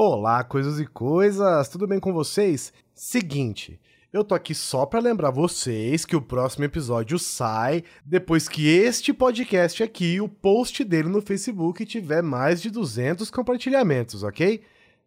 Olá, 0.00 0.44
coisas 0.44 0.78
e 0.78 0.86
coisas, 0.86 1.68
tudo 1.68 1.84
bem 1.84 1.98
com 1.98 2.12
vocês? 2.12 2.72
Seguinte, 2.94 3.80
eu 4.12 4.22
tô 4.22 4.32
aqui 4.32 4.54
só 4.54 4.86
pra 4.86 5.00
lembrar 5.00 5.32
vocês 5.32 6.04
que 6.04 6.14
o 6.14 6.22
próximo 6.22 6.64
episódio 6.64 7.18
sai 7.18 7.82
depois 8.04 8.48
que 8.48 8.68
este 8.68 9.12
podcast 9.12 9.82
aqui, 9.82 10.20
o 10.20 10.28
post 10.28 10.84
dele 10.84 11.08
no 11.08 11.20
Facebook, 11.20 11.84
tiver 11.84 12.22
mais 12.22 12.62
de 12.62 12.70
200 12.70 13.28
compartilhamentos, 13.28 14.22
ok? 14.22 14.62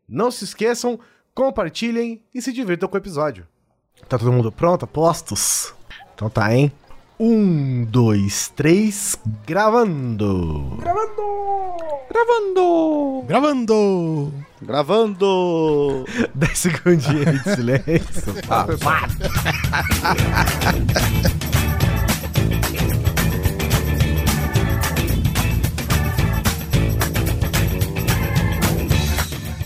Não 0.09 0.29
se 0.29 0.43
esqueçam, 0.43 0.99
compartilhem 1.33 2.21
e 2.35 2.41
se 2.41 2.51
divirtam 2.51 2.89
com 2.89 2.95
o 2.95 2.99
episódio. 2.99 3.47
Tá 4.09 4.17
todo 4.17 4.33
mundo 4.33 4.51
pronto? 4.51 4.85
Postos? 4.85 5.73
Então 6.13 6.29
tá, 6.29 6.53
hein? 6.53 6.69
Um, 7.17 7.85
dois, 7.85 8.49
três, 8.49 9.17
gravando! 9.47 10.75
Gravando! 10.81 11.23
Gravando! 12.09 13.23
Gravando! 13.25 14.50
10 16.35 16.57
segundinhos 16.57 17.43
de 17.43 17.55
silêncio. 17.55 18.33
Ah, 18.49 18.67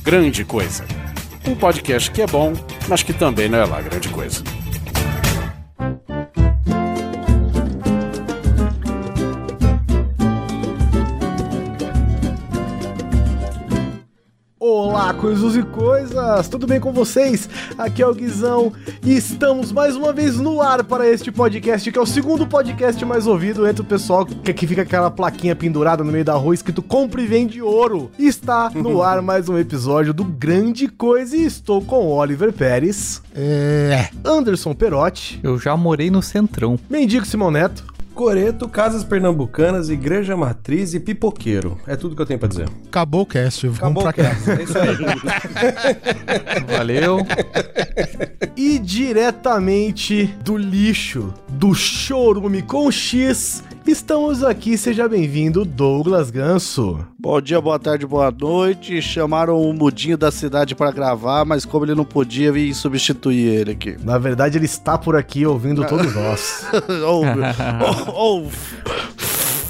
Grande 0.04 0.46
Coisa. 0.46 0.86
Um 1.48 1.56
podcast 1.56 2.12
que 2.12 2.22
é 2.22 2.28
bom, 2.28 2.54
mas 2.88 3.04
que 3.04 3.12
também 3.12 3.50
não 3.50 3.58
é 3.58 3.66
lá 3.66 3.82
grande 3.82 4.08
coisa. 4.10 4.44
Olá, 14.96 15.14
coisas 15.14 15.58
e 15.58 15.62
coisas! 15.62 16.48
Tudo 16.48 16.66
bem 16.66 16.80
com 16.80 16.94
vocês? 16.94 17.50
Aqui 17.78 18.02
é 18.02 18.08
o 18.08 18.16
Guizão 18.16 18.72
e 19.04 19.18
estamos 19.18 19.70
mais 19.70 19.94
uma 19.98 20.14
vez 20.14 20.38
no 20.38 20.62
ar 20.62 20.86
para 20.86 21.06
este 21.06 21.34
podcast, 21.34 21.92
que 21.92 22.00
é 22.00 22.02
o 22.02 22.06
segundo 22.06 22.48
podcast 22.48 23.04
mais 23.04 23.28
ouvido 23.28 23.68
entre 23.68 23.82
o 23.82 23.86
pessoal 23.86 24.26
que 24.26 24.50
aqui 24.50 24.66
fica 24.66 24.84
aquela 24.84 25.12
plaquinha 25.12 25.54
pendurada 25.54 26.02
no 26.02 26.14
meio 26.14 26.24
da 26.24 26.36
rua 26.36 26.54
escrito 26.54 26.82
Compre 26.82 27.24
e 27.24 27.28
Vende 27.28 27.62
Ouro. 27.62 28.10
Está 28.18 28.70
no 28.70 29.04
ar 29.04 29.22
mais 29.22 29.50
um 29.50 29.58
episódio 29.58 30.14
do 30.14 30.24
Grande 30.24 30.88
Coisa 30.88 31.36
e 31.36 31.44
estou 31.44 31.82
com 31.82 32.08
Oliver 32.08 32.54
Pérez. 32.54 33.22
É. 33.36 34.08
Anderson 34.24 34.74
Perotti. 34.74 35.42
Eu 35.44 35.60
já 35.60 35.76
morei 35.76 36.10
no 36.10 36.22
Centrão. 36.22 36.80
Mendigo 36.90 37.26
Simão 37.26 37.52
Neto. 37.52 37.95
Coreto, 38.16 38.70
Casas 38.70 39.04
Pernambucanas, 39.04 39.90
Igreja 39.90 40.38
Matriz 40.38 40.94
e 40.94 41.02
Pipoqueiro. 41.02 41.78
É 41.86 41.98
tudo 41.98 42.16
que 42.16 42.22
eu 42.22 42.26
tenho 42.26 42.40
pra 42.40 42.48
dizer. 42.48 42.70
Acabou 42.88 43.24
o 43.24 43.26
cast. 43.26 43.68
Acabou 43.68 44.08
o 44.08 44.14
cast. 44.14 44.50
É 44.52 44.64
isso 44.64 44.78
aí. 44.80 44.96
Valeu. 46.66 47.18
e 48.56 48.80
diretamente 48.80 50.34
do 50.46 50.56
lixo, 50.56 51.34
do 51.50 51.76
chorume 51.76 52.62
com 52.62 52.90
X, 52.90 53.62
Estamos 53.88 54.44
aqui, 54.44 54.80
seja 54.80 55.08
bem-vindo, 55.08 55.64
Douglas 55.64 56.32
Ganso. 56.32 57.06
Bom 57.20 57.40
dia, 57.40 57.62
boa 57.62 57.78
tarde, 57.78 58.04
boa 58.04 58.32
noite. 58.32 59.00
Chamaram 59.00 59.62
o 59.62 59.72
mudinho 59.74 60.18
da 60.18 60.32
cidade 60.32 60.74
para 60.74 60.92
gravar, 60.92 61.46
mas 61.46 61.66
como 61.66 61.86
ele 61.86 61.94
não 61.94 62.04
podia, 62.04 62.52
vim 62.52 62.74
substituir 62.74 63.46
ele 63.48 63.72
aqui. 63.74 63.96
Na 64.04 64.18
verdade, 64.18 64.58
ele 64.58 64.66
está 64.66 64.98
por 64.98 65.16
aqui 65.16 65.46
ouvindo 65.46 65.86
todos 65.86 66.16
nós. 66.16 66.66
oh, 67.06 67.22
oh, 68.12 68.48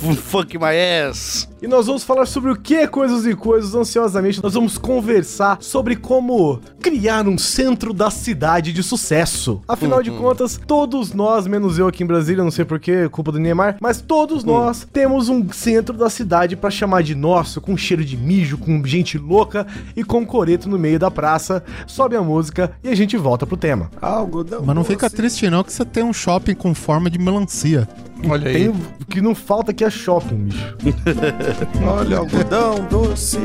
oh, 0.02 0.13
fuck 0.16 0.57
my 0.57 0.73
ass. 1.09 1.50
E 1.66 1.67
nós 1.67 1.88
vamos 1.88 2.03
falar 2.03 2.27
sobre 2.27 2.52
o 2.52 2.55
que 2.55 2.88
coisas 2.88 3.25
e 3.25 3.33
coisas 3.33 3.73
ansiosamente. 3.73 4.39
Nós 4.44 4.53
vamos 4.53 4.77
conversar 4.77 5.58
sobre 5.59 5.95
como 5.95 6.59
criar 6.80 7.27
um 7.27 7.39
centro 7.39 7.91
da 7.91 8.11
cidade 8.11 8.72
de 8.72 8.83
sucesso. 8.83 9.59
Afinal 9.67 10.03
de 10.03 10.11
contas, 10.11 10.61
todos 10.67 11.11
nós, 11.11 11.47
menos 11.47 11.80
eu 11.80 11.88
aqui 11.88 12.03
em 12.03 12.05
Brasília, 12.05 12.44
não 12.44 12.52
sei 12.52 12.66
porquê, 12.66 13.09
culpa 13.09 13.31
do 13.31 13.39
Neymar, 13.39 13.78
mas 13.81 14.00
todos 14.00 14.44
nós 14.44 14.85
temos 14.94 15.28
um 15.28 15.51
centro 15.51 15.97
da 15.97 16.07
cidade 16.07 16.56
para 16.56 16.69
chamar 16.69 17.01
de 17.01 17.16
nosso, 17.16 17.59
com 17.59 17.75
cheiro 17.75 18.06
de 18.06 18.16
mijo, 18.16 18.59
com 18.59 18.85
gente 18.85 19.18
louca 19.18 19.66
e 19.95 20.03
com 20.03 20.23
coreto 20.23 20.69
no 20.69 20.78
meio 20.78 21.00
da 21.00 21.09
praça. 21.09 21.63
Sobe 21.88 22.16
a 22.16 22.22
música 22.22 22.73
e 22.84 22.89
a 22.89 22.95
gente 22.95 23.18
volta 23.18 23.47
pro 23.47 23.57
tema. 23.57 23.89
Algodão 24.00 24.62
Mas 24.63 24.75
não 24.75 24.84
fica 24.84 25.09
triste 25.09 25.50
não 25.50 25.63
que 25.63 25.73
você 25.73 25.84
tem 25.84 26.03
um 26.03 26.13
shopping 26.13 26.53
com 26.53 26.75
forma 26.75 27.09
de 27.09 27.18
melancia. 27.18 27.89
Olha 28.29 28.50
aí. 28.50 28.53
Tem, 28.53 28.69
o 28.69 29.06
que 29.09 29.22
não 29.22 29.35
falta 29.35 29.72
aqui 29.72 29.84
é 29.84 29.89
shopping, 29.89 30.45
bicho. 30.45 30.78
Olha, 31.83 32.17
algodão 32.17 32.85
doce. 32.89 33.39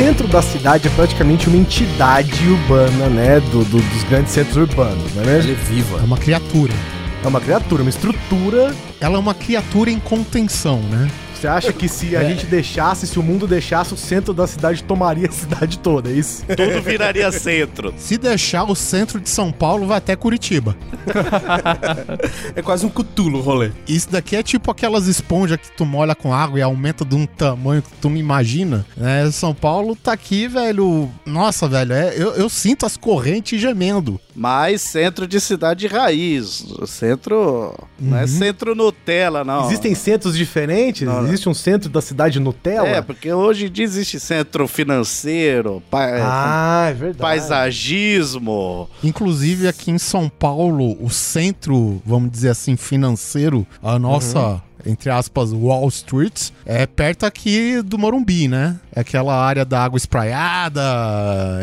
Centro 0.00 0.26
da 0.26 0.40
cidade 0.40 0.88
é 0.88 0.90
praticamente 0.92 1.46
uma 1.46 1.58
entidade 1.58 2.48
urbana, 2.48 3.06
né? 3.10 3.38
Do, 3.38 3.62
do 3.64 3.78
dos 3.82 4.02
grandes 4.04 4.32
centros 4.32 4.56
urbanos, 4.56 5.14
não 5.14 5.22
é 5.22 5.26
mesmo? 5.26 5.50
Ela 5.50 5.60
é 5.60 5.64
viva. 5.64 5.98
É 5.98 6.02
uma 6.02 6.16
criatura. 6.16 6.72
É 7.22 7.28
uma 7.28 7.38
criatura, 7.38 7.82
uma 7.82 7.90
estrutura. 7.90 8.74
Ela 8.98 9.16
é 9.16 9.18
uma 9.18 9.34
criatura 9.34 9.90
em 9.90 9.98
contenção, 10.00 10.78
né? 10.90 11.06
Você 11.40 11.48
acha 11.48 11.72
que 11.72 11.88
se 11.88 12.14
a 12.14 12.22
é. 12.22 12.28
gente 12.28 12.44
deixasse, 12.44 13.06
se 13.06 13.18
o 13.18 13.22
mundo 13.22 13.46
deixasse, 13.46 13.94
o 13.94 13.96
centro 13.96 14.34
da 14.34 14.46
cidade 14.46 14.84
tomaria 14.84 15.26
a 15.26 15.32
cidade 15.32 15.78
toda, 15.78 16.10
é 16.10 16.12
isso? 16.12 16.44
Tudo 16.44 16.82
viraria 16.82 17.32
centro. 17.32 17.94
Se 17.96 18.18
deixar, 18.18 18.64
o 18.64 18.74
centro 18.74 19.18
de 19.18 19.30
São 19.30 19.50
Paulo 19.50 19.86
vai 19.86 19.96
até 19.96 20.14
Curitiba. 20.14 20.76
é 22.54 22.60
quase 22.60 22.84
um 22.84 22.90
cutulo 22.90 23.40
rolê. 23.40 23.70
Isso 23.88 24.10
daqui 24.10 24.36
é 24.36 24.42
tipo 24.42 24.70
aquelas 24.70 25.06
esponjas 25.06 25.58
que 25.58 25.72
tu 25.72 25.86
molha 25.86 26.14
com 26.14 26.34
água 26.34 26.58
e 26.58 26.62
aumenta 26.62 27.06
de 27.06 27.14
um 27.14 27.24
tamanho 27.24 27.80
que 27.80 27.88
tu 28.02 28.10
não 28.10 28.18
imagina. 28.18 28.84
É, 29.00 29.30
São 29.30 29.54
Paulo 29.54 29.96
tá 29.96 30.12
aqui, 30.12 30.46
velho. 30.46 31.08
Nossa, 31.24 31.66
velho, 31.66 31.94
é, 31.94 32.12
eu, 32.18 32.34
eu 32.34 32.50
sinto 32.50 32.84
as 32.84 32.98
correntes 32.98 33.58
gemendo. 33.58 34.20
Mas 34.34 34.82
centro 34.82 35.26
de 35.26 35.40
cidade 35.40 35.86
raiz. 35.86 36.66
Centro. 36.86 37.74
Uhum. 38.00 38.10
Não 38.10 38.18
é 38.18 38.22
uhum. 38.22 38.26
centro 38.26 38.74
Nutella, 38.74 39.42
não. 39.42 39.66
Existem 39.66 39.94
centros 39.94 40.36
diferentes? 40.36 41.06
Não, 41.06 41.29
existe 41.32 41.48
um 41.48 41.54
centro 41.54 41.88
da 41.88 42.00
cidade 42.00 42.38
Nutella? 42.38 42.88
É, 42.88 43.02
porque 43.02 43.32
hoje 43.32 43.66
em 43.66 43.70
dia 43.70 43.84
existe 43.84 44.18
centro 44.20 44.66
financeiro, 44.68 45.82
pa 45.90 46.06
ah, 46.22 46.88
é 46.90 46.94
verdade. 46.94 47.18
paisagismo. 47.18 48.88
Inclusive 49.02 49.68
aqui 49.68 49.90
em 49.90 49.98
São 49.98 50.28
Paulo, 50.28 50.96
o 51.02 51.10
centro, 51.10 52.02
vamos 52.04 52.30
dizer 52.30 52.50
assim, 52.50 52.76
financeiro, 52.76 53.66
a 53.82 53.98
nossa. 53.98 54.38
Uhum 54.38 54.70
entre 54.86 55.10
aspas, 55.10 55.52
Wall 55.52 55.88
Street, 55.88 56.50
é 56.64 56.86
perto 56.86 57.26
aqui 57.26 57.82
do 57.82 57.98
Morumbi, 57.98 58.48
né? 58.48 58.78
É 58.94 59.00
aquela 59.00 59.34
área 59.34 59.64
da 59.64 59.82
água 59.82 59.96
espraiada, 59.96 60.80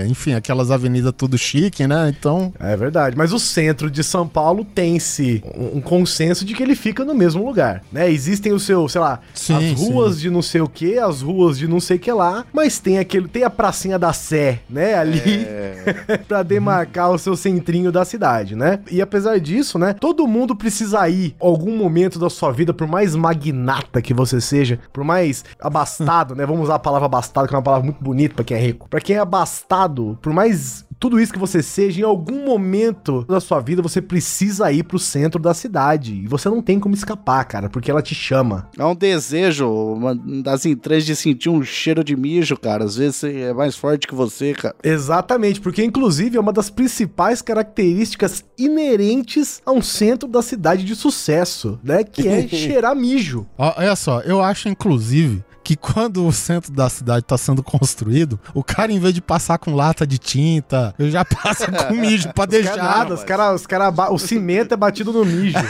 enfim, 0.07 0.33
aquelas 0.33 0.69
avenidas 0.69 1.13
tudo 1.15 1.37
chique, 1.37 1.87
né? 1.87 2.13
Então. 2.17 2.53
É 2.59 2.75
verdade. 2.75 3.17
Mas 3.17 3.33
o 3.33 3.39
centro 3.39 3.89
de 3.89 4.03
São 4.03 4.27
Paulo 4.27 4.63
tem-se 4.63 5.43
um, 5.55 5.81
consenso 5.81 6.45
de 6.45 6.53
que 6.53 6.61
ele 6.61 6.75
fica 6.75 7.03
no 7.03 7.15
mesmo 7.15 7.45
lugar, 7.45 7.83
né? 7.91 8.09
Existem 8.09 8.51
o 8.51 8.59
seu, 8.59 8.87
sei 8.87 9.01
lá, 9.01 9.19
sim, 9.33 9.55
as 9.55 9.79
ruas 9.79 10.15
sim. 10.15 10.21
de 10.21 10.29
não 10.29 10.41
sei 10.41 10.61
o 10.61 10.67
que, 10.67 10.97
as 10.97 11.21
ruas 11.21 11.57
de 11.57 11.67
não 11.67 11.79
sei 11.79 11.97
o 11.97 11.99
que 11.99 12.11
lá, 12.11 12.45
mas 12.53 12.79
tem 12.79 12.99
aquele, 12.99 13.27
tem 13.27 13.43
a 13.43 13.49
pracinha 13.49 13.97
da 13.97 14.13
Sé, 14.13 14.59
né? 14.69 14.95
Ali, 14.95 15.21
é... 15.25 16.19
pra 16.27 16.43
demarcar 16.43 17.11
o 17.11 17.17
seu 17.17 17.35
centrinho 17.35 17.91
da 17.91 18.03
cidade, 18.03 18.55
né? 18.55 18.79
E 18.91 19.01
apesar 19.01 19.39
disso, 19.39 19.79
né? 19.79 19.93
Todo 19.93 20.27
mundo 20.27 20.55
precisa 20.55 21.07
ir 21.07 21.35
algum 21.39 21.75
momento 21.75 22.19
da 22.19 22.29
sua 22.29 22.51
vida, 22.51 22.73
por 22.73 22.87
mais 22.87 22.97
mais 22.97 23.15
magnata 23.15 24.01
que 24.01 24.13
você 24.13 24.41
seja, 24.41 24.79
por 24.91 25.03
mais 25.03 25.45
abastado, 25.59 26.35
né? 26.35 26.45
Vamos 26.45 26.63
usar 26.63 26.75
a 26.75 26.79
palavra 26.79 27.05
abastado, 27.17 27.47
que 27.47 27.53
é 27.53 27.57
uma 27.57 27.63
palavra 27.63 27.85
muito 27.85 28.03
bonita 28.03 28.35
para 28.35 28.45
quem 28.45 28.57
é 28.57 28.59
rico. 28.59 28.87
Para 28.89 29.01
quem 29.01 29.15
é 29.15 29.19
abastado, 29.19 30.17
por 30.21 30.31
mais 30.31 30.85
tudo 30.99 31.19
isso 31.19 31.33
que 31.33 31.39
você 31.39 31.61
seja, 31.61 32.01
em 32.01 32.03
algum 32.03 32.45
momento 32.45 33.23
da 33.25 33.39
sua 33.39 33.59
vida 33.59 33.81
você 33.81 34.01
precisa 34.01 34.71
ir 34.71 34.83
pro 34.83 34.97
centro 34.97 35.41
da 35.41 35.53
cidade. 35.53 36.13
E 36.13 36.27
você 36.27 36.49
não 36.49 36.61
tem 36.61 36.79
como 36.79 36.95
escapar, 36.95 37.43
cara, 37.45 37.69
porque 37.69 37.91
ela 37.91 38.01
te 38.01 38.15
chama. 38.15 38.69
É 38.77 38.83
um 38.83 38.95
desejo 38.95 39.67
uma 39.69 40.15
das 40.15 40.65
entranhas 40.65 41.05
de 41.05 41.15
sentir 41.15 41.49
um 41.49 41.63
cheiro 41.63 42.03
de 42.03 42.15
mijo, 42.15 42.57
cara. 42.57 42.83
Às 42.83 42.95
vezes 42.95 43.23
é 43.23 43.53
mais 43.53 43.75
forte 43.75 44.07
que 44.07 44.15
você, 44.15 44.53
cara. 44.53 44.75
Exatamente, 44.83 45.61
porque 45.61 45.83
inclusive 45.83 46.37
é 46.37 46.39
uma 46.39 46.53
das 46.53 46.69
principais 46.69 47.41
características 47.41 48.43
inerentes 48.57 49.61
a 49.65 49.71
um 49.71 49.81
centro 49.81 50.27
da 50.27 50.41
cidade 50.41 50.83
de 50.83 50.95
sucesso, 50.95 51.79
né? 51.83 52.03
Que 52.03 52.27
é 52.27 52.47
cheirar 52.47 52.95
mijo. 52.95 53.45
Olha 53.57 53.95
só, 53.95 54.21
eu 54.21 54.41
acho 54.41 54.67
inclusive 54.69 55.43
que 55.67 55.75
quando 55.75 56.25
o 56.25 56.31
centro 56.31 56.71
da 56.71 56.87
cidade 56.87 57.25
tá 57.25 57.37
sendo 57.37 57.61
construído, 57.61 58.39
o 58.53 58.63
cara, 58.63 58.89
em 58.89 59.01
vez 59.01 59.13
de 59.13 59.19
passar 59.19 59.57
com 59.57 59.75
lata 59.75 60.07
de 60.07 60.17
tinta, 60.17 60.95
ele 60.97 61.11
já 61.11 61.25
passa 61.43 61.69
com 61.69 61.93
mijo 61.93 62.31
pra 62.31 62.45
deixar. 62.45 62.77
Nada, 62.77 63.13
os 63.15 63.23
cara, 63.25 63.53
os 63.53 63.67
cara, 63.67 63.89
o 64.09 64.17
cimento 64.17 64.73
é 64.73 64.77
batido 64.77 65.11
no 65.11 65.25
mijo. 65.25 65.57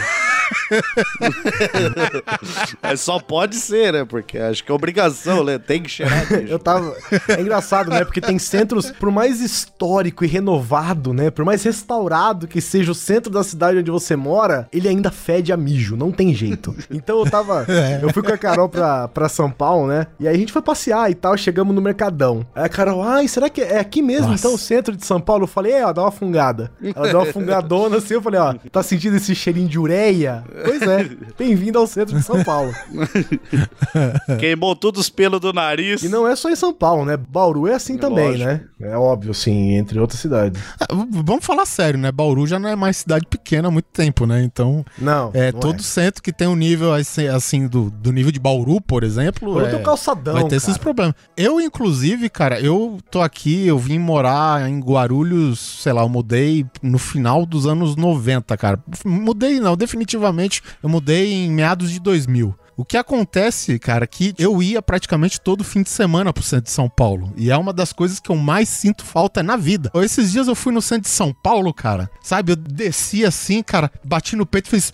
é, 2.82 2.96
só 2.96 3.18
pode 3.18 3.56
ser, 3.56 3.92
né? 3.92 4.04
Porque 4.04 4.38
acho 4.38 4.64
que 4.64 4.70
é 4.70 4.74
obrigação, 4.74 5.44
né? 5.44 5.58
Tem 5.58 5.82
que 5.82 5.88
cheirar. 5.88 6.26
Eu 6.48 6.58
tava. 6.58 6.94
É 7.28 7.40
engraçado, 7.40 7.90
né? 7.90 8.04
Porque 8.04 8.20
tem 8.20 8.38
centros, 8.38 8.90
por 8.90 9.10
mais 9.10 9.40
histórico 9.40 10.24
e 10.24 10.28
renovado, 10.28 11.12
né? 11.12 11.30
Por 11.30 11.44
mais 11.44 11.62
restaurado 11.62 12.46
que 12.46 12.60
seja 12.60 12.92
o 12.92 12.94
centro 12.94 13.30
da 13.32 13.42
cidade 13.42 13.78
onde 13.78 13.90
você 13.90 14.16
mora, 14.16 14.68
ele 14.72 14.88
ainda 14.88 15.10
fede 15.10 15.52
a 15.52 15.56
mijo, 15.56 15.96
não 15.96 16.10
tem 16.10 16.34
jeito. 16.34 16.74
Então 16.90 17.18
eu 17.18 17.30
tava. 17.30 17.66
É. 17.78 18.00
Eu 18.02 18.12
fui 18.12 18.22
com 18.22 18.32
a 18.32 18.38
Carol 18.38 18.68
pra, 18.68 19.06
pra 19.08 19.28
São 19.28 19.50
Paulo, 19.50 19.86
né? 19.86 20.06
E 20.18 20.26
aí 20.26 20.34
a 20.34 20.38
gente 20.38 20.52
foi 20.52 20.60
passear 20.60 21.10
e 21.10 21.14
tal, 21.14 21.36
chegamos 21.36 21.74
no 21.74 21.80
Mercadão. 21.80 22.44
Aí 22.54 22.64
a 22.64 22.68
Carol, 22.68 23.02
ai, 23.02 23.28
será 23.28 23.48
que 23.48 23.60
é 23.60 23.78
aqui 23.78 24.02
mesmo, 24.02 24.28
Nossa. 24.28 24.40
então, 24.40 24.54
o 24.54 24.58
centro 24.58 24.96
de 24.96 25.06
São 25.06 25.20
Paulo? 25.20 25.44
Eu 25.44 25.48
falei, 25.48 25.72
é, 25.72 25.86
ó, 25.86 25.92
dá 25.92 26.02
uma 26.02 26.10
fungada. 26.10 26.70
Ela 26.82 27.08
deu 27.08 27.20
uma 27.20 27.32
fungadona 27.32 27.98
assim, 27.98 28.14
eu 28.14 28.22
falei, 28.22 28.40
ó, 28.40 28.54
tá 28.70 28.82
sentindo 28.82 29.16
esse 29.16 29.34
cheirinho 29.34 29.68
de 29.68 29.78
ureia? 29.78 30.44
Pois 30.64 30.82
é, 30.82 31.10
bem-vindo 31.38 31.78
ao 31.78 31.86
centro 31.86 32.16
de 32.16 32.22
São 32.22 32.42
Paulo. 32.42 32.72
Queimou 34.38 34.74
todos 34.74 35.02
os 35.02 35.10
pelos 35.10 35.40
do 35.40 35.52
nariz. 35.52 36.02
E 36.02 36.08
não 36.08 36.26
é 36.26 36.34
só 36.34 36.50
em 36.50 36.56
São 36.56 36.72
Paulo, 36.72 37.04
né? 37.04 37.16
Bauru 37.16 37.66
é 37.66 37.74
assim 37.74 37.96
também, 37.96 38.28
Lógico. 38.28 38.48
né? 38.48 38.64
É 38.80 38.96
óbvio, 38.96 39.30
assim, 39.30 39.74
entre 39.74 39.98
outras 39.98 40.20
cidades. 40.20 40.60
Ah, 40.80 40.86
vamos 41.10 41.44
falar 41.44 41.66
sério, 41.66 41.98
né? 41.98 42.10
Bauru 42.10 42.46
já 42.46 42.58
não 42.58 42.68
é 42.68 42.76
mais 42.76 42.98
cidade 42.98 43.26
pequena 43.28 43.68
há 43.68 43.70
muito 43.70 43.88
tempo, 43.92 44.26
né? 44.26 44.42
Então. 44.42 44.84
Não. 44.98 45.30
É, 45.34 45.52
não 45.52 45.60
todo 45.60 45.80
é. 45.80 45.82
centro 45.82 46.22
que 46.22 46.32
tem 46.32 46.48
um 46.48 46.56
nível 46.56 46.92
assim, 46.92 47.26
assim 47.26 47.66
do, 47.66 47.90
do 47.90 48.12
nível 48.12 48.32
de 48.32 48.40
Bauru, 48.40 48.80
por 48.80 49.04
exemplo. 49.04 49.52
Bauru 49.52 49.66
é, 49.66 49.70
tem 49.70 49.80
um 49.80 49.82
calçadão. 49.82 50.34
Vai 50.34 50.44
ter 50.44 50.50
cara. 50.50 50.56
esses 50.56 50.78
problemas. 50.78 51.14
Eu, 51.36 51.60
inclusive, 51.60 52.28
cara, 52.28 52.60
eu 52.60 52.98
tô 53.10 53.20
aqui, 53.20 53.66
eu 53.66 53.78
vim 53.78 53.98
morar 53.98 54.68
em 54.68 54.80
Guarulhos, 54.80 55.80
sei 55.82 55.92
lá, 55.92 56.02
eu 56.02 56.08
mudei 56.08 56.66
no 56.82 56.98
final 56.98 57.44
dos 57.44 57.66
anos 57.66 57.96
90, 57.96 58.56
cara. 58.56 58.82
Mudei, 59.04 59.60
não, 59.60 59.76
definitivamente 59.76 60.47
eu 60.82 60.88
mudei 60.88 61.32
em 61.32 61.50
meados 61.50 61.90
de 61.90 62.00
2000. 62.00 62.54
O 62.76 62.84
que 62.84 62.96
acontece, 62.96 63.76
cara, 63.76 64.06
que 64.06 64.32
eu 64.38 64.62
ia 64.62 64.80
praticamente 64.80 65.40
todo 65.40 65.64
fim 65.64 65.82
de 65.82 65.90
semana 65.90 66.32
pro 66.32 66.44
centro 66.44 66.66
de 66.66 66.70
São 66.70 66.88
Paulo. 66.88 67.32
E 67.36 67.50
é 67.50 67.56
uma 67.56 67.72
das 67.72 67.92
coisas 67.92 68.20
que 68.20 68.30
eu 68.30 68.36
mais 68.36 68.68
sinto 68.68 69.04
falta 69.04 69.42
na 69.42 69.56
vida. 69.56 69.90
Esses 69.96 70.30
dias 70.30 70.46
eu 70.46 70.54
fui 70.54 70.72
no 70.72 70.80
centro 70.80 71.02
de 71.02 71.08
São 71.08 71.34
Paulo, 71.34 71.74
cara. 71.74 72.08
Sabe, 72.22 72.52
eu 72.52 72.56
desci 72.56 73.24
assim, 73.24 73.64
cara, 73.64 73.90
bati 74.04 74.36
no 74.36 74.46
peito 74.46 74.68
e 74.68 74.80
fiz 74.80 74.92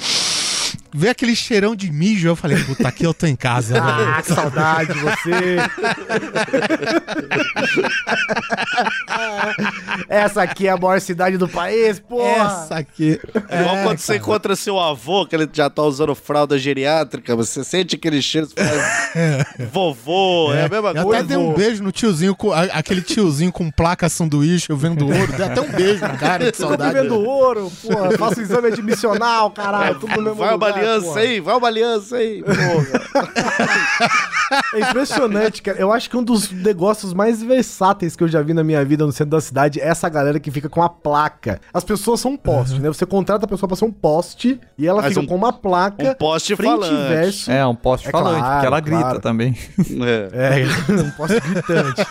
Vê 0.97 1.09
aquele 1.09 1.35
cheirão 1.35 1.75
de 1.75 1.91
mijo, 1.91 2.29
eu 2.29 2.37
falei, 2.37 2.57
puta, 2.63 2.87
aqui 2.87 3.05
eu 3.05 3.13
tô 3.13 3.27
em 3.27 3.35
casa. 3.35 3.83
ah, 3.83 4.23
que 4.23 4.33
saudade 4.33 4.93
de 4.93 5.01
você. 5.01 5.57
Essa 10.09 10.43
aqui 10.43 10.69
é 10.69 10.71
a 10.71 10.77
maior 10.77 11.01
cidade 11.01 11.37
do 11.37 11.49
país, 11.49 11.99
pô. 11.99 12.25
Essa 12.25 12.77
aqui. 12.77 13.21
É, 13.49 13.61
Igual 13.61 13.77
quando 13.83 13.99
você 13.99 14.17
encontra 14.19 14.55
seu 14.55 14.79
avô, 14.79 15.27
que 15.27 15.35
ele 15.35 15.49
já 15.53 15.69
tá 15.69 15.83
usando 15.83 16.15
fralda 16.15 16.57
geriátrica, 16.57 17.35
você 17.35 17.65
sente 17.65 17.97
aquele 17.97 18.23
cheiro, 18.23 18.47
você 18.47 18.55
fala, 18.55 19.47
vovô, 19.73 20.53
é, 20.55 20.61
é, 20.61 20.65
a 20.67 20.69
mesma 20.69 20.91
eu 20.91 21.03
coisa. 21.03 21.19
até 21.19 21.29
dei 21.29 21.37
um 21.37 21.55
beijo 21.55 21.83
no 21.83 21.91
tiozinho, 21.91 22.37
com, 22.37 22.53
aquele 22.53 23.03
tiozinho 23.03 23.51
com 23.51 23.69
placa 23.69 24.09
sanduíche, 24.09 24.71
eu 24.71 24.77
vendo 24.77 25.07
ouro, 25.07 25.33
dei 25.33 25.45
até 25.45 25.61
um 25.61 25.73
beijo 25.73 26.07
no 26.07 26.17
cara, 26.17 26.53
de 26.53 26.57
saudade. 26.57 26.97
Eu 26.99 27.03
vendo 27.03 27.21
ouro, 27.21 27.73
pô, 27.83 28.17
faço 28.17 28.41
exame 28.41 28.69
admissional, 28.69 29.51
caralho, 29.51 29.97
é, 29.97 29.99
tudo 29.99 30.17
no 30.17 30.23
mesmo 30.23 30.35
Vai 30.37 30.53
lugar, 30.53 30.84
aliança 30.85 31.19
aí, 31.19 31.41
vai 31.41 31.57
uma 31.57 31.69
aliança 31.69 32.17
aí, 32.17 32.45
É 34.73 34.81
impressionante, 34.81 35.63
cara. 35.63 35.79
Eu 35.79 35.93
acho 35.93 36.09
que 36.11 36.17
um 36.17 36.23
dos 36.23 36.51
negócios 36.51 37.13
mais 37.13 37.43
versáteis 37.43 38.15
que 38.15 38.23
eu 38.23 38.29
já 38.29 38.43
vi 38.43 38.53
na 38.53 38.63
minha 38.63 38.85
vida 38.85 39.05
no 39.07 39.13
centro 39.13 39.31
da 39.33 39.41
cidade 39.41 39.81
é 39.81 39.89
essa 39.89 40.09
galera 40.09 40.39
que 40.39 40.51
fica 40.51 40.69
com 40.69 40.83
a 40.83 40.89
placa. 40.89 41.61
As 41.73 41.85
pessoas 41.85 42.21
são 42.21 42.33
um 42.33 42.37
poste, 42.37 42.77
uhum. 42.77 42.83
né? 42.83 42.89
Você 42.89 43.07
contrata 43.07 43.45
a 43.45 43.49
pessoa 43.49 43.69
pra 43.69 43.77
ser 43.77 43.85
um 43.85 43.93
poste 43.93 44.61
e 44.77 44.87
ela 44.87 45.03
Mas 45.03 45.11
fica 45.11 45.21
um, 45.21 45.27
com 45.27 45.35
uma 45.35 45.53
placa. 45.53 46.11
Um 46.11 46.15
poste 46.15 46.57
falante. 46.57 47.09
Verso. 47.09 47.51
É, 47.51 47.67
um 47.67 47.75
poste 47.75 48.09
é 48.09 48.11
falante, 48.11 48.39
claro, 48.39 48.55
porque 48.55 48.67
ela 48.67 48.81
grita 48.81 49.21
também. 49.21 49.57
É. 50.35 50.63
é, 50.63 50.93
um 50.93 51.11
poste 51.11 51.41
gritante. 51.41 52.07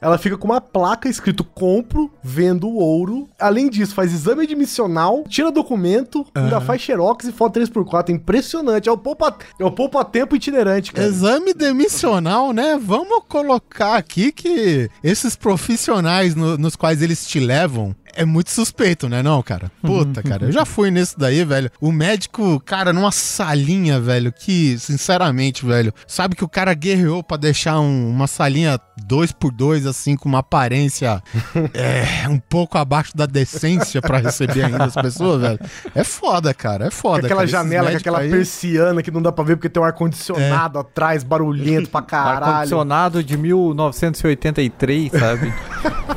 ela 0.00 0.18
fica 0.18 0.36
com 0.36 0.46
uma 0.46 0.60
placa 0.60 1.08
escrito 1.08 1.44
compro, 1.44 2.10
vendo 2.22 2.68
ouro. 2.68 3.28
Além 3.38 3.68
disso, 3.68 3.94
faz 3.94 4.12
exame 4.12 4.44
admissional, 4.44 5.24
tira 5.28 5.50
documento, 5.50 6.18
uhum. 6.18 6.44
ainda 6.44 6.60
faz 6.60 6.82
xerox 6.82 7.26
e 7.26 7.32
foto 7.32 7.54
3 7.54 7.68
4x4 7.84 8.10
impressionante. 8.10 8.88
É 8.88 8.92
o 8.92 8.98
poupa, 8.98 9.36
é 9.58 9.64
o 9.64 9.70
poupa 9.70 10.04
tempo 10.04 10.36
itinerante, 10.36 10.92
cara. 10.92 11.06
Exame 11.06 11.54
demissional, 11.54 12.52
né? 12.52 12.78
Vamos 12.80 13.22
colocar 13.28 13.96
aqui 13.96 14.32
que 14.32 14.90
esses 15.02 15.36
profissionais 15.36 16.34
no, 16.34 16.56
nos 16.56 16.76
quais 16.76 17.02
eles 17.02 17.26
te 17.26 17.40
levam, 17.40 17.94
é 18.14 18.24
muito 18.24 18.50
suspeito, 18.50 19.08
né, 19.08 19.22
não, 19.22 19.42
cara? 19.42 19.70
Puta, 19.82 20.22
cara, 20.22 20.46
eu 20.46 20.52
já 20.52 20.64
fui 20.66 20.90
nisso 20.90 21.18
daí, 21.18 21.44
velho. 21.44 21.70
O 21.80 21.92
médico, 21.92 22.60
cara, 22.60 22.92
numa 22.92 23.12
salinha, 23.12 24.00
velho, 24.00 24.32
que, 24.32 24.78
sinceramente, 24.78 25.64
velho, 25.64 25.92
sabe 26.06 26.36
que 26.36 26.44
o 26.44 26.48
cara 26.48 26.72
guerreou 26.74 27.22
pra 27.22 27.36
deixar 27.36 27.80
um, 27.80 28.10
uma 28.10 28.26
salinha 28.26 28.78
2 29.06 29.32
por 29.32 29.52
2 29.52 29.86
assim, 29.86 30.16
com 30.16 30.28
uma 30.28 30.38
aparência 30.38 31.22
é, 31.74 32.28
um 32.28 32.38
pouco 32.38 32.78
abaixo 32.78 33.16
da 33.16 33.26
decência 33.26 34.00
para 34.02 34.18
receber 34.18 34.64
ainda 34.64 34.84
as 34.84 34.94
pessoas, 34.94 35.40
velho. 35.40 35.58
É 35.94 36.04
foda, 36.04 36.52
cara, 36.52 36.86
é 36.86 36.90
foda. 36.90 37.20
Com 37.20 37.26
aquela 37.26 37.40
cara. 37.40 37.46
janela, 37.46 37.90
com 37.90 37.96
aquela 37.96 38.18
aí... 38.20 38.30
persiana 38.30 39.02
que 39.02 39.10
não 39.10 39.22
dá 39.22 39.32
pra 39.32 39.44
ver 39.44 39.56
porque 39.56 39.68
tem 39.68 39.82
um 39.82 39.86
ar-condicionado 39.86 40.78
é. 40.78 40.80
atrás, 40.80 41.22
barulhento 41.22 41.90
pra 41.90 42.02
caralho. 42.02 42.44
Ar-condicionado 42.44 43.22
de 43.22 43.36
1983, 43.36 45.10
sabe? 45.12 45.54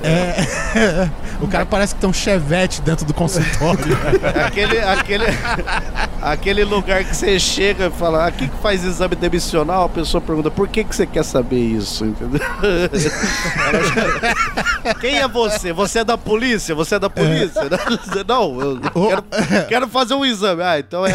é, 0.04 1.10
o 1.42 1.48
cara 1.48 1.66
parece 1.66 1.81
que 1.88 1.96
tem 1.96 2.10
um 2.10 2.14
chevette 2.14 2.82
dentro 2.82 3.06
do 3.06 3.14
consultório. 3.14 3.98
aquele, 4.46 4.80
aquele, 4.80 5.26
aquele 6.22 6.64
lugar 6.64 7.04
que 7.04 7.16
você 7.16 7.40
chega 7.40 7.88
e 7.88 7.92
fala, 7.92 8.28
aqui 8.28 8.48
que 8.48 8.62
faz 8.62 8.84
exame 8.84 9.16
demissional, 9.16 9.86
a 9.86 9.90
pessoa 9.90 10.22
pergunta, 10.22 10.52
por 10.52 10.68
que, 10.68 10.84
que 10.84 10.96
você 10.96 11.06
quer 11.06 11.24
saber 11.24 11.60
isso? 11.60 12.06
Entendeu? 12.06 12.42
Quem 15.00 15.20
é 15.20 15.28
você? 15.28 15.74
Você 15.74 16.00
é 16.00 16.04
da 16.04 16.18
polícia? 16.18 16.76
Você 16.76 16.96
é 16.96 17.00
da 17.00 17.10
polícia? 17.10 17.62
É. 17.62 18.24
Não, 18.28 18.62
eu 18.62 18.80
quero, 18.80 19.24
quero, 19.68 19.88
fazer 19.88 20.14
um 20.14 20.26
exame. 20.26 20.62
Ah, 20.62 20.80
então 20.80 21.06
é. 21.06 21.14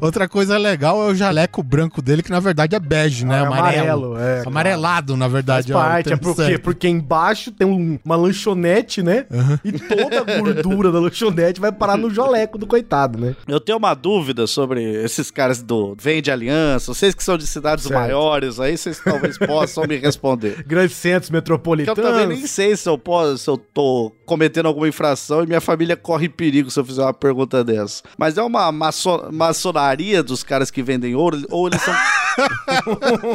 Outra 0.00 0.28
coisa 0.28 0.56
legal 0.56 1.02
é 1.02 1.12
o 1.12 1.14
jaleco 1.14 1.62
branco 1.62 2.00
dele, 2.00 2.22
que 2.22 2.30
na 2.30 2.40
verdade 2.40 2.74
é 2.74 2.80
bege, 2.80 3.24
né? 3.24 3.40
Ah, 3.40 3.46
amarelo. 3.46 4.14
amarelo 4.14 4.18
é, 4.18 4.42
Amarelado, 4.46 5.16
na 5.16 5.28
verdade. 5.28 5.72
Faz 5.72 5.86
parte, 5.86 6.12
é 6.12 6.16
porque, 6.16 6.58
porque 6.58 6.88
embaixo 6.88 7.50
tem 7.50 7.66
um, 7.66 7.98
uma 8.04 8.16
lanchonete, 8.16 8.75
né? 9.02 9.26
Uhum. 9.30 9.58
E 9.64 9.72
toda 9.72 10.20
a 10.20 10.40
gordura 10.40 10.92
da 10.92 10.98
lanchonete 10.98 11.60
vai 11.60 11.72
parar 11.72 11.96
no 11.96 12.10
jaleco 12.10 12.58
do 12.58 12.66
coitado, 12.66 13.18
né? 13.18 13.36
Eu 13.46 13.60
tenho 13.60 13.78
uma 13.78 13.94
dúvida 13.94 14.46
sobre 14.46 14.82
esses 15.02 15.30
caras 15.30 15.62
do 15.62 15.94
Vende 15.98 16.30
Aliança, 16.30 16.92
vocês 16.92 17.14
que 17.14 17.22
são 17.22 17.38
de 17.38 17.46
cidades 17.46 17.84
certo. 17.84 17.98
maiores, 17.98 18.60
aí 18.60 18.76
vocês 18.76 19.00
talvez 19.02 19.38
possam 19.38 19.84
me 19.84 19.96
responder. 19.96 20.62
Grandes 20.66 20.96
centros 20.96 21.30
metropolitanos. 21.30 21.98
eu 21.98 22.10
também 22.10 22.26
nem 22.26 22.46
sei 22.46 22.76
se 22.76 22.88
eu, 22.88 22.98
posso, 22.98 23.38
se 23.38 23.48
eu 23.48 23.56
tô 23.56 24.12
cometendo 24.24 24.66
alguma 24.66 24.88
infração 24.88 25.42
e 25.42 25.46
minha 25.46 25.60
família 25.60 25.96
corre 25.96 26.28
perigo 26.28 26.70
se 26.70 26.78
eu 26.78 26.84
fizer 26.84 27.02
uma 27.02 27.14
pergunta 27.14 27.62
dessa. 27.64 28.02
Mas 28.18 28.36
é 28.36 28.42
uma 28.42 28.70
maçon 28.72 29.30
maçonaria 29.32 30.22
dos 30.22 30.42
caras 30.42 30.70
que 30.70 30.82
vendem 30.82 31.14
ouro 31.14 31.42
ou 31.50 31.66
eles 31.66 31.80
são. 31.82 31.94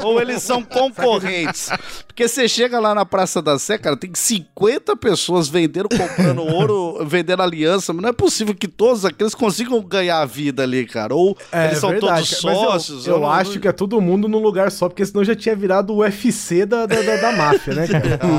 Ou 0.03 0.21
eles 0.21 0.41
são 0.43 0.63
concorrentes. 0.63 1.69
Porque 2.07 2.27
você 2.27 2.47
chega 2.47 2.79
lá 2.79 2.93
na 2.93 3.05
Praça 3.05 3.41
da 3.41 3.57
Sé, 3.57 3.77
cara, 3.77 3.97
tem 3.97 4.11
50 4.13 4.95
pessoas 4.95 5.47
vendendo, 5.47 5.89
comprando 5.89 6.41
ouro, 6.43 7.05
vendendo 7.05 7.41
aliança. 7.41 7.93
Mas 7.93 8.01
não 8.01 8.09
é 8.09 8.13
possível 8.13 8.53
que 8.53 8.67
todos 8.67 9.05
aqueles 9.05 9.33
consigam 9.33 9.81
ganhar 9.81 10.19
a 10.19 10.25
vida 10.25 10.63
ali, 10.63 10.85
cara. 10.85 11.15
Ou 11.15 11.37
é, 11.51 11.67
eles 11.67 11.79
são 11.79 11.89
verdade, 11.89 12.29
todos 12.29 12.37
sócios. 12.37 13.07
eu, 13.07 13.15
eu 13.15 13.19
não... 13.21 13.29
acho 13.29 13.59
que 13.59 13.67
é 13.67 13.71
todo 13.71 13.99
mundo 14.01 14.27
num 14.27 14.39
lugar 14.39 14.71
só, 14.71 14.87
porque 14.87 15.05
senão 15.05 15.23
já 15.23 15.35
tinha 15.35 15.55
virado 15.55 15.93
o 15.93 15.97
UFC 15.97 16.65
da, 16.65 16.85
da, 16.85 17.01
da, 17.01 17.17
da 17.17 17.31
máfia, 17.31 17.73
né, 17.73 17.87
cara? 17.87 18.19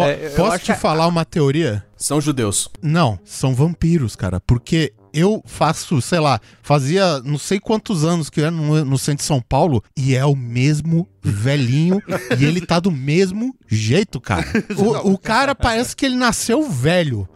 Ah, 0.00 0.08
é, 0.08 0.30
posso 0.30 0.58
te 0.64 0.74
falar 0.74 1.06
uma 1.06 1.24
teoria? 1.24 1.84
São 1.96 2.20
judeus. 2.20 2.68
Não, 2.82 3.18
são 3.24 3.54
vampiros, 3.54 4.16
cara. 4.16 4.40
Porque 4.40 4.92
eu 5.12 5.42
faço, 5.46 6.00
sei 6.00 6.20
lá, 6.20 6.40
fazia 6.62 7.20
não 7.20 7.38
sei 7.38 7.58
quantos 7.58 8.04
anos 8.04 8.30
que 8.30 8.40
eu 8.40 8.46
era 8.46 8.50
no, 8.50 8.84
no 8.84 8.98
centro 8.98 9.22
de 9.22 9.26
São 9.26 9.40
Paulo 9.40 9.82
e 9.96 10.14
é 10.14 10.24
o 10.24 10.36
mesmo 10.36 11.08
velhinho 11.22 12.00
e 12.38 12.44
ele 12.44 12.60
tá 12.60 12.80
do 12.80 12.90
mesmo 12.90 13.54
jeito, 13.66 14.20
cara. 14.20 14.46
O, 14.76 15.12
o 15.12 15.18
cara 15.18 15.54
parece 15.54 15.94
que 15.94 16.06
ele 16.06 16.16
nasceu 16.16 16.68
velho. 16.68 17.28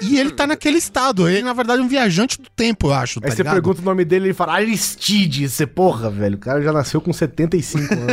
E 0.00 0.18
ele 0.18 0.30
tá 0.30 0.46
naquele 0.46 0.78
estado. 0.78 1.28
Ele, 1.28 1.42
na 1.42 1.52
verdade, 1.52 1.82
é 1.82 1.84
um 1.84 1.88
viajante 1.88 2.40
do 2.40 2.48
tempo, 2.56 2.88
eu 2.88 2.94
acho. 2.94 3.20
Tá 3.20 3.28
Aí 3.28 3.36
você 3.36 3.44
pergunta 3.44 3.82
o 3.82 3.84
nome 3.84 4.04
dele 4.04 4.24
e 4.24 4.28
ele 4.28 4.34
fala 4.34 4.54
Aristide. 4.54 5.48
Você, 5.48 5.66
porra, 5.66 6.10
velho. 6.10 6.36
O 6.36 6.38
cara 6.38 6.62
já 6.62 6.72
nasceu 6.72 7.00
com 7.00 7.12
75 7.12 7.94
anos. 7.94 8.08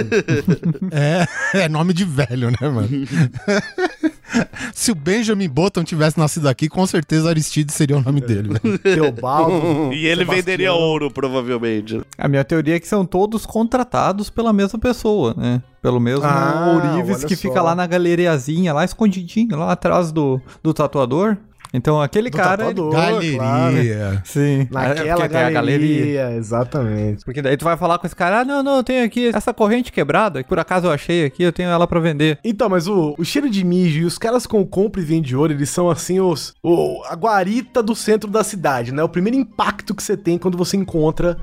é, 0.92 1.64
é 1.64 1.70
nome 1.70 1.94
de 1.94 2.04
velho, 2.04 2.52
né, 2.52 2.58
mano? 2.62 2.90
Se 4.74 4.92
o 4.92 4.96
Benjamin 4.96 5.48
Button 5.48 5.84
tivesse 5.84 6.18
nascido 6.18 6.48
aqui, 6.48 6.68
com 6.68 6.86
certeza 6.86 7.30
Aristide 7.30 7.72
seria 7.72 7.98
o 7.98 8.02
nome 8.02 8.22
dele, 8.22 8.58
velho. 8.60 8.78
Teobaldo. 8.80 9.94
E 9.94 10.06
ele 10.06 10.22
Sebastião. 10.22 10.36
venderia 10.36 10.74
ouro, 10.74 11.12
provavelmente. 11.12 12.02
A 12.18 12.28
minha 12.28 12.44
teoria 12.44 12.76
é 12.76 12.80
que 12.80 12.88
são 12.88 13.06
todos 13.06 13.46
contratados 13.46 14.30
pela 14.30 14.52
mesma 14.52 14.80
pessoa, 14.80 15.34
né? 15.38 15.62
Pelo 15.82 16.00
mesmo 16.00 16.26
Ah, 16.26 16.74
ourives 16.96 17.24
que 17.24 17.36
só. 17.36 17.42
fica 17.44 17.62
lá 17.62 17.76
na 17.76 17.86
galeriazinha, 17.86 18.74
lá 18.74 18.84
escondidinho, 18.84 19.56
lá 19.58 19.72
atrás 19.72 20.12
do, 20.12 20.42
do 20.64 20.74
tatuador. 20.74 21.38
Então 21.76 22.02
aquele 22.02 22.30
Do 22.30 22.38
cara. 22.38 22.58
tatuador, 22.66 22.92
Galeria. 22.92 23.38
claro. 23.38 24.22
Sim. 24.26 24.62
É, 24.62 24.68
Naquela 24.72 25.16
porque 25.22 25.30
tem 25.38 25.54
galeria, 25.54 26.32
exatamente. 26.36 27.24
Porque 27.26 27.42
daí 27.42 27.58
tu 27.58 27.66
vai 27.66 27.78
falar 27.78 27.98
com 28.00 28.06
esse 28.08 28.16
cara, 28.16 28.40
ah, 28.42 28.46
não, 28.46 28.64
não, 28.64 28.78
eu 28.78 28.84
tenho 28.84 29.06
aqui 29.06 29.32
essa 29.34 29.54
corrente 29.54 29.92
quebrada, 29.92 30.42
que 30.44 30.50
por 30.50 30.60
acaso 30.60 30.88
eu 30.88 30.92
achei 30.92 31.26
aqui, 31.26 31.44
eu 31.44 31.52
tenho 31.52 31.70
ela 31.70 31.88
pra 31.88 32.00
vender. 32.00 32.40
Então, 32.44 32.70
mas 32.70 32.88
o, 32.88 33.16
o 33.18 33.24
cheiro 33.26 33.50
de 33.50 33.64
mijo 33.64 34.00
e 34.00 34.06
os 34.06 34.18
caras 34.18 34.46
com 34.46 34.66
compra 34.66 35.02
e 35.02 35.06
vende 35.06 35.36
ouro, 35.36 35.54
eles 35.54 35.70
são 35.70 35.90
assim 35.90 36.20
os 36.20 36.54
o, 36.64 37.02
a 37.10 37.16
guarita 37.16 37.82
do 37.84 37.96
centro 37.96 38.30
da 38.30 38.44
cidade, 38.44 38.92
né? 38.94 39.04
O 39.04 39.10
primeiro 39.10 39.38
impacto 39.38 39.94
que 39.94 40.04
você 40.04 40.16
tem 40.18 40.38
quando 40.38 40.58
você 40.58 40.78
encontra 40.78 41.38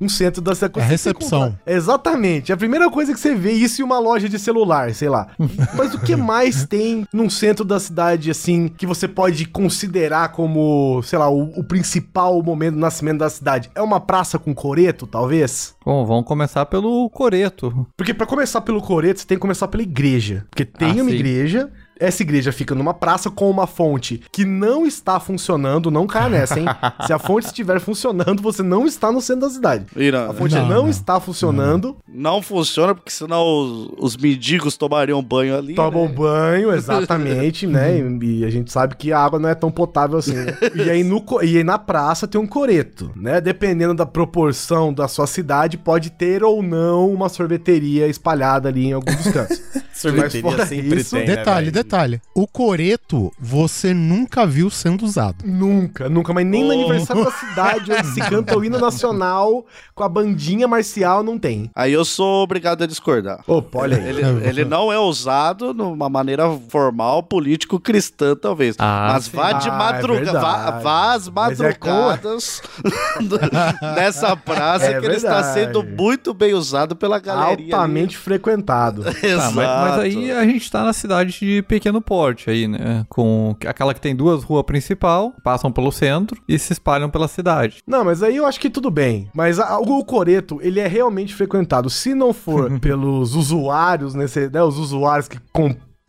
um 0.00 0.08
centro 0.08 0.40
da 0.42 0.54
cidade. 0.54 0.78
É 0.78 0.82
a 0.82 0.84
você 0.84 0.90
recepção. 0.90 1.38
encontra- 1.48 1.58
Exatamente. 1.66 2.52
É 2.52 2.54
a 2.54 2.58
primeira 2.58 2.90
coisa 2.90 3.12
que 3.12 3.20
você 3.20 3.34
vê 3.34 3.52
isso 3.52 3.80
e 3.80 3.84
uma 3.84 3.98
loja 3.98 4.28
de 4.28 4.38
celular, 4.38 4.92
sei 4.94 5.08
lá. 5.08 5.28
mas 5.76 5.94
o 5.94 6.00
que 6.00 6.14
mais 6.16 6.66
tem 6.66 7.06
num 7.12 7.30
centro 7.30 7.64
da 7.64 7.78
cidade, 7.80 8.30
assim, 8.30 8.68
que 8.68 8.86
você 8.86 9.06
pode 9.08 9.46
considerar 9.68 10.32
como, 10.32 11.02
sei 11.02 11.18
lá, 11.18 11.28
o, 11.30 11.42
o 11.60 11.62
principal 11.62 12.42
momento 12.42 12.74
do 12.74 12.80
nascimento 12.80 13.18
da 13.18 13.28
cidade? 13.28 13.70
É 13.74 13.82
uma 13.82 14.00
praça 14.00 14.38
com 14.38 14.54
coreto, 14.54 15.06
talvez? 15.06 15.74
Bom, 15.84 16.06
vamos 16.06 16.24
começar 16.24 16.64
pelo 16.66 17.08
Coreto. 17.10 17.86
Porque 17.96 18.14
pra 18.14 18.26
começar 18.26 18.62
pelo 18.62 18.80
coreto, 18.80 19.20
você 19.20 19.26
tem 19.26 19.36
que 19.36 19.42
começar 19.42 19.68
pela 19.68 19.82
igreja. 19.82 20.46
Porque 20.50 20.64
tem 20.64 20.90
Ah, 20.98 21.02
uma 21.02 21.10
sim. 21.10 21.16
igreja, 21.16 21.70
essa 21.98 22.22
igreja 22.22 22.52
fica 22.52 22.74
numa 22.74 22.94
praça 22.94 23.30
com 23.30 23.50
uma 23.50 23.66
fonte 23.66 24.22
que 24.32 24.44
não 24.44 24.86
está 24.86 25.18
funcionando, 25.20 25.90
não 25.90 26.06
caia 26.06 26.28
nessa, 26.28 26.58
hein? 26.58 26.66
Se 27.06 27.12
a 27.12 27.18
fonte 27.18 27.46
estiver 27.46 27.80
funcionando, 27.80 28.42
você 28.42 28.62
não 28.62 28.86
está 28.86 29.10
no 29.12 29.20
centro 29.20 29.42
da 29.42 29.50
cidade. 29.50 29.86
A 29.94 30.26
não, 30.28 30.34
fonte 30.34 30.54
Não, 30.54 30.62
não, 30.62 30.82
não. 30.82 30.88
está 30.88 31.20
funcionando, 31.20 31.96
não 32.06 32.40
funciona, 32.42 32.94
porque 32.94 33.10
senão 33.10 33.44
os, 33.44 33.90
os 33.98 34.16
mendigos 34.16 34.76
tomariam 34.76 35.22
banho 35.22 35.56
ali. 35.56 35.74
tomam 35.74 36.06
né? 36.08 36.14
banho, 36.14 36.72
exatamente, 36.74 37.66
né? 37.66 37.98
E, 37.98 38.40
e 38.40 38.44
a 38.44 38.50
gente 38.50 38.70
sabe 38.72 38.96
que 38.96 39.12
a 39.12 39.18
água 39.18 39.38
não 39.38 39.48
é 39.48 39.54
tão 39.54 39.70
potável 39.70 40.18
assim. 40.18 40.34
né? 40.34 40.56
E 40.74 40.90
aí, 40.90 41.04
no, 41.04 41.24
e 41.42 41.58
aí 41.58 41.64
na 41.64 41.78
praça 41.78 42.26
tem 42.26 42.40
um 42.40 42.46
coreto, 42.46 43.10
né? 43.16 43.40
Dependendo 43.40 43.94
da 43.94 44.06
proporção 44.06 44.92
da 44.92 45.08
sua 45.08 45.26
cidade, 45.26 45.76
pode 45.76 46.10
ter 46.10 46.42
ou 46.42 46.62
não 46.62 47.12
uma 47.12 47.28
sorveteria 47.28 48.06
espalhada 48.06 48.68
ali 48.68 48.86
em 48.86 48.92
algum 48.92 49.14
dos 49.14 49.28
cantos. 49.28 49.60
Sorveteria 49.98 50.42
Mas 50.44 50.52
fora 50.54 50.66
sempre 50.66 51.00
isso, 51.00 51.16
tem, 51.16 51.26
né, 51.26 51.36
Detalhe, 51.36 51.60
velho? 51.66 51.72
detalhe. 51.72 52.22
O 52.34 52.46
coreto 52.46 53.32
você 53.38 53.92
nunca 53.92 54.46
viu 54.46 54.70
sendo 54.70 55.04
usado. 55.04 55.44
Nunca, 55.44 56.08
nunca, 56.08 56.32
mas 56.32 56.46
nem 56.46 56.62
no 56.64 56.68
Oh. 56.70 56.72
aniversário 56.72 57.24
da 57.24 57.30
cidade, 57.32 57.90
onde 57.92 58.06
se 58.08 58.20
canta 58.20 58.56
o 58.56 58.64
hino 58.64 58.78
nacional 58.78 59.66
com 59.94 60.04
a 60.04 60.08
bandinha 60.08 60.68
marcial, 60.68 61.22
não 61.22 61.38
tem. 61.38 61.70
Aí 61.74 61.92
eu 61.92 62.04
sou 62.04 62.42
obrigado 62.44 62.82
a 62.84 62.86
discordar. 62.86 63.40
Opa, 63.46 63.80
olha 63.80 63.96
aí. 63.96 64.08
Ele, 64.08 64.22
ele 64.46 64.64
não 64.64 64.92
é 64.92 64.98
usado 64.98 65.74
numa 65.74 66.08
maneira 66.08 66.44
formal, 66.68 67.22
político-cristã, 67.22 68.36
talvez. 68.36 68.76
Ah, 68.78 69.10
Mas 69.14 69.24
sim. 69.24 69.36
vá 69.36 69.52
de 69.54 69.68
Ah, 69.68 69.72
é 69.72 69.76
madrugada. 69.76 70.40
vá, 70.40 70.56
verdade. 70.62 70.84
vá 70.84 71.12
às 71.14 71.28
Mas 71.28 71.60
é 71.60 71.64
madrugadas 71.64 72.62
nessa 73.96 74.36
praça 74.36 74.86
É 74.86 75.00
que 75.00 75.06
ele 75.06 75.16
está 75.16 75.40
verdade. 75.42 75.54
sendo 75.54 75.82
muito 75.84 76.32
bem 76.32 76.54
usado 76.54 76.94
pela 76.96 77.18
galeria. 77.18 77.74
Altamente 77.74 78.16
frequentado. 78.16 79.02
ali. 79.06 79.14
Tá, 79.20 79.26
Exato. 79.26 79.54
mas, 79.54 79.66
mas 79.90 79.98
aí 80.00 80.30
a 80.32 80.44
gente 80.44 80.70
tá 80.70 80.84
na 80.84 80.92
cidade 80.92 81.38
de 81.38 81.62
pequeno 81.62 82.00
porte 82.00 82.50
aí, 82.50 82.66
né? 82.68 83.04
Com 83.08 83.56
aquela 83.66 83.94
que 83.94 84.00
tem 84.00 84.14
duas 84.14 84.42
ruas 84.44 84.62
principal, 84.64 85.34
passam 85.42 85.70
pelo 85.72 85.90
centro 85.92 86.40
e 86.48 86.58
se 86.58 86.72
espalham 86.72 87.10
pela 87.10 87.28
cidade. 87.28 87.78
Não, 87.86 88.04
mas 88.04 88.22
aí 88.22 88.36
eu 88.36 88.46
acho 88.46 88.60
que 88.60 88.70
tudo 88.70 88.90
bem. 88.90 89.28
Mas 89.34 89.58
a- 89.58 89.78
o 89.78 90.04
Coreto, 90.04 90.58
ele 90.62 90.80
é 90.80 90.86
realmente 90.86 91.34
frequentado. 91.34 91.88
Se 91.90 92.14
não 92.14 92.32
for 92.32 92.70
pelos 92.80 93.34
usuários, 93.34 94.14
nesse, 94.14 94.48
né, 94.50 94.62
os 94.62 94.78
usuários 94.78 95.28
que 95.28 95.38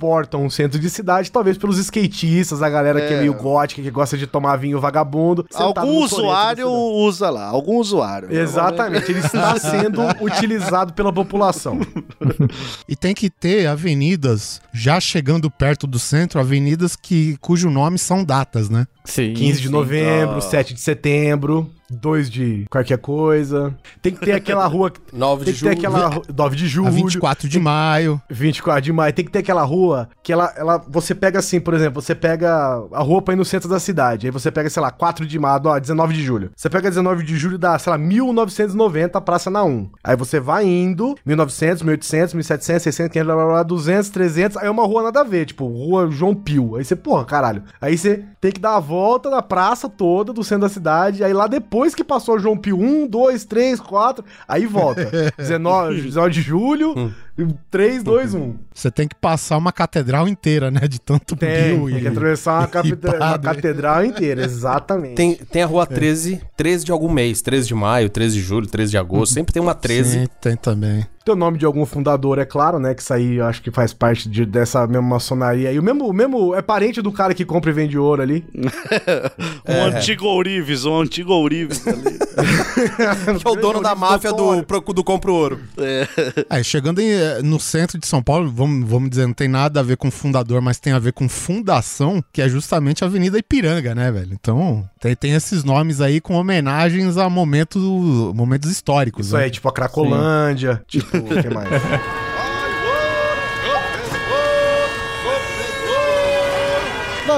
comportam 0.03 0.46
um 0.46 0.50
centro 0.50 0.79
de 0.79 0.89
cidade, 0.89 1.29
talvez 1.29 1.58
pelos 1.58 1.77
skatistas, 1.77 2.62
a 2.63 2.70
galera 2.70 3.01
que 3.01 3.13
é 3.13 3.18
É. 3.18 3.20
meio 3.20 3.34
gótica, 3.34 3.82
que 3.82 3.91
gosta 3.91 4.18
de 4.18 4.25
tomar 4.25 4.56
vinho 4.56 4.79
vagabundo. 4.79 5.46
Algum 5.53 5.98
usuário 6.03 6.70
usa 6.70 7.29
lá, 7.29 7.46
algum 7.48 7.77
usuário. 7.77 8.32
Exatamente, 8.34 9.12
ele 9.12 9.20
está 9.20 9.58
sendo 9.60 10.01
utilizado 10.22 10.94
pela 10.94 11.12
população. 11.12 11.79
E 12.88 12.96
tem 12.96 13.13
que 13.13 13.29
ter 13.29 13.68
avenidas, 13.68 14.62
já 14.74 15.00
chegando 15.01 15.51
perto 15.51 15.86
do 15.86 16.00
centro, 16.00 16.39
avenidas 16.39 16.96
que, 16.96 17.36
cujo 17.41 17.70
nome 17.70 17.98
são 17.98 18.24
datas, 18.24 18.70
né? 18.70 18.88
Sim. 19.03 19.34
15 19.34 19.60
de 19.62 19.70
novembro, 19.70 20.38
Ah. 20.38 20.41
7 20.41 20.74
de 20.74 20.79
setembro, 20.79 21.70
2 21.89 22.29
de 22.29 22.65
qualquer 22.69 22.98
coisa. 22.98 23.75
Tem 24.01 24.13
que 24.13 24.19
ter 24.25 24.34
aquela 24.34 24.65
rua. 24.67 24.91
9 25.12 25.46
Tem 25.46 25.53
de 25.53 25.60
que 25.60 25.65
ter 25.65 25.75
julho. 25.75 25.88
aquela. 25.88 26.08
ru- 26.10 26.24
9 26.36 26.55
de 26.55 26.67
julho. 26.67 26.88
A 26.88 26.91
24 26.91 27.50
de 27.50 27.60
maio. 27.60 28.22
24 28.29 28.81
de 28.81 28.93
maio. 28.93 29.13
Tem 29.13 29.25
que 29.25 29.31
ter 29.31 29.39
aquela 29.39 29.63
rua 29.63 30.10
que 30.24 30.31
ela, 30.34 30.53
ela. 30.55 30.77
Você 30.89 31.13
pega 31.15 31.39
assim, 31.39 31.60
por 31.60 31.74
exemplo, 31.74 32.01
você 32.01 32.13
pega 32.15 32.50
a 32.91 33.01
rua 33.01 33.22
pra 33.22 33.34
ir 33.34 33.38
no 33.38 33.46
centro 33.46 33.67
da 33.69 33.79
cidade. 33.79 34.27
Aí 34.27 34.31
você 34.31 34.51
pega, 34.51 34.69
sei 34.69 34.81
lá, 34.81 34.91
4 34.91 35.25
de 35.25 35.39
maio, 35.39 35.62
ó, 35.65 35.79
19 35.79 36.13
de 36.13 36.24
julho. 36.24 36.51
Você 36.55 36.69
pega 36.69 36.89
19 36.89 37.24
de 37.24 37.38
julho 37.38 37.55
e 37.55 37.58
dá, 37.60 37.77
sei 37.79 37.91
lá, 37.91 37.98
1990, 37.98 39.19
Praça 39.22 39.50
na 39.50 39.63
1. 39.63 39.89
Aí 40.03 40.15
você 40.15 40.39
vai 40.39 40.65
indo, 40.65 41.15
1900, 41.25 41.84
1800, 41.84 42.34
1700, 42.34 42.84
600, 42.84 43.12
500, 43.12 43.25
blá, 43.25 43.36
blá, 43.36 43.46
blá, 43.53 43.63
200, 43.63 44.10
300. 44.10 44.58
Aí 44.58 44.67
é 44.67 44.72
uma 44.72 44.86
rua 44.86 45.03
nada 45.03 45.22
a 45.22 45.24
ver, 45.24 45.46
tipo, 45.46 45.67
rua 45.67 46.10
João 46.10 46.34
Pio. 46.36 46.75
Aí 46.75 46.84
você, 46.86 46.96
porra, 46.96 47.25
caralho. 47.25 47.63
Aí 47.81 47.98
você 47.98 48.24
tem 48.41 48.51
que 48.51 48.60
dar 48.60 48.75
a 48.75 48.79
volta 48.79 49.29
na 49.29 49.41
praça 49.41 49.89
toda 49.89 50.31
do 50.34 50.43
centro 50.43 50.62
da 50.62 50.69
cidade. 50.69 51.24
Aí 51.24 51.34
lá 51.34 51.48
depois 51.48 51.78
que 51.95 52.03
passou 52.03 52.36
o 52.36 52.39
João 52.39 52.57
Pio 52.57 52.79
1, 52.79 53.07
2, 53.07 53.45
3, 53.45 53.79
4, 53.79 54.24
aí 54.48 54.65
volta. 54.65 55.09
19, 55.38 56.01
19 56.01 56.31
de 56.33 56.41
julho, 56.41 57.13
3, 57.71 58.03
2, 58.03 58.33
1. 58.36 58.55
Você 58.74 58.91
tem 58.91 59.07
que 59.07 59.15
passar 59.15 59.57
uma 59.57 59.71
catedral 59.71 60.27
inteira, 60.27 60.69
né? 60.69 60.81
De 60.88 61.00
tanto 61.00 61.36
Tem, 61.36 61.75
pio 61.77 61.89
tem 61.89 62.00
que 62.01 62.07
atravessar 62.07 62.59
uma, 62.59 62.67
capita- 62.69 63.15
uma 63.15 63.39
catedral 63.39 64.05
inteira, 64.05 64.43
exatamente. 64.43 65.15
Tem, 65.15 65.36
tem 65.36 65.63
a 65.63 65.65
rua 65.65 65.86
13, 65.86 66.41
13 66.55 66.86
de 66.86 66.91
algum 66.91 67.12
mês, 67.12 67.41
13 67.41 67.67
de 67.67 67.75
maio, 67.75 68.09
13 68.09 68.36
de 68.36 68.41
julho, 68.41 68.67
13 68.67 68.91
de 68.91 68.98
agosto, 68.98 69.33
sempre 69.33 69.53
tem 69.53 69.62
uma 69.62 69.74
13. 69.75 70.21
Sim, 70.21 70.27
tem 70.41 70.55
também. 70.55 71.05
Tem 71.25 71.33
o 71.33 71.38
nome 71.38 71.57
de 71.57 71.65
algum 71.65 71.86
fundador, 71.86 72.39
é 72.39 72.45
claro, 72.45 72.79
né? 72.79 72.93
Que 72.93 73.01
isso 73.01 73.13
aí 73.13 73.36
eu 73.36 73.45
acho 73.45 73.62
que 73.62 73.69
faz 73.69 73.93
parte 73.93 74.27
de- 74.29 74.45
dessa 74.45 74.88
mesma 74.88 75.01
maçonaria. 75.07 75.71
E 75.71 75.77
o 75.77 75.83
mesmo, 75.83 76.07
o 76.07 76.13
mesmo 76.13 76.55
é 76.55 76.62
parente 76.62 77.01
do 77.01 77.12
cara 77.12 77.33
que 77.33 77.43
compra 77.45 77.69
e 77.69 77.74
vende 77.74 77.98
ouro 77.98 78.21
ali. 78.21 78.45
Um 79.67 79.83
antigo 79.83 80.25
ourives, 80.25 80.86
um 80.86 81.00
antigo 81.01 81.31
ourives 81.69 81.88
ali. 81.88 82.19
Que 83.39 83.47
é 83.47 83.51
o 83.51 83.55
dono 83.55 83.81
da 83.81 83.93
máfia 83.95 84.31
do, 84.31 84.61
do 84.93 85.03
Compro 85.03 85.33
Ouro. 85.33 85.59
É, 86.49 86.63
chegando 86.63 87.01
em, 87.01 87.09
eh, 87.09 87.41
no 87.43 87.59
centro 87.59 87.97
de 87.97 88.07
São 88.07 88.23
Paulo, 88.23 88.49
vamos, 88.49 88.89
vamos 88.89 89.09
dizer, 89.09 89.27
não 89.27 89.33
tem 89.33 89.47
nada 89.47 89.81
a 89.81 89.83
ver 89.83 89.97
com 89.97 90.09
fundador, 90.09 90.61
mas 90.61 90.79
tem 90.79 90.93
a 90.93 90.99
ver 90.99 91.11
com 91.11 91.27
fundação, 91.27 92.23
que 92.31 92.41
é 92.41 92.47
justamente 92.47 93.03
a 93.03 93.07
Avenida 93.07 93.38
Ipiranga, 93.38 93.93
né, 93.93 94.11
velho? 94.11 94.33
Então, 94.33 94.88
tem, 94.99 95.15
tem 95.15 95.33
esses 95.33 95.63
nomes 95.63 95.99
aí 95.99 96.21
com 96.21 96.35
homenagens 96.35 97.17
a 97.17 97.29
momentos, 97.29 97.81
momentos 98.33 98.71
históricos. 98.71 99.27
Isso 99.27 99.38
né? 99.38 99.43
aí, 99.43 99.51
tipo 99.51 99.67
a 99.67 99.73
Cracolândia. 99.73 100.81
Tipo, 100.88 101.17
o 101.17 101.41
que 101.41 101.49
mais? 101.49 101.69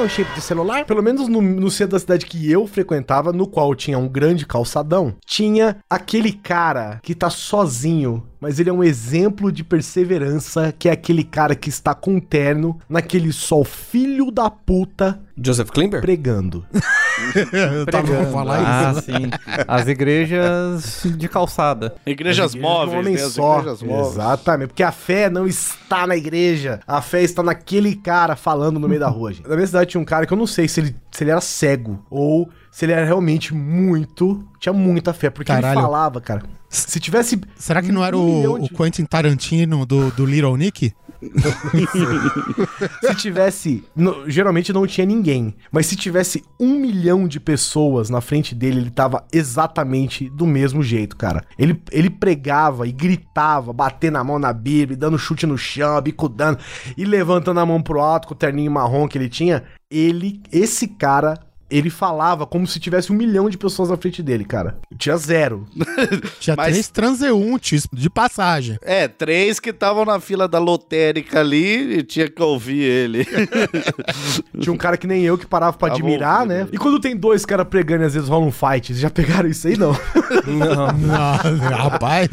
Não, 0.02 0.10
chip 0.10 0.34
de 0.34 0.42
celular? 0.42 0.84
Pelo 0.84 1.04
menos 1.04 1.28
no, 1.28 1.40
no 1.40 1.70
centro 1.70 1.92
da 1.92 2.00
cidade 2.00 2.26
que 2.26 2.52
eu 2.52 2.66
frequentava, 2.66 3.32
no 3.32 3.46
qual 3.46 3.76
tinha 3.76 4.00
um 4.00 4.08
grande 4.08 4.48
calçadão, 4.48 5.14
tinha 5.24 5.78
aquele 5.88 6.34
cara 6.34 7.00
que 7.04 7.14
tá 7.14 7.30
sozinho, 7.30 8.24
mas 8.42 8.60
ele 8.60 8.70
é 8.70 8.74
um 8.74 8.84
exemplo 8.84 9.52
de 9.52 9.64
perseverança, 9.64 10.74
que 10.78 10.90
é 10.90 10.92
aquele 10.92 11.24
cara 11.24 11.56
que 11.56 11.70
está 11.70 11.94
com 11.94 12.20
terno 12.20 12.78
naquele 12.90 13.32
sol 13.32 13.64
filho 13.64 14.32
da 14.32 14.50
puta 14.50 15.22
Joseph 15.42 15.70
Klimber? 15.70 16.02
pregando. 16.02 16.66
Eu 17.54 17.86
tava 17.86 18.08
pra 18.08 18.26
falar 18.26 18.60
Ah, 18.66 18.92
isso. 18.92 19.02
sim. 19.04 19.30
As 19.68 19.88
igrejas 19.88 21.04
de 21.18 21.28
calçada. 21.28 21.96
Igrejas 22.06 22.54
Igreja 22.54 22.58
de 22.58 22.58
um 22.58 22.62
móveis, 22.62 23.00
homem 23.00 23.14
né? 23.16 23.22
As 23.22 23.32
só. 23.34 23.60
igrejas 23.60 23.84
móveis. 23.84 24.14
Exatamente. 24.14 24.68
Porque 24.70 24.84
a 24.84 24.92
fé 24.92 25.30
não 25.30 25.46
está 25.48 26.08
na 26.08 26.16
igreja. 26.16 26.80
A 26.88 27.02
fé 27.02 27.22
está 27.22 27.44
naquele 27.44 27.96
cara 27.96 28.36
falando 28.36 28.80
no 28.80 28.88
meio 28.88 29.00
da 29.00 29.08
rua, 29.10 29.34
gente. 29.34 29.48
Na 29.48 29.56
minha 29.56 29.68
cidade 29.68 29.92
tinha 29.92 30.02
um 30.02 30.06
cara 30.06 30.26
que 30.26 30.34
eu 30.34 30.38
não 30.38 30.48
sei 30.48 30.68
se 30.68 30.80
ele 30.80 30.96
se 31.12 31.24
ele 31.24 31.32
era 31.32 31.42
cego 31.42 32.04
ou 32.10 32.50
se 32.72 32.86
ele 32.86 32.94
era 32.94 33.06
realmente 33.06 33.54
muito, 33.54 34.44
tinha 34.60 34.72
muita 34.74 35.14
fé, 35.14 35.30
porque 35.30 35.52
Caralho. 35.52 35.74
ele 35.76 35.82
falava, 35.82 36.22
cara. 36.22 36.42
Se 36.74 37.00
tivesse 37.02 37.40
Será 37.58 37.82
que 37.82 37.92
não 37.92 38.04
era 38.04 38.18
um 38.18 38.50
o, 38.54 38.60
de- 38.60 38.74
o 38.74 38.78
Quentin 38.78 39.04
Tarantino 39.06 39.86
do, 39.86 40.10
do 40.12 40.26
Little 40.26 40.56
Nick? 40.56 40.94
Se 43.02 43.16
tivesse. 43.16 43.84
no- 43.96 44.30
geralmente 44.30 44.74
não 44.74 44.88
tinha 44.88 45.06
ninguém. 45.06 45.54
Mas 45.72 45.86
se 45.86 45.96
tivesse 45.96 46.44
um 46.60 46.76
milhão 46.80 47.28
de 47.28 47.40
pessoas 47.40 48.10
na 48.10 48.22
frente 48.22 48.56
dele, 48.56 48.80
ele 48.80 48.90
tava 48.90 49.24
exatamente 49.32 50.30
do 50.30 50.46
mesmo 50.48 50.82
jeito, 50.82 51.16
cara. 51.16 51.44
Ele, 51.60 51.80
ele 51.92 52.10
pregava 52.10 52.88
e 52.88 52.92
gritava, 52.92 53.72
batendo 53.74 54.18
a 54.18 54.24
mão 54.24 54.40
na 54.40 54.54
Bíblia, 54.54 54.98
dando 54.98 55.18
chute 55.20 55.46
no 55.46 55.58
chão, 55.58 56.02
bicudando 56.02 56.58
e 56.98 57.06
levantando 57.06 57.60
a 57.60 57.66
mão 57.66 57.82
pro 57.82 58.00
alto 58.00 58.28
com 58.28 58.34
o 58.34 58.38
terninho 58.38 58.72
marrom 58.72 59.08
que 59.08 59.18
ele 59.18 59.30
tinha. 59.30 59.64
Ele, 59.90 60.42
esse 60.52 60.88
cara. 60.88 61.38
Ele 61.72 61.90
falava 61.90 62.46
como 62.46 62.68
se 62.68 62.80
tivesse 62.80 63.12
um 63.12 63.16
milhão 63.16 63.50
de 63.50 63.58
pessoas 63.58 63.90
na 63.90 63.96
frente 63.98 64.22
dele, 64.22 64.44
cara. 64.44 64.78
Tinha 64.98 65.16
zero. 65.18 65.66
Tinha 66.40 66.56
Mas- 66.56 66.72
três 66.74 66.88
transeuntes 66.90 67.88
de 67.92 68.10
passagem. 68.10 68.78
É, 68.82 69.08
três 69.08 69.60
que 69.60 69.70
estavam 69.70 70.04
na 70.04 70.20
fila 70.20 70.48
da 70.48 70.60
lotérica 70.60 71.40
ali 71.40 72.00
e 72.00 72.04
tinha 72.04 72.30
que 72.30 72.42
ouvir 72.44 72.82
ele. 72.84 73.26
Tinha 74.60 74.74
um 74.74 74.78
cara 74.78 74.98
que 74.98 75.08
nem 75.08 75.24
eu 75.24 75.38
que 75.38 75.46
parava 75.46 75.78
pra 75.78 75.94
admirar, 75.94 76.42
ouvindo. 76.42 76.54
né? 76.54 76.68
E 76.74 76.78
quando 76.78 77.00
tem 77.00 77.16
dois 77.16 77.46
caras 77.46 77.68
pregando 77.68 78.04
e 78.04 78.06
às 78.08 78.14
vezes 78.14 78.28
rola 78.28 78.46
um 78.46 78.52
fight, 78.52 78.88
vocês 78.88 79.00
já 79.00 79.10
pegaram 79.10 79.48
isso 79.50 79.68
aí, 79.68 79.78
não? 79.78 79.92
Não, 80.48 81.70
rapaz, 81.78 82.30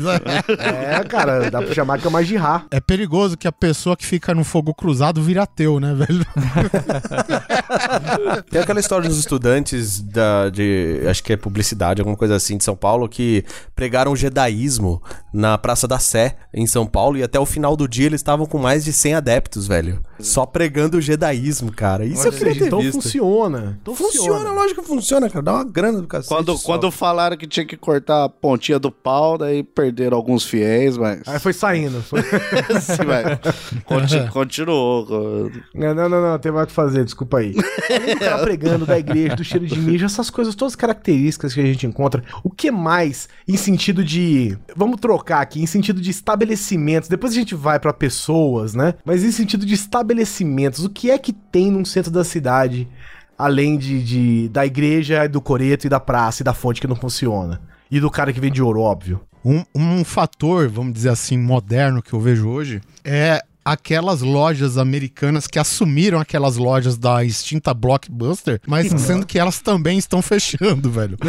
É, 0.58 1.04
cara, 1.04 1.50
dá 1.50 1.62
pra 1.62 1.74
chamar 1.74 1.98
que 1.98 2.06
é 2.06 2.10
uma 2.10 2.22
jirra. 2.24 2.64
é 2.70 2.80
perigoso 2.80 3.36
que 3.36 3.46
a 3.46 3.52
pessoa 3.52 3.96
que 3.96 4.04
fica 4.06 4.34
no 4.34 4.44
fogo 4.44 4.74
cruzado 4.74 5.22
vira 5.22 5.42
ateu, 5.42 5.78
né, 5.80 5.94
velho? 5.94 6.24
Tem 8.50 8.60
aquela 8.60 8.80
história 8.80 9.08
dos 9.08 9.18
estudantes 9.28 10.00
da, 10.00 10.48
de, 10.48 11.02
acho 11.08 11.22
que 11.22 11.32
é 11.34 11.36
publicidade, 11.36 12.00
alguma 12.00 12.16
coisa 12.16 12.34
assim, 12.34 12.56
de 12.56 12.64
São 12.64 12.74
Paulo, 12.74 13.06
que 13.08 13.44
pregaram 13.76 14.12
o 14.12 14.16
jedaísmo 14.16 15.02
na 15.32 15.58
Praça 15.58 15.86
da 15.86 15.98
Sé, 15.98 16.36
em 16.52 16.66
São 16.66 16.86
Paulo, 16.86 17.18
e 17.18 17.22
até 17.22 17.38
o 17.38 17.44
final 17.44 17.76
do 17.76 17.86
dia 17.86 18.06
eles 18.06 18.20
estavam 18.20 18.46
com 18.46 18.58
mais 18.58 18.84
de 18.84 18.92
100 18.92 19.14
adeptos, 19.14 19.66
velho. 19.68 20.00
Só 20.18 20.46
pregando 20.46 20.96
o 20.96 21.00
jedaísmo, 21.00 21.70
cara. 21.70 22.04
Isso 22.04 22.26
eu 22.26 22.32
queria 22.32 22.54
ter 22.54 22.66
Então 22.66 22.80
visto. 22.80 23.02
funciona. 23.02 23.78
Então 23.82 23.94
Funciona, 23.94 24.50
lógico 24.52 24.82
que 24.82 24.88
funciona, 24.88 25.28
cara. 25.28 25.42
Dá 25.44 25.52
uma 25.54 25.64
grana 25.64 26.00
do 26.00 26.06
cacete. 26.06 26.28
Quando, 26.28 26.56
só. 26.56 26.64
quando 26.66 26.90
falaram 26.90 27.36
que 27.36 27.46
tinha 27.46 27.66
que 27.66 27.76
cortar 27.76 28.24
a 28.24 28.28
pontinha 28.28 28.78
do 28.78 28.90
pau, 28.90 29.36
daí 29.36 29.62
perderam 29.62 30.16
alguns 30.16 30.44
fiéis, 30.44 30.96
mas. 30.96 31.20
Aí 31.26 31.38
foi 31.38 31.52
saindo. 31.52 32.00
Foi... 32.02 32.22
Sim, 32.80 33.02
mas 33.06 33.38
conti- 33.84 34.26
continuou. 34.32 35.06
Não, 35.74 35.94
não, 35.94 36.08
não, 36.08 36.22
não, 36.22 36.38
tem 36.38 36.50
mais 36.50 36.64
o 36.64 36.66
que 36.68 36.72
fazer, 36.72 37.04
desculpa 37.04 37.38
aí. 37.38 37.52
Do 38.08 38.18
cara 38.20 38.38
pregando 38.42 38.86
da 38.86 38.98
igreja, 38.98 39.17
do 39.28 39.42
cheiro 39.42 39.66
de 39.66 39.78
mijo, 39.78 40.04
essas 40.04 40.28
coisas, 40.30 40.54
todas 40.54 40.72
as 40.72 40.76
características 40.76 41.54
que 41.54 41.60
a 41.60 41.64
gente 41.64 41.86
encontra. 41.86 42.22
O 42.44 42.50
que 42.50 42.70
mais 42.70 43.28
em 43.46 43.56
sentido 43.56 44.04
de. 44.04 44.56
Vamos 44.76 45.00
trocar 45.00 45.40
aqui, 45.40 45.62
em 45.62 45.66
sentido 45.66 46.00
de 46.00 46.10
estabelecimentos. 46.10 47.08
Depois 47.08 47.32
a 47.32 47.36
gente 47.36 47.54
vai 47.54 47.80
pra 47.80 47.92
pessoas, 47.92 48.74
né? 48.74 48.94
Mas 49.04 49.24
em 49.24 49.32
sentido 49.32 49.64
de 49.64 49.74
estabelecimentos, 49.74 50.84
o 50.84 50.90
que 50.90 51.10
é 51.10 51.18
que 51.18 51.32
tem 51.32 51.70
num 51.70 51.84
centro 51.84 52.10
da 52.10 52.24
cidade, 52.24 52.88
além 53.36 53.76
de, 53.78 54.02
de- 54.02 54.48
da 54.48 54.64
igreja, 54.66 55.28
do 55.28 55.40
coreto 55.40 55.86
e 55.86 55.90
da 55.90 56.00
praça 56.00 56.42
e 56.42 56.44
da 56.44 56.54
fonte 56.54 56.80
que 56.80 56.86
não 56.86 56.96
funciona? 56.96 57.60
E 57.90 57.98
do 58.00 58.10
cara 58.10 58.32
que 58.32 58.40
vende 58.40 58.62
ouro, 58.62 58.80
óbvio. 58.80 59.20
Um, 59.44 59.62
um 59.74 60.04
fator, 60.04 60.68
vamos 60.68 60.92
dizer 60.92 61.08
assim, 61.10 61.38
moderno 61.38 62.02
que 62.02 62.12
eu 62.12 62.20
vejo 62.20 62.48
hoje 62.48 62.80
é 63.04 63.40
aquelas 63.64 64.22
lojas 64.22 64.78
americanas 64.78 65.46
que 65.46 65.58
assumiram 65.58 66.18
aquelas 66.18 66.56
lojas 66.56 66.96
da 66.96 67.24
extinta 67.24 67.74
Blockbuster, 67.74 68.60
mas 68.66 68.88
sendo 69.00 69.26
que 69.26 69.38
elas 69.38 69.60
também 69.60 69.98
estão 69.98 70.22
fechando, 70.22 70.90
velho. 70.90 71.18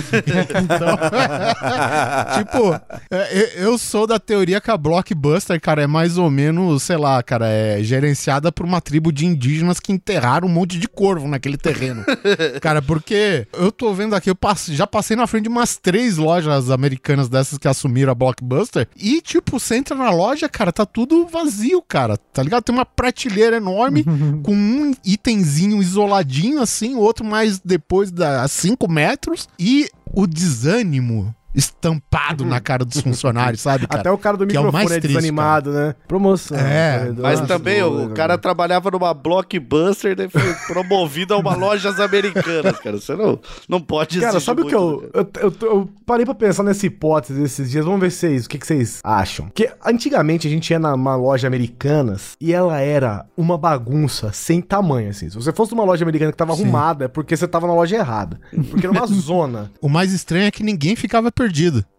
Então, 0.59 0.97
tipo, 2.37 2.73
é, 3.11 3.63
eu 3.63 3.77
sou 3.77 4.05
da 4.05 4.19
teoria 4.19 4.59
que 4.59 4.69
a 4.69 4.77
Blockbuster, 4.77 5.59
cara, 5.59 5.83
é 5.83 5.87
mais 5.87 6.17
ou 6.17 6.29
menos, 6.29 6.83
sei 6.83 6.97
lá, 6.97 7.21
cara, 7.23 7.47
é 7.47 7.81
gerenciada 7.83 8.51
por 8.51 8.65
uma 8.65 8.81
tribo 8.81 9.11
de 9.11 9.25
indígenas 9.25 9.79
que 9.79 9.91
enterraram 9.91 10.47
um 10.47 10.51
monte 10.51 10.79
de 10.79 10.87
corvo 10.87 11.27
naquele 11.27 11.57
terreno. 11.57 12.03
Cara, 12.61 12.81
porque 12.81 13.47
eu 13.53 13.71
tô 13.71 13.93
vendo 13.93 14.15
aqui, 14.15 14.29
eu 14.29 14.37
já 14.69 14.87
passei 14.87 15.15
na 15.15 15.27
frente 15.27 15.43
de 15.43 15.49
umas 15.49 15.77
três 15.77 16.17
lojas 16.17 16.69
americanas 16.69 17.29
dessas 17.29 17.57
que 17.57 17.67
assumiram 17.67 18.11
a 18.11 18.15
Blockbuster. 18.15 18.87
E, 18.95 19.21
tipo, 19.21 19.59
você 19.59 19.75
entra 19.75 19.95
na 19.95 20.09
loja, 20.09 20.49
cara, 20.49 20.71
tá 20.71 20.85
tudo 20.85 21.27
vazio, 21.27 21.81
cara. 21.81 22.17
Tá 22.31 22.43
ligado? 22.43 22.63
Tem 22.63 22.75
uma 22.75 22.85
prateleira 22.85 23.57
enorme 23.57 24.03
com 24.43 24.53
um 24.53 24.93
itemzinho 25.03 25.81
isoladinho, 25.81 26.61
assim, 26.61 26.95
outro 26.95 27.25
mais 27.25 27.59
depois 27.59 28.11
da 28.11 28.47
5 28.47 28.89
metros. 28.89 29.47
E 29.57 29.89
o 30.13 30.27
desânimo 30.27 31.33
estampado 31.53 32.45
na 32.45 32.59
cara 32.59 32.85
dos 32.85 33.01
funcionários, 33.01 33.61
sabe, 33.61 33.85
cara? 33.87 34.01
Até 34.01 34.11
o 34.11 34.17
cara 34.17 34.37
do 34.37 34.45
que 34.45 34.55
é 34.55 34.59
microfone 34.59 34.83
mais 34.83 34.91
é, 34.91 34.99
triste, 34.99 35.15
desanimado, 35.15 35.71
né? 35.71 35.95
Promoção. 36.07 36.57
É, 36.57 36.99
corredor, 36.99 37.23
Mas 37.23 37.41
também 37.41 37.83
o 37.83 38.09
cara 38.09 38.37
trabalhava 38.37 38.91
numa 38.91 39.13
blockbuster 39.13 40.15
e 40.19 40.29
foi 40.29 40.53
promovido 40.67 41.33
a 41.33 41.37
uma 41.37 41.55
lojas 41.55 41.99
americanas, 41.99 42.79
cara. 42.79 42.97
Você 42.97 43.15
não, 43.15 43.39
não 43.67 43.81
pode 43.81 44.19
Cara, 44.19 44.39
sabe 44.39 44.61
o 44.61 44.67
que 44.67 44.75
eu, 44.75 45.01
né? 45.01 45.09
eu, 45.13 45.31
eu, 45.41 45.53
eu 45.61 45.89
parei 46.05 46.25
pra 46.25 46.35
pensar 46.35 46.63
nessa 46.63 46.85
hipótese 46.85 47.41
esses 47.41 47.69
dias. 47.69 47.85
Vamos 47.85 47.99
ver 47.99 48.11
se 48.11 48.19
vocês, 48.19 48.45
o 48.45 48.49
que, 48.49 48.57
que 48.57 48.67
vocês 48.67 48.99
acham. 49.03 49.45
Porque 49.47 49.71
antigamente 49.85 50.47
a 50.47 50.49
gente 50.49 50.69
ia 50.69 50.79
numa 50.79 51.15
loja 51.15 51.47
americanas 51.47 52.35
e 52.39 52.53
ela 52.53 52.79
era 52.79 53.25
uma 53.35 53.57
bagunça 53.57 54.31
sem 54.31 54.61
tamanho, 54.61 55.09
assim. 55.09 55.29
Se 55.29 55.35
você 55.35 55.51
fosse 55.51 55.71
numa 55.71 55.83
loja 55.83 56.03
americana 56.03 56.31
que 56.31 56.37
tava 56.37 56.53
arrumada, 56.53 57.05
é 57.05 57.07
porque 57.07 57.35
você 57.35 57.47
tava 57.47 57.67
na 57.67 57.73
loja 57.73 57.95
errada. 57.95 58.39
Porque 58.69 58.85
era 58.85 58.91
uma 58.91 59.07
zona. 59.07 59.71
O 59.81 59.89
mais 59.89 60.13
estranho 60.13 60.45
é 60.45 60.51
que 60.51 60.63
ninguém 60.63 60.95
ficava 60.95 61.31
perdido. 61.31 61.48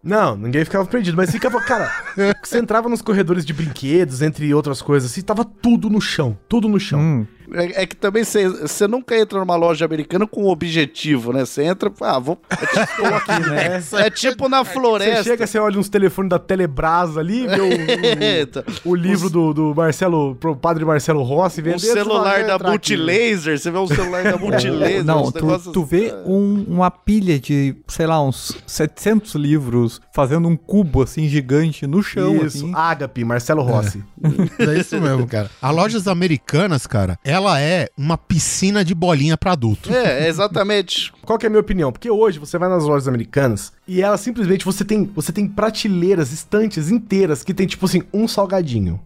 Não, 0.03 0.35
ninguém 0.35 0.63
ficava 0.65 0.85
perdido, 0.85 1.17
mas 1.17 1.31
ficava, 1.31 1.61
cara, 1.61 1.91
você 2.43 2.59
entrava 2.59 2.89
nos 2.89 3.01
corredores 3.01 3.45
de 3.45 3.53
brinquedos, 3.53 4.21
entre 4.21 4.53
outras 4.53 4.81
coisas, 4.81 5.11
assim, 5.11 5.21
tava 5.21 5.45
tudo 5.45 5.89
no 5.89 6.01
chão, 6.01 6.37
tudo 6.47 6.67
no 6.67 6.79
chão. 6.79 6.99
Hum. 6.99 7.27
É, 7.53 7.83
é 7.83 7.85
que 7.85 7.95
também 7.95 8.23
você- 8.23 8.47
você 8.47 8.87
nunca 8.87 9.17
entra 9.17 9.39
numa 9.39 9.55
loja 9.55 9.85
americana 9.85 10.25
com 10.27 10.43
um 10.43 10.47
objetivo, 10.47 11.33
né? 11.33 11.45
Você 11.45 11.63
entra, 11.63 11.91
ah, 12.01 12.19
vou. 12.19 12.39
Estou 12.51 13.05
aqui, 13.07 13.49
né? 13.49 13.81
É 14.05 14.09
tipo 14.09 14.47
na 14.49 14.63
Você 14.63 14.71
floresta. 14.73 15.23
chega, 15.23 15.45
você 15.47 15.59
olha 15.59 15.77
uns 15.79 15.89
telefones 15.89 16.29
da 16.29 16.39
Telebrasa 16.39 17.19
ali, 17.19 17.45
vê 17.47 17.59
o, 17.61 17.69
o- 18.87 18.91
o 18.91 18.95
livro 18.95 19.29
do, 19.29 19.53
do 19.53 19.75
Marcelo, 19.75 20.35
pro 20.35 20.55
padre 20.55 20.85
Marcelo 20.85 21.23
Rossi 21.23 21.61
Um 21.61 21.63
vendendo. 21.65 21.79
celular 21.81 22.43
da 22.45 22.57
Multilaser, 22.59 23.59
você 23.59 23.69
vê 23.71 23.77
um 23.77 23.87
celular 23.87 24.23
da 24.23 24.37
Multilaser. 24.39 25.03
Não, 25.03 25.31
tu, 25.31 25.45
negócios- 25.45 25.73
tu 25.73 25.83
vê 25.83 26.13
um- 26.25 26.65
uma 26.67 26.89
pilha 26.91 27.39
de, 27.39 27.75
sei 27.87 28.05
lá, 28.07 28.21
uns 28.21 28.57
700 28.65 29.35
livros 29.35 29.99
fazendo 30.13 30.47
um 30.47 30.55
cubo 30.55 31.01
assim 31.03 31.27
gigante 31.27 31.85
no 31.87 32.01
chão, 32.03 32.35
Isso, 32.37 32.45
assim. 32.65 32.71
Ágape, 32.75 33.23
Marcelo 33.23 33.61
Rossi. 33.61 34.03
É 34.59 34.79
isso 34.79 34.99
mesmo, 34.99 35.25
cara. 35.27 35.49
As 35.61 35.75
lojas 35.75 36.07
americanas, 36.07 36.85
cara, 36.87 37.17
ela 37.41 37.59
é 37.59 37.89
uma 37.97 38.17
piscina 38.17 38.83
de 38.83 38.93
bolinha 38.93 39.37
pra 39.37 39.53
adulto. 39.53 39.93
É, 39.93 40.27
exatamente. 40.27 41.11
Qual 41.25 41.37
que 41.37 41.45
é 41.45 41.47
a 41.47 41.49
minha 41.49 41.61
opinião? 41.61 41.91
Porque 41.91 42.09
hoje 42.09 42.39
você 42.39 42.57
vai 42.57 42.69
nas 42.69 42.83
lojas 42.83 43.07
americanas 43.07 43.71
e 43.87 44.01
ela 44.01 44.17
simplesmente 44.17 44.65
você 44.65 44.83
tem, 44.83 45.05
você 45.05 45.31
tem 45.31 45.47
prateleiras, 45.47 46.31
estantes 46.31 46.89
inteiras 46.89 47.43
que 47.43 47.53
tem 47.53 47.67
tipo 47.67 47.85
assim 47.85 48.03
um 48.13 48.27
salgadinho 48.27 48.99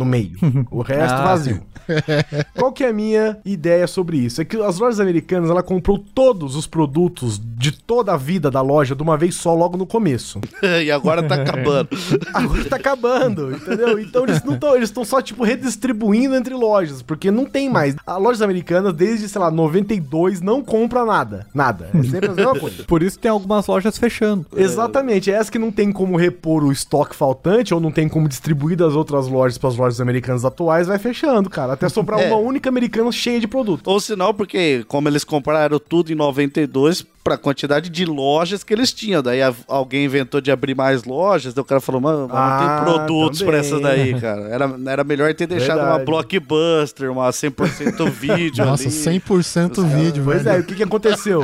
no 0.00 0.06
meio, 0.06 0.32
o 0.70 0.80
resto 0.82 1.14
Ah, 1.14 1.24
vazio. 1.24 1.62
Qual 2.56 2.72
que 2.72 2.84
é 2.84 2.88
a 2.88 2.92
minha 2.92 3.38
ideia 3.44 3.86
sobre 3.86 4.16
isso? 4.16 4.40
É 4.40 4.44
que 4.44 4.56
as 4.56 4.78
lojas 4.78 5.00
americanas 5.00 5.50
ela 5.50 5.62
comprou 5.62 5.98
todos 5.98 6.56
os 6.56 6.66
produtos 6.66 7.40
de 7.40 7.72
toda 7.72 8.14
a 8.14 8.16
vida 8.16 8.50
da 8.50 8.60
loja 8.60 8.94
de 8.94 9.02
uma 9.02 9.16
vez 9.16 9.34
só 9.34 9.54
logo 9.54 9.76
no 9.76 9.86
começo. 9.86 10.40
e 10.62 10.90
agora 10.90 11.22
tá 11.22 11.34
acabando. 11.34 11.88
Agora 12.32 12.64
tá 12.64 12.76
acabando, 12.76 13.52
entendeu? 13.52 13.98
Então 13.98 14.24
eles 14.24 14.42
não 14.42 14.54
estão, 14.54 14.76
eles 14.76 14.88
estão 14.88 15.04
só 15.04 15.20
tipo 15.20 15.44
redistribuindo 15.44 16.34
entre 16.34 16.54
lojas, 16.54 17.02
porque 17.02 17.30
não 17.30 17.44
tem 17.44 17.68
mais. 17.68 17.96
As 18.06 18.22
lojas 18.22 18.42
americanas 18.42 18.94
desde, 18.94 19.28
sei 19.28 19.40
lá, 19.40 19.50
92 19.50 20.40
não 20.40 20.62
compra 20.62 21.04
nada, 21.04 21.46
nada. 21.52 21.90
É 21.92 22.02
sempre 22.02 22.30
a 22.30 22.34
mesma 22.34 22.58
coisa. 22.58 22.84
Por 22.84 23.02
isso 23.02 23.18
tem 23.18 23.30
algumas 23.30 23.66
lojas 23.66 23.98
fechando. 23.98 24.46
Exatamente, 24.56 25.30
é 25.30 25.34
essa 25.34 25.50
que 25.50 25.58
não 25.58 25.72
tem 25.72 25.90
como 25.92 26.16
repor 26.16 26.62
o 26.64 26.72
estoque 26.72 27.16
faltante 27.16 27.74
ou 27.74 27.80
não 27.80 27.90
tem 27.90 28.08
como 28.08 28.28
distribuir 28.28 28.76
das 28.76 28.94
outras 28.94 29.26
lojas 29.26 29.58
para 29.58 29.68
as 29.68 29.76
lojas 29.76 29.89
americanas 29.98 30.44
atuais, 30.44 30.86
vai 30.86 30.98
fechando, 30.98 31.48
cara, 31.48 31.72
até 31.72 31.88
sobrar 31.88 32.20
É. 32.22 32.26
uma 32.28 32.36
única 32.36 32.68
americana 32.68 33.10
cheia 33.10 33.40
de 33.40 33.48
produto. 33.48 33.88
Ou 33.88 33.98
senão, 33.98 34.34
porque 34.34 34.84
como 34.86 35.08
eles 35.08 35.24
compraram 35.24 35.78
tudo 35.78 36.12
em 36.12 36.14
92, 36.14 37.04
pra 37.24 37.36
quantidade 37.36 37.90
de 37.90 38.06
lojas 38.06 38.64
que 38.64 38.72
eles 38.72 38.92
tinham. 38.92 39.22
Daí 39.22 39.42
a- 39.42 39.54
alguém 39.68 40.04
inventou 40.06 40.40
de 40.40 40.50
abrir 40.50 40.74
mais 40.74 41.04
lojas, 41.04 41.52
daí 41.52 41.60
o 41.60 41.64
cara 41.64 41.80
falou, 41.80 42.00
mano, 42.00 42.26
não 42.28 42.34
Ah, 42.36 42.82
tem 42.84 42.84
produtos 42.94 43.38
também. 43.40 43.52
pra 43.52 43.60
essa 43.60 43.78
daí, 43.80 44.20
cara. 44.20 44.40
Era, 44.48 44.78
era 44.86 45.04
melhor 45.04 45.32
ter 45.34 45.46
deixado 45.46 45.78
uma 45.80 45.98
Verdade. 45.98 46.04
blockbuster, 46.06 47.10
uma 47.12 47.30
100% 47.30 48.08
vídeo 48.10 48.64
Nossa, 48.64 48.84
ali. 48.84 48.92
100% 48.92 49.84
vídeo, 49.84 50.22
Pois 50.24 50.42
velho. 50.42 50.56
é, 50.56 50.60
o 50.60 50.64
que, 50.64 50.74
que 50.74 50.82
aconteceu? 50.82 51.42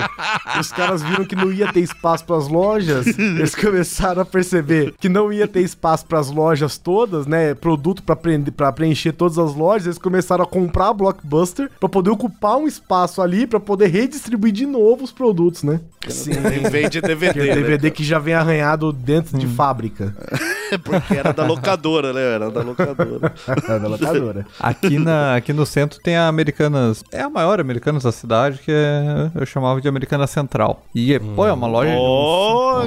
Os 0.59 0.73
caras 0.73 1.03
viram 1.03 1.25
que 1.25 1.37
não 1.37 1.53
ia 1.53 1.71
ter 1.73 1.81
espaço 1.81 2.25
pras 2.25 2.49
lojas, 2.49 3.07
eles 3.19 3.55
começaram 3.55 4.23
a 4.23 4.25
perceber 4.25 4.95
que 4.99 5.09
não 5.09 5.33
ia 5.33 5.47
ter 5.47 5.61
espaço 5.61 6.07
pras 6.07 6.31
lojas 6.31 6.79
todas, 6.79 7.27
né? 7.27 7.55
Produto 7.55 8.03
pra, 8.03 8.17
prender, 8.27 8.53
pra 8.53 8.73
preencher 8.73 9.13
todas 9.13 9.39
as 9.39 9.55
lojas, 9.55 9.87
eles 9.87 9.99
começaram 9.99 10.43
a 10.43 10.47
comprar 10.47 10.89
a 10.89 10.93
Blockbuster 10.93 11.71
pra 11.79 11.89
poder 11.89 12.11
ocupar 12.11 12.57
um 12.57 12.67
espaço 12.67 13.23
ali 13.23 13.47
pra 13.47 13.61
poder 13.61 13.87
redistribuir 13.87 14.53
de 14.53 14.67
novo 14.67 15.05
os 15.05 15.13
produtos, 15.13 15.63
né? 15.63 15.81
Sim. 16.09 16.33
Vende 16.71 17.01
DVD, 17.01 17.31
Aquele 17.31 17.49
né, 17.49 17.55
DVD 17.55 17.91
que 17.91 18.03
já 18.05 18.19
vem 18.19 18.35
arranhado 18.35 18.93
dentro 18.93 19.37
de 19.39 19.47
fábrica 19.47 20.15
Porque 20.85 21.15
era 21.17 21.33
da 21.33 21.45
locadora, 21.47 22.13
né? 22.13 22.21
Era 22.35 22.51
da 22.51 22.61
locadora. 22.63 23.33
da 23.81 23.87
locadora. 23.89 24.47
Aqui, 24.59 24.99
na, 24.99 25.37
aqui 25.37 25.53
no 25.53 25.65
centro 25.65 26.01
tem 26.03 26.17
a 26.17 26.27
Americanas. 26.27 27.05
É 27.13 27.21
a 27.23 27.31
maior 27.31 27.61
Americanas 27.61 28.03
da 28.03 28.11
cidade, 28.11 28.59
que 28.65 28.73
é, 28.73 29.31
eu 29.35 29.47
chamava 29.47 29.81
de 29.81 29.89
Americana 29.89 30.27
Central. 30.27 30.83
E, 30.93 31.15
é, 31.15 31.21
pô, 31.21 31.47
é 31.47 31.53
uma 31.53 31.69
loja. 31.69 31.91
de- 31.93 31.97
Oh, 31.99 32.81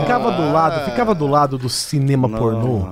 Ficava 0.00 0.30
do 0.30 0.52
lado, 0.52 0.84
ficava 0.90 1.14
do 1.14 1.26
lado 1.26 1.58
do 1.58 1.68
cinema 1.68 2.28
pornô. 2.28 2.90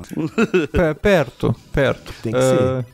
Pe- 0.72 0.94
perto, 1.00 1.54
perto. 1.68 2.12
Tem 2.22 2.32
que 2.32 2.38
Ah, 2.38 2.84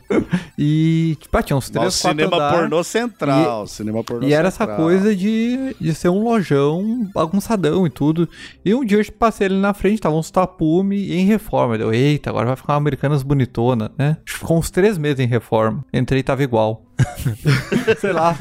E, 0.57 1.17
tipo, 1.19 1.37
ah, 1.37 1.41
tinha 1.43 1.57
uns 1.57 1.69
três, 1.69 1.97
o 1.99 2.01
quatro 2.01 2.19
cinema 2.19 2.35
andar. 2.37 2.53
pornô 2.53 2.83
central. 2.83 3.67
cinema 3.67 4.03
pornô 4.03 4.27
E 4.27 4.33
era 4.33 4.47
essa 4.47 4.59
central. 4.65 4.77
coisa 4.77 5.15
de, 5.15 5.75
de 5.79 5.93
ser 5.95 6.09
um 6.09 6.23
lojão 6.23 7.09
bagunçadão 7.13 7.85
e 7.85 7.89
tudo. 7.89 8.27
E 8.63 8.73
um 8.73 8.85
dia 8.85 8.99
eu 8.99 9.11
passei 9.13 9.47
ali 9.47 9.57
na 9.57 9.73
frente, 9.73 9.99
tava 10.01 10.15
uns 10.15 10.29
tapume 10.31 11.11
em 11.13 11.25
reforma. 11.25 11.77
Deu, 11.77 11.93
eita, 11.93 12.29
agora 12.29 12.45
vai 12.47 12.55
ficar 12.55 12.73
uma 12.73 12.77
Americanas 12.77 13.23
bonitona, 13.23 13.91
né? 13.97 14.17
Acho 14.25 14.33
que 14.35 14.39
Ficou 14.39 14.57
uns 14.57 14.69
três 14.69 14.97
meses 14.97 15.19
em 15.19 15.27
reforma. 15.27 15.83
Entrei 15.93 16.19
e 16.19 16.23
tava 16.23 16.43
igual. 16.43 16.83
Sei 17.99 18.11
lá. 18.13 18.35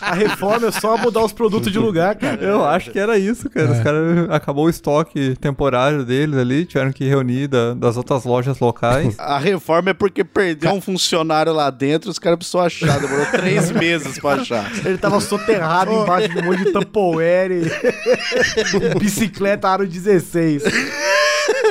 A 0.00 0.14
reforma 0.14 0.68
é 0.68 0.70
só 0.70 0.96
mudar 0.98 1.24
os 1.24 1.32
produtos 1.32 1.72
de 1.72 1.78
lugar, 1.78 2.14
cara. 2.16 2.42
Eu 2.42 2.64
acho 2.64 2.90
que 2.90 2.98
era 2.98 3.18
isso, 3.18 3.48
cara. 3.48 3.72
Os 3.72 3.80
caras 3.80 4.30
acabou 4.30 4.66
o 4.66 4.70
estoque 4.70 5.34
temporário 5.40 6.04
deles 6.04 6.36
ali, 6.38 6.64
tiveram 6.66 6.92
que 6.92 7.04
reunir 7.08 7.48
da- 7.48 7.74
das 7.74 7.96
outras 7.96 8.24
lojas 8.24 8.58
locais. 8.60 9.14
A 9.18 9.38
reforma 9.38 9.90
é 9.90 9.94
porque 9.94 10.22
perdeu 10.24 10.72
um 10.72 10.80
funcionário 10.80 11.52
lá 11.52 11.70
dentro, 11.70 12.10
os 12.10 12.18
caras 12.18 12.38
precisam 12.38 12.60
achar. 12.60 13.00
Demorou 13.00 13.26
três 13.32 13.70
meses 13.70 14.18
pra 14.18 14.34
achar. 14.34 14.70
Ele 14.84 14.98
tava 14.98 15.20
soterrado 15.20 15.92
embaixo 15.92 16.28
de 16.28 16.38
um 16.38 16.42
monte 16.44 16.64
de 16.64 16.72
Tupperware 16.72 17.50
e 17.52 18.98
bicicleta 18.98 19.68
aro 19.68 19.86
16. 19.86 20.62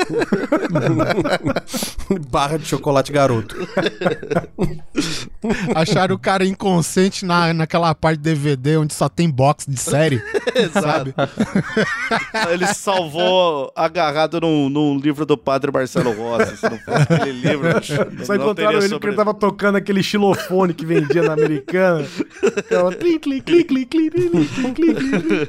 Barra 2.29 2.57
de 2.57 2.65
chocolate 2.65 3.11
garoto. 3.11 3.55
Acharam 5.75 6.15
o 6.15 6.19
cara 6.19 6.45
inconsciente 6.45 7.25
na, 7.25 7.53
naquela 7.53 7.93
parte 7.93 8.19
DVD 8.19 8.77
onde 8.77 8.93
só 8.93 9.09
tem 9.09 9.29
box 9.29 9.65
de 9.67 9.77
série. 9.77 10.21
sabe? 10.73 11.13
Ele 12.51 12.65
salvou 12.67 13.71
agarrado 13.75 14.41
num, 14.41 14.69
num 14.69 14.97
livro 14.97 15.25
do 15.25 15.37
padre 15.37 15.71
Marcelo 15.71 16.11
Rossi. 16.11 16.57
Se 16.57 16.69
não 16.69 16.77
fosse 16.79 17.13
aquele 17.13 17.31
livro, 17.31 17.69
Só 18.25 18.35
encontraram 18.35 18.79
ele 18.79 18.89
porque 18.89 19.07
ele 19.07 19.15
tava 19.15 19.33
tocando 19.33 19.77
aquele 19.77 20.03
xilofone 20.03 20.73
que 20.73 20.85
vendia 20.85 21.23
na 21.23 21.33
americana. 21.33 22.05
Clim, 22.99 23.19
clim, 23.19 23.41
clim, 23.41 23.63
clim, 23.63 23.85
clim, 23.85 24.09
clim, 24.09 24.73
clim, 24.73 24.73
clim. 24.73 25.47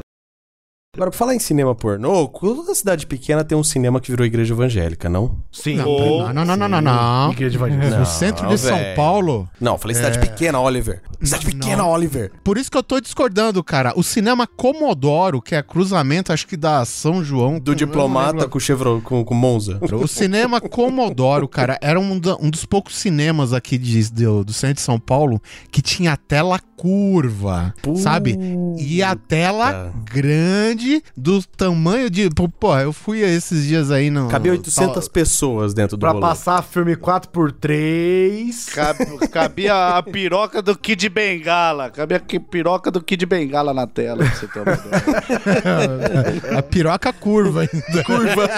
Agora, 0.99 1.11
pra 1.13 1.19
falar 1.19 1.35
em 1.37 1.39
cinema 1.39 1.77
pornô, 1.77 2.27
toda 2.27 2.75
cidade 2.75 3.07
pequena 3.07 3.45
tem 3.45 3.57
um 3.57 3.63
cinema 3.63 4.01
que 4.01 4.11
virou 4.11 4.27
igreja 4.27 4.53
evangélica, 4.53 5.09
não? 5.09 5.39
Sim. 5.53 5.77
Não, 5.77 6.33
não, 6.35 6.45
não, 6.45 6.57
não, 6.57 6.69
não, 6.69 6.81
não. 6.81 7.31
Igreja 7.33 7.57
evangélica. 7.57 7.99
No 8.01 8.05
centro 8.07 8.49
de 8.49 8.59
São 8.59 8.77
velho. 8.77 8.97
Paulo, 8.97 9.49
Não, 9.61 9.75
eu 9.75 9.79
falei 9.79 9.95
cidade 9.95 10.19
pequena, 10.19 10.59
Oliver. 10.61 11.01
Cidade 11.23 11.45
Não, 11.47 11.53
pequena, 11.53 11.77
não. 11.85 11.91
Oliver. 11.91 12.33
Por 12.43 12.59
isso 12.59 12.69
que 12.71 12.77
eu 12.77 12.83
tô 12.83 13.01
discordando, 13.01 13.63
cara. 13.63 13.93
O 13.97 14.03
cinema 14.03 14.47
Comodoro, 14.47 15.41
que 15.41 15.55
é 15.55 15.63
cruzamento, 15.63 16.33
acho 16.33 16.47
que 16.47 16.57
da 16.57 16.85
São 16.85 17.23
João. 17.23 17.61
Do 17.61 17.71
com- 17.73 17.77
diplomata 17.77 18.33
não 18.41 18.49
com 18.49 18.59
Chevrolet, 18.59 19.03
com, 19.03 19.25
com 19.25 19.35
Monza. 19.35 19.79
O 19.93 20.09
cinema 20.09 20.61
Comodoro, 20.61 21.47
cara, 21.49 21.79
era 21.81 21.99
um, 22.01 22.19
da- 22.19 22.37
um 22.41 22.51
dos 22.51 22.65
poucos 22.65 22.97
cinemas 22.97 23.53
aqui 23.53 23.79
de- 23.79 24.11
do, 24.13 24.45
do 24.45 24.53
centro 24.53 24.75
de 24.77 24.81
São 24.81 24.99
Paulo 24.99 25.41
que 25.71 25.81
tinha 25.81 26.17
tela 26.17 26.59
curva, 26.79 27.75
sabe? 27.97 28.38
E 28.79 29.03
a 29.03 29.17
tela 29.17 29.93
grande 30.11 31.03
do 31.17 31.43
tamanho 31.43 32.09
de. 32.09 32.31
Pô, 32.61 32.77
eu 32.79 32.93
fui 32.93 33.21
esses 33.21 33.67
dias 33.67 33.91
aí 33.91 34.11
no. 34.11 34.29
Cabia 34.29 34.53
800 34.53 35.09
pessoas 35.09 35.75
dentro 35.75 35.97
do 35.97 36.01
Pra 36.01 36.11
rolê. 36.11 36.21
passar 36.23 36.62
filme 36.62 36.95
4x3. 36.97 38.71
Cab- 38.73 39.29
Cabia 39.31 39.97
a 39.97 40.03
piroca 40.03 40.62
do 40.62 40.77
Kid 40.79 41.09
Bengala. 41.09 41.91
Cabia 41.91 42.19
a 42.19 42.41
piroca 42.41 42.91
do 42.91 43.03
Kid 43.03 43.27
Bengala 43.27 43.75
na 43.75 43.87
tela. 43.87 44.25
Pra 44.25 44.35
você 44.35 44.47
ter 44.47 44.61
uma 44.61 44.73
ideia. 44.73 46.59
A 46.59 46.62
piroca 46.62 47.12
curva 47.12 47.61
ainda. 47.62 48.05
Curva. 48.05 48.49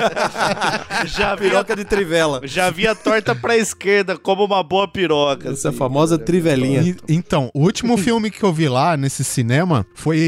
já, 1.07 1.37
Piroca 1.37 1.75
de 1.75 1.85
trivela. 1.85 2.41
já 2.45 2.71
via 2.71 2.95
torta 2.95 3.35
pra 3.35 3.57
esquerda, 3.57 4.17
como 4.19 4.45
uma 4.45 4.63
boa 4.63 4.87
piroca. 4.89 5.51
Essa 5.51 5.69
assim. 5.71 5.79
famosa 5.79 6.19
trivelinha. 6.19 6.83
E- 6.83 6.97
então, 7.09 7.51
o 7.55 7.61
último 7.61 7.97
filme 7.97 8.10
que 8.31 8.43
eu 8.43 8.53
vi 8.53 8.69
lá 8.69 8.97
nesse 8.97 9.23
cinema 9.23 9.87
foi 9.95 10.19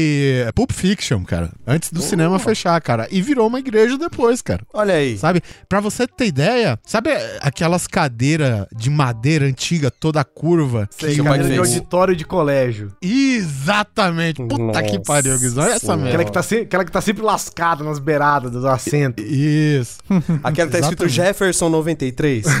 Pulp 0.55 0.71
Fiction, 0.71 1.23
cara. 1.23 1.49
Antes 1.67 1.91
do 1.91 2.01
cinema 2.01 2.39
fechar, 2.39 2.79
cara. 2.81 3.07
E 3.11 3.21
virou 3.21 3.47
uma 3.47 3.59
igreja 3.59 3.97
depois, 3.97 4.41
cara. 4.41 4.61
Olha 4.73 4.93
aí. 4.93 5.17
Sabe? 5.17 5.41
Pra 5.67 5.79
você 5.79 6.07
ter 6.07 6.27
ideia, 6.27 6.79
sabe 6.85 7.09
aquelas 7.41 7.87
cadeiras 7.87 8.65
de 8.75 8.89
madeira 8.89 9.45
antiga, 9.45 9.89
toda 9.91 10.23
curva? 10.23 10.87
Sei, 10.91 11.15
que 11.15 11.21
Mike 11.21 11.43
de 11.47 11.57
auditório 11.57 12.15
de 12.15 12.23
colégio. 12.25 12.91
Exatamente. 13.01 14.41
Puta 14.41 14.81
que 14.83 14.91
Nossa 14.97 14.99
pariu, 15.05 15.37
Guizão. 15.39 15.63
Olha 15.63 15.73
essa 15.73 15.95
merda. 15.97 16.09
Aquela 16.09 16.23
que, 16.25 16.31
tá 16.31 16.43
se- 16.43 16.59
aquela 16.59 16.85
que 16.85 16.91
tá 16.91 17.01
sempre 17.01 17.23
lascada 17.23 17.83
nas 17.83 17.99
beiradas 17.99 18.51
do 18.51 18.67
assento. 18.67 19.21
Isso. 19.21 19.97
Aquela 20.43 20.69
que 20.69 20.73
tá 20.73 20.79
escrito. 20.79 21.07
Jefferson 21.07 21.69
93. 21.69 22.45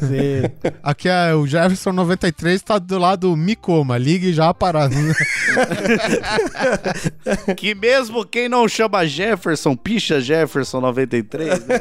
Sim. 0.00 0.70
Aqui 0.82 1.08
é 1.08 1.34
o 1.34 1.46
Jefferson 1.46 1.92
93, 1.92 2.09
tá 2.16 2.78
do 2.78 2.98
lado 2.98 3.28
do 3.30 3.36
Micoma. 3.36 3.96
Ligue 3.98 4.32
já 4.32 4.52
para. 4.54 4.88
Que 7.56 7.74
mesmo 7.74 8.24
quem 8.24 8.48
não 8.48 8.68
chama 8.68 9.06
Jefferson, 9.06 9.76
picha 9.76 10.20
Jefferson 10.20 10.80
93, 10.80 11.66
né? 11.66 11.80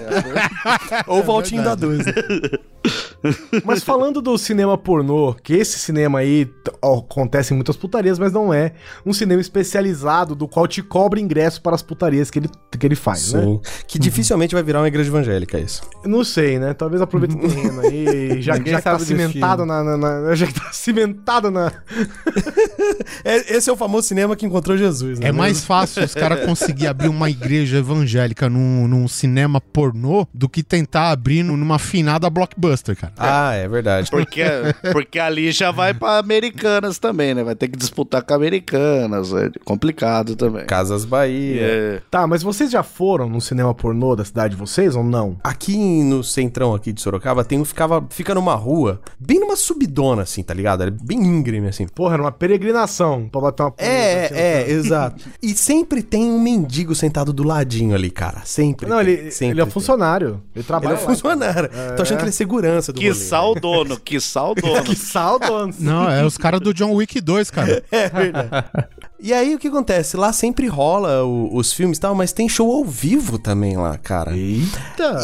Ou 1.08 1.24
Valtinho 1.24 1.64
da 1.64 1.76
12. 1.76 2.04
Mas 3.66 3.84
falando 3.84 4.22
do 4.22 4.38
cinema 4.38 4.78
pornô, 4.78 5.34
que 5.34 5.54
esse 5.54 5.78
cinema 5.80 6.20
aí 6.20 6.50
ó, 6.82 7.00
acontece 7.00 7.54
em 7.54 7.58
muitas 7.58 7.76
putarias, 7.76 8.18
mas 8.18 8.32
não 8.32 8.54
é 8.54 8.72
um 9.06 9.12
cinema 9.14 9.42
especializado 9.42 10.34
do 10.36 10.48
qual 10.48 10.68
te 10.68 10.82
cobra 10.82 11.20
ingresso 11.20 11.62
para 11.62 11.76
as 11.76 11.82
putarias 11.82 12.32
que 12.32 12.40
ele, 12.40 12.50
que 12.78 12.86
ele 12.88 12.96
faz, 12.96 13.34
né? 13.34 13.44
Sim. 13.44 13.60
Que 13.88 14.00
dificilmente 14.00 14.54
vai 14.56 14.64
virar 14.64 14.80
uma 14.80 14.88
igreja 14.88 15.10
evangélica, 15.10 15.60
isso. 15.60 15.82
Não 16.06 16.24
sei, 16.24 16.58
né? 16.58 16.74
Talvez 16.74 17.02
aproveite 17.02 17.36
o 17.36 17.40
terreno 17.48 17.82
aí, 17.82 18.42
já, 18.42 18.56
já 18.56 18.64
que 18.64 18.82
tá 18.82 18.98
cimentado 19.00 19.66
na, 19.66 19.84
na- 19.84 19.98
na- 19.98 20.19
Já 20.36 20.48
que 20.48 20.54
tá 20.54 20.72
cimentado 20.72 21.50
na. 21.52 21.72
É- 23.24 23.58
esse 23.58 23.70
é 23.70 23.74
o 23.74 23.76
famoso 23.76 24.08
cinema 24.08 24.36
que 24.36 24.46
encontrou 24.46 24.78
Jesus, 24.78 25.20
né? 25.20 25.28
É 25.28 25.32
mais 25.32 25.64
fácil 25.64 26.04
os 26.04 26.14
caras 26.14 26.46
conseguir 26.46 26.88
abrir 26.88 27.10
uma 27.10 27.30
igreja 27.30 27.78
evangélica 27.78 28.50
num, 28.50 28.88
num 28.88 29.08
cinema 29.08 29.60
pornô 29.60 30.26
do 30.34 30.48
que 30.48 30.64
tentar 30.64 31.10
abrir 31.12 31.44
numa 31.44 31.78
finada 31.80 32.30
blockbuster, 32.30 32.96
cara. 32.96 33.14
Ah, 33.18 33.54
é 33.54 33.68
verdade. 33.68 34.10
Porque, 34.10 34.44
porque 34.92 35.20
ali 35.20 35.52
já 35.52 35.72
vai 35.72 35.94
pra 35.94 36.18
Americanas 36.18 36.98
também, 36.98 37.34
né? 37.34 37.44
Vai 37.44 37.56
ter 37.56 37.68
que 37.68 37.78
disputar 37.78 38.22
com 38.22 38.34
Americanas. 38.34 39.34
É 39.34 39.50
complicado 39.66 40.36
também. 40.36 40.66
Casas 40.66 41.06
Bahia. 41.06 41.62
É. 41.62 42.02
Tá, 42.10 42.26
mas 42.26 42.42
vocês 42.44 42.72
já 42.72 42.84
foram 42.84 43.30
no 43.30 43.42
cinema 43.42 43.74
pornô 43.74 44.16
da 44.16 44.24
cidade 44.26 44.56
de 44.56 44.60
vocês 44.60 44.96
ou 44.96 45.04
não? 45.04 45.38
Aqui 45.44 45.78
no 46.04 46.24
centrão 46.24 46.74
aqui 46.74 46.94
de 46.94 47.02
Sorocaba 47.02 47.44
tem 47.44 47.60
um 47.60 47.66
ficava 47.66 48.06
fica 48.10 48.34
numa 48.34 48.56
rua, 48.56 49.02
bem 49.20 49.40
numa 49.40 49.56
subidona 49.56 50.09
assim, 50.18 50.42
tá 50.42 50.54
ligado? 50.54 50.84
É 50.84 50.90
bem 50.90 51.20
íngreme 51.20 51.68
assim. 51.68 51.86
Porra, 51.88 52.14
era 52.14 52.24
uma 52.24 52.32
peregrinação 52.32 53.28
pra 53.30 53.42
bater 53.42 53.64
uma 53.64 53.72
punheta, 53.72 54.26
assim, 54.34 54.36
É, 54.36 54.62
é, 54.64 54.72
exato. 54.72 55.24
E 55.44 55.54
sempre 55.54 56.02
tem 56.02 56.24
um 56.32 56.40
mendigo 56.42 56.96
sentado 56.96 57.32
do 57.34 57.44
ladinho 57.44 57.94
ali, 57.94 58.10
cara. 58.10 58.42
Sempre. 58.46 58.88
Não, 58.88 58.98
tem, 59.04 59.08
ele, 59.08 59.32
sempre 59.32 59.54
ele 59.54 59.62
é 59.62 59.64
tem. 59.66 59.72
funcionário. 59.72 60.28
Ele 60.28 60.42
Ele 60.56 60.64
trabalha 60.64 60.94
é 60.94 61.00
lá. 61.00 61.06
funcionário. 61.06 61.70
Tô 61.96 62.02
achando 62.02 62.18
que 62.18 62.24
ele 62.24 62.30
é 62.30 62.34
segurança 62.34 62.94
do 62.94 63.00
Que 63.00 63.10
rolê, 63.10 63.20
sal 63.20 63.56
dono, 63.56 64.00
que 64.00 64.20
sal 64.20 64.56
dono. 64.56 64.84
Que 64.84 64.96
saldo, 64.96 65.70
Não, 65.80 66.10
é 66.10 66.26
os 66.26 66.38
caras 66.38 66.60
do 66.62 66.74
John 66.74 66.94
Wick 66.94 67.20
2, 67.20 67.52
cara. 67.52 67.84
E 69.22 69.34
aí 69.34 69.54
o 69.54 69.60
que 69.60 69.68
acontece? 69.68 70.16
Lá 70.16 70.32
sempre 70.32 70.68
rola 70.68 71.24
o- 71.26 71.56
os 71.56 71.74
filmes 71.74 71.98
e 71.98 72.02
tal, 72.02 72.16
mas 72.16 72.32
tem 72.32 72.48
show 72.48 72.72
ao 72.72 72.86
vivo 72.86 73.38
também 73.38 73.76
lá, 73.78 73.98
cara. 73.98 74.36
Eita! 74.36 75.20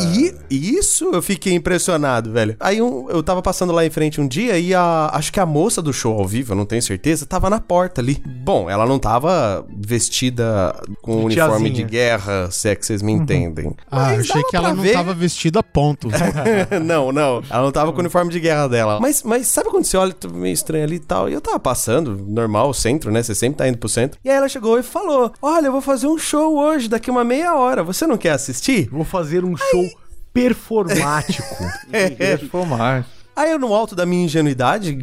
E 0.49 0.75
isso 0.77 1.11
eu 1.13 1.21
fiquei 1.21 1.53
impressionado, 1.53 2.31
velho. 2.31 2.55
Aí 2.59 2.81
um- 2.81 3.09
eu 3.09 3.23
tava 3.23 3.41
passando 3.41 3.71
lá 3.71 3.85
em 3.85 3.89
frente 3.89 4.19
um 4.19 4.27
dia 4.27 4.57
e 4.59 4.73
a. 4.73 5.09
Acho 5.13 5.31
que 5.31 5.39
a 5.39 5.45
moça 5.45 5.81
do 5.81 5.93
show 5.93 6.19
ao 6.19 6.27
vivo, 6.27 6.51
eu 6.53 6.57
não 6.57 6.65
tenho 6.65 6.81
certeza, 6.81 7.25
tava 7.25 7.49
na 7.49 7.59
porta 7.59 8.01
ali. 8.01 8.21
Bom, 8.25 8.69
ela 8.69 8.85
não 8.85 8.99
tava 8.99 9.65
vestida 9.77 10.75
com 11.01 11.19
De 11.19 11.39
uniforme 11.39 11.69
de 11.69 11.83
guerra, 11.83 12.49
se 12.51 12.69
é 12.69 12.75
que 12.75 12.85
vocês 12.85 13.01
me 13.01 13.11
entendem. 13.11 13.73
Ah, 13.89 14.13
eu 14.13 14.19
achei 14.21 14.43
que 14.43 14.55
ela 14.55 14.73
não 14.73 14.83
ver. 14.83 14.93
tava 14.93 15.13
vestida, 15.13 15.63
ponto. 15.63 16.09
não, 16.83 17.11
não. 17.11 17.41
Ela 17.49 17.61
não 17.63 17.71
tava 17.71 17.91
com 17.91 17.97
o 17.97 18.01
uniforme 18.01 18.31
de 18.31 18.39
guerra 18.39 18.67
dela. 18.67 18.99
Mas, 18.99 19.23
mas 19.23 19.47
sabe 19.47 19.69
quando 19.69 19.85
você 19.85 19.97
olha 19.97 20.13
meio 20.33 20.53
estranho 20.53 20.83
ali 20.83 20.95
e 20.97 20.99
tal? 20.99 21.29
E 21.29 21.33
eu 21.33 21.41
tava 21.41 21.59
passando, 21.59 22.17
normal, 22.27 22.73
centro, 22.73 23.11
né? 23.11 23.23
Você 23.23 23.33
sempre 23.33 23.57
tá 23.57 23.67
indo 23.67 23.77
pro 23.85 23.89
centro. 23.89 24.19
E 24.23 24.29
aí 24.29 24.35
ela 24.35 24.49
chegou 24.49 24.77
e 24.79 24.83
falou: 24.83 25.31
Olha, 25.41 25.67
eu 25.67 25.71
vou 25.71 25.81
fazer 25.81 26.07
um 26.07 26.17
show 26.17 26.57
hoje, 26.57 26.89
daqui 26.89 27.09
uma 27.09 27.23
meia 27.23 27.55
hora. 27.55 27.83
Você 27.83 28.05
não 28.07 28.17
quer 28.17 28.31
assistir? 28.31 28.89
Vou 28.89 29.03
fazer 29.03 29.45
um 29.45 29.55
show 29.55 29.89
performático. 30.33 31.55
Formar. 32.51 33.05
Aí 33.35 33.51
eu, 33.51 33.59
no 33.59 33.73
alto 33.73 33.95
da 33.95 34.05
minha 34.05 34.23
ingenuidade 34.23 34.97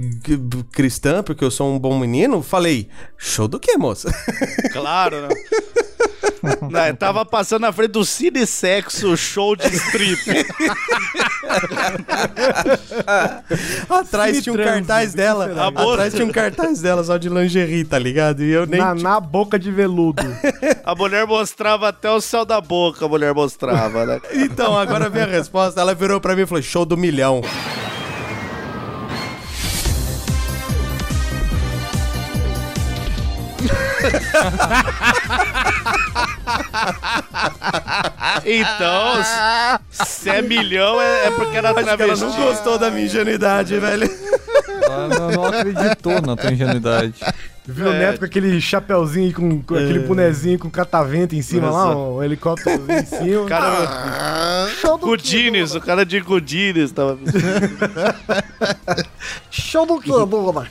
cristã, 0.72 1.22
porque 1.22 1.44
eu 1.44 1.50
sou 1.50 1.74
um 1.74 1.78
bom 1.78 1.98
menino, 1.98 2.42
falei: 2.42 2.88
Show 3.18 3.46
do 3.46 3.60
quê, 3.60 3.76
moça? 3.76 4.10
Claro, 4.72 5.22
né? 5.22 5.28
Não, 6.70 6.86
eu 6.86 6.96
tava 6.96 7.24
passando 7.24 7.62
na 7.62 7.72
frente 7.72 7.92
do 7.92 8.04
Cine 8.04 8.46
Sexo 8.46 9.16
show 9.16 9.54
de 9.54 9.66
strip. 9.68 10.18
Atrás 13.88 14.42
tinha 14.42 14.52
um 14.52 14.56
cartaz 14.56 15.14
dela. 15.14 15.68
Atrás 15.68 16.12
tinha 16.14 16.26
um 16.26 16.32
cartaz 16.32 16.80
dela 16.80 17.04
só 17.04 17.16
de 17.16 17.28
lingerie, 17.28 17.84
tá 17.84 17.98
ligado? 17.98 18.42
E 18.42 18.50
eu 18.50 18.66
nem. 18.66 18.80
na, 18.80 18.94
na 18.94 19.20
boca 19.20 19.58
de 19.58 19.70
veludo. 19.70 20.22
A 20.84 20.94
mulher 20.94 21.26
mostrava 21.26 21.88
até 21.88 22.10
o 22.10 22.20
céu 22.20 22.44
da 22.44 22.60
boca, 22.60 23.04
a 23.04 23.08
mulher 23.08 23.34
mostrava, 23.34 24.04
né? 24.06 24.20
Então, 24.32 24.76
agora 24.76 25.08
vem 25.08 25.22
a 25.22 25.26
resposta. 25.26 25.80
Ela 25.80 25.94
virou 25.94 26.20
pra 26.20 26.34
mim 26.34 26.42
e 26.42 26.46
falou: 26.46 26.62
Show 26.62 26.84
do 26.84 26.96
milhão. 26.96 27.40
Então, 38.44 39.22
se 39.90 40.28
é 40.30 40.42
milhão, 40.42 41.00
é, 41.00 41.26
é 41.26 41.30
porque 41.30 41.56
era 41.56 41.70
Acho 41.70 41.74
que 41.82 41.88
ela 41.88 41.96
travesti. 41.96 42.24
não 42.24 42.32
gostou 42.44 42.78
da 42.78 42.90
minha 42.90 43.06
ingenuidade, 43.06 43.78
velho. 43.78 44.10
Ela 44.82 45.08
não, 45.08 45.30
não 45.30 45.44
acreditou 45.46 46.20
na 46.22 46.36
tua 46.36 46.52
ingenuidade. 46.52 47.14
Viu 47.64 47.86
o 47.86 47.92
É. 47.92 47.98
Neto 47.98 48.18
com 48.18 48.24
aquele 48.24 48.60
chapéuzinho, 48.60 49.32
com, 49.32 49.62
com 49.62 49.74
aquele 49.76 50.00
bonezinho 50.00 50.58
com 50.58 50.68
catavento 50.68 51.36
em 51.36 51.42
cima 51.42 51.70
lá, 51.70 51.96
um 51.96 52.20
helicóptero 52.22 52.82
em 52.90 53.06
cima. 53.06 53.46
Cara, 53.46 54.68
show 54.80 54.98
do 54.98 55.06
Gudines, 55.06 55.72
o 55.74 55.80
cara 55.80 56.04
de 56.04 56.18
Gudines 56.20 56.90
tava. 56.90 57.16
Show 59.50 59.86
do 59.86 60.00
que, 60.00 60.10
Dona? 60.26 60.66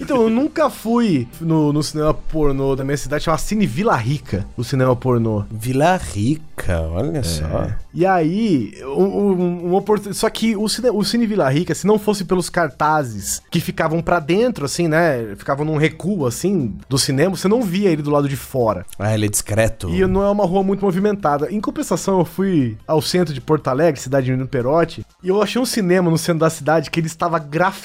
Então, 0.00 0.22
eu 0.22 0.30
nunca 0.30 0.70
fui 0.70 1.26
no, 1.40 1.72
no 1.72 1.82
cinema 1.82 2.14
pornô 2.14 2.76
da 2.76 2.84
minha 2.84 2.96
cidade, 2.96 3.24
chama 3.24 3.38
Cine 3.38 3.66
Vila 3.66 3.96
Rica, 3.96 4.46
o 4.56 4.64
cinema 4.64 4.94
pornô. 4.94 5.44
Vila 5.50 5.96
Rica, 5.96 6.80
olha 6.80 7.22
só. 7.22 7.68
E 7.92 8.06
aí, 8.06 8.74
um, 8.84 9.76
um, 9.76 10.12
só 10.12 10.30
que 10.30 10.56
o 10.56 10.68
cine, 10.68 10.90
o 10.90 11.02
cine 11.02 11.26
Vila 11.26 11.48
Rica, 11.48 11.74
se 11.74 11.86
não 11.86 11.98
fosse 11.98 12.24
pelos 12.24 12.48
cartazes 12.48 13.42
que 13.50 13.60
ficavam 13.60 14.00
pra 14.00 14.20
dentro, 14.20 14.64
assim, 14.64 14.86
né? 14.86 15.34
Ficavam 15.36 15.64
num 15.64 15.76
recuo, 15.76 16.26
assim, 16.26 16.74
do 16.88 16.98
cinema, 16.98 17.36
você 17.36 17.48
não 17.48 17.62
via 17.62 17.90
ele 17.90 18.02
do 18.02 18.10
lado 18.10 18.28
de 18.28 18.36
fora. 18.36 18.86
Ah, 18.98 19.14
ele 19.14 19.26
é 19.26 19.28
discreto. 19.28 19.88
E 19.90 20.06
não 20.06 20.22
é 20.22 20.30
uma 20.30 20.46
rua 20.46 20.62
muito 20.62 20.84
movimentada. 20.84 21.50
Em 21.50 21.60
compensação, 21.60 22.18
eu 22.20 22.24
fui 22.24 22.76
ao 22.86 23.02
centro 23.02 23.34
de 23.34 23.40
Porto 23.40 23.68
Alegre, 23.68 24.00
cidade 24.00 24.26
de 24.26 24.32
Menino 24.32 24.48
Perotti, 24.48 25.04
e 25.22 25.28
eu 25.28 25.42
achei 25.42 25.60
um 25.60 25.66
cinema 25.66 26.10
no 26.10 26.18
centro 26.18 26.40
da 26.40 26.50
cidade 26.50 26.90
que 26.90 27.00
ele 27.00 27.06
estava 27.06 27.38
grafitado 27.38 27.79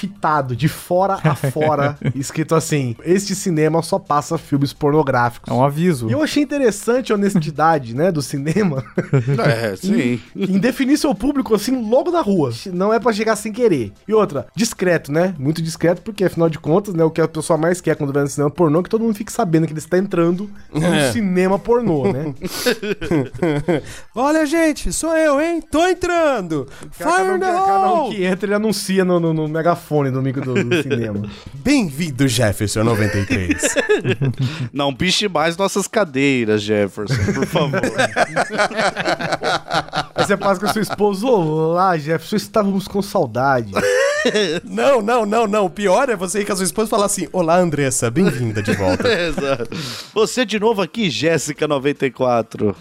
de 0.56 0.68
fora 0.68 1.18
a 1.24 1.34
fora, 1.50 1.98
escrito 2.14 2.54
assim: 2.54 2.94
Este 3.04 3.34
cinema 3.34 3.82
só 3.82 3.98
passa 3.98 4.36
filmes 4.38 4.72
pornográficos. 4.72 5.50
É 5.52 5.54
um 5.56 5.64
aviso. 5.64 6.08
E 6.08 6.12
eu 6.12 6.22
achei 6.22 6.42
interessante 6.42 7.12
a 7.12 7.14
honestidade, 7.16 7.94
né, 7.94 8.10
do 8.12 8.20
cinema 8.22 8.84
É, 9.44 9.74
sim. 9.76 10.20
em 10.34 10.58
definir 10.58 10.96
seu 10.98 11.14
público 11.14 11.54
assim 11.54 11.88
logo 11.88 12.10
na 12.10 12.20
rua. 12.20 12.50
Não 12.72 12.92
é 12.92 12.98
pra 12.98 13.12
chegar 13.12 13.36
sem 13.36 13.52
querer. 13.52 13.92
E 14.06 14.12
outra, 14.14 14.46
discreto, 14.54 15.10
né? 15.12 15.34
Muito 15.38 15.62
discreto, 15.62 16.02
porque 16.02 16.24
afinal 16.24 16.48
de 16.48 16.58
contas, 16.58 16.94
né, 16.94 17.04
o 17.04 17.10
que 17.10 17.20
a 17.20 17.28
pessoa 17.28 17.56
mais 17.56 17.80
quer 17.80 17.96
quando 17.96 18.12
vai 18.12 18.22
no 18.22 18.28
cinema 18.28 18.50
pornô 18.50 18.80
é 18.80 18.82
que 18.82 18.90
todo 18.90 19.02
mundo 19.02 19.14
fique 19.14 19.32
sabendo 19.32 19.66
que 19.66 19.72
ele 19.72 19.78
está 19.80 19.98
entrando 19.98 20.50
no 20.72 20.84
É. 20.84 21.12
cinema 21.12 21.58
pornô, 21.58 22.12
né? 22.12 22.34
Olha, 24.14 24.46
gente, 24.46 24.92
sou 24.92 25.16
eu, 25.16 25.40
hein? 25.40 25.60
Tô 25.60 25.86
entrando! 25.86 26.66
Fire 26.90 27.36
in 27.36 27.40
the 27.40 27.46
Cada 27.46 27.92
um 27.92 28.10
que 28.10 28.24
entra, 28.24 28.46
ele 28.46 28.54
anuncia 28.54 29.04
no, 29.04 29.18
no- 29.20 29.32
no 29.34 29.48
megafone 29.48 29.85
do 30.10 30.20
micro 30.20 30.42
do, 30.42 30.64
do 30.64 30.82
cinema. 30.82 31.28
Bem-vindo, 31.54 32.26
Jefferson 32.26 32.82
93. 32.82 33.62
Não 34.72 34.92
piche 34.92 35.28
mais 35.28 35.56
nossas 35.56 35.86
cadeiras, 35.86 36.62
Jefferson, 36.62 37.14
por 37.32 37.46
favor. 37.46 37.80
Aí 40.14 40.24
você 40.24 40.36
passa 40.36 40.60
com 40.60 40.66
a 40.66 40.72
sua 40.72 40.82
esposa, 40.82 41.26
olá, 41.26 41.96
Jefferson, 41.96 42.36
estávamos 42.36 42.88
com 42.88 43.00
saudade. 43.00 43.70
não, 44.64 45.02
não, 45.02 45.26
não, 45.26 45.46
não. 45.46 45.64
O 45.66 45.70
pior 45.70 46.08
é 46.08 46.16
você 46.16 46.40
ir 46.40 46.46
com 46.46 46.52
a 46.52 46.56
sua 46.56 46.64
esposa 46.64 46.88
e 46.88 46.90
falar 46.90 47.06
assim: 47.06 47.28
Olá, 47.32 47.58
Andressa, 47.58 48.10
bem-vinda 48.10 48.62
de 48.62 48.72
volta. 48.72 49.08
Exato. 49.08 49.68
Você 50.14 50.44
de 50.44 50.58
novo 50.58 50.82
aqui, 50.82 51.08
Jéssica94. 51.08 52.74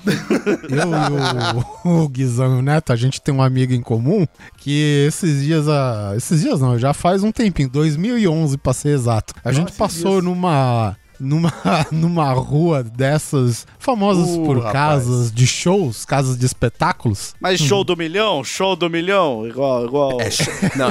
Eu 0.69 1.85
e 1.85 1.87
o, 1.87 2.03
o 2.03 2.09
Guizão 2.09 2.55
e 2.55 2.59
o 2.59 2.61
Neto, 2.61 2.91
a 2.91 2.95
gente 2.95 3.21
tem 3.21 3.33
um 3.33 3.41
amigo 3.41 3.73
em 3.73 3.81
comum 3.81 4.25
que 4.57 5.05
esses 5.07 5.43
dias, 5.43 5.67
a, 5.67 6.13
esses 6.15 6.41
dias 6.41 6.59
não, 6.59 6.77
já 6.77 6.93
faz 6.93 7.23
um 7.23 7.31
tempinho, 7.31 7.69
2011 7.69 8.57
pra 8.57 8.73
ser 8.73 8.89
exato. 8.89 9.33
A 9.43 9.51
gente 9.51 9.71
passou 9.73 10.21
numa 10.21 10.95
numa 11.19 11.53
numa 11.91 12.31
rua 12.33 12.83
dessas 12.83 13.65
famosas 13.79 14.25
Uh, 14.25 14.45
por 14.45 14.57
rapaz. 14.57 14.73
casas 14.73 15.31
de 15.31 15.45
shows, 15.45 16.05
casas 16.05 16.37
de 16.37 16.45
espetáculos. 16.45 17.33
Mas 17.39 17.59
show 17.59 17.83
do 17.83 17.95
milhão? 17.95 18.43
Show 18.43 18.75
do 18.75 18.89
milhão? 18.89 19.47
Igual, 19.47 19.85
igual. 19.85 20.21
É 20.21 20.29
show... 20.31 20.53
Não, 20.75 20.89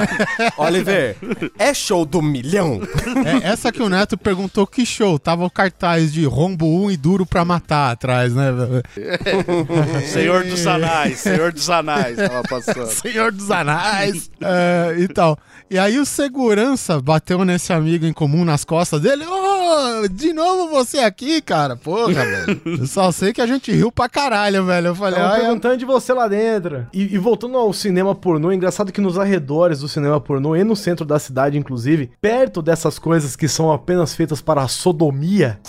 Oliver, 0.57 1.17
é 1.59 1.73
show 1.73 2.05
do 2.05 2.21
milhão? 2.21 2.79
É, 3.25 3.47
essa 3.49 3.71
que 3.71 3.81
o 3.81 3.89
Neto 3.89 4.17
perguntou 4.17 4.65
que 4.65 4.85
show, 4.85 5.19
tava 5.19 5.45
o 5.45 5.49
cartaz 5.49 6.13
de 6.13 6.25
rombo 6.25 6.65
1 6.85 6.91
e 6.91 6.97
duro 6.97 7.25
pra 7.25 7.43
matar 7.43 7.91
atrás, 7.91 8.33
né? 8.33 8.51
Senhor 10.11 10.43
dos 10.43 10.65
Anais, 10.65 11.19
Senhor 11.19 11.51
dos 11.51 11.69
Anais, 11.69 12.17
tava 12.17 12.43
passando. 12.43 12.87
Senhor 12.87 13.31
dos 13.31 13.51
Anais 13.51 14.29
é, 14.41 14.95
e 14.99 15.07
tal. 15.07 15.37
E 15.69 15.77
aí 15.79 15.97
o 15.97 16.05
segurança 16.05 17.01
bateu 17.01 17.43
nesse 17.43 17.73
amigo 17.73 18.05
em 18.05 18.13
comum 18.13 18.45
nas 18.45 18.63
costas 18.63 19.01
dele. 19.01 19.25
Ô, 19.25 20.07
de 20.15 20.33
novo 20.33 20.69
você 20.69 20.99
aqui, 20.99 21.41
cara? 21.41 21.75
Porra, 21.75 22.13
velho. 22.25 22.61
Eu 22.65 22.87
só 22.87 23.11
sei 23.11 23.33
que 23.33 23.41
a 23.41 23.45
gente 23.45 23.71
riu 23.71 23.91
pra 23.91 24.07
caralho, 24.07 24.65
velho. 24.65 24.87
Eu 24.87 24.95
falei, 24.95 25.19
ai, 25.19 25.41
perguntando 25.41 25.77
de 25.77 25.85
você 25.85 26.13
lá 26.13 26.27
dentro. 26.27 26.87
E, 26.93 27.13
e 27.13 27.17
voltando 27.17 27.57
ao 27.57 27.71
cinema 27.73 28.15
pornô, 28.15 28.51
é 28.51 28.55
engraçado 28.55 28.91
que 28.91 29.01
nos 29.01 29.19
arredores 29.19 29.79
do 29.79 29.87
cinema 29.87 30.19
pornô 30.19 30.55
e 30.55 30.63
no 30.63 30.75
centro 30.75 31.05
da 31.05 31.19
cidade, 31.19 31.57
inclusive, 31.57 32.11
perto 32.21 32.61
dessas 32.61 32.97
coisas 32.97 33.35
que 33.35 33.47
são 33.47 33.71
apenas 33.71 34.15
feitas 34.15 34.41
para 34.41 34.61
a 34.61 34.67
sodomia, 34.67 35.59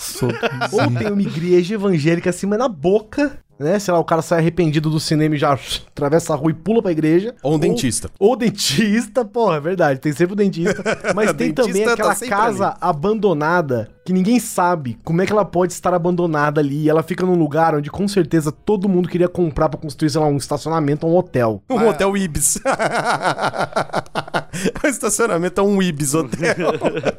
ou 0.71 0.91
tem 0.97 1.11
uma 1.11 1.21
igreja 1.21 1.75
evangélica 1.75 2.31
mas 2.47 2.59
na 2.59 2.67
boca, 2.67 3.39
né? 3.59 3.79
Sei 3.79 3.93
lá, 3.93 3.99
o 3.99 4.03
cara 4.03 4.21
sai 4.21 4.39
arrependido 4.39 4.89
do 4.89 4.99
cinema 4.99 5.35
e 5.35 5.37
já 5.37 5.53
atravessa 5.87 6.33
a 6.33 6.35
rua 6.35 6.51
e 6.51 6.53
pula 6.53 6.81
pra 6.81 6.91
igreja. 6.91 7.35
Ou 7.43 7.55
um 7.55 7.59
dentista. 7.59 8.09
Ou 8.19 8.35
dentista, 8.35 9.23
porra, 9.25 9.57
é 9.57 9.59
verdade, 9.59 9.99
tem 9.99 10.13
sempre 10.13 10.33
o 10.33 10.35
dentista. 10.35 10.83
Mas 11.15 11.33
tem 11.33 11.51
Dentista 11.51 11.63
também 11.63 11.85
tá 11.85 11.93
aquela 11.93 12.15
sempre 12.15 12.35
casa 12.35 12.77
abandonada 12.79 13.89
que 14.07 14.13
ninguém 14.13 14.39
sabe 14.39 14.97
como 15.03 15.21
é 15.21 15.25
que 15.25 15.33
ela 15.33 15.43
pode 15.43 15.73
estar 15.73 15.93
abandonada 15.93 16.61
ali. 16.61 16.83
E 16.83 16.89
ela 16.89 17.03
fica 17.03 17.25
num 17.25 17.35
lugar 17.35 17.75
onde 17.75 17.91
com 17.91 18.07
certeza 18.07 18.53
todo 18.53 18.87
mundo 18.87 19.09
queria 19.09 19.27
comprar 19.27 19.67
pra 19.67 19.77
construir, 19.77 20.09
sei 20.09 20.21
lá, 20.21 20.27
um 20.27 20.37
estacionamento 20.37 21.05
ou 21.05 21.13
um 21.13 21.17
hotel. 21.17 21.61
Um 21.69 21.85
hotel 21.87 22.15
Ibis. 22.15 22.57
o 24.81 24.87
estacionamento 24.87 25.59
é 25.59 25.63
um 25.63 25.81
Ibis 25.81 26.13
hotel. 26.13 26.55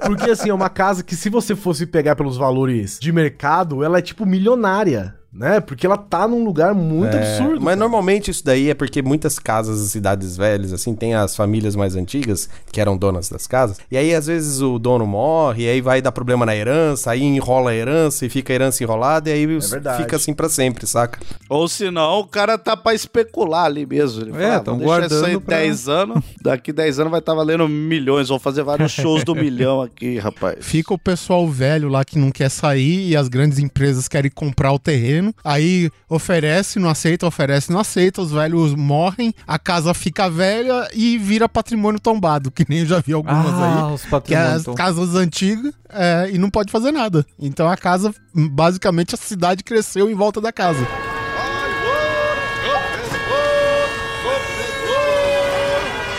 Porque 0.06 0.30
assim, 0.30 0.48
é 0.48 0.54
uma 0.54 0.70
casa 0.70 1.02
que 1.02 1.14
se 1.14 1.28
você 1.28 1.54
fosse 1.54 1.84
pegar 1.84 2.16
pelos 2.16 2.38
valores 2.38 2.98
de 2.98 3.12
mercado, 3.12 3.84
ela 3.84 3.98
é 3.98 4.02
tipo 4.02 4.24
milionária. 4.24 5.14
Né? 5.38 5.60
Porque 5.60 5.86
ela 5.86 5.96
tá 5.96 6.26
num 6.26 6.44
lugar 6.44 6.74
muito 6.74 7.16
É, 7.16 7.20
absurdo. 7.20 7.56
Mas 7.60 7.64
cara. 7.74 7.76
normalmente 7.76 8.30
isso 8.30 8.44
daí 8.44 8.68
é 8.70 8.74
porque 8.74 9.00
muitas 9.00 9.38
casas, 9.38 9.78
cidades 9.90 10.36
velhas, 10.36 10.72
assim, 10.72 10.94
tem 10.94 11.14
as 11.14 11.36
famílias 11.36 11.76
mais 11.76 11.94
antigas 11.94 12.48
que 12.72 12.80
eram 12.80 12.96
donas 12.96 13.28
das 13.28 13.46
casas. 13.46 13.78
E 13.90 13.96
aí, 13.96 14.14
às 14.14 14.26
vezes, 14.26 14.60
o 14.60 14.78
dono 14.78 15.06
morre, 15.06 15.64
e 15.64 15.68
aí 15.68 15.80
vai 15.80 16.02
dar 16.02 16.10
problema 16.12 16.44
na 16.44 16.54
herança, 16.56 17.10
aí 17.12 17.22
enrola 17.22 17.70
a 17.70 17.74
herança 17.74 18.26
e 18.26 18.28
fica 18.28 18.52
a 18.52 18.54
herança 18.54 18.82
enrolada, 18.82 19.30
e 19.30 19.32
aí 19.32 19.46
os- 19.46 19.70
verdade. 19.70 20.02
fica 20.02 20.16
assim 20.16 20.34
pra 20.34 20.48
sempre, 20.48 20.86
saca? 20.86 21.20
Ou 21.48 21.68
senão 21.68 22.20
o 22.20 22.26
cara 22.26 22.58
tá 22.58 22.76
pra 22.76 22.94
especular 22.94 23.64
ali 23.66 23.86
mesmo. 23.86 24.22
Ele 24.22 24.42
É, 24.42 24.54
"Ah, 24.56 24.60
tão 24.60 24.78
vou 24.78 24.88
deixar 24.88 25.06
isso 25.06 25.14
aí 25.14 25.20
guardando 25.32 25.40
pra- 25.42 25.56
10 25.58 25.88
anos, 25.88 26.24
daqui 26.42 26.72
10 26.72 26.98
anos 26.98 27.10
vai 27.10 27.20
estar 27.20 27.34
valendo 27.34 27.68
milhões. 27.68 28.28
Vou 28.28 28.38
fazer 28.38 28.62
vários 28.62 28.90
shows 28.92 29.22
do 29.24 29.34
milhão 29.36 29.80
aqui, 29.80 30.18
rapaz. 30.18 30.56
Fica 30.60 30.92
o 30.92 30.98
pessoal 30.98 31.46
velho 31.48 31.88
lá 31.88 32.04
que 32.04 32.18
não 32.18 32.30
quer 32.30 32.48
sair 32.50 33.08
e 33.10 33.16
as 33.16 33.28
grandes 33.28 33.58
empresas 33.58 34.08
querem 34.08 34.30
comprar 34.30 34.72
o 34.72 34.78
terreno. 34.78 35.27
Aí 35.44 35.90
oferece, 36.08 36.78
não 36.78 36.88
aceita, 36.88 37.26
oferece, 37.26 37.72
não 37.72 37.80
aceita. 37.80 38.20
Os 38.22 38.30
velhos 38.32 38.74
morrem, 38.74 39.34
a 39.46 39.58
casa 39.58 39.92
fica 39.94 40.28
velha 40.28 40.88
e 40.92 41.18
vira 41.18 41.48
patrimônio 41.48 42.00
tombado, 42.00 42.50
que 42.50 42.64
nem 42.68 42.80
eu 42.80 42.86
já 42.86 43.00
vi 43.00 43.12
algumas 43.12 43.46
Ah, 43.54 43.86
aí. 43.88 43.94
os 43.94 44.04
Que 44.24 44.34
é 44.34 44.38
as 44.38 44.64
casas 44.76 45.14
antigas 45.14 45.72
é, 45.90 46.30
e 46.32 46.38
não 46.38 46.50
pode 46.50 46.70
fazer 46.70 46.92
nada. 46.92 47.24
Então 47.38 47.68
a 47.68 47.76
casa, 47.76 48.14
basicamente, 48.34 49.14
a 49.14 49.18
cidade 49.18 49.62
cresceu 49.64 50.10
em 50.10 50.14
volta 50.14 50.40
da 50.40 50.52
casa. 50.52 50.86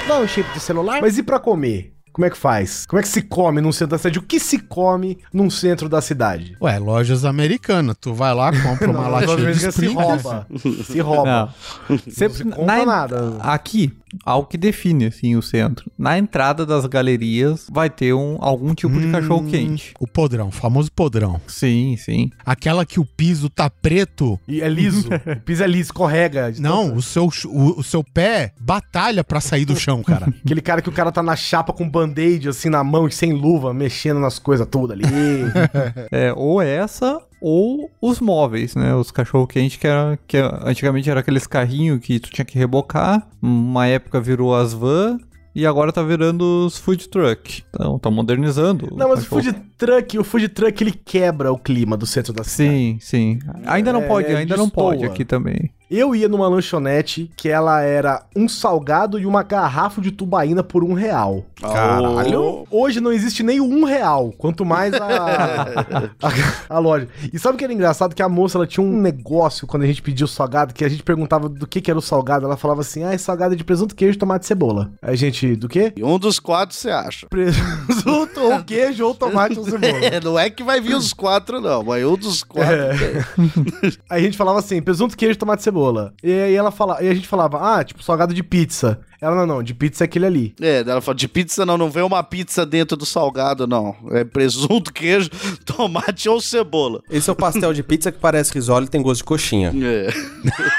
Dá 0.07 0.19
um 0.19 0.27
chip 0.27 0.51
de 0.53 0.59
celular. 0.59 1.01
Mas 1.01 1.17
e 1.17 1.23
pra 1.23 1.39
comer? 1.39 1.93
Como 2.11 2.25
é 2.25 2.29
que 2.29 2.37
faz? 2.37 2.85
Como 2.85 2.99
é 2.99 3.03
que 3.03 3.07
se 3.09 3.21
come 3.21 3.61
num 3.61 3.71
centro 3.71 3.91
da 3.91 3.97
cidade? 3.97 4.19
O 4.19 4.21
que 4.23 4.39
se 4.39 4.59
come 4.59 5.17
num 5.33 5.49
centro 5.49 5.87
da 5.87 6.01
cidade? 6.01 6.57
Ué, 6.61 6.77
lojas 6.79 7.23
americanas. 7.25 7.95
Tu 7.99 8.13
vai 8.13 8.33
lá, 8.33 8.51
compra 8.61 8.89
uma 8.91 9.07
latinha 9.07 9.51
de 9.53 9.59
se 9.59 9.69
Springs. 9.69 9.93
rouba. 9.95 10.47
Se 10.85 10.99
rouba. 10.99 11.53
Não. 11.89 11.97
Sempre, 12.09 12.37
se 12.37 12.43
compra 12.43 12.65
na 12.65 12.85
nada. 12.85 13.37
Aqui, 13.39 13.93
algo 14.25 14.47
que 14.47 14.57
define 14.57 15.05
assim 15.05 15.35
o 15.35 15.41
centro. 15.41 15.91
Na 15.97 16.17
entrada 16.17 16.65
das 16.65 16.85
galerias 16.85 17.67
vai 17.71 17.89
ter 17.89 18.13
um, 18.13 18.37
algum 18.39 18.73
tipo 18.73 18.95
Hum. 18.95 18.99
de 19.01 19.11
cachorro 19.11 19.45
quente. 19.49 19.93
O 19.99 20.07
podrão, 20.07 20.47
o 20.47 20.51
famoso 20.51 20.91
podrão. 20.91 21.39
Sim, 21.47 21.95
sim. 21.97 22.29
Aquela 22.45 22.85
que 22.85 22.99
o 22.99 23.05
piso 23.05 23.49
tá 23.49 23.69
preto 23.69 24.39
E 24.47 24.61
é 24.61 24.67
liso. 24.69 25.07
o 25.09 25.39
piso 25.41 25.63
é 25.63 25.67
liso, 25.67 25.79
escorrega. 25.89 26.51
de 26.51 26.61
Não, 26.61 26.93
o 26.95 27.01
seu, 27.01 27.29
o, 27.45 27.79
o 27.79 27.83
seu 27.83 28.03
pé 28.03 28.53
batalha 28.59 29.23
pra 29.23 29.39
sair 29.41 29.65
do 29.65 29.75
chão, 29.75 30.01
cara. 30.03 30.27
Aquele 30.43 30.61
cara 30.61 30.81
que 30.81 30.89
o 30.89 30.93
cara 30.93 31.11
tá 31.11 31.21
na 31.23 31.35
chapa 31.35 31.71
com 31.73 31.89
band-aid 31.89 32.49
assim 32.49 32.69
na 32.69 32.83
mão 32.83 33.07
e 33.07 33.11
sem 33.11 33.33
luva, 33.33 33.73
mexendo 33.73 34.19
nas 34.19 34.39
coisas 34.39 34.67
todas 34.69 34.97
ali. 34.97 35.03
É, 36.11 36.33
ou 36.35 36.61
essa, 36.61 37.21
ou 37.41 37.89
os 38.01 38.19
móveis, 38.19 38.75
né? 38.75 38.93
Os 38.95 39.11
cachorro-quente 39.11 39.77
que, 39.79 39.87
era, 39.87 40.17
que 40.27 40.37
antigamente 40.37 41.09
era 41.09 41.19
aqueles 41.19 41.47
carrinhos 41.47 41.99
que 41.99 42.19
tu 42.19 42.29
tinha 42.29 42.45
que 42.45 42.57
rebocar. 42.57 43.27
Uma 43.41 43.87
época 43.87 44.19
virou 44.19 44.55
as 44.55 44.73
van. 44.73 45.17
E 45.55 45.65
agora 45.65 45.91
tá 45.91 46.03
virando 46.03 46.65
os 46.67 46.77
food 46.77 47.09
truck. 47.09 47.63
Então, 47.69 47.97
tá 47.97 48.09
modernizando. 48.11 48.87
Não, 48.95 49.09
mas 49.09 49.19
o 49.19 49.23
cachorro. 49.23 49.41
food 49.41 49.61
truck, 49.77 50.19
o 50.19 50.23
food 50.23 50.47
truck 50.49 50.83
ele 50.83 50.91
quebra 50.91 51.51
o 51.51 51.57
clima 51.57 51.97
do 51.97 52.05
centro 52.05 52.31
da 52.31 52.43
cidade. 52.43 52.77
Sim, 52.77 52.97
sim. 53.01 53.39
Ainda 53.65 53.91
não 53.91 54.01
É, 54.03 54.07
pode, 54.07 54.27
ainda 54.27 54.55
não 54.55 54.69
pode 54.69 55.03
aqui 55.05 55.25
também. 55.25 55.71
Eu 55.89 56.15
ia 56.15 56.29
numa 56.29 56.47
lanchonete 56.47 57.31
que 57.35 57.49
ela 57.49 57.81
era 57.81 58.23
um 58.35 58.47
salgado 58.47 59.19
e 59.19 59.25
uma 59.25 59.41
garrafa 59.41 59.99
de 59.99 60.11
tubaína 60.11 60.63
por 60.63 60.83
um 60.83 60.93
real. 60.93 61.43
Caralho. 61.59 62.67
Hoje 62.69 63.01
não 63.01 63.11
existe 63.11 63.41
nem 63.41 63.59
um 63.59 63.83
real, 63.83 64.31
quanto 64.37 64.63
mais 64.63 64.93
a, 64.93 65.07
a, 66.69 66.75
a 66.75 66.79
loja. 66.79 67.07
E 67.33 67.39
sabe 67.39 67.55
o 67.55 67.57
que 67.57 67.63
era 67.63 67.73
engraçado? 67.73 68.13
Que 68.13 68.21
a 68.21 68.29
moça 68.29 68.59
ela 68.59 68.67
tinha 68.67 68.85
um 68.85 69.01
negócio 69.01 69.65
quando 69.65 69.81
a 69.81 69.87
gente 69.87 70.03
pediu 70.03 70.25
o 70.25 70.27
salgado, 70.27 70.75
que 70.75 70.85
a 70.85 70.89
gente 70.89 71.01
perguntava 71.01 71.49
do 71.49 71.65
que, 71.65 71.81
que 71.81 71.89
era 71.89 71.97
o 71.97 72.03
salgado. 72.03 72.45
Ela 72.45 72.55
falava 72.55 72.81
assim: 72.81 73.03
ah, 73.03 73.13
é 73.13 73.17
salgado 73.17 73.55
de 73.55 73.63
presunto, 73.63 73.95
queijo, 73.95 74.19
tomate 74.19 74.45
e 74.45 74.47
cebola. 74.47 74.91
Aí 75.01 75.13
a 75.13 75.17
gente, 75.17 75.55
do 75.55 75.67
quê? 75.67 75.91
E 75.95 76.03
um 76.03 76.19
dos 76.19 76.39
quatro 76.39 76.75
você 76.75 76.91
acha. 76.91 77.25
Presunto 77.27 78.39
ou 78.39 78.63
queijo 78.63 79.07
ou 79.07 79.15
tomate 79.15 79.57
ou 79.57 79.65
cebola. 79.65 79.89
É, 80.09 80.19
não 80.19 80.37
é 80.37 80.49
que 80.49 80.63
vai 80.63 80.79
vir 80.79 80.95
os 80.95 81.13
quatro, 81.13 81.59
não, 81.59 81.83
mas 81.83 82.03
um 82.05 82.15
dos 82.15 82.43
quatro. 82.43 82.73
É. 82.73 83.25
Aí 84.09 84.21
a 84.21 84.23
gente 84.23 84.37
falava 84.37 84.59
assim, 84.59 84.81
presunto, 84.81 85.17
queijo, 85.17 85.37
tomate 85.37 85.61
e 85.61 85.63
cebola. 85.63 85.78
E 86.23 86.31
aí 86.31 86.55
ela 86.55 86.71
fala, 86.71 87.01
e 87.01 87.09
a 87.09 87.13
gente 87.13 87.27
falava, 87.27 87.77
ah, 87.79 87.83
tipo, 87.83 88.03
salgado 88.03 88.33
de 88.33 88.43
pizza. 88.43 88.99
Ela, 89.21 89.35
não, 89.35 89.45
não, 89.45 89.63
de 89.63 89.73
pizza 89.73 90.03
é 90.03 90.05
aquele 90.05 90.25
ali. 90.25 90.55
É, 90.61 90.79
ela 90.79 91.01
falou, 91.01 91.15
de 91.15 91.27
pizza 91.27 91.65
não, 91.65 91.77
não 91.77 91.89
vem 91.91 92.03
uma 92.03 92.23
pizza 92.23 92.65
dentro 92.65 92.95
do 92.95 93.05
salgado, 93.05 93.67
não. 93.67 93.95
É 94.11 94.23
presunto, 94.23 94.91
queijo, 94.93 95.29
tomate 95.65 96.29
ou 96.29 96.39
cebola. 96.39 97.01
Esse 97.09 97.29
é 97.29 97.33
o 97.33 97.35
pastel 97.35 97.73
de 97.73 97.83
pizza 97.83 98.11
que 98.11 98.17
parece 98.19 98.53
risole 98.53 98.85
e 98.85 98.89
tem 98.89 99.01
gosto 99.01 99.19
de 99.19 99.25
coxinha. 99.25 99.73
É. 99.75 100.09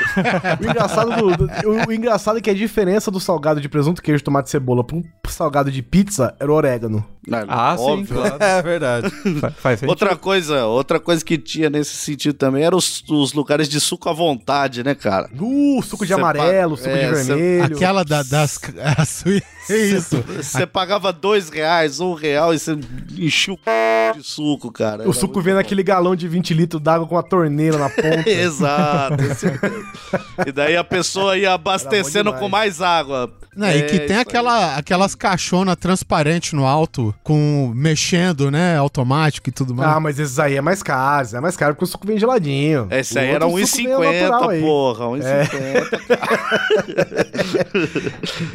O 0.60 0.64
engraçado, 0.64 1.10
do, 1.16 1.36
do- 1.36 1.68
o, 1.68 1.88
o 1.88 1.92
engraçado 1.92 2.38
é 2.38 2.40
que 2.40 2.50
a 2.50 2.54
diferença 2.54 3.10
do 3.10 3.20
salgado 3.20 3.60
de 3.60 3.68
presunto, 3.68 4.02
queijo, 4.02 4.22
tomate 4.24 4.48
e 4.48 4.50
cebola 4.50 4.82
pro 4.84 5.02
salgado 5.28 5.70
de 5.70 5.82
pizza 5.82 6.34
era 6.40 6.50
o 6.50 6.54
orégano. 6.54 7.04
Não, 7.26 7.38
Ah, 7.48 7.76
sim, 7.76 7.84
óbvio. 7.84 8.16
claro. 8.16 8.36
É 8.40 8.62
verdade. 8.62 9.10
Fa- 9.40 9.50
Faz 9.50 9.80
sentido. 9.80 9.90
Outra 9.90 10.16
coisa, 10.16 10.64
outra 10.66 10.98
coisa 10.98 11.24
que 11.24 11.38
tinha 11.38 11.70
nesse 11.70 11.94
sentido 11.94 12.34
também 12.34 12.64
eram 12.64 12.76
os, 12.78 13.04
os 13.08 13.32
lugares 13.32 13.68
de 13.68 13.78
suco 13.78 14.08
à 14.08 14.12
vontade, 14.12 14.82
né, 14.82 14.94
cara? 14.94 15.28
Uh, 15.38 15.80
suco 15.82 16.04
de 16.04 16.12
Cê 16.12 16.18
amarelo, 16.18 16.76
pa- 16.76 16.82
suco 16.82 16.94
é, 16.96 17.06
de 17.08 17.14
vermelho. 17.24 17.76
Aquela 17.76 18.04
da, 18.04 18.22
a 18.32 19.04
sui- 19.06 19.42
É 19.70 19.76
isso. 19.78 20.22
Você 20.36 20.66
pagava 20.66 21.12
dois 21.12 21.48
reais, 21.48 22.00
um 22.00 22.14
real 22.14 22.52
e 22.54 22.58
você 22.58 22.78
enchia 23.16 23.54
o 23.54 23.56
c... 23.56 24.18
de 24.18 24.22
suco, 24.26 24.70
cara. 24.72 25.00
O 25.02 25.04
Era 25.04 25.12
suco 25.12 25.34
muito 25.34 25.44
vem 25.44 25.54
bom. 25.54 25.58
naquele 25.58 25.82
galão 25.82 26.16
de 26.16 26.26
20 26.28 26.54
litros 26.54 26.82
d'água 26.82 27.06
com 27.06 27.16
a 27.16 27.22
torneira 27.22 27.78
na 27.78 27.88
ponta. 27.88 28.24
Exato. 28.30 29.16
e 30.46 30.52
daí 30.52 30.76
a 30.76 30.84
pessoa 30.84 31.36
ia 31.36 31.52
abastecendo 31.54 32.32
com 32.34 32.48
mais 32.48 32.80
água. 32.82 33.32
Né, 33.56 33.78
e 33.78 33.82
que 33.82 33.96
É, 33.96 34.06
tem 34.06 34.16
aquela, 34.16 34.76
aquelas 34.76 35.16
caixonas 35.16 35.74
transparentes 35.76 36.52
no 36.52 36.64
alto, 36.64 37.12
com 37.24 37.72
mexendo, 37.74 38.48
né? 38.48 38.76
Automático 38.76 39.48
e 39.48 39.52
tudo 39.52 39.74
mais. 39.74 39.90
Ah, 39.90 39.98
mas 39.98 40.20
esses 40.20 40.38
aí 40.38 40.54
é 40.56 40.60
mais 40.60 40.84
caro, 40.84 41.24
esse 41.24 41.36
é 41.36 41.40
mais 41.40 41.56
caro 41.56 41.74
porque 41.74 41.84
o 41.84 41.88
suco 41.88 42.06
vem 42.06 42.16
geladinho. 42.16 42.86
Esse 42.92 43.16
O 43.16 43.20
aí 43.20 43.28
era 43.28 43.46
outro 43.46 43.66
suco 43.66 43.82
vem 43.82 44.20
natural 44.22 44.42
1,50, 44.48 44.50
aí. 44.50 44.60
porra. 44.60 45.04
1,50. 45.06 45.90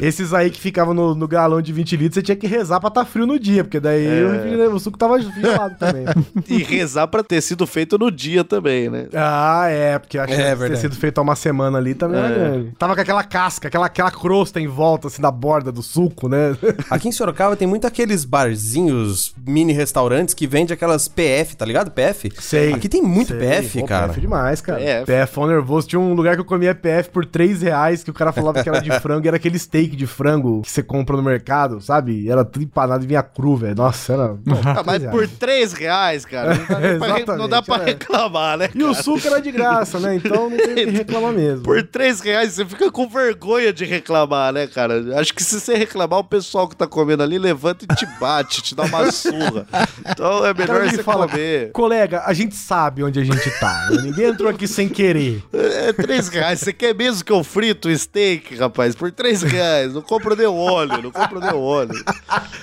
Esses 0.00 0.32
aí 0.32 0.50
que 0.50 0.60
ficavam 0.60 0.94
no, 0.94 1.05
no 1.14 1.28
galão 1.28 1.60
de 1.62 1.72
20 1.72 1.96
litros, 1.96 2.14
você 2.14 2.22
tinha 2.22 2.36
que 2.36 2.46
rezar 2.46 2.80
pra 2.80 2.90
tá 2.90 3.04
frio 3.04 3.26
no 3.26 3.38
dia, 3.38 3.62
porque 3.64 3.78
daí 3.80 4.24
o, 4.24 4.32
refrigerante- 4.32 4.74
o 4.74 4.78
suco 4.78 4.98
tava 4.98 5.20
gelado 5.20 5.76
também. 5.78 6.04
e 6.48 6.62
rezar 6.62 7.06
pra 7.08 7.22
ter 7.22 7.40
sido 7.40 7.66
feito 7.66 7.98
no 7.98 8.10
dia 8.10 8.42
também, 8.44 8.88
né? 8.90 9.06
Ah, 9.14 9.66
é, 9.68 9.98
porque 9.98 10.18
acho 10.18 10.32
É 10.32 10.54
que 10.56 10.68
ter 10.68 10.76
sido 10.76 10.96
feito 10.96 11.18
há 11.18 11.22
uma 11.22 11.36
semana 11.36 11.78
ali 11.78 11.94
também 11.94 12.18
era 12.20 12.28
grande. 12.34 12.72
Tava 12.78 12.94
com 12.94 13.00
aquela 13.00 13.22
casca, 13.24 13.68
aquela, 13.68 13.86
aquela 13.86 14.10
crosta 14.10 14.60
em 14.60 14.66
volta, 14.66 15.08
assim, 15.08 15.20
da 15.22 15.30
borda 15.30 15.70
do 15.70 15.82
suco, 15.82 16.28
né? 16.28 16.56
Aqui 16.90 17.08
em 17.08 17.12
Sorocaba 17.12 17.56
tem 17.56 17.66
muito 17.68 17.86
aqueles 17.86 18.24
barzinhos, 18.24 19.34
mini 19.46 19.72
restaurantes 19.72 20.34
que 20.34 20.46
vende 20.46 20.72
aquelas 20.72 21.08
PF, 21.08 21.56
tá 21.56 21.64
ligado? 21.64 21.90
PF? 21.90 22.30
Sei. 22.40 22.72
Aqui 22.72 22.88
tem 22.88 23.02
muito 23.02 23.28
Sei. 23.28 23.38
PF, 23.38 23.80
Pô, 23.80 23.86
cara. 23.86 24.08
PF 24.08 24.20
demais, 24.20 24.60
cara. 24.60 24.78
PF. 24.78 25.06
PF 25.06 25.40
é 25.40 25.46
nervoso. 25.46 25.88
Tinha 25.88 26.00
um 26.00 26.14
lugar 26.14 26.34
que 26.34 26.40
eu 26.40 26.44
comia 26.44 26.74
PF 26.74 27.10
por 27.10 27.24
3 27.26 27.62
reais, 27.62 28.02
que 28.02 28.10
o 28.10 28.14
cara 28.14 28.32
falava 28.32 28.62
que 28.62 28.68
era 28.68 28.80
de 28.80 28.90
frango, 29.00 29.26
e 29.26 29.28
era 29.28 29.36
aquele 29.36 29.58
steak 29.58 29.94
de 29.96 30.06
frango 30.06 30.62
que 30.62 30.70
você 30.70 30.82
compra 30.86 31.16
no 31.16 31.22
mercado, 31.22 31.80
sabe? 31.80 32.22
E 32.22 32.30
Era 32.30 32.44
tudo 32.44 32.62
empanado 32.64 33.04
e 33.04 33.06
vinha 33.06 33.22
cru, 33.22 33.56
velho. 33.56 33.74
Nossa, 33.74 34.12
era... 34.12 34.36
Ah, 34.76 34.82
mas 34.84 35.02
3 35.02 35.02
reais. 35.02 35.10
por 35.10 35.28
3 35.28 35.72
reais, 35.72 36.24
cara, 36.24 36.54
não 36.54 36.64
dá, 36.66 36.76
pra, 36.98 37.14
re- 37.14 37.24
não 37.38 37.48
dá 37.48 37.58
Exatamente, 37.58 37.64
pra 37.66 37.76
é. 37.82 37.84
reclamar, 37.84 38.58
né? 38.58 38.68
E 38.74 38.82
o 38.84 38.94
suco 38.94 39.26
era 39.26 39.40
de 39.40 39.50
graça, 39.50 39.98
né? 39.98 40.16
Então 40.16 40.48
não 40.50 40.56
tem 40.56 40.72
o 40.72 40.74
que 40.74 40.84
reclamar 40.90 41.32
mesmo. 41.32 41.62
Por 41.62 41.82
3 41.82 42.20
reais 42.20 42.52
você 42.54 42.64
fica 42.64 42.90
com 42.90 43.08
vergonha 43.08 43.72
de 43.72 43.84
reclamar, 43.84 44.52
né, 44.52 44.66
cara? 44.66 45.18
Acho 45.20 45.34
que 45.34 45.42
se 45.42 45.60
você 45.60 45.74
reclamar, 45.74 46.20
o 46.20 46.24
pessoal 46.24 46.68
que 46.68 46.76
tá 46.76 46.86
comendo 46.86 47.22
ali 47.22 47.38
levanta 47.38 47.84
e 47.84 47.94
te 47.94 48.06
bate, 48.20 48.62
te 48.62 48.74
dá 48.74 48.84
uma 48.84 49.10
surra. 49.10 49.66
Então 50.08 50.44
é 50.46 50.54
cara 50.54 50.72
melhor 50.74 50.84
me 50.84 50.90
você 50.96 51.02
fala, 51.02 51.28
comer. 51.28 51.70
colega, 51.72 52.22
a 52.26 52.32
gente 52.32 52.54
sabe 52.54 53.02
onde 53.02 53.18
a 53.20 53.24
gente 53.24 53.50
tá. 53.58 53.88
né? 53.90 54.02
Ninguém 54.02 54.26
entrou 54.26 54.48
aqui 54.48 54.66
sem 54.68 54.88
querer. 54.88 55.42
É 55.52 55.92
3 55.92 56.28
reais. 56.28 56.60
Você 56.60 56.72
quer 56.72 56.94
mesmo 56.94 57.24
que 57.24 57.32
eu 57.32 57.42
frito 57.42 57.88
o 57.88 57.96
steak, 57.98 58.54
rapaz? 58.56 58.94
Por 58.94 59.10
3 59.10 59.42
reais. 59.42 59.94
Não 59.94 60.02
compra 60.02 60.34
nem 60.36 60.46
o 60.46 60.54
óleo, 60.76 61.02
não 61.02 61.10
compra 61.10 61.40
nem 61.40 61.52
o 61.52 61.60
óleo. 61.60 62.04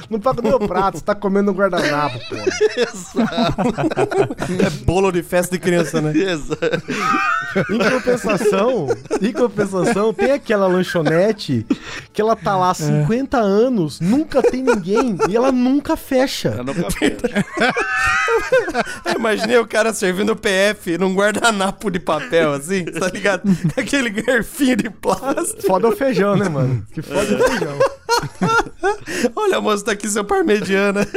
Não 0.10 0.20
paga 0.20 0.42
o 0.42 0.44
meu 0.44 0.60
prato, 0.60 0.98
você 0.98 1.04
tá 1.04 1.16
comendo 1.16 1.52
um 1.52 1.54
guardanapo, 1.54 2.20
pô. 2.30 2.36
É 4.64 4.70
bolo 4.86 5.12
de 5.12 5.24
festa 5.24 5.56
de 5.56 5.60
criança, 5.60 6.02
né? 6.02 6.14
Exato. 6.16 6.84
Em 7.70 7.78
compensação, 7.78 8.88
em 9.22 9.32
compensação, 9.32 10.14
tem 10.14 10.32
aquela 10.32 10.68
lanchonete 10.68 11.66
que 12.12 12.22
ela 12.22 12.36
tá 12.36 12.58
lá 12.58 12.72
há 12.72 12.74
50 12.74 13.38
anos, 13.38 14.00
nunca 14.00 14.42
tem 14.42 14.64
ninguém 14.64 15.18
e 15.30 15.36
ela 15.36 15.52
nunca 15.52 15.96
fecha. 15.96 16.56
Eu 16.58 16.64
nunca. 16.64 16.84
Eu 19.06 19.14
imaginei 19.16 19.58
o 19.58 19.68
cara 19.68 19.94
servindo 19.94 20.36
PF 20.36 20.98
num 20.98 21.14
guardanapo 21.14 21.90
de 21.90 22.00
papel, 22.00 22.54
assim, 22.54 22.86
tá 22.86 23.08
ligado? 23.08 23.44
Aquele 23.78 24.10
garfinho 24.10 24.76
de 24.76 24.90
plástico. 24.90 25.62
Foda 25.64 25.90
o 25.90 25.96
feijão, 25.96 26.36
né, 26.36 26.50
mano? 26.50 26.86
Que 26.92 27.02
foda 27.02 27.36
o 27.36 27.50
feijão. 27.50 27.78
Olha, 29.36 29.60
moço, 29.62 29.84
tá 29.86 29.92
aqui 29.94 30.08
seu 30.10 30.24
parmegiana. 30.24 31.08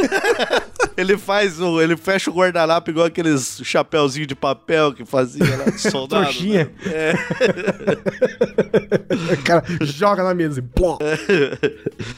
ele 0.97 1.17
faz 1.19 1.61
o. 1.61 1.81
Ele 1.81 1.97
fecha 1.97 2.31
o 2.31 2.35
guardanapo 2.35 2.91
igual 2.91 3.07
aqueles 3.07 3.61
chapéuzinho 3.65 4.27
de 4.27 4.35
papel 4.35 4.93
que 4.93 5.05
fazia 5.05 5.45
lá 5.57 5.65
de 5.65 5.81
soldado. 5.81 6.25
Trouxinha. 6.25 6.65
né? 6.85 6.93
É. 6.93 7.13
O 9.33 9.43
cara 9.43 9.65
joga 9.81 10.23
na 10.23 10.35
mesa 10.35 10.61
e 10.61 10.63
pló. 10.63 10.99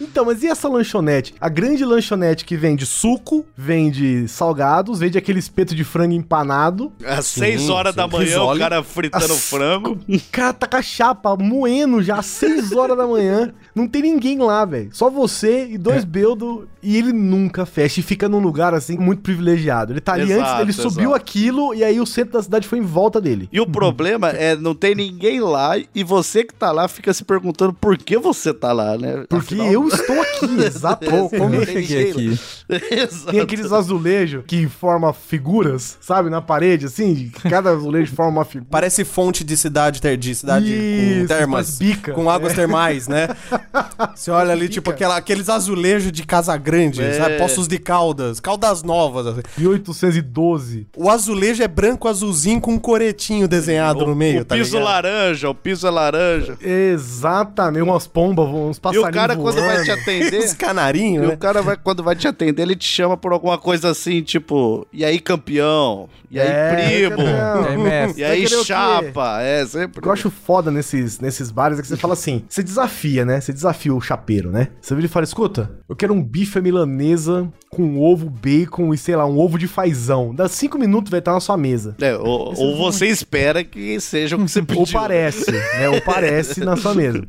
Então, 0.00 0.24
mas 0.24 0.42
e 0.42 0.48
essa 0.48 0.68
lanchonete? 0.68 1.35
A 1.40 1.48
grande 1.48 1.85
lanchonete 1.85 2.44
que 2.44 2.57
vende 2.57 2.85
suco, 2.85 3.46
vende 3.57 4.26
salgados, 4.28 4.98
vende 4.98 5.16
aquele 5.16 5.38
espeto 5.38 5.74
de 5.74 5.85
frango 5.85 6.12
empanado. 6.14 6.92
Às 7.04 7.26
6 7.26 7.68
horas 7.70 7.94
da 7.94 8.07
manhã, 8.07 8.24
Risole. 8.24 8.59
o 8.59 8.62
cara 8.62 8.83
fritando 8.83 9.24
As- 9.33 9.48
frango. 9.48 9.98
O 10.09 10.20
cara 10.33 10.52
tá 10.52 10.66
com 10.66 10.76
a 10.76 10.83
chapa 10.83 11.37
moendo 11.37 12.02
já 12.02 12.16
às 12.16 12.26
6 12.26 12.72
horas 12.72 12.96
da 12.96 13.07
manhã. 13.07 13.52
Não 13.74 13.87
tem 13.87 14.02
ninguém 14.02 14.38
lá, 14.38 14.57
velho. 14.64 14.90
Só 14.92 15.08
você 15.10 15.66
e 15.66 15.78
dois 15.78 16.04
beldo. 16.04 16.68
E 16.80 16.96
ele 16.96 17.12
nunca 17.12 17.66
fecha 17.66 17.98
e 17.98 18.02
fica 18.04 18.28
num 18.28 18.38
lugar 18.38 18.72
assim 18.72 18.96
muito 18.96 19.20
privilegiado. 19.20 19.92
Ele 19.92 20.00
tá 20.00 20.12
ali 20.12 20.30
Exato, 20.32 20.48
antes, 20.50 20.60
ele 20.60 20.72
subiu 20.72 21.10
exato. 21.10 21.16
aquilo 21.16 21.74
e 21.74 21.82
aí 21.82 22.00
o 22.00 22.06
centro 22.06 22.34
da 22.34 22.42
cidade 22.42 22.68
foi 22.68 22.78
em 22.78 22.82
volta 22.82 23.20
dele. 23.20 23.48
E 23.52 23.60
o 23.60 23.66
problema 23.66 24.28
é 24.30 24.54
não 24.54 24.74
tem 24.76 24.94
ninguém 24.94 25.40
lá 25.40 25.72
e 25.94 26.04
você 26.04 26.44
que 26.44 26.54
tá 26.54 26.70
lá 26.70 26.86
fica 26.86 27.12
se 27.12 27.24
perguntando 27.24 27.72
por 27.72 27.98
que 27.98 28.16
você 28.16 28.54
tá 28.54 28.72
lá, 28.72 28.96
né? 28.96 29.24
Porque 29.28 29.54
Afinal- 29.54 29.72
eu 29.72 29.88
estou 29.88 30.20
aqui, 30.20 30.46
exatamente. 30.64 31.36
Como 31.36 31.54
eu 31.56 31.66
cheguei 31.66 32.10
aqui? 32.10 32.38
Exato. 32.90 33.32
Tem 33.32 33.40
aqueles 33.40 33.72
azulejos 33.72 34.44
que 34.46 34.68
formam 34.68 35.12
figuras, 35.12 35.96
sabe, 36.00 36.30
na 36.30 36.40
parede, 36.40 36.86
assim. 36.86 37.30
Cada 37.48 37.70
azulejo 37.70 38.14
forma 38.14 38.38
uma 38.38 38.44
figura. 38.44 38.68
Parece 38.70 39.04
fonte 39.04 39.42
de 39.42 39.56
cidade, 39.56 40.00
de 40.16 40.34
cidade 40.34 40.66
com 40.66 41.18
Isso, 41.20 41.28
termas. 41.28 41.66
faz 41.66 41.78
bica. 41.78 42.12
Com 42.12 42.30
águas 42.30 42.52
termais, 42.54 43.08
né? 43.08 43.28
Você 44.14 44.30
olha 44.30 44.47
ali, 44.48 44.68
tipo, 44.68 44.90
aquela, 44.90 45.16
aqueles 45.16 45.48
azulejos 45.48 46.11
de 46.12 46.24
Casa 46.24 46.56
Grande, 46.56 47.02
É. 47.02 47.12
sabe? 47.12 47.38
Poços 47.38 47.66
de 47.68 47.78
Caldas, 47.78 48.40
Caldas 48.40 48.82
Novas. 48.82 49.26
assim. 49.26 49.42
1812. 49.58 50.87
O 50.96 51.08
azulejo 51.11 51.62
é 51.62 51.68
branco 51.68 52.08
azulzinho 52.08 52.61
com 52.61 52.72
um 52.72 52.78
coretinho 52.78 53.46
desenhado 53.48 54.06
no 54.06 54.14
meio, 54.14 54.42
o 54.42 54.44
tá 54.44 54.54
piso 54.56 54.76
ligado? 54.76 54.84
laranja, 54.92 55.50
o 55.50 55.54
piso 55.54 55.87
é 55.87 55.90
laranja. 55.90 56.56
Exatamente, 56.61 57.82
umas 57.82 58.07
pombas, 58.07 58.46
uns 58.49 58.76
E 58.76 58.80
passarinhos 58.80 59.09
o 59.09 59.12
cara, 59.12 59.36
quando 59.36 59.57
vai 59.57 59.74
voando. 59.76 59.84
te 59.84 59.90
atender. 59.90 60.38
Os 60.44 60.53
canarinhos, 60.55 61.24
E 61.24 61.28
né? 61.28 61.34
o 61.34 61.38
cara 61.38 61.62
vai, 61.62 61.76
quando 61.76 62.03
vai 62.03 62.14
te 62.16 62.26
atender, 62.28 62.62
ele 62.62 62.76
te 62.76 62.86
chama 62.86 63.16
por 63.16 63.32
alguma 63.32 63.59
coisa 63.59 63.90
assim, 63.90 64.22
tipo, 64.22 64.86
e 64.92 65.05
aí 65.05 65.18
campeão? 65.20 66.09
E 66.30 66.38
aí 66.38 66.46
É, 66.46 67.09
primo? 67.09 67.22
E 67.22 67.68
aí, 67.68 67.78
mestre? 67.78 68.20
E 68.20 68.24
aí 68.24 68.44
o 68.44 68.64
chapa? 68.64 69.40
É, 69.42 69.64
sempre. 69.66 69.99
O 69.99 70.03
que 70.03 70.09
eu 70.09 70.12
acho 70.12 70.30
foda 70.30 70.70
nesses, 70.70 71.18
nesses 71.20 71.51
bares 71.51 71.78
é 71.78 71.82
que 71.82 71.88
você 71.88 71.96
fala 71.96 72.12
assim: 72.12 72.44
você 72.49 72.62
desafia, 72.62 73.24
né? 73.24 73.40
Você 73.40 73.51
desafia 73.53 73.94
o 73.94 74.01
chapeiro, 74.01 74.38
né? 74.47 74.68
Você 74.80 74.95
vira 74.95 75.07
e 75.07 75.11
fala: 75.11 75.24
escuta, 75.24 75.70
eu 75.89 75.97
quero 75.97 76.14
um 76.14 76.22
bife 76.22 76.61
milanesa 76.61 77.51
com 77.70 78.01
ovo, 78.01 78.30
bacon 78.30 78.95
e 78.95 78.99
sei 78.99 79.16
lá, 79.16 79.26
um 79.26 79.39
ovo 79.39 79.59
de 79.59 79.66
fazão. 79.66 80.34
Dá 80.34 80.49
cinco 80.49 80.78
minutos, 80.78 81.11
vai 81.11 81.18
estar 81.18 81.32
na 81.32 81.41
sua 81.41 81.57
mesa. 81.57 81.97
É, 82.01 82.16
ou, 82.16 82.55
ou 82.57 82.76
você 82.76 83.07
espera 83.07 83.64
que 83.64 84.01
seja 84.01 84.36
o 84.36 84.39
que 84.39 84.49
você 84.49 84.62
pediu. 84.62 84.80
Ou 84.80 84.86
parece, 84.86 85.51
né? 85.51 85.89
Ou 85.89 86.01
parece 86.03 86.61
na 86.64 86.76
sua 86.76 86.95
mesa. 86.95 87.26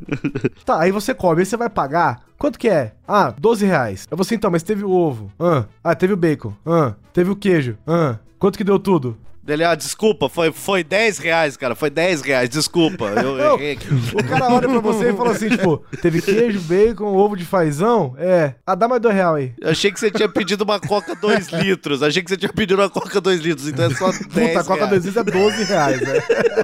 Tá, 0.64 0.80
aí 0.80 0.92
você 0.92 1.14
come, 1.14 1.40
aí 1.40 1.46
você 1.46 1.56
vai 1.56 1.68
pagar. 1.68 2.20
Quanto 2.38 2.58
que 2.58 2.68
é? 2.68 2.92
Ah, 3.06 3.34
12 3.38 3.66
reais. 3.66 4.06
Aí 4.10 4.16
você 4.16 4.34
então, 4.34 4.50
mas 4.50 4.62
teve 4.62 4.84
o 4.84 4.90
ovo. 4.90 5.30
Ah, 5.38 5.64
ah 5.82 5.94
teve 5.94 6.12
o 6.12 6.16
bacon. 6.16 6.54
Ah, 6.64 6.94
teve 7.12 7.30
o 7.30 7.36
queijo. 7.36 7.76
Ah, 7.86 8.18
quanto 8.38 8.56
que 8.56 8.64
deu 8.64 8.78
tudo? 8.78 9.16
Ele, 9.52 9.64
ah, 9.64 9.74
desculpa, 9.74 10.28
foi, 10.28 10.52
foi 10.52 10.84
10 10.84 11.18
reais, 11.18 11.56
cara. 11.56 11.74
Foi 11.74 11.90
10 11.90 12.22
reais, 12.22 12.48
desculpa. 12.48 13.06
Eu 13.06 13.36
Não, 13.36 13.54
errei. 13.54 13.78
O 14.14 14.24
cara 14.24 14.52
olha 14.52 14.68
pra 14.68 14.78
você 14.80 15.10
e 15.10 15.16
fala 15.16 15.32
assim, 15.32 15.48
tipo, 15.48 15.78
teve 16.00 16.22
queijo, 16.22 16.60
bacon, 16.60 17.04
ovo 17.14 17.36
de 17.36 17.44
fazão? 17.44 18.14
É. 18.18 18.54
Ah, 18.66 18.74
dá 18.74 18.88
mais 18.88 19.00
dois 19.00 19.14
reais 19.14 19.34
aí. 19.36 19.52
Eu 19.60 19.70
achei 19.70 19.90
que 19.92 20.00
você 20.00 20.10
tinha 20.10 20.28
pedido 20.28 20.62
uma 20.62 20.80
Coca 20.80 21.14
2 21.14 21.48
litros. 21.48 22.02
Achei 22.02 22.22
que 22.22 22.30
você 22.30 22.36
tinha 22.36 22.52
pedido 22.52 22.80
uma 22.80 22.90
Coca 22.90 23.20
2 23.20 23.40
litros, 23.40 23.68
então 23.68 23.86
é 23.86 23.90
só 23.90 24.10
10 24.10 24.18
Puta, 24.26 24.60
a 24.60 24.64
Coca 24.64 24.86
reais. 24.86 25.02
2 25.02 25.04
litros 25.04 25.26
é 25.26 25.30
12 25.30 25.64
reais, 25.64 26.00
né? 26.00 26.14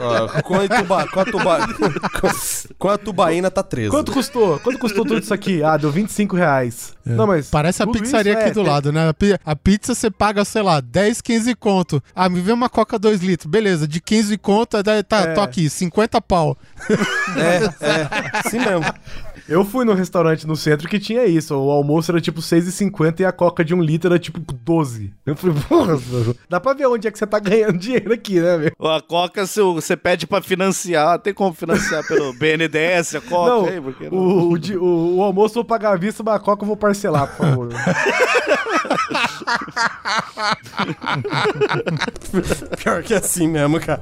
Ó, 0.01 0.43
com, 0.43 0.55
a 0.55 0.69
tuba, 0.69 1.09
com, 1.09 1.21
a 1.21 1.25
tuba, 1.25 1.59
com 2.79 2.89
a 2.89 2.99
tubaína 2.99 3.51
tá 3.51 3.63
13. 3.63 3.91
Quanto 3.91 4.13
custou? 4.13 4.59
Quanto 4.61 4.79
custou 4.79 5.05
tudo 5.05 5.21
isso 5.21 5.35
aqui? 5.35 5.63
Ah, 5.63 5.77
deu 5.77 5.91
25 5.91 6.37
reais. 6.37 6.96
Não, 7.07 7.27
mas... 7.27 7.49
Parece 7.49 7.83
a 7.83 7.87
pizzaria 7.87 8.33
aqui 8.33 8.49
é- 8.49 8.53
do 8.53 8.63
lado, 8.63 8.93
né? 8.93 9.09
A 9.09 9.15
pi- 9.15 9.39
A 9.45 9.55
pizza 9.55 9.95
você 9.95 10.11
paga, 10.11 10.45
sei 10.45 10.63
lá, 10.63 10.81
10, 10.81 11.21
15 11.21 11.55
conto. 11.55 12.03
Ah, 12.15 12.29
me 12.29 12.41
vê 12.41 12.51
uma 12.53 12.69
coca 12.69 12.99
2 12.99 13.21
litros. 13.23 13.49
Beleza, 13.51 13.87
de 13.87 14.01
15 14.01 14.37
conto, 14.39 14.83
daí 14.83 15.03
tá, 15.03 15.21
É. 15.21 15.35
tô 15.35 15.41
aqui, 15.41 15.71
50 15.71 16.21
pau. 16.21 16.59
É, 17.37 17.85
é, 17.87 18.39
assim 18.45 18.59
mesmo. 18.59 18.85
Eu 19.49 19.65
fui 19.65 19.85
num 19.85 19.95
restaurante 19.95 20.47
no 20.47 20.57
centro 20.57 20.89
que 20.89 20.99
tinha 20.99 21.25
isso. 21.25 21.55
O 21.55 21.71
almoço 21.71 22.11
era 22.11 22.21
tipo 22.21 22.41
6,50 22.41 23.21
e 23.21 23.25
a 23.25 23.31
coca 23.33 23.65
de 23.65 23.75
um 23.75 23.81
litro 23.81 24.09
era 24.11 24.19
tipo 24.19 24.41
12. 24.41 25.13
Eu 25.25 25.37
falei, 25.37 25.57
porra, 25.69 25.99
dá 26.49 26.59
pra 26.61 26.73
ver 26.75 26.87
onde 26.87 27.07
é 27.07 27.11
que 27.11 27.19
você 27.19 27.27
tá 27.27 27.39
ganhando 27.39 27.79
dinheiro 27.79 28.13
aqui, 28.13 28.41
né, 28.41 28.57
meu? 28.59 28.73
A 28.91 29.01
Coca, 29.01 29.47
se 29.47 29.61
você 29.61 29.97
pede 29.97 30.27
pra 30.27 30.43
financiar, 30.43 31.19
tem 31.21 31.33
como 31.33 31.53
financiar 31.53 32.07
pelo 32.07 32.33
BNDES, 32.39 33.15
a 33.17 33.21
Coca 33.21 33.51
Não, 33.51 33.67
aí, 33.67 33.81
porque 33.81 34.11
não? 34.11 34.19
o, 34.19 34.53
o, 34.55 34.59
o- 34.83 35.17
o 35.19 35.23
almoço 35.23 35.53
eu 35.59 35.63
vou 35.63 35.65
pagar 35.65 35.93
à 35.93 35.97
vista, 35.97 36.23
mas 36.23 36.35
a 36.35 36.39
coca 36.39 36.63
eu 36.65 36.67
vou 36.67 36.77
parcelar, 36.77 37.29
por 37.29 37.37
favor. 37.47 37.69
Pior 42.83 43.03
que 43.03 43.15
assim 43.15 43.49
mesmo, 43.49 43.81
cara. 43.81 44.01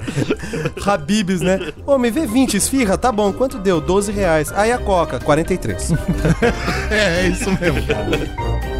Habibs, 0.84 1.40
né? 1.40 1.72
Ô, 1.86 1.98
me 1.98 2.10
vê 2.10 2.26
20 2.26 2.54
esfirra, 2.56 2.96
tá 2.98 3.10
bom. 3.12 3.32
Quanto 3.32 3.58
deu? 3.58 3.80
12 3.80 4.12
reais. 4.12 4.52
Aí 4.52 4.72
a 4.72 4.78
Coca, 4.78 5.18
43. 5.34 5.90
É, 6.90 7.26
é 7.26 7.28
isso 7.28 7.50
mesmo. 7.58 7.80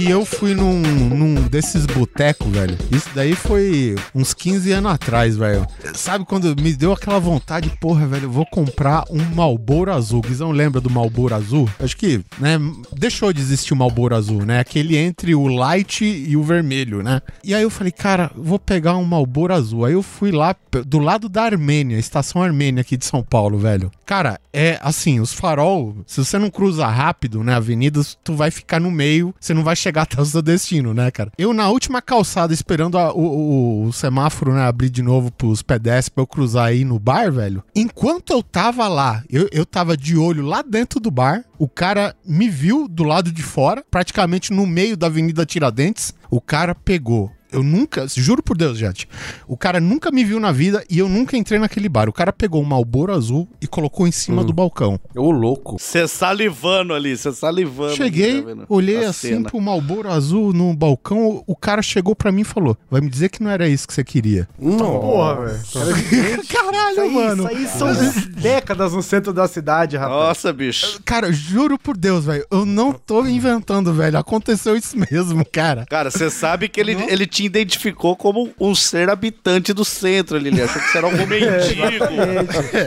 E 0.00 0.08
eu 0.08 0.24
fui 0.24 0.54
num, 0.54 0.80
num 0.80 1.34
desses 1.46 1.84
botecos, 1.84 2.48
velho. 2.48 2.74
Isso 2.90 3.10
daí 3.14 3.34
foi 3.34 3.94
uns 4.14 4.32
15 4.32 4.72
anos 4.72 4.92
atrás, 4.92 5.36
velho. 5.36 5.66
Sabe 5.92 6.24
quando 6.24 6.56
me 6.58 6.72
deu 6.72 6.90
aquela 6.90 7.18
vontade, 7.18 7.70
porra, 7.78 8.06
velho, 8.06 8.24
eu 8.24 8.30
vou 8.30 8.46
comprar 8.46 9.04
um 9.10 9.22
Malboro 9.34 9.92
Azul. 9.92 10.22
Guizão 10.22 10.52
lembra 10.52 10.80
do 10.80 10.88
Malboro 10.88 11.34
Azul? 11.34 11.68
Acho 11.78 11.98
que, 11.98 12.24
né, 12.38 12.58
deixou 12.96 13.30
de 13.30 13.42
existir 13.42 13.74
o 13.74 13.76
Malboro 13.76 14.16
Azul, 14.16 14.46
né? 14.46 14.60
Aquele 14.60 14.96
entre 14.96 15.34
o 15.34 15.46
light 15.48 16.02
e 16.02 16.34
o 16.34 16.42
vermelho, 16.42 17.02
né? 17.02 17.20
E 17.44 17.54
aí 17.54 17.62
eu 17.62 17.68
falei, 17.68 17.92
cara, 17.92 18.30
vou 18.34 18.58
pegar 18.58 18.96
um 18.96 19.04
Malboro 19.04 19.52
Azul. 19.52 19.84
Aí 19.84 19.92
eu 19.92 20.02
fui 20.02 20.32
lá 20.32 20.56
do 20.86 20.98
lado 20.98 21.28
da 21.28 21.42
Armênia, 21.42 21.98
estação 21.98 22.42
Armênia 22.42 22.80
aqui 22.80 22.96
de 22.96 23.04
São 23.04 23.22
Paulo, 23.22 23.58
velho. 23.58 23.90
Cara, 24.06 24.40
é 24.50 24.78
assim, 24.82 25.20
os 25.20 25.32
farol, 25.32 25.94
se 26.06 26.24
você 26.24 26.38
não 26.38 26.50
cruza 26.50 26.86
rápido, 26.86 27.44
né, 27.44 27.54
avenidas, 27.54 28.16
tu 28.24 28.34
vai 28.34 28.50
ficar 28.50 28.80
no 28.80 28.90
meio, 28.90 29.34
você 29.38 29.52
não 29.52 29.62
vai 29.62 29.76
chegar 29.76 29.89
até 29.98 30.20
o 30.20 30.24
seu 30.24 30.40
destino, 30.42 30.94
né, 30.94 31.10
cara? 31.10 31.30
Eu 31.38 31.52
na 31.52 31.68
última 31.68 32.00
calçada, 32.00 32.52
esperando 32.54 32.96
a- 32.98 33.12
o, 33.12 33.20
o- 33.20 33.84
o 33.86 33.92
semáforo, 33.92 34.52
né, 34.54 34.62
abrir 34.62 34.90
de 34.90 35.02
novo 35.02 35.30
pros 35.32 35.62
pedestres 35.62 36.08
pra 36.08 36.22
eu 36.22 36.26
cruzar 36.26 36.66
aí 36.66 36.84
no 36.84 36.98
bar, 36.98 37.32
velho. 37.32 37.62
Enquanto 37.74 38.32
eu 38.32 38.42
tava 38.42 38.86
lá, 38.88 39.22
eu, 39.28 39.48
eu 39.52 39.66
tava 39.66 39.96
de 39.96 40.16
olho 40.16 40.44
lá 40.44 40.62
dentro 40.62 41.00
do 41.00 41.10
bar, 41.10 41.44
o 41.58 41.68
cara 41.68 42.14
me 42.24 42.48
viu 42.48 42.86
do 42.88 43.02
lado 43.04 43.32
de 43.32 43.42
fora, 43.42 43.84
praticamente 43.90 44.52
no 44.52 44.66
meio 44.66 44.96
da 44.96 45.06
Avenida 45.08 45.44
Tiradentes, 45.46 46.14
o 46.30 46.40
cara 46.40 46.74
pegou 46.74 47.30
eu 47.52 47.62
nunca, 47.62 48.06
juro 48.08 48.42
por 48.42 48.56
Deus, 48.56 48.78
gente. 48.78 49.08
O 49.46 49.56
cara 49.56 49.80
nunca 49.80 50.10
me 50.10 50.24
viu 50.24 50.38
na 50.40 50.52
vida 50.52 50.84
e 50.88 50.98
eu 50.98 51.08
nunca 51.08 51.36
entrei 51.36 51.58
naquele 51.58 51.88
bar. 51.88 52.08
O 52.08 52.12
cara 52.12 52.32
pegou 52.32 52.60
um 52.62 52.64
Malboro 52.64 53.12
azul 53.12 53.48
e 53.60 53.66
colocou 53.66 54.06
em 54.06 54.12
cima 54.12 54.42
do 54.44 54.52
balcão. 54.52 54.98
Ô, 55.14 55.30
louco. 55.30 55.76
Você 55.78 56.06
salivando 56.08 56.94
ali, 56.94 57.16
você 57.16 57.32
salivando. 57.32 57.96
Cheguei, 57.96 58.42
tá 58.42 58.64
olhei 58.68 59.04
A 59.04 59.10
assim 59.10 59.28
cena. 59.30 59.48
pro 59.50 59.60
Malboro 59.60 60.10
azul 60.10 60.52
no 60.52 60.74
balcão. 60.74 61.42
O 61.46 61.56
cara 61.56 61.82
chegou 61.82 62.14
pra 62.14 62.30
mim 62.32 62.42
e 62.42 62.44
falou: 62.44 62.76
Vai 62.90 63.00
me 63.00 63.08
dizer 63.10 63.28
que 63.28 63.42
não 63.42 63.50
era 63.50 63.68
isso 63.68 63.86
que 63.86 63.94
você 63.94 64.04
queria. 64.04 64.48
Não. 64.58 64.78
Porra, 65.00 65.46
velho. 65.46 65.60
Caralho, 66.48 66.90
Isso 66.92 67.00
aí, 67.00 67.10
mano. 67.14 67.50
isso 67.52 67.84
aí 67.84 67.94
são 67.96 68.32
décadas 68.34 68.92
no 68.92 69.02
centro 69.02 69.32
da 69.32 69.46
cidade, 69.48 69.96
rapaz. 69.96 70.20
Nossa, 70.20 70.52
bicho. 70.52 71.00
Cara, 71.04 71.32
juro 71.32 71.78
por 71.78 71.96
Deus, 71.96 72.24
velho. 72.24 72.44
Eu 72.50 72.64
não 72.66 72.92
tô 72.92 73.26
inventando, 73.26 73.92
velho. 73.92 74.18
Aconteceu 74.18 74.76
isso 74.76 74.96
mesmo, 74.98 75.44
cara. 75.50 75.86
Cara, 75.88 76.10
você 76.10 76.30
sabe 76.30 76.68
que 76.68 76.80
ele, 76.80 76.92
ele 77.08 77.26
te 77.40 77.44
identificou 77.44 78.14
como 78.14 78.50
um 78.60 78.74
ser 78.74 79.08
habitante 79.08 79.72
do 79.72 79.82
centro 79.84 80.36
ali. 80.36 80.48
Ele 80.48 80.60
achou 80.62 80.80
que 80.82 80.88
você 80.88 80.98
era 80.98 81.06
algum 81.06 81.26
mendigo, 81.26 81.94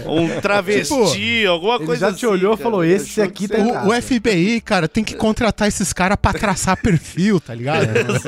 um 0.07 0.29
travesti, 0.41 1.45
alguma 1.47 1.75
Ele 1.77 1.85
coisa 1.85 1.99
já 2.01 2.07
assim. 2.09 2.17
te 2.17 2.27
olhou 2.27 2.53
e 2.53 2.57
cara. 2.57 2.63
falou, 2.69 2.83
Ele 2.83 2.93
esse 2.93 3.21
aqui 3.21 3.47
que 3.47 3.53
tá 3.53 3.59
em 3.59 3.71
O, 3.71 4.01
FBI, 4.01 4.61
cara, 4.61 4.87
tem 4.87 5.03
que 5.03 5.15
contratar 5.15 5.67
esses 5.67 5.91
caras 5.91 6.17
pra 6.21 6.33
traçar 6.33 6.77
perfil, 6.77 7.39
tá 7.39 7.55
ligado? 7.55 7.87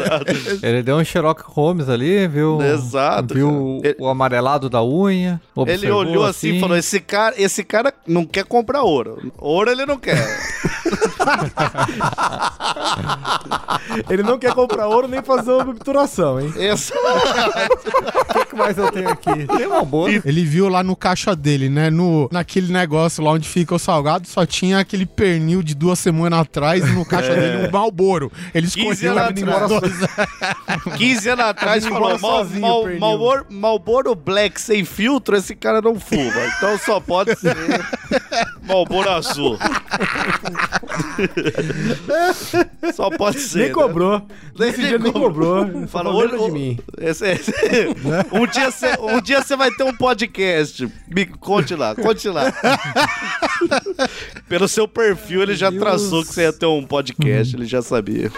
Ele 0.64 0.82
deu 0.82 0.98
um 0.98 1.04
Sherlock 1.04 1.44
Holmes 1.46 1.88
ali, 1.90 2.28
viu? 2.28 2.60
Exato, 2.62 3.34
Viu 3.36 3.80
cara. 3.84 3.96
o 4.00 4.08
amarelado 4.10 4.70
da 4.70 4.84
unha. 4.84 5.40
Ele 5.68 5.92
olhou 5.92 6.26
assim 6.26 6.56
e 6.56 6.60
falou: 6.60 6.76
esse 6.76 7.00
cara, 7.00 7.36
esse 7.38 7.64
cara 7.64 7.94
não 8.08 8.26
quer 8.26 8.46
comprar 8.46 8.82
ouro. 8.82 9.32
Ouro 9.38 9.70
ele 9.70 9.86
não 9.86 9.98
quer. 9.98 10.16
Ele 14.10 14.24
não 14.24 14.38
quer 14.38 14.54
comprar 14.54 14.88
ouro 14.88 15.08
nem 15.08 15.22
fazer 15.22 15.52
uma 15.52 15.70
obturação, 15.72 16.15
hein? 16.40 16.54
Essa... 16.58 16.94
O 18.36 18.46
que 18.48 18.56
mais 18.56 18.78
eu 18.78 18.92
tenho 18.92 19.10
aqui? 19.10 19.48
Tem 19.48 19.66
uma 19.66 19.84
boa. 19.84 20.10
Ele 20.12 20.44
viu 20.44 20.68
lá 20.68 20.84
no 20.84 20.96
caixa 20.96 21.36
dele, 21.36 21.70
né? 21.70 21.90
No, 21.90 22.28
naquele 22.32 22.72
negócio 22.72 23.24
lá 23.24 23.32
onde 23.32 23.48
fica 23.48 23.74
o 23.74 23.80
salgado, 23.80 24.28
só 24.28 24.46
tinha 24.46 24.80
aquele 24.80 25.06
pernil 25.06 25.64
de 25.64 25.74
duas 25.74 26.00
semanas 26.00 26.40
atrás 26.40 26.86
e 26.86 26.92
no 26.92 27.06
caixa 27.06 27.34
dele 27.34 27.68
um 27.68 27.72
malboro. 27.72 28.32
Ele 28.54 28.68
15 28.68 28.80
escolheu 29.06 29.18
anos 29.18 29.42
lá 29.42 29.56
atrás. 29.66 29.82
dois. 29.82 30.96
15 30.98 31.30
anos 31.30 31.46
atrás 31.46 31.86
falou: 31.86 31.98
embora 32.00 32.18
Mal, 32.20 32.38
sozinho, 32.44 32.62
Mal, 32.62 32.84
pernil." 32.84 33.00
Malboro, 33.00 33.46
Malboro 33.50 34.16
Black 34.16 34.60
sem 34.60 34.84
filtro, 34.84 35.38
esse 35.38 35.56
cara 35.56 35.82
não 35.82 35.98
fuma. 36.00 36.34
Então 36.58 36.78
só 36.78 37.00
pode 37.00 37.36
ser 37.40 37.56
Malboro 38.64 39.10
Azul. 39.10 39.58
só 42.94 43.10
pode 43.12 43.40
ser. 43.40 43.60
Nem 43.60 43.68
né? 43.68 43.74
cobrou. 43.74 44.22
Nesse 44.58 44.82
dia 44.82 44.98
nem 44.98 45.12
cobrou. 45.12 45.66
Fala, 46.12 46.24
lembra 46.24 46.38
de 46.40 46.52
mim. 46.52 46.80
Esse- 47.00 47.26
esse- 47.32 47.52
um, 48.32 48.48
dia 48.48 48.72
você, 48.72 48.88
um 49.00 49.22
dia 49.22 49.42
você 49.42 49.56
vai 49.56 49.72
ter 49.72 49.84
um 49.84 49.94
podcast. 49.94 50.88
Me 51.08 51.26
conte 51.26 51.76
lá, 51.76 51.96
conte 51.96 52.28
lá. 52.30 52.54
Pelo 54.48 54.68
seu 54.68 54.88
perfil, 54.88 55.42
ele 55.44 55.56
já 55.56 55.72
traçou 55.72 56.24
que 56.24 56.34
você 56.34 56.42
ia 56.44 56.54
ter 56.54 56.66
um 56.66 56.84
podcast, 56.86 57.56
ele 57.56 57.66
já 57.66 57.82
sabia. 57.82 58.32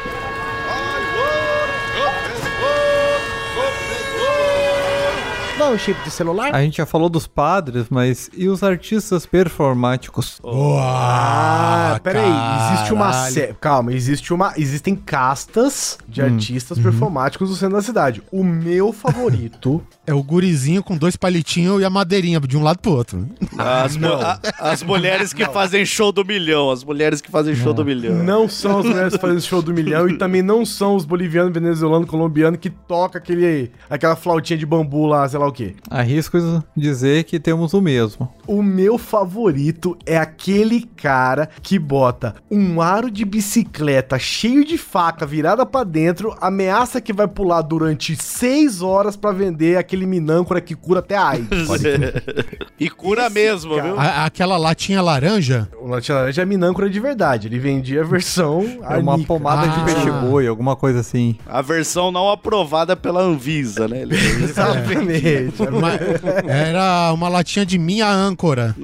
Não, 5.68 5.74
um 5.76 5.78
chip 5.78 6.02
de 6.02 6.10
celular? 6.12 6.56
A 6.56 6.62
gente 6.62 6.78
já 6.78 6.86
falou 6.86 7.10
dos 7.10 7.28
padres, 7.28 7.88
mas 7.90 8.30
e 8.36 8.48
os 8.48 8.64
artistas 8.64 9.26
performáticos? 9.26 10.40
Ah, 10.46 12.00
peraí, 12.02 12.24
existe 12.74 12.94
uma 12.94 13.12
caralho. 13.12 13.34
sé... 13.34 13.56
Calma, 13.60 13.94
existe 13.94 14.34
uma. 14.34 14.54
Existem 14.56 14.96
castas 14.96 15.98
de 16.08 16.22
artistas 16.22 16.80
performáticos 16.80 17.50
no 17.50 17.56
centro 17.56 17.76
da 17.76 17.82
cidade. 17.82 18.22
O 18.32 18.44
meu 18.44 18.94
favorito. 18.94 19.84
É 20.08 20.14
o 20.14 20.24
gurizinho 20.24 20.82
com 20.82 20.96
dois 20.96 21.18
palitinhos 21.18 21.82
e 21.82 21.84
a 21.84 21.90
madeirinha 21.90 22.40
de 22.40 22.56
um 22.56 22.64
lado 22.64 22.80
pro 22.80 22.94
outro. 22.94 23.28
As, 23.58 23.98
a- 24.02 24.40
as 24.58 24.82
mulheres 24.82 25.34
que 25.34 25.44
fazem 25.48 25.86
show 25.86 26.14
do 26.14 26.24
milhão, 26.24 26.72
as 26.72 26.82
mulheres 26.82 27.20
que 27.20 27.30
fazem 27.30 27.54
show 27.54 27.74
do 27.74 27.84
milhão. 27.84 28.16
Não 28.24 28.48
são 28.48 28.80
as 28.80 28.86
mulheres 28.86 29.18
fazendo 29.18 29.42
show 29.42 29.62
do 29.62 29.74
milhão 29.74 30.08
e 30.08 30.18
também 30.18 30.42
não 30.42 30.66
são 30.66 30.96
os 30.96 31.04
bolivianos, 31.04 31.54
venezuelanos, 31.54 32.10
colombianos 32.10 32.58
que 32.58 32.70
toca 32.70 33.18
aquele, 33.18 33.70
aquela 33.90 34.16
flautinha 34.16 34.58
de 34.58 34.66
bambu 34.66 35.08
lá, 35.08 35.28
sei 35.28 35.38
lá 35.40 35.46
o 35.46 35.52
quê. 35.58 35.76
Arrisco 35.90 36.38
dizer 36.76 37.24
que 37.26 37.40
temos 37.40 37.74
o 37.74 37.82
mesmo. 37.82 38.32
O 38.46 38.62
meu 38.64 38.98
favorito 38.98 39.98
é 40.06 40.18
aquele 40.18 40.82
cara 40.96 41.50
que 41.62 41.78
bota 41.80 42.36
um 42.50 42.82
aro 42.82 43.10
de 43.12 43.26
bicicleta 43.26 44.18
cheio 44.20 44.64
de 44.64 44.78
faca 44.78 45.26
virada 45.26 45.66
pra 45.66 45.84
dentro, 45.84 46.36
ameaça 46.40 47.02
que 47.02 47.12
vai 47.12 47.28
pular 47.28 47.62
durante 47.62 48.16
seis 48.16 48.82
horas 48.82 49.16
pra 49.16 49.32
vender 49.32 49.78
aquele 49.78 50.06
minâncora 50.06 50.62
que 50.62 50.76
cura 50.76 51.00
até 51.00 51.16
a 51.18 51.30
AIDS. 51.30 51.68
e 52.80 52.90
cura 52.90 53.30
mesmo, 53.30 53.76
cara- 53.76 53.84
viu? 53.88 54.00
A- 54.00 54.26
aquela 54.26 54.58
latinha 54.58 55.02
laranja, 55.02 55.68
o 55.82 55.88
Latinha 55.88 56.18
Laranja 56.18 56.42
é 56.42 56.46
minâncora 56.46 56.90
de 56.90 57.00
verdade. 57.00 57.48
Ele 57.48 57.60
vendia 57.60 58.02
a 58.02 58.06
versão 58.06 58.62
É 58.84 58.98
uma 58.98 59.14
arnica. 59.14 59.28
pomada 59.28 59.62
Ah. 59.64 59.68
de 59.68 59.84
peixe-boi, 59.94 60.48
alguma 60.48 60.76
coisa 60.76 61.00
assim. 61.00 61.38
A 61.48 61.62
versão 61.62 62.12
não 62.12 62.30
aprovada 62.30 62.96
pela 62.96 63.22
Anvisa, 63.22 63.88
né? 63.88 64.02
Ele- 64.02 64.16
Exatamente. 64.44 65.47
Uma- 65.72 65.94
era 66.50 67.12
uma 67.14 67.30
latinha 67.30 67.66
de 67.66 67.78
minha 67.78 68.08
âncora. 68.10 68.76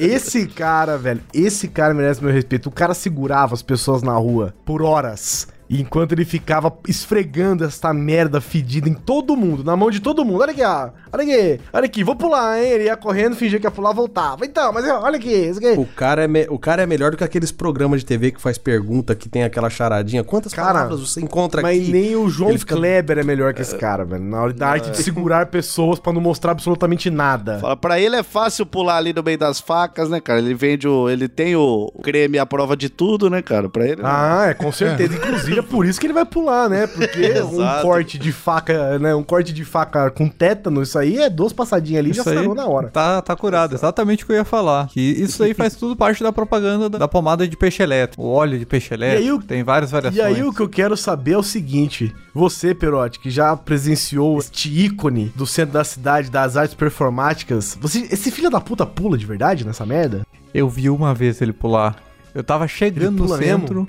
Esse 0.00 0.46
cara, 0.46 0.96
velho, 0.98 1.20
esse 1.32 1.68
cara 1.68 1.94
merece 1.94 2.22
meu 2.22 2.32
respeito. 2.32 2.68
O 2.68 2.72
cara 2.72 2.94
segurava 2.94 3.54
as 3.54 3.62
pessoas 3.62 4.02
na 4.02 4.14
rua 4.14 4.54
por 4.64 4.82
horas. 4.82 5.48
Enquanto 5.68 6.12
ele 6.12 6.24
ficava 6.24 6.72
esfregando 6.86 7.64
essa 7.64 7.92
merda 7.92 8.40
fedida 8.40 8.88
em 8.88 8.94
todo 8.94 9.36
mundo, 9.36 9.64
na 9.64 9.76
mão 9.76 9.90
de 9.90 10.00
todo 10.00 10.24
mundo. 10.24 10.40
Olha 10.42 10.52
aqui, 10.52 10.62
ó. 10.62 10.90
Olha 11.12 11.22
aqui, 11.22 11.60
olha 11.72 11.84
aqui, 11.86 12.04
vou 12.04 12.16
pular, 12.16 12.58
hein? 12.58 12.68
Ele 12.70 12.84
ia 12.84 12.96
correndo, 12.96 13.34
fingia 13.36 13.58
que 13.58 13.66
ia 13.66 13.70
pular, 13.70 13.92
voltava. 13.92 14.44
Então, 14.44 14.72
mas 14.72 14.84
olha 14.88 15.16
aqui, 15.16 15.30
isso 15.32 15.58
aqui. 15.58 15.78
O 15.80 15.86
cara, 15.86 16.24
é 16.24 16.28
me- 16.28 16.46
o 16.50 16.58
cara 16.58 16.82
é 16.82 16.86
melhor 16.86 17.10
do 17.12 17.16
que 17.16 17.24
aqueles 17.24 17.50
programas 17.52 18.00
de 18.00 18.06
TV 18.06 18.30
que 18.32 18.40
faz 18.40 18.58
pergunta, 18.58 19.14
que 19.14 19.28
tem 19.28 19.42
aquela 19.44 19.70
charadinha. 19.70 20.22
Quantas 20.24 20.52
Cara, 20.52 20.72
palavras 20.74 21.00
você 21.00 21.20
encontra 21.20 21.62
Mas 21.62 21.80
aqui? 21.80 21.92
nem 21.92 22.16
o 22.16 22.28
João 22.28 22.56
fica- 22.58 22.74
Kleber 22.76 23.18
é 23.18 23.22
melhor 23.22 23.54
que 23.54 23.62
esse 23.62 23.76
cara, 23.76 24.04
velho. 24.04 24.24
Na 24.24 24.42
hora 24.42 24.52
da 24.52 24.68
arte 24.68 24.90
de 24.90 25.02
segurar 25.02 25.46
pessoas 25.46 25.98
pra 25.98 26.12
não 26.12 26.20
mostrar 26.20 26.52
absolutamente 26.52 27.08
nada. 27.10 27.58
Fala, 27.60 27.76
pra 27.76 27.98
ele 28.00 28.16
é 28.16 28.22
fácil 28.22 28.66
pular 28.66 28.96
ali 28.96 29.12
no 29.12 29.22
meio 29.22 29.38
das 29.38 29.60
facas, 29.60 30.08
né, 30.10 30.20
cara? 30.20 30.40
Ele 30.40 30.54
vende 30.54 30.86
o. 30.88 31.08
Ele 31.08 31.28
tem 31.28 31.54
o 31.56 31.90
creme 32.02 32.38
à 32.38 32.44
prova 32.46 32.76
de 32.76 32.88
tudo, 32.88 33.30
né, 33.30 33.40
cara? 33.40 33.68
Pra 33.68 33.86
ele. 33.86 34.00
Ah, 34.04 34.46
é, 34.48 34.54
com 34.54 34.70
certeza. 34.72 35.14
Inclusive, 35.16 35.53
é 35.60 35.62
por 35.62 35.86
isso 35.86 36.00
que 36.00 36.06
ele 36.06 36.12
vai 36.12 36.24
pular, 36.24 36.68
né? 36.68 36.86
Porque 36.86 37.32
um 37.42 37.82
corte 37.82 38.18
de 38.18 38.32
faca, 38.32 38.98
né? 38.98 39.14
Um 39.14 39.22
corte 39.22 39.52
de 39.52 39.64
faca 39.64 40.10
com 40.10 40.28
tétano, 40.28 40.82
isso 40.82 40.98
aí 40.98 41.18
é 41.18 41.28
duas 41.30 41.52
passadinhas 41.52 42.00
ali 42.00 42.10
e 42.10 42.14
já 42.14 42.22
aí 42.26 42.34
sarou 42.36 42.54
na 42.54 42.66
hora. 42.66 42.88
Tá, 42.88 43.20
tá 43.22 43.34
curado, 43.36 43.74
exatamente 43.74 44.22
o 44.24 44.26
que 44.26 44.32
eu 44.32 44.36
ia 44.36 44.44
falar. 44.44 44.88
Que 44.88 45.00
isso 45.00 45.42
aí 45.42 45.54
faz 45.54 45.74
tudo 45.74 45.96
parte 45.96 46.22
da 46.22 46.32
propaganda 46.32 46.88
da, 46.88 46.98
da 46.98 47.08
pomada 47.08 47.46
de 47.46 47.56
peixe 47.56 47.82
elétrico. 47.82 48.22
O 48.22 48.30
óleo 48.30 48.58
de 48.58 48.66
peixe 48.66 48.92
elétrico, 48.94 49.22
aí 49.22 49.32
o- 49.32 49.42
tem 49.42 49.62
várias 49.62 49.90
variações. 49.90 50.18
E 50.18 50.22
aí 50.22 50.42
o 50.42 50.52
que 50.52 50.60
eu 50.60 50.68
quero 50.68 50.96
saber 50.96 51.32
é 51.32 51.38
o 51.38 51.42
seguinte: 51.42 52.14
você, 52.34 52.74
Perotti, 52.74 53.20
que 53.20 53.30
já 53.30 53.56
presenciou 53.56 54.38
este 54.38 54.68
ícone 54.68 55.32
do 55.34 55.46
centro 55.46 55.74
da 55.74 55.84
cidade 55.84 56.30
das 56.30 56.56
artes 56.56 56.74
performáticas, 56.74 57.78
você, 57.80 58.00
esse 58.10 58.30
filho 58.30 58.50
da 58.50 58.60
puta 58.60 58.84
pula 58.86 59.16
de 59.16 59.26
verdade 59.26 59.64
nessa 59.66 59.84
merda? 59.86 60.26
Eu 60.52 60.68
vi 60.68 60.88
uma 60.90 61.14
vez 61.14 61.40
ele 61.42 61.52
pular. 61.52 61.96
Eu 62.34 62.42
tava 62.42 62.66
chegando 62.66 63.22
no 63.22 63.28
centro. 63.38 63.88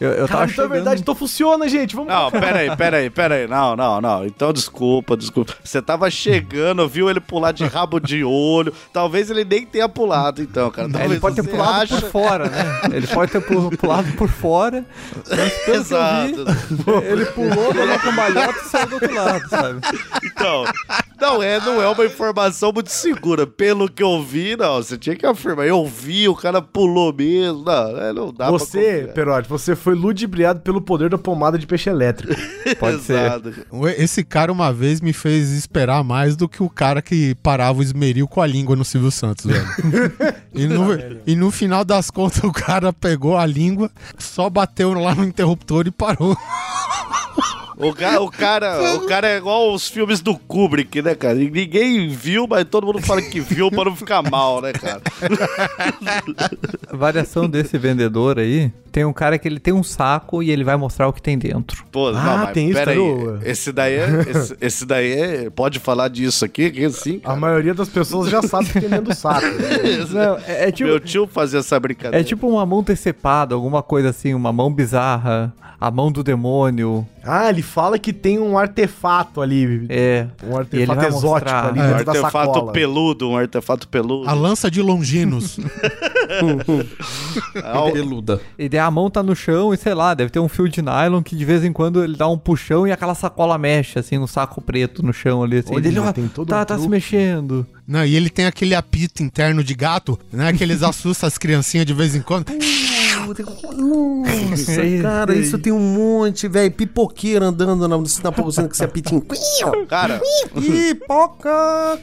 Eu, 0.00 0.10
eu 0.10 0.28
tava 0.28 0.28
Cara, 0.28 0.30
então 0.30 0.42
é 0.42 0.48
chegando. 0.48 0.70
verdade, 0.72 1.00
então 1.00 1.14
funciona, 1.14 1.68
gente. 1.68 1.94
Vamos 1.94 2.12
Não, 2.12 2.30
pera 2.30 2.58
aí, 2.58 2.76
pera 2.76 2.96
aí, 2.98 3.10
pera 3.10 3.34
aí. 3.36 3.46
Não, 3.46 3.76
não, 3.76 4.00
não. 4.00 4.24
Então 4.24 4.52
desculpa, 4.52 5.16
desculpa. 5.16 5.54
Você 5.62 5.80
tava 5.80 6.10
chegando, 6.10 6.88
viu 6.88 7.08
ele 7.08 7.20
pular 7.20 7.52
de 7.52 7.64
rabo 7.64 8.00
de 8.00 8.24
olho. 8.24 8.72
Talvez 8.92 9.30
ele 9.30 9.44
nem 9.44 9.64
tenha 9.66 9.88
pulado, 9.88 10.42
então, 10.42 10.70
cara. 10.70 10.88
Talvez 10.88 11.10
ele 11.12 11.20
pode 11.20 11.36
ter 11.36 11.48
pulado 11.48 11.82
acha- 11.82 12.00
por 12.00 12.10
fora, 12.10 12.48
né? 12.48 12.80
Ele 12.92 13.06
pode 13.06 13.32
ter 13.32 13.40
pu- 13.40 13.76
pulado 13.76 14.12
por 14.12 14.28
fora. 14.28 14.84
Mas 15.28 15.52
pelo 15.64 15.76
Exato. 15.76 16.44
vi, 16.44 17.06
ele 17.10 17.24
pulou, 17.26 17.72
deu 17.72 17.84
uma 17.84 17.98
cambalhota 17.98 18.58
e 18.64 18.68
saiu 18.68 18.86
do 18.88 18.94
outro 18.94 19.14
lado, 19.14 19.48
sabe? 19.48 19.80
Então, 20.24 20.64
não 21.20 21.42
é, 21.42 21.60
não 21.60 21.80
é 21.80 21.88
uma 21.88 22.04
informação 22.04 22.72
muito 22.72 22.90
segura. 22.90 23.46
Pelo 23.46 23.88
que 23.88 24.02
eu 24.02 24.22
vi, 24.22 24.56
não, 24.56 24.76
você 24.82 24.96
tinha 24.98 25.14
que 25.14 25.24
afirmar. 25.26 25.66
Eu 25.66 25.86
vi, 25.86 26.28
o 26.28 26.34
cara 26.34 26.60
pulou 26.60 27.12
mesmo. 27.12 27.62
Não, 27.64 27.98
é, 28.00 28.12
não 28.12 28.32
dá 28.32 28.50
Você. 28.50 29.10
Perotti, 29.14 29.48
você 29.48 29.61
foi 29.76 29.94
ludibriado 29.94 30.60
pelo 30.60 30.80
poder 30.80 31.08
da 31.10 31.18
pomada 31.18 31.58
de 31.58 31.66
peixe 31.66 31.88
elétrico. 31.88 32.34
Pode 32.78 33.00
ser. 33.02 33.16
Esse 33.98 34.24
cara 34.24 34.50
uma 34.52 34.72
vez 34.72 35.00
me 35.00 35.12
fez 35.12 35.50
esperar 35.50 36.02
mais 36.04 36.36
do 36.36 36.48
que 36.48 36.62
o 36.62 36.68
cara 36.68 37.00
que 37.00 37.34
parava 37.36 37.78
o 37.78 37.82
esmeril 37.82 38.26
com 38.28 38.40
a 38.40 38.46
língua 38.46 38.74
no 38.76 38.84
Silvio 38.84 39.10
Santos, 39.10 39.46
velho. 39.46 39.66
e, 40.54 40.66
no, 40.66 40.86
e 41.26 41.36
no 41.36 41.50
final 41.50 41.84
das 41.84 42.10
contas 42.10 42.42
o 42.44 42.52
cara 42.52 42.92
pegou 42.92 43.36
a 43.38 43.46
língua, 43.46 43.90
só 44.18 44.50
bateu 44.50 44.92
lá 44.94 45.14
no 45.14 45.24
interruptor 45.24 45.86
e 45.86 45.90
parou. 45.90 46.36
O, 47.78 47.92
ca- 47.92 48.20
o 48.20 48.30
cara, 48.30 48.94
o 48.94 49.06
cara 49.06 49.28
é 49.28 49.38
igual 49.38 49.72
os 49.74 49.88
filmes 49.88 50.20
do 50.20 50.36
Kubrick, 50.38 51.02
né, 51.02 51.14
cara? 51.16 51.34
Ninguém 51.34 52.08
viu, 52.08 52.46
mas 52.46 52.64
todo 52.64 52.86
mundo 52.86 53.00
fala 53.00 53.20
que 53.20 53.40
viu 53.40 53.70
pra 53.72 53.86
não 53.86 53.96
ficar 53.96 54.22
mal, 54.22 54.60
né, 54.60 54.72
cara? 54.72 55.02
A 56.88 56.96
variação 56.96 57.48
desse 57.48 57.78
vendedor 57.78 58.38
aí, 58.38 58.70
tem 58.92 59.04
um 59.06 59.12
cara 59.12 59.38
que 59.38 59.48
ele 59.48 59.58
tem 59.58 59.72
um 59.72 59.82
saco 59.82 60.42
e 60.42 60.50
ele 60.50 60.62
vai 60.62 60.76
mostrar 60.76 61.08
o 61.08 61.12
que 61.12 61.22
tem 61.22 61.38
dentro. 61.38 61.84
Pô, 61.90 62.10
Ah, 62.14 62.50
tem 62.52 62.68
isso, 62.68 62.78
pera 62.78 62.90
aí. 62.92 62.98
cara, 63.24 63.40
Esse 63.42 63.72
daí 63.72 63.94
é. 63.94 64.06
Esse, 64.28 64.56
esse 64.60 64.86
daí 64.86 65.12
é. 65.12 65.50
Pode 65.50 65.78
falar 65.78 66.08
disso 66.08 66.44
aqui, 66.44 66.70
que 66.70 66.90
sim. 66.90 67.20
A 67.24 67.34
maioria 67.34 67.72
das 67.72 67.88
pessoas 67.88 68.28
já 68.30 68.42
sabe 68.42 68.66
que 68.66 68.80
tem 68.80 68.90
dentro 68.90 69.06
do 69.06 69.14
saco. 69.14 69.46
Não, 70.12 70.36
é, 70.46 70.68
é 70.68 70.72
tipo, 70.72 70.90
Meu 70.90 71.00
tio 71.00 71.26
fazia 71.26 71.60
essa 71.60 71.78
brincadeira. 71.80 72.20
é 72.20 72.24
tipo 72.24 72.46
uma 72.48 72.66
mão 72.66 72.82
decepada, 72.82 73.54
alguma 73.54 73.82
coisa 73.82 74.10
assim, 74.10 74.34
uma 74.34 74.52
mão 74.52 74.70
bizarra, 74.72 75.52
a 75.80 75.90
mão 75.90 76.12
do 76.12 76.22
demônio. 76.22 77.06
Ah, 77.24 77.48
ele 77.48 77.62
fala 77.62 77.98
que 77.98 78.12
tem 78.12 78.38
um 78.38 78.58
artefato 78.58 79.40
ali. 79.40 79.86
É. 79.88 80.26
Um 80.44 80.56
artefato 80.56 81.04
exótico 81.06 81.28
mostrar. 81.30 81.66
ali 81.68 81.80
um 81.80 81.82
da 81.82 81.96
artefato 81.96 82.66
peludo, 82.72 83.30
um 83.30 83.36
artefato 83.36 83.88
peludo. 83.88 84.28
A 84.28 84.32
lança 84.32 84.70
de 84.70 84.82
Longinos. 84.82 85.58
Peluda. 87.92 88.40
E 88.58 88.68
daí 88.68 88.80
a 88.82 88.90
mão 88.90 89.10
tá 89.10 89.22
no 89.22 89.34
chão 89.34 89.72
e 89.72 89.76
sei 89.76 89.94
lá, 89.94 90.14
deve 90.14 90.30
ter 90.30 90.40
um 90.40 90.48
fio 90.48 90.68
de 90.68 90.82
nylon 90.82 91.22
que 91.22 91.34
de 91.34 91.44
vez 91.44 91.64
em 91.64 91.72
quando 91.72 92.02
ele 92.02 92.16
dá 92.16 92.28
um 92.28 92.38
puxão 92.38 92.86
e 92.86 92.92
aquela 92.92 93.14
sacola 93.14 93.56
mexe, 93.56 93.98
assim, 93.98 94.18
no 94.18 94.28
saco 94.28 94.60
preto 94.60 95.02
no 95.02 95.12
chão 95.12 95.42
ali. 95.42 95.58
Assim, 95.58 95.74
Olha, 95.74 95.88
Ele, 95.88 95.98
ó, 95.98 96.12
tem 96.12 96.28
todo 96.28 96.48
tá, 96.48 96.62
um 96.62 96.64
tá 96.64 96.78
se 96.78 96.88
mexendo. 96.88 97.66
Não, 97.86 98.04
e 98.04 98.14
ele 98.14 98.30
tem 98.30 98.46
aquele 98.46 98.74
apito 98.74 99.22
interno 99.22 99.64
de 99.64 99.74
gato, 99.74 100.18
né? 100.32 100.52
Que 100.52 100.62
eles 100.62 100.82
assustam 100.84 101.26
as 101.26 101.38
criancinhas 101.38 101.86
de 101.86 101.94
vez 101.94 102.14
em 102.14 102.22
quando. 102.22 102.46
Nossa, 103.76 104.82
cara, 105.02 105.34
isso 105.34 105.58
tem 105.58 105.72
um 105.72 105.78
monte, 105.78 106.48
velho. 106.48 106.70
Pipoqueiro 106.72 107.44
andando 107.44 107.86
na, 107.88 107.96
na 107.96 108.32
poucina 108.32 108.68
que 108.68 108.76
você 108.76 108.84
apitinho. 108.84 109.22
Cara, 109.88 110.20
Pipoca! 110.54 111.98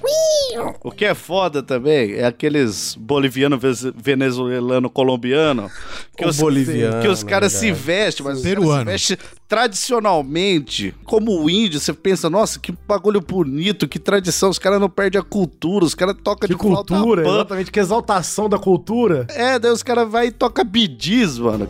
o 0.84 0.92
que 0.92 1.06
é 1.06 1.14
foda 1.14 1.62
também 1.64 2.14
é 2.14 2.26
aqueles 2.26 2.96
boliviano, 2.96 3.60
venezuelano, 3.96 4.90
colombiano. 4.90 5.70
Que 6.16 6.26
O 6.26 6.30
os, 6.30 6.38
boliviano, 6.38 7.02
que 7.02 7.08
os 7.08 7.24
caras 7.24 7.54
se 7.54 7.72
vestem, 7.72 8.26
mas 8.26 8.38
os 8.38 8.44
caras 8.44 8.60
Peruano. 8.60 8.86
se 8.86 9.16
vestem 9.16 9.18
tradicionalmente. 9.50 10.96
Como 11.04 11.42
o 11.42 11.50
índio, 11.50 11.80
você 11.80 11.92
pensa, 11.92 12.30
nossa, 12.30 12.60
que 12.60 12.72
bagulho 12.88 13.20
bonito, 13.20 13.88
que 13.88 13.98
tradição. 13.98 14.52
Os 14.52 14.60
caras 14.60 14.80
não 14.80 14.90
perdem 14.90 15.20
a 15.20 15.24
cultura, 15.24 15.84
os 15.84 15.96
caras 15.96 16.16
tocam 16.24 16.48
de 16.48 16.56
cultura, 16.56 17.28
exatamente, 17.28 17.72
que 17.72 17.80
exaltação 17.80 18.48
da 18.48 18.60
cultura. 18.60 19.26
É, 19.32 19.58
daí 19.58 19.72
os 19.72 19.82
caras 19.82 20.10
vai 20.10 20.28
e 20.28 20.32
toca 20.32 20.64
bidis, 20.64 21.40
mano. 21.40 21.68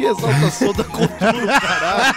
Que 0.00 0.06
exaltação 0.06 0.72
da 0.72 0.84
cultura, 0.84 1.60
caralho. 1.60 2.14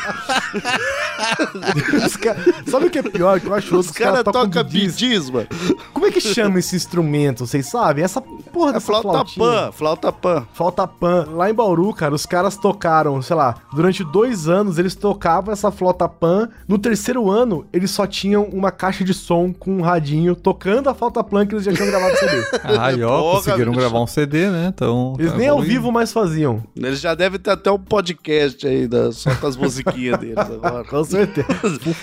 Ca- 2.21 2.36
Sabe 2.69 2.86
o 2.86 2.89
que 2.89 2.99
é 2.99 3.03
pior? 3.03 3.39
Que 3.39 3.47
eu 3.47 3.53
acho 3.53 3.75
Os 3.77 3.91
caras 3.91 4.23
tocam 4.23 4.43
tocam 4.49 4.63
bidis. 4.63 4.95
bidis, 4.95 5.29
mano. 5.29 5.47
Como 5.93 6.05
é 6.05 6.11
que 6.11 6.21
chama 6.21 6.59
esse 6.59 6.75
instrumento? 6.75 7.45
Vocês 7.45 7.65
sabem? 7.67 8.03
Essa 8.03 8.21
porra 8.21 8.69
É 8.69 8.73
dessa 8.73 8.86
flauta 8.86 9.09
flautinha. 9.09 9.45
pan, 9.45 9.71
flauta 9.71 10.11
pan. 10.11 10.47
Flauta 10.53 10.88
pan. 10.88 11.27
Lá 11.34 11.49
em 11.49 11.53
Bauru, 11.53 11.93
cara, 11.93 12.13
os 12.15 12.25
caras 12.25 12.55
tocaram, 12.57 13.21
sei 13.21 13.36
lá, 13.36 13.55
durante 13.73 14.03
dois 14.03 14.47
anos 14.47 14.77
eles 14.77 14.95
tocavam 14.95 15.51
essa 15.53 15.71
flauta 15.71 16.07
pan. 16.07 16.49
No 16.67 16.77
terceiro 16.77 17.29
ano, 17.29 17.65
eles 17.73 17.91
só 17.91 18.05
tinham 18.07 18.43
uma 18.45 18.71
caixa 18.71 19.03
de 19.03 19.13
som 19.13 19.51
com 19.53 19.77
um 19.77 19.81
radinho 19.81 20.36
tocando 20.36 20.89
a 20.89 20.93
flauta 20.93 21.23
pan 21.23 21.45
que 21.45 21.53
eles 21.55 21.65
já 21.65 21.73
tinham 21.73 21.88
gravado 21.89 22.15
CD. 22.17 22.43
Aí, 22.79 23.03
ó, 23.03 23.34
conseguiram 23.36 23.71
bicho. 23.71 23.79
gravar 23.81 23.99
um 24.01 24.07
CD, 24.07 24.49
né? 24.49 24.71
Então. 24.73 25.15
Eles 25.19 25.31
tá 25.31 25.38
nem 25.38 25.47
ao 25.47 25.55
evoluindo. 25.57 25.73
vivo 25.81 25.91
mais 25.91 26.11
faziam. 26.13 26.63
Eles 26.75 26.99
já 26.99 27.13
devem 27.15 27.39
ter 27.39 27.51
até 27.51 27.72
um 27.74 27.80
podcast 27.80 28.65
aí, 28.67 28.88
da- 28.88 29.11
só 29.11 29.34
com 29.36 29.47
as 29.47 29.55
musiquinhas 29.55 30.19
deles 30.19 30.38
agora. 30.38 30.84
Com 30.89 31.03
certeza. 31.03 31.47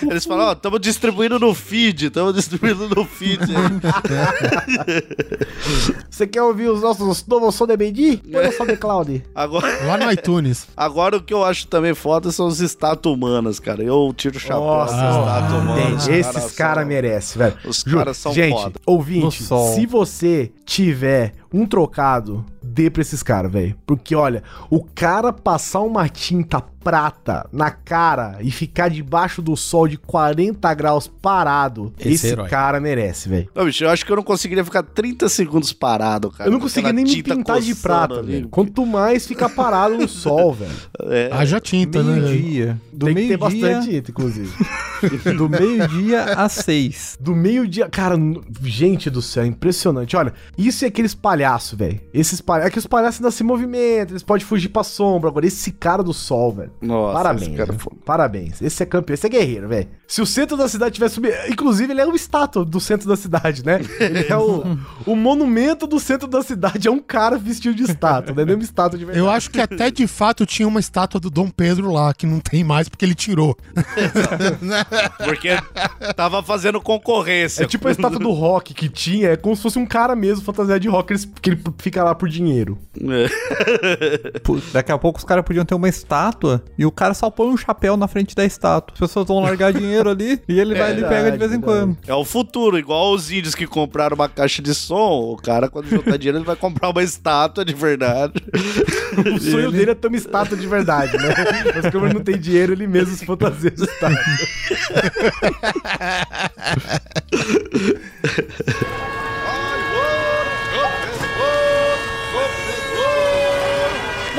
Eles 0.09 0.25
falam, 0.25 0.47
ó, 0.47 0.51
estamos 0.53 0.79
distribuindo 0.79 1.39
no 1.39 1.53
feed, 1.53 2.07
estamos 2.07 2.33
distribuindo 2.35 2.87
no 2.89 3.05
feed 3.05 3.39
aí. 3.43 3.81
Você 6.09 6.27
quer 6.27 6.41
ouvir 6.43 6.69
os 6.69 6.81
nossos 6.81 7.25
novos 7.25 7.55
som 7.55 7.65
de 7.67 7.75
BD? 7.77 8.17
Põe 8.31 8.45
no 8.47 8.51
SoundCloud. 8.51 9.23
Agora, 9.33 9.85
Lá 9.85 9.97
no 9.97 10.11
iTunes. 10.11 10.67
agora 10.75 11.17
o 11.17 11.21
que 11.21 11.33
eu 11.33 11.43
acho 11.43 11.67
também 11.67 11.93
foda 11.93 12.31
são 12.31 12.47
as 12.47 12.59
estátuas 12.59 13.15
humanas, 13.15 13.59
cara. 13.59 13.81
Eu 13.83 14.13
tiro 14.15 14.37
o 14.37 14.39
chapéu 14.39 14.59
Nossa, 14.61 14.93
estátuas 14.93 15.61
humanas. 15.63 16.03
Gente, 16.03 16.27
Os 16.29 16.35
esses 16.35 16.51
caras 16.55 16.79
são- 16.83 16.87
merecem, 16.87 17.37
velho. 17.39 17.57
Os 17.65 17.83
caras 17.83 18.17
são 18.17 18.33
Gente, 18.33 18.53
foda. 18.61 18.79
ouvinte, 18.85 19.43
se 19.43 19.85
você 19.85 20.51
tiver 20.65 21.33
um 21.53 21.65
trocado, 21.65 22.45
dê 22.73 22.89
pra 22.89 23.01
esses 23.01 23.21
caras, 23.21 23.51
velho. 23.51 23.75
Porque, 23.85 24.15
olha, 24.15 24.43
o 24.69 24.83
cara 24.83 25.31
passar 25.33 25.81
uma 25.81 26.07
tinta 26.07 26.61
prata 26.61 27.47
na 27.53 27.69
cara 27.69 28.37
e 28.41 28.49
ficar 28.49 28.89
debaixo 28.89 29.39
do 29.39 29.55
sol 29.55 29.87
de 29.87 29.97
40 29.97 30.73
graus 30.73 31.05
parado, 31.07 31.93
Esse 31.99 32.09
esse, 32.13 32.27
herói. 32.29 32.49
cara 32.49 32.79
merece, 32.79 33.29
velho. 33.29 33.47
Não, 33.53 33.65
bicho, 33.65 33.83
eu 33.83 33.89
acho 33.91 34.03
que 34.03 34.11
eu 34.11 34.15
não 34.15 34.23
conseguiria 34.23 34.65
ficar 34.65 34.81
30 34.81 35.29
segundos 35.29 35.71
parado, 35.73 36.31
cara. 36.31 36.49
Eu 36.49 36.51
não 36.51 36.59
conseguia 36.59 36.91
nem 36.91 37.05
me 37.05 37.21
pintar 37.21 37.61
de 37.61 37.75
prata, 37.75 38.23
velho. 38.23 38.49
Quanto 38.49 38.83
mais 38.83 39.27
ficar 39.27 39.49
parado 39.49 39.95
no 39.95 40.07
sol, 40.07 40.53
velho. 40.55 40.71
É, 41.01 41.29
Haja 41.31 41.59
tinta, 41.59 42.01
né? 42.01 42.13
velho? 42.13 42.25
Meio-dia. 42.29 42.81
Do 42.91 43.05
Tem 43.05 43.15
que 43.15 43.21
ter 43.21 43.37
meio-dia. 43.37 43.37
bastante 43.37 43.89
tinta, 43.91 44.11
inclusive. 44.11 44.51
Do 45.37 45.49
meio-dia 45.49 46.23
às 46.35 46.51
seis. 46.51 47.17
Do 47.19 47.35
meio-dia. 47.35 47.89
Cara, 47.89 48.15
gente 48.63 49.09
do 49.09 49.21
céu, 49.21 49.45
impressionante. 49.45 50.15
Olha, 50.15 50.33
isso 50.57 50.85
é 50.85 50.87
aqueles 50.87 51.13
palhaços, 51.15 51.77
velho. 51.77 51.99
Esses 52.13 52.39
palhaços. 52.41 52.60
É 52.61 52.69
que 52.69 52.79
os 52.79 52.85
palhaços 52.87 53.19
ainda 53.19 53.31
se 53.31 53.43
movimentam, 53.43 54.13
eles 54.13 54.23
podem 54.23 54.45
fugir 54.45 54.69
pra 54.69 54.83
sombra. 54.83 55.29
Agora, 55.29 55.45
esse 55.45 55.71
cara 55.71 56.03
do 56.03 56.13
sol, 56.13 56.51
velho. 56.51 56.71
Nossa, 56.81 57.13
Parabéns. 57.13 57.47
esse 57.47 57.57
cara 57.57 57.75
Parabéns. 58.05 58.61
Esse 58.61 58.83
é 58.83 58.85
campeão, 58.85 59.13
esse 59.13 59.25
é 59.25 59.29
guerreiro, 59.29 59.67
velho. 59.67 59.87
Se 60.11 60.21
o 60.21 60.25
centro 60.25 60.57
da 60.57 60.67
cidade 60.67 60.95
tivesse 60.95 61.15
subido. 61.15 61.33
Inclusive, 61.47 61.93
ele 61.93 62.01
é 62.01 62.05
o 62.05 62.13
estátua 62.13 62.65
do 62.65 62.81
centro 62.81 63.07
da 63.07 63.15
cidade, 63.15 63.65
né? 63.65 63.79
Ele 63.97 64.25
é 64.27 64.35
o, 64.35 64.77
o 65.07 65.15
monumento 65.15 65.87
do 65.87 66.01
centro 66.01 66.27
da 66.27 66.43
cidade. 66.43 66.85
É 66.85 66.91
um 66.91 66.99
cara 66.99 67.37
vestido 67.37 67.73
de 67.73 67.83
estátua, 67.83 68.35
não 68.35 68.43
é 68.43 68.45
nem 68.45 68.55
uma 68.55 68.63
estátua 68.63 68.99
de 68.99 69.05
verdade. 69.05 69.25
Eu 69.25 69.31
acho 69.31 69.49
que 69.49 69.61
até 69.61 69.89
de 69.89 70.05
fato 70.07 70.45
tinha 70.45 70.67
uma 70.67 70.81
estátua 70.81 71.17
do 71.17 71.29
Dom 71.29 71.49
Pedro 71.49 71.93
lá, 71.93 72.13
que 72.13 72.27
não 72.27 72.41
tem 72.41 72.61
mais 72.61 72.89
porque 72.89 73.05
ele 73.05 73.15
tirou. 73.15 73.55
Porque 75.23 75.49
tava 76.15 76.43
fazendo 76.43 76.81
concorrência. 76.81 77.63
É 77.63 77.67
tipo 77.67 77.87
a 77.87 77.91
estátua 77.91 78.19
do 78.19 78.31
rock 78.31 78.73
que 78.73 78.89
tinha, 78.89 79.29
é 79.29 79.37
como 79.37 79.55
se 79.55 79.61
fosse 79.61 79.79
um 79.79 79.85
cara 79.85 80.15
mesmo 80.15 80.43
fantasiado 80.43 80.79
de 80.79 80.89
rock, 80.89 81.15
que 81.41 81.51
ele 81.51 81.61
fica 81.77 82.03
lá 82.03 82.13
por 82.13 82.27
dinheiro. 82.27 82.77
Pô, 84.43 84.59
Daqui 84.73 84.91
a 84.91 84.97
pouco 84.97 85.19
os 85.19 85.25
caras 85.25 85.45
podiam 85.45 85.63
ter 85.63 85.75
uma 85.75 85.87
estátua 85.87 86.63
e 86.77 86.85
o 86.85 86.91
cara 86.91 87.13
só 87.13 87.29
põe 87.29 87.47
um 87.47 87.57
chapéu 87.57 87.95
na 87.95 88.07
frente 88.07 88.35
da 88.35 88.43
estátua. 88.43 88.93
As 88.93 88.99
pessoas 88.99 89.25
vão 89.25 89.39
largar 89.39 89.71
dinheiro 89.71 90.00
ali 90.09 90.41
e 90.47 90.59
ele 90.59 90.75
vai 90.75 90.91
ali 90.91 91.01
e 91.01 91.07
pega 91.07 91.31
de 91.31 91.37
vez 91.37 91.53
em 91.53 91.61
quando. 91.61 91.97
É 92.07 92.13
o 92.13 92.25
futuro, 92.25 92.77
igual 92.77 93.13
os 93.13 93.31
índios 93.31 93.55
que 93.55 93.67
compraram 93.67 94.15
uma 94.15 94.27
caixa 94.29 94.61
de 94.61 94.73
som. 94.73 95.31
O 95.33 95.37
cara, 95.37 95.69
quando 95.69 95.87
juntar 95.89 96.17
dinheiro, 96.17 96.37
ele 96.37 96.45
vai 96.45 96.55
comprar 96.55 96.89
uma 96.89 97.03
estátua 97.03 97.63
de 97.63 97.73
verdade. 97.73 98.33
O 99.35 99.39
sonho 99.39 99.71
dele 99.71 99.91
é 99.91 99.95
ter 99.95 100.07
uma 100.07 100.17
estátua 100.17 100.57
de 100.57 100.67
verdade, 100.67 101.17
né? 101.17 101.33
Mas 101.75 101.91
como 101.91 102.05
ele 102.05 102.13
não 102.15 102.23
tem 102.23 102.37
dinheiro, 102.37 102.73
ele 102.73 102.87
mesmo 102.87 103.15
se 103.15 103.25
fantasia 103.25 103.71
de 103.71 103.83
estátua. 103.83 104.19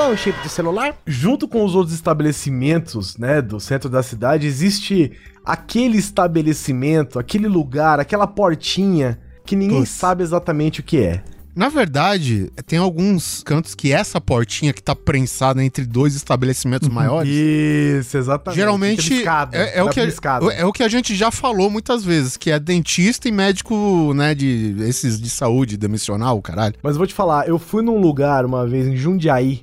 Dá 0.03 0.09
um 0.09 0.17
shape 0.17 0.43
de 0.43 0.49
celular. 0.49 0.97
Junto 1.07 1.47
com 1.47 1.65
os 1.65 1.77
outros 1.77 1.95
estabelecimentos, 1.95 3.17
né, 3.17 3.41
do 3.41 3.61
centro 3.61 3.89
da 3.89 4.03
cidade, 4.03 4.49
existe 4.49 5.13
aquele 5.45 5.97
estabelecimento, 5.97 7.21
aquele 7.21 7.47
lugar, 7.47 8.01
aquela 8.01 8.27
portinha 8.27 9.21
que 9.47 9.55
ninguém 9.55 9.79
Putz. 9.79 9.91
sabe 9.91 10.25
exatamente 10.25 10.81
o 10.81 10.83
que 10.83 10.99
é. 10.99 11.23
Na 11.55 11.69
verdade, 11.69 12.51
tem 12.67 12.81
alguns 12.81 13.45
cantos 13.45 13.77
que 13.77 13.93
essa 13.93 14.21
portinha 14.21 14.73
que 14.73 14.83
tá 14.83 14.97
prensada 14.97 15.63
entre 15.63 15.87
dois 15.87 16.17
estabelecimentos 16.17 16.89
maiores. 16.89 17.31
Isso, 17.31 18.19
exatamente. 18.19 18.59
Geralmente 18.59 19.23
é, 19.53 19.79
é 19.79 19.85
o 19.85 19.89
que 19.89 20.01
a, 20.01 20.07
biscada. 20.07 20.53
é 20.53 20.65
o 20.65 20.73
que 20.73 20.83
a 20.83 20.89
gente 20.89 21.15
já 21.15 21.31
falou 21.31 21.71
muitas 21.71 22.05
vezes, 22.05 22.37
que 22.37 22.51
é 22.51 22.59
dentista 22.59 23.29
e 23.29 23.31
médico, 23.31 24.13
né, 24.15 24.35
de 24.35 24.75
esses 24.81 25.21
de 25.21 25.31
saúde 25.31 25.77
demissional, 25.77 26.43
caralho. 26.43 26.75
Mas 26.83 26.95
eu 26.95 26.99
vou 26.99 27.07
te 27.07 27.15
falar, 27.15 27.47
eu 27.47 27.57
fui 27.57 27.85
num 27.85 28.01
lugar 28.01 28.45
uma 28.45 28.67
vez 28.67 28.89
em 28.89 28.97
Jundiaí. 28.97 29.63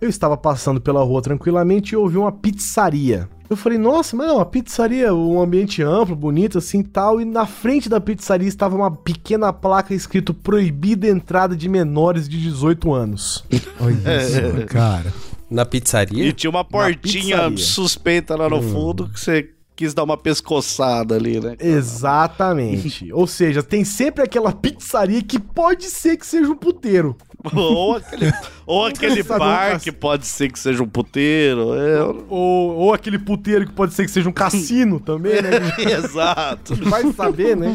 Eu 0.00 0.08
estava 0.08 0.36
passando 0.36 0.80
pela 0.80 1.02
rua 1.02 1.20
tranquilamente 1.20 1.92
e 1.92 1.96
ouvi 1.96 2.16
uma 2.16 2.32
pizzaria. 2.32 3.28
Eu 3.50 3.56
falei, 3.56 3.76
nossa, 3.78 4.16
mas 4.16 4.28
é 4.28 4.32
uma 4.32 4.46
pizzaria, 4.46 5.12
um 5.12 5.42
ambiente 5.42 5.82
amplo, 5.82 6.14
bonito 6.14 6.56
assim 6.58 6.82
tal. 6.82 7.20
E 7.20 7.24
na 7.24 7.46
frente 7.46 7.88
da 7.88 8.00
pizzaria 8.00 8.46
estava 8.48 8.76
uma 8.76 8.90
pequena 8.90 9.52
placa 9.52 9.92
escrito 9.92 10.32
proibida 10.32 11.08
entrada 11.08 11.56
de 11.56 11.68
menores 11.68 12.28
de 12.28 12.40
18 12.40 12.92
anos. 12.92 13.44
Olha 13.80 14.22
isso, 14.22 14.66
cara. 14.66 15.12
Na 15.50 15.62
E 15.62 15.66
pizzaria? 15.66 16.32
tinha 16.32 16.48
uma 16.50 16.64
portinha 16.64 17.56
suspeita 17.56 18.36
lá 18.36 18.48
no 18.48 18.62
fundo 18.62 19.08
que 19.08 19.18
você 19.18 19.50
quis 19.80 19.94
dar 19.94 20.04
uma 20.04 20.18
pescoçada 20.18 21.14
ali, 21.14 21.40
né? 21.40 21.56
Exatamente. 21.58 23.10
Ou 23.14 23.26
seja, 23.26 23.62
tem 23.62 23.82
sempre 23.82 24.22
aquela 24.22 24.52
pizzaria 24.52 25.22
que 25.22 25.38
pode 25.38 25.86
ser 25.86 26.18
que 26.18 26.26
seja 26.26 26.50
um 26.50 26.56
puteiro. 26.56 27.16
ou 27.56 27.96
aquele, 27.96 28.32
ou 28.66 28.84
aquele 28.84 29.22
bar 29.22 29.80
que 29.80 29.90
pode 29.90 30.26
ser 30.26 30.52
que 30.52 30.58
seja 30.58 30.82
um 30.82 30.86
puteiro. 30.86 31.72
É, 31.72 32.02
Ou, 32.28 32.76
ou 32.76 32.92
aquele 32.92 33.18
puteiro 33.18 33.66
que 33.66 33.72
pode 33.72 33.94
ser 33.94 34.04
que 34.04 34.10
seja 34.10 34.28
um 34.28 34.32
cassino 34.32 35.00
também, 35.00 35.40
né? 35.40 35.50
exato. 35.78 36.74
Vai 36.84 37.10
saber, 37.14 37.56
né? 37.56 37.74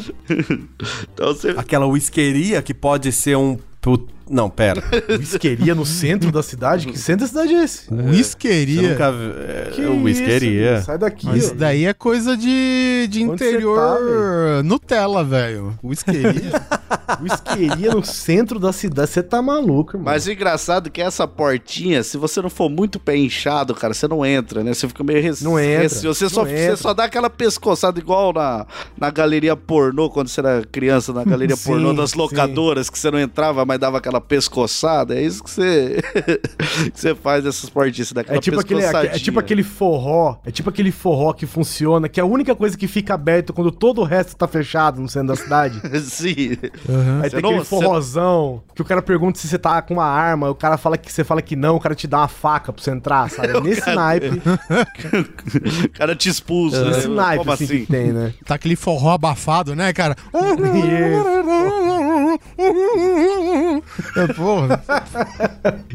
Então 1.11 1.33
você. 1.33 1.55
Aquela 1.57 1.87
whiskeria 1.87 2.61
que 2.61 2.75
pode 2.75 3.11
ser 3.11 3.35
um. 3.35 3.57
Não, 4.29 4.49
pera. 4.49 4.83
Whiskeria 5.09 5.75
no 5.75 5.85
centro 5.85 6.31
da 6.31 6.41
cidade? 6.41 6.87
Que 6.87 6.97
centro 6.97 7.21
da 7.25 7.27
cidade 7.27 7.53
é 7.53 7.63
esse? 7.63 7.85
Você 7.85 7.93
Whiskeria. 7.93 8.89
nunca 8.89 9.11
viu. 9.11 9.31
É, 9.39 9.71
Que 9.73 9.85
whiskeria. 9.85 10.77
isso, 10.77 10.85
Sai 10.85 10.97
daqui. 10.97 11.25
Mas 11.27 11.51
ó. 11.51 11.53
daí 11.55 11.85
é 11.85 11.93
coisa 11.93 12.35
de, 12.35 13.07
de 13.09 13.23
Onde 13.23 13.37
você 13.37 13.49
interior 13.51 13.77
tá, 13.79 14.63
Nutella, 14.63 15.23
velho. 15.23 15.77
Whiskeria. 15.83 16.51
Whiskeria 17.21 17.91
no 17.93 18.03
centro 18.03 18.59
da 18.59 18.73
cidade. 18.73 19.09
Você 19.09 19.21
tá 19.23 19.41
maluco, 19.41 19.95
irmão. 19.95 20.11
Mas 20.11 20.25
o 20.25 20.31
engraçado 20.31 20.87
é 20.87 20.89
que 20.89 21.01
essa 21.01 21.27
portinha, 21.27 22.03
se 22.03 22.17
você 22.17 22.41
não 22.41 22.49
for 22.49 22.69
muito 22.69 22.99
pé 22.99 23.15
inchado, 23.15 23.75
cara, 23.75 23.93
você 23.93 24.07
não 24.07 24.25
entra, 24.25 24.63
né? 24.63 24.73
Você 24.73 24.87
fica 24.87 25.03
meio 25.03 25.21
rece... 25.21 25.43
Não 25.43 25.59
entra. 25.59 25.89
Você, 25.89 26.29
só, 26.29 26.43
não 26.43 26.49
você 26.49 26.63
entra. 26.63 26.77
só 26.77 26.93
dá 26.93 27.03
aquela 27.05 27.29
pescoçada 27.29 27.99
igual 27.99 28.33
na, 28.33 28.65
na 28.97 29.11
galeria 29.11 29.55
pornô, 29.55 30.09
quando 30.09 30.27
você 30.29 30.39
era 30.41 30.63
criança, 30.71 31.13
na 31.13 31.23
galeria 31.23 31.55
Sim, 31.55 31.63
pornô 31.69 31.93
das 31.93 32.11
sim. 32.11 32.17
locadoras, 32.17 32.89
que 32.89 32.97
você 32.97 33.11
não 33.11 33.19
entrava, 33.19 33.65
mas 33.65 33.79
dava 33.79 33.97
aquela 33.97 34.14
aquela 34.15 34.21
pescoçada, 34.21 35.15
é 35.15 35.21
isso 35.21 35.43
que 35.43 35.49
você, 35.49 36.01
que 36.93 36.99
você 36.99 37.15
faz 37.15 37.43
nessas 37.43 37.69
portices 37.69 38.13
daquela 38.13 38.37
É 38.37 38.41
tipo, 38.41 38.59
aquele, 38.59 38.81
é 38.83 39.09
tipo 39.19 39.39
aquele 39.39 39.63
forró, 39.63 40.37
é 40.45 40.51
tipo 40.51 40.69
aquele 40.69 40.91
forró 40.91 41.33
que 41.33 41.45
funciona, 41.45 42.07
que 42.09 42.19
é 42.19 42.23
a 42.23 42.25
única 42.25 42.55
coisa 42.55 42.77
que 42.77 42.87
fica 42.87 43.13
aberto 43.13 43.53
quando 43.53 43.71
todo 43.71 44.01
o 44.01 44.03
resto 44.03 44.35
tá 44.35 44.47
fechado 44.47 45.01
no 45.01 45.07
centro 45.09 45.29
da 45.29 45.35
cidade. 45.35 45.81
Sim. 46.01 46.57
Aí 47.21 47.29
Você 47.29 47.29
tem 47.31 47.41
não- 47.41 47.49
aquele 47.51 47.65
forrozão 47.65 48.61
que 48.73 48.81
o 48.81 48.85
cara 48.85 49.01
pergunta 49.01 49.39
se 49.39 49.47
você 49.47 49.57
tá 49.57 49.81
com 49.81 49.95
uma 49.95 50.05
arma, 50.05 50.49
o 50.49 50.55
cara 50.55 50.77
fala 50.77 50.97
que 50.97 51.11
você 51.11 51.23
fala 51.23 51.41
que 51.41 51.55
não, 51.55 51.75
o 51.75 51.79
cara 51.79 51.95
te 51.95 52.07
dá 52.07 52.19
uma 52.19 52.27
faca 52.27 52.71
pra 52.71 52.81
você 52.83 52.91
entrar, 52.91 53.29
sabe? 53.29 53.59
Nesse 53.61 53.89
naipe, 53.93 54.41
O 55.85 55.89
cara 55.89 56.15
te 56.15 56.29
expulsa. 56.29 56.83
né? 56.85 56.91
nesse 56.91 57.07
naipe 57.07 57.37
Como 57.39 57.51
assim, 57.51 57.63
assim? 57.65 57.79
que 57.85 57.91
tem, 57.91 58.11
né? 58.11 58.33
Tá 58.45 58.55
aquele 58.55 58.75
forró 58.75 59.11
abafado, 59.13 59.75
né, 59.75 59.91
cara? 59.93 60.15
É, 64.15 64.33
porra. 64.33 64.83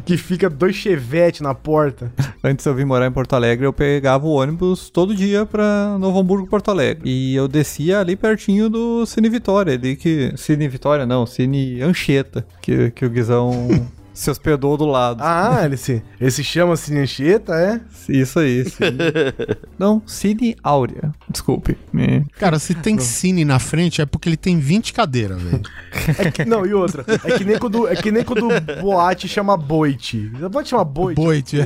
Que 0.05 0.17
fica 0.17 0.49
dois 0.49 0.75
chevette 0.75 1.43
na 1.43 1.55
porta. 1.55 2.13
Antes 2.43 2.65
eu 2.67 2.75
vim 2.75 2.85
morar 2.85 3.07
em 3.07 3.13
Porto 3.13 3.35
Alegre, 3.35 3.67
eu 3.67 3.73
pegava 3.73 4.27
o 4.27 4.33
ônibus 4.33 4.91
todo 4.91 5.15
dia 5.15 5.45
pra 5.47 5.97
Novo 5.99 6.19
Hamburgo, 6.19 6.47
Porto 6.47 6.71
Alegre. 6.71 7.03
E 7.09 7.35
eu 7.35 7.47
descia 7.47 8.01
ali 8.01 8.17
pertinho 8.17 8.69
do 8.69 9.05
Cine 9.07 9.29
Vitória, 9.29 9.75
ali 9.75 9.97
que... 9.97 10.33
Cine 10.37 10.69
Vitória 10.69 11.07
não, 11.07 11.27
Cine 11.27 11.83
Anchieta, 11.83 12.47
que, 12.63 12.91
que 12.91 13.05
o 13.05 13.11
Guizão 13.11 13.69
se 14.13 14.31
hospedou 14.31 14.77
do 14.77 14.85
lado. 14.87 15.21
Ah, 15.23 15.61
ele 15.65 15.77
se, 15.77 16.03
ele 16.21 16.31
se 16.31 16.43
chama 16.45 16.77
Sinancheta, 16.77 17.55
é? 17.55 17.81
Isso 18.09 18.39
aí, 18.39 18.65
Cine... 18.69 18.99
não, 19.79 20.03
Cine 20.07 20.57
Áurea, 20.63 21.13
desculpe. 21.29 21.77
Me- 21.93 22.25
Cara, 22.39 22.59
se 22.59 22.75
tem 22.75 22.99
cine 22.99 23.45
na 23.45 23.59
frente 23.59 24.01
é 24.03 24.07
porque 24.07 24.29
ele 24.29 24.37
tem 24.37 24.59
20 24.59 24.93
cadeiras, 24.93 25.41
velho. 25.41 25.63
É 26.19 26.31
que- 26.31 26.45
não, 26.45 26.67
e 26.67 26.75
outra. 26.75 27.05
É 27.25 27.39
que 27.39 27.45
nem 27.45 27.59
quando, 27.59 27.89
é 27.89 27.95
que 27.97 28.11
nem 28.11 28.25
quando 28.25 28.49
boate 28.83 29.29
chama 29.29 29.57
boite. 29.57 30.31
Pode 30.53 30.69
chamar 30.69 30.85
boite. 30.85 31.17
Boite. 31.21 31.59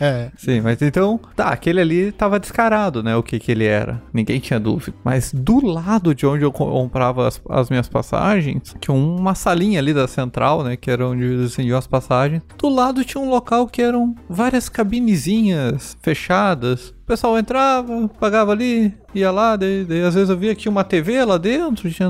É. 0.00 0.30
Sim, 0.36 0.60
mas 0.60 0.80
então, 0.82 1.18
tá, 1.36 1.48
aquele 1.48 1.80
ali 1.80 2.12
tava 2.12 2.38
descarado, 2.38 3.02
né, 3.02 3.16
o 3.16 3.22
que 3.22 3.38
que 3.38 3.50
ele 3.52 3.64
era. 3.64 4.02
Ninguém 4.12 4.38
tinha 4.40 4.60
dúvida. 4.60 4.96
Mas 5.04 5.32
do 5.32 5.64
lado 5.64 6.14
de 6.14 6.26
onde 6.26 6.44
eu 6.44 6.52
co- 6.52 6.70
comprava 6.70 7.26
as, 7.28 7.40
as 7.48 7.68
minhas 7.70 7.88
passagens, 7.88 8.74
tinha 8.80 8.94
uma 8.94 9.34
salinha 9.34 9.78
ali 9.78 9.92
da 9.92 10.06
central, 10.06 10.62
né, 10.62 10.76
que 10.76 10.90
era 10.90 11.06
onde 11.06 11.24
eles 11.24 11.52
acendiam 11.64 11.78
as 11.78 11.86
passagens. 11.86 12.42
Do 12.58 12.68
lado 12.68 13.04
tinha 13.04 13.22
um 13.22 13.28
local 13.28 13.66
que 13.66 13.82
eram 13.82 14.14
várias 14.28 14.68
cabinezinhas 14.68 15.96
fechadas. 16.02 16.90
O 16.90 17.06
pessoal 17.06 17.38
entrava, 17.38 18.08
pagava 18.20 18.52
ali, 18.52 18.94
ia 19.14 19.30
lá, 19.30 19.56
daí, 19.56 19.84
daí 19.84 20.02
às 20.02 20.14
vezes 20.14 20.30
eu 20.30 20.36
via 20.36 20.54
que 20.54 20.68
uma 20.68 20.84
TV 20.84 21.24
lá 21.24 21.38
dentro, 21.38 21.90
tinha, 21.90 22.08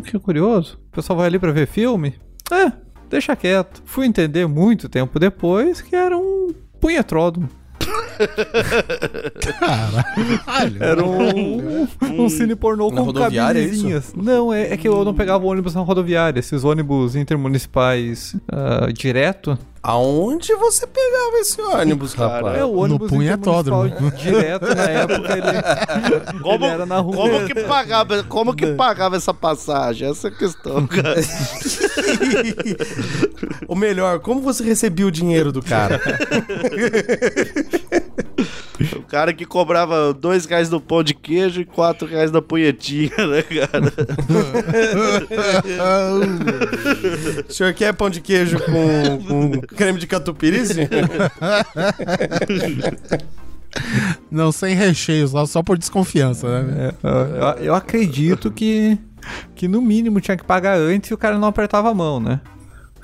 que 0.00 0.18
curioso. 0.18 0.78
O 0.88 0.96
pessoal 0.96 1.18
vai 1.18 1.26
ali 1.26 1.38
pra 1.38 1.52
ver 1.52 1.66
filme. 1.66 2.14
É, 2.50 2.72
deixa 3.10 3.36
quieto. 3.36 3.82
Fui 3.84 4.06
entender 4.06 4.46
muito 4.46 4.88
tempo 4.88 5.18
depois 5.18 5.80
que 5.80 5.94
era 5.94 6.16
um 6.16 6.54
punhetródromo. 6.80 7.48
Caralho. 9.58 10.82
Era 10.82 11.04
um, 11.04 11.86
um 12.02 12.28
cine 12.28 12.54
pornô 12.54 12.90
Na 12.90 13.02
com 13.02 13.10
é 13.10 13.30
cabinezinhas. 13.30 14.12
Não, 14.14 14.52
é, 14.52 14.72
é 14.72 14.76
que 14.76 14.88
eu 14.88 15.04
não 15.04 15.14
pegava 15.14 15.44
ônibus 15.44 15.74
na 15.74 15.80
rodoviária. 15.80 16.40
Esses 16.40 16.64
ônibus 16.64 17.16
intermunicipais 17.16 18.36
ah, 18.48 18.88
direto. 18.92 19.58
Aonde 19.88 20.52
você 20.56 20.84
pegava 20.84 21.36
esse 21.38 21.62
ônibus, 21.62 22.12
rapaz? 22.14 22.58
É 22.58 22.64
o 22.64 22.74
ônibus 22.74 23.08
punhetódromo. 23.08 23.86
intermunicipal 23.86 24.18
direto 24.32 24.74
na 24.74 24.82
época. 24.82 25.32
Ele, 25.32 25.46
Como, 26.42 26.64
ele 26.64 26.74
era 26.74 26.84
na 26.84 26.98
rua. 26.98 27.14
como 27.16 27.46
que 27.46 27.54
pagava, 27.54 28.24
como 28.24 28.52
que 28.56 28.66
pagava 28.74 29.14
essa 29.16 29.32
passagem? 29.32 30.10
Essa 30.10 30.26
é 30.26 30.30
a 30.32 30.34
questão, 30.34 30.84
cara. 30.88 31.14
Ou 33.68 33.76
melhor, 33.76 34.18
como 34.18 34.40
você 34.40 34.64
recebia 34.64 35.06
o 35.06 35.10
dinheiro 35.10 35.52
do 35.52 35.62
cara? 35.62 36.00
O 38.96 39.02
cara 39.02 39.32
que 39.32 39.46
cobrava 39.46 40.12
dois 40.12 40.44
reais 40.44 40.68
do 40.68 40.80
pão 40.80 41.02
de 41.02 41.14
queijo 41.14 41.60
e 41.60 41.64
quatro 41.64 42.06
reais 42.06 42.30
da 42.30 42.42
punhetinha, 42.42 43.26
né, 43.26 43.42
cara? 43.42 43.92
o 47.48 47.52
senhor 47.52 47.72
quer 47.72 47.94
pão 47.94 48.10
de 48.10 48.20
queijo 48.20 48.58
com, 48.58 49.18
com 49.26 49.60
creme 49.62 49.98
de 49.98 50.06
catupiry? 50.06 50.66
senhor? 50.66 50.88
Não, 54.30 54.52
sem 54.52 54.74
recheios 54.74 55.32
lá, 55.32 55.46
só 55.46 55.62
por 55.62 55.78
desconfiança, 55.78 56.62
né? 56.62 56.88
É, 56.88 57.60
eu, 57.60 57.64
eu 57.66 57.74
acredito 57.74 58.50
que, 58.50 58.98
que 59.54 59.68
no 59.68 59.82
mínimo 59.82 60.20
tinha 60.20 60.36
que 60.36 60.44
pagar 60.44 60.78
antes 60.78 61.10
e 61.10 61.14
o 61.14 61.18
cara 61.18 61.38
não 61.38 61.48
apertava 61.48 61.90
a 61.90 61.94
mão, 61.94 62.20
né? 62.20 62.40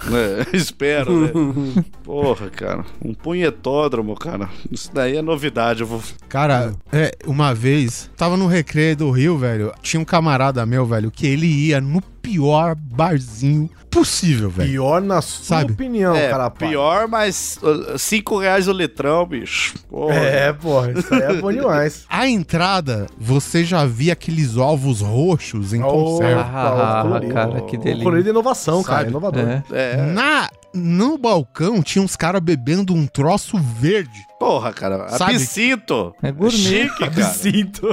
É, 0.12 0.56
espero, 0.56 1.20
né? 1.20 1.84
Porra, 2.04 2.50
cara. 2.50 2.84
Um 3.04 3.14
punhetódromo, 3.14 4.14
cara. 4.16 4.48
Isso 4.70 4.90
daí 4.92 5.16
é 5.16 5.22
novidade. 5.22 5.82
Eu 5.82 5.86
vou... 5.86 6.02
Cara, 6.28 6.74
é, 6.92 7.12
uma 7.26 7.54
vez, 7.54 8.10
tava 8.16 8.36
no 8.36 8.46
recreio 8.46 8.96
do 8.96 9.10
Rio, 9.10 9.38
velho. 9.38 9.72
Tinha 9.80 10.00
um 10.00 10.04
camarada 10.04 10.64
meu, 10.66 10.84
velho, 10.84 11.10
que 11.10 11.26
ele 11.26 11.46
ia 11.46 11.80
no 11.80 12.02
pior 12.22 12.74
barzinho 12.76 13.68
possível, 13.90 14.48
velho. 14.48 14.70
Pior 14.70 15.02
na 15.02 15.20
sua 15.20 15.58
Sabe? 15.58 15.72
opinião, 15.72 16.14
É, 16.16 16.30
cara. 16.30 16.48
pior, 16.48 17.06
mas 17.08 17.58
uh, 17.62 17.98
cinco 17.98 18.38
reais 18.38 18.66
o 18.66 18.72
litrão, 18.72 19.26
bicho. 19.26 19.74
Porra. 19.90 20.14
É, 20.14 20.52
porra, 20.52 20.92
isso 20.92 21.12
aí 21.12 21.20
é 21.20 21.34
bom 21.34 21.52
demais. 21.52 22.04
A 22.08 22.26
entrada, 22.26 23.06
você 23.18 23.64
já 23.64 23.84
via 23.84 24.14
aqueles 24.14 24.56
ovos 24.56 25.00
roxos 25.02 25.74
em 25.74 25.82
Oh, 25.82 25.88
conserva. 25.90 26.40
Ah, 26.42 27.02
colorido. 27.02 27.34
cara, 27.34 27.60
que 27.62 27.76
delícia. 27.76 28.02
colorido 28.04 28.28
é 28.28 28.32
inovação, 28.32 28.82
cara. 28.82 28.98
Sabe? 29.00 29.10
Inovador. 29.10 29.42
É. 29.46 29.62
É. 29.72 29.96
Na, 30.06 30.48
no 30.74 31.18
balcão 31.18 31.82
tinha 31.82 32.02
uns 32.02 32.16
caras 32.16 32.40
bebendo 32.40 32.94
um 32.94 33.06
troço 33.06 33.58
verde. 33.58 34.26
Porra, 34.38 34.72
cara. 34.72 35.08
Sabe? 35.10 35.36
Absinto. 35.36 36.14
É 36.22 36.32
gourmet. 36.32 36.56
Chique, 36.56 37.10
cara. 37.10 37.24
Sinto. 37.24 37.88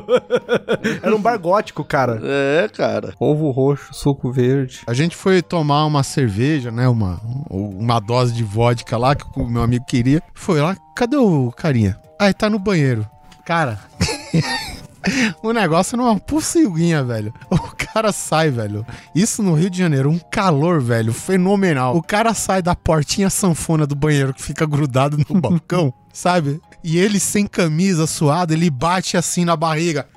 Era 1.03 1.15
um 1.15 1.21
bar 1.21 1.37
gótico, 1.37 1.83
cara. 1.83 2.19
É, 2.23 2.67
cara. 2.69 3.13
Ovo 3.19 3.51
roxo, 3.51 3.93
suco 3.93 4.31
verde. 4.31 4.81
A 4.87 4.93
gente 4.93 5.15
foi 5.15 5.41
tomar 5.41 5.85
uma 5.85 6.03
cerveja, 6.03 6.71
né? 6.71 6.87
Uma, 6.87 7.21
uma 7.49 7.99
dose 7.99 8.33
de 8.33 8.43
vodka 8.43 8.97
lá 8.97 9.15
que 9.15 9.25
o 9.35 9.47
meu 9.47 9.61
amigo 9.61 9.85
queria. 9.85 10.21
Foi 10.33 10.59
lá, 10.59 10.75
cadê 10.95 11.17
o 11.17 11.51
carinha? 11.51 11.99
Aí 12.19 12.33
tá 12.33 12.49
no 12.49 12.59
banheiro. 12.59 13.07
Cara. 13.45 13.79
O 15.41 15.51
negócio 15.53 15.97
não 15.97 16.11
é 16.11 16.19
pulsiguinha, 16.19 17.03
velho. 17.03 17.33
O 17.49 17.57
cara 17.93 18.11
sai, 18.11 18.49
velho. 18.49 18.85
Isso 19.15 19.41
no 19.41 19.53
Rio 19.53 19.69
de 19.69 19.77
Janeiro, 19.77 20.09
um 20.09 20.19
calor, 20.19 20.81
velho, 20.81 21.13
fenomenal. 21.13 21.95
O 21.95 22.03
cara 22.03 22.33
sai 22.33 22.61
da 22.61 22.75
portinha 22.75 23.29
sanfona 23.29 23.87
do 23.87 23.95
banheiro 23.95 24.33
que 24.33 24.41
fica 24.41 24.65
grudado 24.65 25.17
no 25.17 25.25
balcão, 25.41 25.93
sabe? 26.13 26.61
E 26.83 26.97
ele 26.97 27.19
sem 27.19 27.45
camisa, 27.45 28.07
suado, 28.07 28.53
ele 28.53 28.69
bate 28.69 29.17
assim 29.17 29.43
na 29.43 29.55
barriga. 29.55 30.07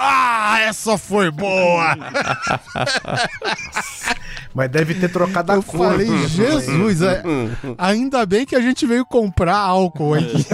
Ah, 0.00 0.60
essa 0.60 0.96
foi 0.96 1.28
boa! 1.30 1.96
Mas 4.54 4.70
deve 4.70 4.94
ter 4.94 5.10
trocado 5.10 5.52
a 5.52 5.56
Eu 5.56 5.62
cor. 5.62 5.90
falei, 5.90 6.06
Jesus, 6.28 7.02
é- 7.02 7.22
ainda 7.76 8.24
bem 8.24 8.46
que 8.46 8.54
a 8.56 8.60
gente 8.60 8.86
veio 8.86 9.04
comprar 9.04 9.56
álcool 9.56 10.14
aqui. 10.14 10.46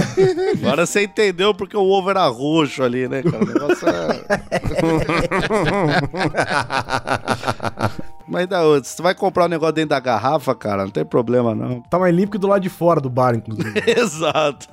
Agora 0.63 0.85
você 0.87 1.05
entendeu 1.05 1.55
porque 1.55 1.77
o 1.77 1.83
ovo 1.89 2.11
era 2.11 2.27
roxo 2.27 2.83
ali, 2.83 3.07
né, 3.09 3.23
cara? 3.23 3.43
O 3.43 3.47
negócio 3.47 3.89
é... 3.89 4.25
Mas 8.27 8.47
da 8.47 8.63
outra, 8.63 8.89
você 8.89 9.03
vai 9.03 9.15
comprar 9.15 9.45
um 9.45 9.49
negócio 9.49 9.75
dentro 9.75 9.91
da 9.91 10.01
garrafa, 10.01 10.55
cara, 10.55 10.85
não 10.85 10.91
tem 10.91 11.05
problema, 11.05 11.55
não. 11.55 11.83
Tá 11.83 11.99
mais 11.99 12.15
limpo 12.15 12.33
que 12.33 12.39
do 12.39 12.47
lado 12.49 12.63
de 12.63 12.71
fora 12.71 12.99
do 13.01 13.11
bar, 13.11 13.35
inclusive. 13.35 13.73
Exato. 13.87 14.69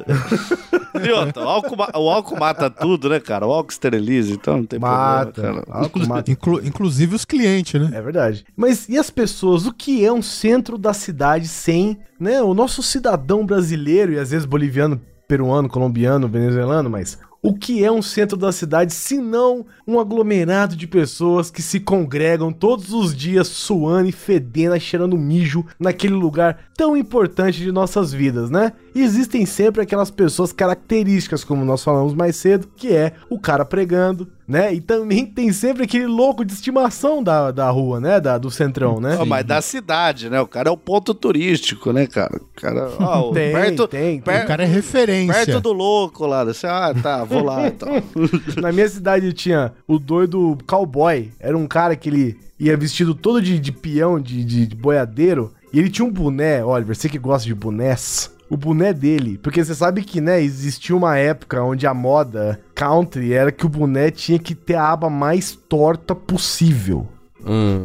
E 1.03 1.11
outra, 1.11 1.43
o 1.45 1.47
álcool, 1.49 1.75
o 1.95 2.09
álcool 2.09 2.37
mata 2.39 2.69
tudo, 2.69 3.09
né, 3.09 3.19
cara? 3.19 3.45
O 3.45 3.51
álcool 3.51 3.71
esteriliza, 3.71 4.33
então 4.33 4.57
não 4.57 4.65
tem 4.65 4.79
Mata. 4.79 5.31
problema, 5.31 5.61
cara. 5.63 5.79
Álcool 5.83 6.07
mata. 6.07 6.31
Inclu- 6.31 6.61
inclusive 6.65 7.15
os 7.15 7.25
clientes, 7.25 7.79
né? 7.79 7.91
É 7.93 8.01
verdade. 8.01 8.45
Mas 8.55 8.89
e 8.89 8.97
as 8.97 9.09
pessoas? 9.09 9.65
O 9.65 9.73
que 9.73 10.05
é 10.05 10.11
um 10.11 10.21
centro 10.21 10.77
da 10.77 10.93
cidade 10.93 11.47
sem, 11.47 11.97
né, 12.19 12.41
o 12.41 12.53
nosso 12.53 12.81
cidadão 12.83 13.45
brasileiro 13.45 14.13
e 14.13 14.19
às 14.19 14.31
vezes 14.31 14.45
boliviano, 14.45 14.99
peruano, 15.27 15.69
colombiano, 15.69 16.27
venezuelano, 16.27 16.89
mas 16.89 17.17
o 17.43 17.55
que 17.55 17.83
é 17.83 17.91
um 17.91 18.03
centro 18.03 18.37
da 18.37 18.51
cidade 18.51 18.93
se 18.93 19.17
não 19.17 19.65
um 19.87 19.99
aglomerado 19.99 20.75
de 20.75 20.85
pessoas 20.85 21.49
que 21.49 21.61
se 21.61 21.79
congregam 21.79 22.51
todos 22.53 22.93
os 22.93 23.15
dias 23.15 23.47
suando 23.47 24.07
e 24.09 24.11
fedendo, 24.11 24.75
e 24.75 24.79
cheirando 24.79 25.17
mijo 25.17 25.65
naquele 25.79 26.13
lugar 26.13 26.65
tão 26.77 26.95
importante 26.95 27.59
de 27.59 27.71
nossas 27.71 28.13
vidas, 28.13 28.51
né? 28.51 28.73
E 28.93 29.01
existem 29.01 29.45
sempre 29.45 29.81
aquelas 29.81 30.11
pessoas 30.11 30.51
características, 30.51 31.43
como 31.43 31.63
nós 31.63 31.83
falamos 31.83 32.13
mais 32.13 32.35
cedo, 32.35 32.67
que 32.75 32.93
é 32.93 33.13
o 33.29 33.39
cara 33.39 33.63
pregando, 33.63 34.27
né? 34.47 34.73
E 34.73 34.81
também 34.81 35.25
tem 35.25 35.53
sempre 35.53 35.83
aquele 35.83 36.05
louco 36.07 36.43
de 36.43 36.51
estimação 36.53 37.23
da, 37.23 37.51
da 37.51 37.69
rua, 37.69 37.99
né? 38.01 38.19
Da, 38.19 38.37
do 38.37 38.51
centrão, 38.51 38.99
né? 38.99 39.17
Oh, 39.19 39.25
mas 39.25 39.45
da 39.45 39.61
cidade, 39.61 40.29
né? 40.29 40.41
O 40.41 40.47
cara 40.47 40.67
é 40.69 40.71
o 40.71 40.77
ponto 40.77 41.13
turístico, 41.13 41.93
né, 41.93 42.05
cara? 42.05 42.35
O 42.35 42.59
cara, 42.61 42.91
ó, 42.99 43.31
Tem, 43.33 43.53
perto, 43.53 43.87
tem, 43.87 44.01
tem. 44.01 44.21
per- 44.21 44.43
O 44.43 44.47
cara 44.47 44.63
é 44.63 44.67
referência. 44.67 45.33
perto 45.45 45.61
do 45.61 45.71
louco 45.71 46.25
lá. 46.25 46.43
Você, 46.43 46.67
ah, 46.67 46.93
tá, 47.01 47.23
vou 47.23 47.43
lá 47.43 47.67
e 47.67 47.71
tal. 47.71 47.89
Na 48.61 48.71
minha 48.71 48.89
cidade 48.89 49.31
tinha 49.31 49.71
o 49.87 49.97
doido 49.97 50.57
cowboy. 50.67 51.31
Era 51.39 51.57
um 51.57 51.67
cara 51.67 51.95
que 51.95 52.09
ele 52.09 52.37
ia 52.59 52.75
vestido 52.75 53.15
todo 53.15 53.41
de, 53.41 53.57
de 53.57 53.71
peão, 53.71 54.19
de, 54.19 54.43
de, 54.43 54.67
de 54.67 54.75
boiadeiro. 54.75 55.53
E 55.73 55.79
ele 55.79 55.89
tinha 55.89 56.05
um 56.05 56.11
boné, 56.11 56.63
Oliver, 56.65 56.93
você 56.95 57.07
que 57.07 57.17
gosta 57.17 57.47
de 57.47 57.55
bonés. 57.55 58.29
O 58.51 58.57
boné 58.57 58.91
dele, 58.91 59.37
porque 59.37 59.63
você 59.63 59.73
sabe 59.73 60.03
que, 60.03 60.19
né, 60.19 60.41
existia 60.41 60.93
uma 60.93 61.17
época 61.17 61.63
onde 61.63 61.87
a 61.87 61.93
moda 61.93 62.59
country 62.75 63.31
era 63.31 63.49
que 63.49 63.65
o 63.65 63.69
boné 63.69 64.11
tinha 64.11 64.37
que 64.37 64.53
ter 64.53 64.75
a 64.75 64.91
aba 64.91 65.09
mais 65.09 65.53
torta 65.53 66.13
possível. 66.13 67.07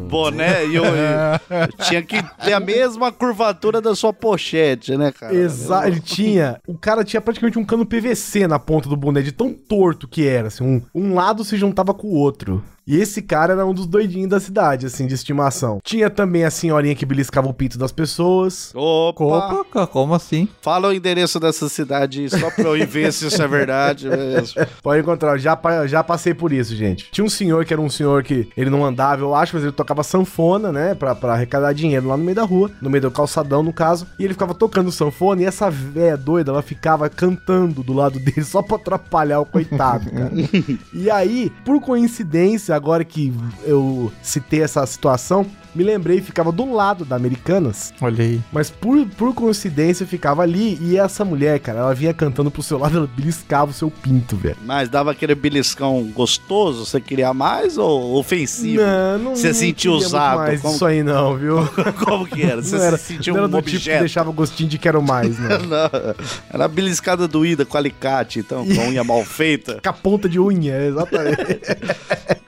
Boné 0.09 0.65
e 0.65 0.75
eu, 0.75 0.83
eu 0.83 1.67
tinha 1.87 2.01
que 2.03 2.21
ter 2.43 2.51
a 2.51 2.59
mesma 2.59 3.13
curvatura 3.13 3.79
da 3.79 3.95
sua 3.95 4.11
pochete, 4.11 4.97
né, 4.97 5.13
cara? 5.13 5.33
Exato, 5.33 5.87
ele 5.87 6.01
tinha. 6.01 6.59
O 6.67 6.77
cara 6.77 7.01
tinha 7.05 7.21
praticamente 7.21 7.57
um 7.57 7.63
cano 7.63 7.85
PVC 7.85 8.45
na 8.45 8.59
ponta 8.59 8.89
do 8.89 8.97
boné, 8.97 9.21
de 9.21 9.31
tão 9.31 9.53
torto 9.53 10.05
que 10.05 10.27
era. 10.27 10.49
Assim, 10.49 10.65
um, 10.65 10.81
um 10.93 11.15
lado 11.15 11.45
se 11.45 11.55
juntava 11.55 11.93
com 11.93 12.07
o 12.07 12.15
outro. 12.15 12.61
E 12.87 12.95
esse 12.95 13.21
cara 13.21 13.51
era 13.51 13.65
um 13.65 13.73
dos 13.73 13.85
doidinhos 13.85 14.29
da 14.29 14.39
cidade, 14.39 14.85
assim, 14.85 15.05
de 15.05 15.13
estimação. 15.13 15.79
Tinha 15.83 16.09
também 16.09 16.45
a 16.45 16.49
senhorinha 16.49 16.95
que 16.95 17.05
beliscava 17.05 17.49
o 17.49 17.53
pinto 17.53 17.77
das 17.77 17.91
pessoas. 17.91 18.71
Opa! 18.73 19.25
Opa, 19.25 19.85
como 19.87 20.13
assim? 20.13 20.47
Fala 20.61 20.87
o 20.87 20.93
endereço 20.93 21.37
dessa 21.37 21.67
cidade 21.67 22.21
aí, 22.21 22.29
só 22.29 22.49
pra 22.49 22.63
eu 22.63 22.77
ir 22.77 22.87
ver 22.87 23.11
se 23.11 23.27
isso 23.27 23.41
é 23.41 23.47
verdade 23.47 24.07
mesmo. 24.09 24.65
Pode 24.81 25.01
encontrar, 25.01 25.37
já, 25.37 25.59
já 25.85 26.01
passei 26.01 26.33
por 26.33 26.53
isso, 26.53 26.73
gente. 26.77 27.09
Tinha 27.11 27.25
um 27.25 27.29
senhor 27.29 27.65
que 27.65 27.73
era 27.73 27.81
um 27.81 27.89
senhor 27.89 28.23
que 28.23 28.47
ele 28.55 28.69
não 28.69 28.85
andava, 28.85 29.21
eu 29.21 29.35
acho, 29.35 29.55
mas 29.55 29.63
ele 29.63 29.73
tocava 29.73 30.01
sanfona, 30.01 30.71
né? 30.71 30.95
Pra, 30.95 31.13
pra 31.13 31.33
arrecadar 31.33 31.73
dinheiro 31.73 32.07
lá 32.07 32.15
no 32.15 32.23
meio 32.23 32.35
da 32.35 32.43
rua, 32.43 32.71
no 32.81 32.89
meio 32.89 33.01
do 33.01 33.11
calçadão, 33.11 33.61
no 33.61 33.73
caso. 33.73 34.07
E 34.17 34.23
ele 34.23 34.33
ficava 34.33 34.53
tocando 34.53 34.93
sanfona 34.93 35.41
e 35.41 35.45
essa 35.45 35.69
véia 35.69 36.15
doida, 36.15 36.51
ela 36.51 36.61
ficava 36.61 37.09
cantando 37.09 37.83
do 37.83 37.91
lado 37.91 38.17
dele 38.17 38.43
só 38.45 38.61
pra 38.61 38.77
atrapalhar 38.77 39.41
o 39.41 39.45
coitado, 39.45 40.09
cara. 40.09 40.31
e 40.93 41.11
aí, 41.11 41.51
por 41.65 41.81
coincidência, 41.81 42.76
agora 42.77 43.03
que 43.03 43.33
eu 43.63 44.11
citei 44.21 44.61
essa 44.61 44.85
situação, 44.85 45.45
me 45.77 45.83
lembrei, 45.83 46.19
ficava 46.21 46.51
do 46.51 46.73
lado 46.73 47.05
da 47.05 47.15
Americanas. 47.15 47.93
Olha 48.01 48.23
aí. 48.23 48.41
Mas 48.51 48.69
por, 48.69 49.05
por 49.17 49.33
coincidência 49.33 50.05
ficava 50.05 50.41
ali 50.41 50.77
e 50.81 50.97
essa 50.97 51.23
mulher, 51.23 51.59
cara, 51.59 51.79
ela 51.79 51.93
vinha 51.93 52.13
cantando 52.13 52.49
pro 52.49 52.63
seu 52.63 52.77
lado, 52.79 52.97
ela 52.97 53.09
beliscava 53.15 53.71
o 53.71 53.73
seu 53.73 53.91
pinto, 53.91 54.35
velho. 54.35 54.57
Mas 54.65 54.89
dava 54.89 55.11
aquele 55.11 55.35
beliscão 55.35 56.03
gostoso? 56.13 56.85
Você 56.85 56.99
queria 56.99 57.33
mais 57.33 57.77
ou 57.77 58.15
ofensivo? 58.17 58.81
Não, 58.81 59.17
não 59.19 59.35
Você 59.35 59.47
não 59.47 59.53
sentiu 59.53 59.93
usado? 59.93 60.37
mais 60.39 60.61
Como- 60.61 60.73
isso 60.75 60.85
aí 60.85 61.03
não, 61.03 61.35
viu? 61.37 61.57
Como 62.03 62.25
que 62.25 62.41
era? 62.41 62.61
Você 62.61 62.75
não 62.75 62.83
era, 62.83 62.97
se 62.97 63.03
sentiu 63.13 63.33
não 63.33 63.41
era 63.43 63.47
um 63.47 63.51
do 63.51 63.57
tipo 63.57 63.69
que 63.69 63.75
objeto? 63.77 63.99
deixava 63.99 64.31
gostinho 64.31 64.69
de 64.69 64.77
quero 64.79 65.01
mais, 65.01 65.37
né? 65.37 65.57
Não, 65.67 66.15
era 66.51 66.65
a 66.65 66.67
beliscada 66.67 67.27
doída 67.27 67.65
com 67.65 67.77
alicate, 67.77 68.39
então, 68.39 68.65
com 68.65 68.81
a 68.81 68.85
unha 68.87 69.03
mal 69.03 69.23
feita. 69.23 69.79
Com 69.83 69.89
a 69.89 69.93
ponta 69.93 70.27
de 70.29 70.39
unha, 70.39 70.77
exatamente. 70.85 71.37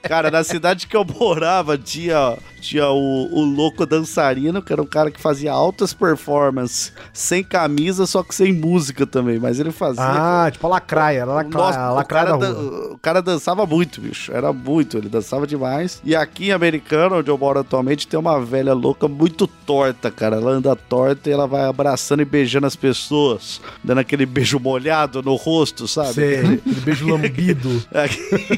Cara, 0.02 0.30
na 0.30 0.42
cidade 0.42 0.86
que 0.86 0.96
eu 0.96 1.04
morava, 1.04 1.76
tinha, 1.78 2.36
tinha 2.60 2.88
o, 2.88 3.19
o 3.30 3.44
louco 3.44 3.84
dançarino, 3.86 4.62
que 4.62 4.72
era 4.72 4.80
um 4.82 4.86
cara 4.86 5.10
que 5.10 5.20
fazia 5.20 5.52
altas 5.52 5.92
performances, 5.92 6.92
sem 7.12 7.42
camisa, 7.42 8.06
só 8.06 8.22
que 8.22 8.34
sem 8.34 8.52
música 8.52 9.06
também. 9.06 9.38
Mas 9.38 9.58
ele 9.60 9.70
fazia. 9.72 10.02
ah, 10.04 10.50
tipo 10.50 10.66
a 10.66 10.70
lacraia, 10.70 11.20
era 11.20 11.32
lacraia, 11.32 11.66
Nossa, 11.66 11.80
a 11.80 11.92
o, 11.92 11.94
lacraia 11.96 12.26
cara 12.26 12.38
da 12.38 12.52
dan- 12.52 12.58
o 12.92 12.98
cara 12.98 13.22
dançava 13.22 13.66
muito, 13.66 14.00
bicho. 14.00 14.32
Era 14.32 14.52
muito, 14.52 14.96
ele 14.98 15.08
dançava 15.08 15.46
demais. 15.46 16.00
E 16.04 16.14
aqui 16.14 16.48
em 16.48 16.52
Americana, 16.52 17.16
onde 17.16 17.30
eu 17.30 17.38
moro 17.38 17.58
atualmente, 17.60 18.06
tem 18.06 18.18
uma 18.18 18.40
velha 18.40 18.72
louca 18.74 19.08
muito 19.08 19.46
torta, 19.46 20.10
cara. 20.10 20.36
Ela 20.36 20.52
anda 20.52 20.74
torta 20.76 21.28
e 21.28 21.32
ela 21.32 21.46
vai 21.46 21.64
abraçando 21.64 22.20
e 22.22 22.24
beijando 22.24 22.66
as 22.66 22.76
pessoas, 22.76 23.60
dando 23.82 23.98
aquele 23.98 24.26
beijo 24.26 24.58
molhado 24.58 25.22
no 25.22 25.34
rosto, 25.36 25.86
sabe? 25.88 26.12
Sei, 26.14 26.38
aquele 26.38 26.80
beijo 26.84 27.08
lambido. 27.08 27.70
É, 27.92 28.06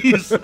Isso. 0.06 0.34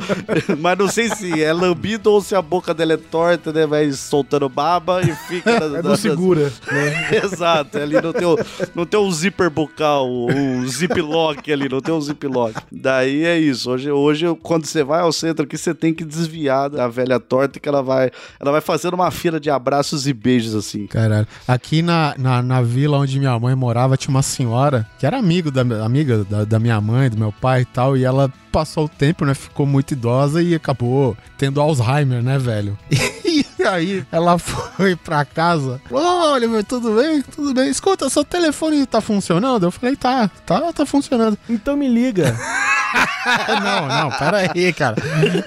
Mas 0.58 0.78
não 0.78 0.88
sei 0.88 1.08
se 1.08 1.42
é 1.42 1.52
lambido 1.52 2.10
ou 2.10 2.20
se 2.20 2.34
a 2.34 2.42
boca 2.42 2.72
dela 2.74 2.94
é 2.94 2.96
torta, 2.96 3.52
né? 3.52 3.66
Vai 3.66 3.90
soltando 4.08 4.48
baba 4.48 5.02
e 5.02 5.14
fica. 5.14 5.58
É 5.78 5.82
do 5.82 5.96
segura, 5.96 6.52
né? 6.70 7.20
Exato, 7.22 7.78
ali 7.78 8.00
não 8.00 8.12
tem, 8.12 8.26
o, 8.26 8.36
não 8.74 8.86
tem 8.86 8.98
um 8.98 9.10
zíper 9.10 9.50
bucal, 9.50 10.08
um 10.08 10.66
zip 10.66 11.00
lock 11.00 11.52
ali, 11.52 11.68
não 11.68 11.80
tem 11.80 11.92
um 11.92 12.00
zip 12.00 12.26
lock. 12.26 12.54
Daí 12.72 13.24
é 13.24 13.38
isso. 13.38 13.70
Hoje, 13.70 13.90
hoje 13.90 14.26
quando 14.42 14.66
você 14.66 14.82
vai 14.82 15.00
ao 15.00 15.12
centro 15.12 15.44
aqui, 15.44 15.58
você 15.58 15.74
tem 15.74 15.92
que 15.92 16.04
desviar 16.04 16.70
da 16.70 16.88
velha 16.88 17.20
torta 17.20 17.60
que 17.60 17.68
ela 17.68 17.82
vai, 17.82 18.10
ela 18.40 18.50
vai 18.50 18.60
fazendo 18.60 18.94
uma 18.94 19.10
fila 19.10 19.38
de 19.38 19.50
abraços 19.50 20.06
e 20.06 20.12
beijos 20.12 20.54
assim. 20.54 20.86
Caralho. 20.86 21.26
Aqui 21.46 21.82
na, 21.82 22.14
na, 22.16 22.42
na 22.42 22.62
vila 22.62 22.98
onde 22.98 23.18
minha 23.18 23.38
mãe 23.38 23.54
morava, 23.54 23.96
tinha 23.96 24.10
uma 24.10 24.22
senhora 24.22 24.86
que 24.98 25.06
era 25.06 25.18
amigo 25.18 25.50
da, 25.50 25.62
amiga 25.84 26.24
da, 26.24 26.44
da 26.44 26.58
minha 26.58 26.80
mãe, 26.80 27.10
do 27.10 27.18
meu 27.18 27.32
pai 27.32 27.62
e 27.62 27.64
tal, 27.66 27.96
e 27.96 28.04
ela 28.04 28.32
passou 28.50 28.86
o 28.86 28.88
tempo, 28.88 29.24
né? 29.24 29.34
Ficou 29.34 29.66
muito 29.66 29.92
idosa 29.92 30.42
e 30.42 30.54
acabou 30.54 31.16
tendo 31.36 31.60
Alzheimer, 31.60 32.22
né, 32.22 32.38
velho? 32.38 32.78
E 33.28 33.44
aí 33.64 34.04
ela 34.10 34.36
foi 34.38 34.96
pra 34.96 35.24
casa. 35.24 35.80
Olha, 35.90 36.48
meu, 36.48 36.62
tudo 36.64 36.96
bem? 36.96 37.22
Tudo 37.22 37.54
bem. 37.54 37.68
Escuta, 37.68 38.08
seu 38.08 38.24
telefone 38.24 38.86
tá 38.86 39.00
funcionando? 39.00 39.64
Eu 39.64 39.70
falei, 39.70 39.96
tá, 39.96 40.30
tá, 40.46 40.72
tá 40.72 40.86
funcionando. 40.86 41.38
Então 41.48 41.76
me 41.76 41.88
liga. 41.88 42.36
não, 43.62 43.88
não, 43.88 44.10
pera 44.18 44.52
aí, 44.52 44.72
cara. 44.72 44.96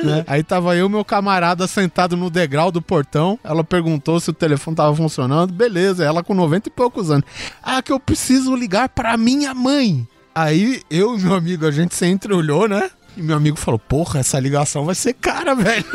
Né? 0.04 0.24
Aí 0.28 0.44
tava 0.44 0.76
eu 0.76 0.88
e 0.88 0.90
meu 0.90 1.06
camarada 1.06 1.68
sentado 1.68 2.16
no 2.18 2.30
degrau 2.30 2.72
do 2.72 2.82
portão. 2.82 3.40
Ela 3.44 3.64
perguntou 3.64 4.20
se 4.20 4.30
o 4.30 4.34
telefone 4.34 4.76
tava 4.76 4.96
funcionando. 4.96 5.54
Beleza, 5.54 6.04
ela 6.04 6.24
com 6.24 6.34
90 6.34 6.70
e 6.70 6.72
poucos 6.72 7.10
anos. 7.10 7.26
Ah, 7.64 7.82
que 7.82 7.92
eu 7.92 8.00
preciso 8.00 8.56
ligar 8.56 8.90
pra 8.90 9.18
minha 9.18 9.54
mãe. 9.54 10.08
Aí 10.34 10.82
eu 10.90 11.18
e 11.18 11.22
meu 11.22 11.36
amigo, 11.36 11.66
a 11.66 11.72
gente 11.72 11.94
se 11.94 12.06
entreolhou, 12.06 12.68
né? 12.68 12.90
E 13.18 13.22
meu 13.22 13.36
amigo 13.36 13.58
falou: 13.58 13.80
Porra, 13.80 14.20
essa 14.20 14.40
ligação 14.40 14.86
vai 14.86 14.96
ser 14.96 15.14
cara, 15.14 15.56
velho. 15.56 15.86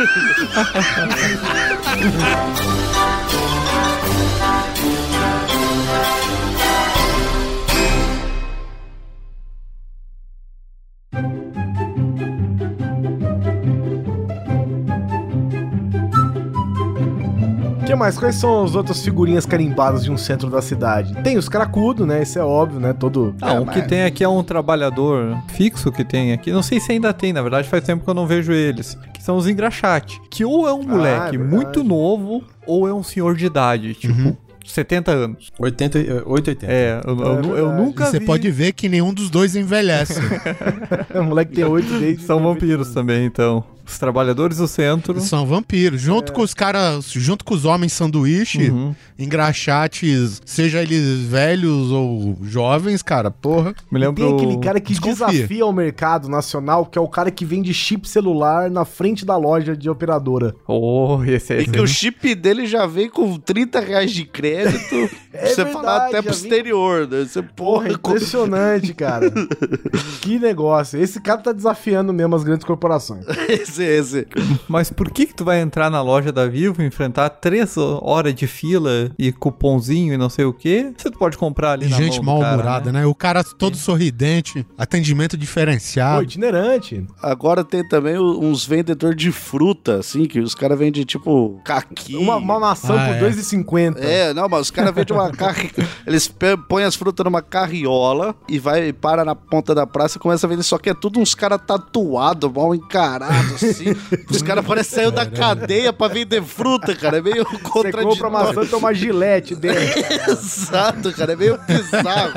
que 17.87 17.95
mais? 17.95 18.19
Quais 18.19 18.35
são 18.37 18.65
as 18.65 18.75
outras 18.75 19.01
figurinhas 19.03 19.47
carimbadas 19.47 20.03
de 20.05 20.11
um 20.11 20.17
centro 20.17 20.51
da 20.51 20.61
cidade? 20.61 21.15
Tem 21.23 21.37
os 21.39 21.49
cracudos, 21.49 22.07
né? 22.07 22.23
Isso 22.23 22.39
é 22.39 22.43
óbvio, 22.45 22.81
né? 22.81 22.93
Todo. 22.93 23.35
Ah, 23.41 23.55
um 23.55 23.67
que 23.67 23.81
tem 23.83 24.03
aqui 24.05 24.25
é 24.25 24.29
um 24.29 24.43
trabalhador 24.43 25.37
fixo 25.49 25.93
que 25.93 26.05
tem 26.05 26.33
aqui. 26.33 26.51
Não 26.51 26.63
sei 26.63 26.81
se 26.81 26.93
ainda 26.93 27.13
tem, 27.13 27.33
na 27.33 27.43
verdade 27.43 27.69
faz 27.69 27.85
tempo 27.85 28.03
que 28.05 28.11
eu 28.11 28.15
não 28.15 28.27
vejo 28.27 28.53
eles. 28.53 28.97
Que 29.15 29.23
são 29.23 29.37
os 29.37 29.47
engraxate. 29.49 30.21
Que 30.31 30.45
ou 30.45 30.67
é 30.69 30.73
um 30.75 30.83
moleque 30.83 31.37
é 31.37 31.39
muito 31.39 31.83
novo, 31.85 32.43
ou 32.67 32.89
é 32.89 32.93
um 32.93 33.03
senhor 33.03 33.37
de 33.37 33.47
idade, 33.47 33.95
tipo, 33.95 34.37
70 34.65 35.13
anos. 35.13 35.53
80, 35.59 35.99
e- 35.99 36.11
880. 36.27 36.67
É, 36.73 37.01
eu, 37.07 37.17
eu- 37.19 37.25
eu 37.25 37.43
verdade. 37.69 37.83
nunca 37.83 38.07
Você 38.07 38.19
vi. 38.19 38.27
pode 38.27 38.51
ver 38.51 38.73
que 38.73 38.89
nenhum 38.89 39.15
dos 39.15 39.31
dois 39.31 39.55
envelhece. 39.55 40.21
O 41.15 41.23
moleque 41.23 41.53
tem 41.55 41.65
oito 41.65 41.99
desde. 41.99 42.25
São 42.25 42.43
vampiros 42.43 42.91
também, 42.93 43.25
então. 43.27 43.63
Os 43.87 43.99
trabalhadores 43.99 44.57
do 44.59 44.67
centro. 44.67 45.21
São 45.21 45.47
vampiros. 45.47 46.01
Junto 46.01 46.33
com 46.33 46.43
os 46.43 46.53
caras, 46.53 47.11
junto 47.13 47.45
com 47.45 47.55
os 47.55 47.65
homens 47.65 47.93
sanduíche, 47.93 48.69
Uhum. 48.71 48.95
engraxates, 49.19 50.43
seja 50.45 50.83
eles 50.83 51.21
velhos 51.27 51.91
ou 51.93 52.37
jovens, 52.43 53.03
cara, 53.03 53.31
porra. 53.31 53.75
Me 53.91 53.99
lembro. 53.99 54.25
Tem 54.27 54.35
aquele 54.35 54.59
cara 54.59 54.81
que 54.81 54.93
Desconfia. 54.93 55.27
desafia 55.29 55.65
o 55.67 55.73
mercado 55.73 56.29
nacional, 56.29 56.85
que 56.87 56.99
é 56.99 57.01
o 57.01 57.09
cara 57.09 57.31
que 57.31 57.45
vende 57.45 57.73
chip 57.73 58.09
celular 58.09 58.69
na 58.71 58.85
frente 58.85 59.25
da 59.25 59.37
loja 59.37 59.77
de 59.77 59.89
operadora. 59.89 60.55
Oh, 60.67 61.23
esse 61.25 61.53
aí. 61.53 61.63
E 61.63 61.67
que 61.67 61.81
o 61.81 61.87
chip 61.87 62.35
dele 62.35 62.67
já 62.67 62.87
vem 62.87 63.09
com 63.09 63.39
30 63.39 63.79
reais 63.81 64.11
de 64.11 64.25
crédito. 64.25 64.97
É 65.39 65.49
você 65.49 65.65
verdade, 65.65 65.73
falar 65.75 65.97
até 66.07 66.23
pro 66.23 66.33
vem- 66.33 66.43
exterior. 66.43 67.07
Né? 67.07 67.27
Você, 67.29 67.43
Porra, 67.43 67.91
impressionante, 67.93 68.95
cara. 68.95 69.31
que 70.23 70.39
negócio. 70.39 70.99
Esse 70.99 71.21
cara 71.21 71.43
tá 71.43 71.53
desafiando 71.53 72.11
mesmo 72.11 72.35
as 72.35 72.43
grandes 72.43 72.65
corporações. 72.65 73.27
esse, 73.79 74.19
esse. 74.19 74.27
Mas 74.69 74.91
por 74.91 75.11
que 75.11 75.27
que 75.27 75.35
tu 75.35 75.45
vai 75.45 75.61
entrar 75.61 75.91
na 75.91 76.01
loja 76.03 76.33
da 76.33 76.47
Vivo, 76.47 76.83
enfrentar 76.83 77.29
três 77.31 77.77
horas 77.77 78.35
de 78.35 78.47
fila 78.47 79.11
e 79.19 79.33
cupomzinho 79.33 80.15
e 80.15 80.17
não 80.17 80.29
sei 80.29 80.45
o 80.45 80.53
que? 80.53 80.93
Você 80.97 81.11
pode 81.11 81.37
comprar 81.37 81.73
ali 81.73 81.89
na 81.89 81.97
Gente 81.97 82.21
mão 82.23 82.41
cara, 82.41 82.57
mal-humorada, 82.57 82.93
né? 82.93 83.07
O 83.07 83.15
cara 83.15 83.43
todo 83.45 83.77
sorridente, 83.77 84.67
atendimento 84.79 85.33
Pô, 85.33 85.41
diferenciado. 85.41 86.23
itinerante. 86.23 87.07
Agora 87.23 87.65
tem 87.65 87.87
também 87.89 88.19
uns 88.19 88.65
vendedores 88.67 89.17
de 89.17 89.33
fruta, 89.33 89.99
assim, 89.99 90.25
que 90.25 90.41
os 90.41 90.55
caras 90.55 90.79
vendem 90.79 91.05
tipo 91.05 91.61
caqui. 91.65 92.17
Uma, 92.17 92.37
uma 92.37 92.59
maçã 92.61 92.95
Ah, 92.95 93.07
por 93.09 93.15
é. 93.17 93.31
2,50. 93.31 93.97
É, 93.99 94.35
não, 94.35 94.49
mas 94.49 94.63
os 94.63 94.71
caras 94.71 94.95
vendem 94.95 95.17
uma 95.17 95.31
carri... 95.33 95.71
Eles 96.07 96.33
põem 96.69 96.85
as 96.85 96.95
frutas 96.95 97.25
numa 97.25 97.43
carriola 97.43 98.35
e 98.49 98.59
vai 98.59 98.93
para 98.93 99.25
na 99.25 99.35
ponta 99.35 99.75
da 99.75 99.87
praça 99.87 100.17
e 100.19 100.21
começa 100.21 100.47
a 100.47 100.49
vender. 100.51 100.63
Só 100.63 100.79
que 100.79 100.91
é 100.91 100.95
tudo 100.95 101.21
uns 101.21 101.35
caras 101.35 101.61
tatuados, 101.67 102.51
mal 102.53 102.75
encarados, 102.75 103.63
assim. 103.71 103.97
os 104.31 104.43
caras 104.43 104.65
parecem 104.65 104.95
sair 105.05 105.11
da 105.11 105.27
cadeia 105.27 105.93
pra 105.93 106.09
vender 106.09 106.43
fruta, 106.43 106.95
cara. 106.95 107.19
É 107.19 107.23
meio 107.23 107.45
Você 107.45 107.59
contraditório. 107.59 108.09
compra 108.09 108.31
maçã 108.31 108.63
e 108.63 108.67
toma 108.67 108.93
gilete 108.95 109.55
dentro. 109.55 109.83
Exato, 110.31 111.13
cara, 111.13 111.33
é 111.33 111.37
meio 111.37 111.59
bizarro. 111.67 112.33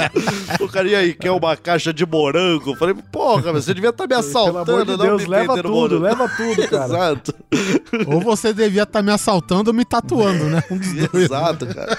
o 0.61 0.67
cara, 0.67 0.88
e 0.88 0.95
aí, 0.95 1.13
quer 1.13 1.32
uma 1.32 1.55
caixa 1.57 1.93
de 1.93 2.05
morango? 2.05 2.71
Eu 2.71 2.75
falei, 2.75 2.95
porra, 3.11 3.51
você 3.53 3.73
devia 3.73 3.89
estar 3.89 4.03
me 4.03 4.09
Pelo 4.09 4.19
assaltando, 4.19 4.71
amor 4.71 4.86
de 4.86 4.91
não 4.91 4.97
Deus, 5.05 5.21
me 5.23 5.30
leva 5.30 5.55
tudo, 5.55 5.69
morango. 5.69 5.99
leva 6.03 6.30
tudo, 6.30 6.67
cara. 6.67 6.86
Exato, 6.86 7.34
Ou 8.07 8.21
você 8.21 8.53
devia 8.53 8.84
estar 8.84 9.01
me 9.01 9.11
assaltando 9.11 9.69
ou 9.69 9.73
me 9.73 9.86
tatuando, 9.86 10.45
né? 10.45 10.63
Um 10.69 10.77
dos 10.77 10.93
dois. 10.93 11.25
exato, 11.25 11.65
cara. 11.67 11.97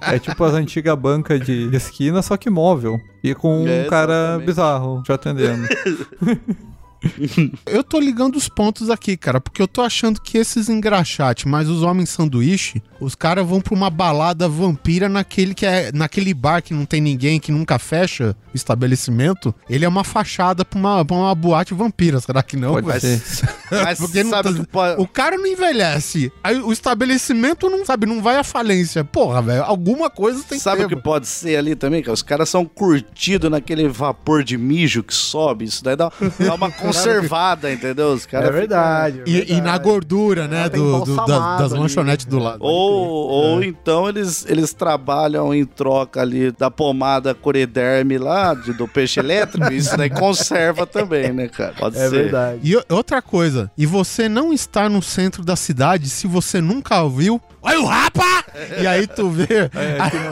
É 0.00 0.18
tipo 0.18 0.42
as 0.44 0.54
antigas 0.54 0.96
bancas 0.98 1.40
de 1.40 1.68
esquina, 1.74 2.22
só 2.22 2.36
que 2.36 2.50
móvel. 2.50 3.00
E 3.22 3.34
com 3.34 3.62
um 3.62 3.68
É, 3.68 3.84
cara 3.84 4.12
exatamente. 4.12 4.46
bizarro 4.46 5.02
te 5.02 5.12
atendendo. 5.12 5.66
Eu 7.66 7.82
tô 7.84 7.98
ligando 7.98 8.36
os 8.36 8.48
pontos 8.48 8.90
aqui, 8.90 9.16
cara, 9.16 9.40
porque 9.40 9.60
eu 9.62 9.68
tô 9.68 9.82
achando 9.82 10.20
que 10.20 10.38
esses 10.38 10.68
engraxate, 10.68 11.48
mas 11.48 11.68
os 11.68 11.82
homens 11.82 12.10
sanduíche, 12.10 12.82
os 13.00 13.14
caras 13.14 13.46
vão 13.46 13.60
pra 13.60 13.74
uma 13.74 13.90
balada 13.90 14.48
vampira 14.48 15.08
naquele 15.08 15.54
que 15.54 15.66
é 15.66 15.90
naquele 15.92 16.32
bar 16.34 16.62
que 16.62 16.72
não 16.74 16.84
tem 16.84 17.00
ninguém, 17.00 17.40
que 17.40 17.50
nunca 17.52 17.78
fecha 17.78 18.36
o 18.52 18.56
estabelecimento. 18.56 19.54
Ele 19.68 19.84
é 19.84 19.88
uma 19.88 20.04
fachada 20.04 20.64
pra 20.64 20.78
uma, 20.78 21.04
pra 21.04 21.16
uma 21.16 21.34
boate 21.34 21.74
vampira, 21.74 22.20
será 22.20 22.42
que 22.42 22.56
não? 22.56 22.72
Pode 22.82 23.00
ser. 23.00 23.22
Mas 23.70 23.98
Porque 23.98 24.22
não 24.22 24.30
sabe 24.30 24.52
tá- 24.52 24.60
que 24.60 24.66
pode... 24.66 25.00
O 25.00 25.06
cara 25.06 25.36
não 25.38 25.46
envelhece. 25.46 26.30
Aí 26.44 26.58
o 26.60 26.72
estabelecimento 26.72 27.68
não 27.70 27.84
sabe, 27.86 28.06
não 28.06 28.22
vai 28.22 28.36
à 28.36 28.44
falência. 28.44 29.02
Porra, 29.04 29.40
velho, 29.42 29.62
alguma 29.64 30.10
coisa 30.10 30.42
tem 30.44 30.58
Sabe 30.58 30.80
que 30.80 30.84
o 30.84 30.88
ter. 30.90 30.96
que 30.96 31.02
pode 31.02 31.26
ser 31.26 31.56
ali 31.56 31.74
também, 31.74 32.02
cara? 32.02 32.12
Os 32.12 32.22
caras 32.22 32.48
são 32.48 32.64
curtidos 32.64 33.50
naquele 33.50 33.88
vapor 33.88 34.44
de 34.44 34.56
mijo 34.58 35.02
que 35.02 35.14
sobe. 35.14 35.64
Isso 35.64 35.82
daí 35.82 35.96
dá, 35.96 36.12
dá 36.38 36.54
uma 36.54 36.70
conservada, 36.96 37.72
entendeu? 37.72 38.08
Os 38.12 38.26
caras 38.26 38.48
É 38.48 38.52
verdade. 38.52 39.20
é 39.20 39.30
E, 39.30 39.34
e 39.52 39.54
na 39.56 39.62
verdade. 39.62 39.84
gordura, 39.84 40.48
né, 40.48 40.68
tem 40.68 40.80
do, 40.80 41.00
do- 41.04 41.16
da- 41.26 41.56
das 41.58 41.72
ali. 41.72 41.80
lanchonetes 41.80 42.26
do 42.26 42.38
lado. 42.38 42.58
Ou, 42.62 43.28
ou 43.28 43.62
então 43.64 44.08
eles, 44.08 44.44
eles 44.48 44.72
trabalham 44.72 45.54
em 45.54 45.64
troca 45.64 46.20
ali 46.20 46.50
da 46.52 46.70
pomada 46.70 47.34
Coriderme 47.34 48.18
lá, 48.18 48.54
de- 48.54 48.72
do 48.72 48.86
peixe 48.88 49.20
elétrico. 49.20 49.72
Isso 49.72 49.96
daí 49.96 50.10
conserva 50.10 50.86
também, 50.86 51.32
né, 51.32 51.48
cara? 51.48 51.74
Pode 51.78 51.96
É 51.96 52.08
ser. 52.08 52.22
verdade. 52.24 52.60
E 52.62 52.76
outra 52.92 53.20
coisa, 53.22 53.70
e 53.76 53.86
você 53.86 54.28
não 54.28 54.52
está 54.52 54.88
no 54.88 55.02
centro 55.02 55.44
da 55.44 55.56
cidade 55.56 56.08
se 56.08 56.26
você 56.26 56.60
nunca 56.60 57.00
ouviu. 57.02 57.40
Olha 57.64 57.80
o 57.80 57.84
rapa! 57.86 58.44
E 58.80 58.86
aí 58.88 59.06
tu 59.06 59.30
vê. 59.30 59.46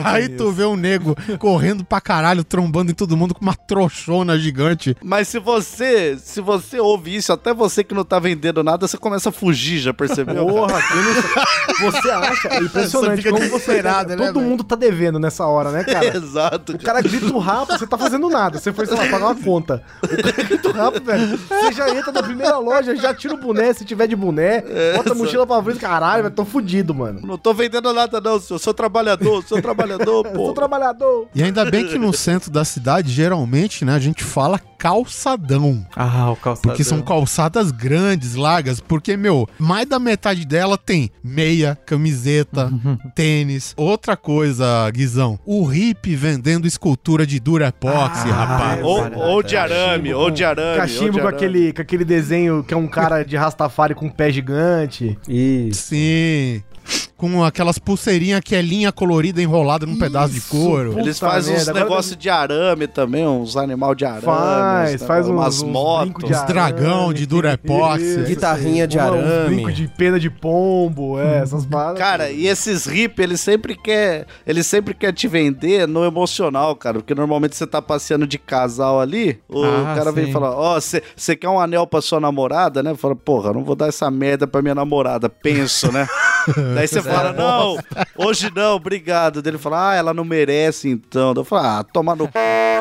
aí 0.03 0.27
tu 0.29 0.51
vê 0.51 0.65
um 0.65 0.75
nego 0.75 1.15
correndo 1.39 1.81
pra 1.83 2.01
caralho, 2.01 2.43
trombando 2.43 2.91
em 2.91 2.93
todo 2.93 3.15
mundo 3.15 3.33
com 3.33 3.41
uma 3.41 3.55
trouxona 3.55 4.37
gigante. 4.37 4.97
Mas 5.01 5.29
se 5.29 5.39
você, 5.39 6.17
se 6.17 6.41
você 6.41 6.50
ouve 6.79 7.15
isso, 7.15 7.31
até 7.33 7.53
você 7.53 7.83
que 7.83 7.93
não 7.93 8.03
tá 8.03 8.19
vendendo 8.19 8.63
nada, 8.63 8.87
você 8.87 8.97
começa 8.97 9.29
a 9.29 9.31
fugir, 9.31 9.79
já 9.79 9.93
percebeu? 9.93 10.45
Porra, 10.45 10.79
não... 10.95 11.91
você 11.91 12.09
acha? 12.09 12.47
É 12.49 12.59
impressionante 12.63 13.21
Você 13.21 13.29
como 13.29 13.41
você. 13.43 13.49
desesperado, 13.51 14.09
né, 14.15 14.25
Todo 14.27 14.39
velho? 14.39 14.49
mundo 14.49 14.63
tá 14.63 14.75
devendo 14.75 15.19
nessa 15.19 15.45
hora, 15.45 15.71
né, 15.71 15.83
cara? 15.83 16.07
Exato. 16.17 16.73
O 16.73 16.79
cara 16.79 17.01
grita 17.01 17.25
o 17.33 17.39
rapa, 17.39 17.77
você 17.77 17.87
tá 17.87 17.97
fazendo 17.97 18.29
nada. 18.29 18.59
Você 18.59 18.71
foi, 18.73 18.85
sei 18.85 18.97
lá, 18.97 19.07
pagar 19.07 19.25
uma 19.27 19.35
conta. 19.35 19.83
O 20.03 20.07
cara 20.23 20.43
grita 20.43 20.69
o 20.69 20.71
rapa, 20.71 20.99
velho. 20.99 21.37
Você 21.37 21.71
já 21.73 21.89
entra 21.95 22.11
na 22.11 22.23
primeira 22.23 22.57
loja, 22.57 22.95
já 22.95 23.13
tira 23.13 23.33
o 23.33 23.37
boné 23.37 23.73
se 23.73 23.85
tiver 23.85 24.07
de 24.07 24.15
boné, 24.15 24.63
bota 24.95 25.11
a 25.11 25.15
mochila 25.15 25.45
pra 25.45 25.61
frente, 25.63 25.79
caralho, 25.79 26.23
velho, 26.23 26.35
tô 26.35 26.45
fudido, 26.45 26.93
mano. 26.93 27.21
Não 27.23 27.37
tô 27.37 27.53
vendendo 27.53 27.91
nada, 27.93 28.19
não, 28.21 28.39
senhor. 28.39 28.59
Sou 28.59 28.73
trabalhador, 28.73 29.43
sou 29.43 29.61
trabalhador, 29.61 30.25
Eu 30.31 30.35
sou 30.35 30.47
pô. 30.47 30.53
trabalhador. 30.53 31.27
E 31.33 31.41
ainda 31.43 31.65
bem 31.65 31.87
que 31.87 31.97
no 31.97 32.13
centro 32.13 32.51
da 32.51 32.63
cidade, 32.65 33.11
geralmente, 33.11 33.83
né, 33.85 33.95
a 33.95 33.99
gente 33.99 34.23
fala 34.23 34.59
calçadão. 34.77 35.85
Ah, 35.95 36.31
o 36.31 36.35
calçadão. 36.41 36.71
Porque 36.71 36.83
são 36.83 37.01
calçadas 37.01 37.71
grandes, 37.71 38.35
largas. 38.35 38.79
Porque, 38.79 39.15
meu, 39.15 39.47
mais 39.57 39.87
da 39.87 39.99
metade 39.99 40.45
dela 40.45 40.77
tem 40.77 41.09
meia, 41.23 41.77
camiseta, 41.85 42.71
tênis. 43.15 43.73
Outra 43.77 44.17
coisa, 44.17 44.89
Guizão. 44.91 45.39
O 45.45 45.63
hippie 45.65 46.15
vendendo 46.15 46.67
escultura 46.67 47.25
de 47.25 47.39
Durepox, 47.39 48.23
rapaz. 48.23 48.83
Ou, 48.83 49.01
Barata. 49.01 49.19
ou 49.19 49.43
de 49.43 49.55
arame, 49.57 50.13
ou 50.13 50.31
de 50.31 50.43
arame. 50.43 50.71
ou 50.71 50.77
Cachimbo 50.77 51.11
de 51.13 51.21
com 51.21 51.27
aquele, 51.27 51.73
com 51.73 51.81
aquele 51.81 52.05
desenho 52.05 52.63
que 52.63 52.73
é 52.73 52.77
um 52.77 52.87
cara 52.87 53.23
de 53.23 53.35
Rastafari 53.35 53.95
com 53.95 54.05
um 54.05 54.09
pé 54.09 54.31
gigante. 54.31 55.17
Isso. 55.27 55.89
Sim. 55.89 56.63
Com 57.21 57.43
aquelas 57.43 57.77
pulseirinhas 57.77 58.41
que 58.43 58.55
é 58.55 58.63
linha 58.63 58.91
colorida 58.91 59.39
enrolada 59.39 59.85
num 59.85 59.95
pedaço 59.99 60.33
de 60.33 60.39
Isso, 60.39 60.49
couro. 60.49 60.97
Eles 60.97 61.19
fazem 61.19 61.55
uns 61.55 61.67
negócios 61.67 62.17
de 62.17 62.31
arame 62.31 62.87
também, 62.87 63.27
uns 63.27 63.55
animal 63.55 63.93
de 63.93 64.05
arame. 64.05 64.23
Faz, 64.23 65.03
faz 65.03 65.27
uns, 65.27 65.31
umas 65.31 65.61
uns 65.61 65.69
motos. 65.71 66.27
de 66.27 66.33
Uns 66.35 66.41
dragão 66.47 67.13
de 67.13 67.27
Durepox. 67.27 68.01
Isso, 68.01 68.23
Guitarrinha 68.23 68.87
de 68.87 68.97
uns 68.97 69.03
arame. 69.03 69.55
brincos 69.55 69.75
de 69.75 69.87
pena 69.87 70.19
de 70.19 70.31
pombo, 70.31 71.19
é, 71.19 71.43
essas 71.43 71.63
paradas. 71.63 71.99
Cara, 71.99 72.31
e 72.31 72.47
esses 72.47 72.87
hip, 72.87 73.21
eles 73.21 73.39
sempre 73.39 73.75
quer, 73.75 74.25
eles 74.47 74.65
sempre 74.65 74.95
quer 74.95 75.13
te 75.13 75.27
vender 75.27 75.87
no 75.87 76.03
emocional, 76.03 76.75
cara, 76.75 76.95
porque 77.01 77.13
normalmente 77.13 77.55
você 77.55 77.67
tá 77.67 77.83
passeando 77.83 78.25
de 78.25 78.39
casal 78.39 78.99
ali, 78.99 79.39
o 79.47 79.63
Ah, 79.63 79.93
cara 79.95 80.11
vem 80.11 80.25
sim. 80.25 80.31
falar, 80.31 80.55
ó, 80.57 80.79
você 80.79 81.35
quer 81.35 81.49
um 81.49 81.59
anel 81.59 81.85
pra 81.85 82.01
sua 82.01 82.19
namorada, 82.19 82.81
né? 82.81 82.95
Fala, 82.95 83.15
porra, 83.15 83.53
não 83.53 83.63
vou 83.63 83.75
dar 83.75 83.89
essa 83.89 84.09
merda 84.09 84.47
pra 84.47 84.59
minha 84.63 84.73
namorada, 84.73 85.29
penso, 85.29 85.91
né? 85.91 86.07
Daí 86.73 86.87
você 86.87 86.99
fala, 87.11 87.33
não, 87.33 87.77
hoje 88.17 88.51
não, 88.55 88.75
obrigado. 88.75 89.41
Ele 89.45 89.57
fala, 89.57 89.91
ah, 89.91 89.95
ela 89.95 90.13
não 90.13 90.23
merece 90.23 90.89
então. 90.89 91.33
Eu 91.35 91.43
falo, 91.43 91.67
ah, 91.67 91.83
toma 91.83 92.15
no 92.15 92.25
c... 92.25 92.31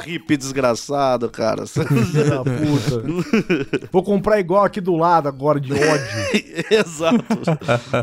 hippie 0.01 0.36
desgraçado, 0.36 1.28
cara. 1.30 1.66
Filho 1.68 2.28
da 2.30 2.42
puta. 2.42 3.88
Vou 3.92 4.03
comprar 4.03 4.40
igual 4.40 4.64
aqui 4.64 4.80
do 4.80 4.96
lado 4.96 5.28
agora, 5.28 5.61
de 5.61 5.72
ódio. 5.72 5.80
Exato. 6.70 7.24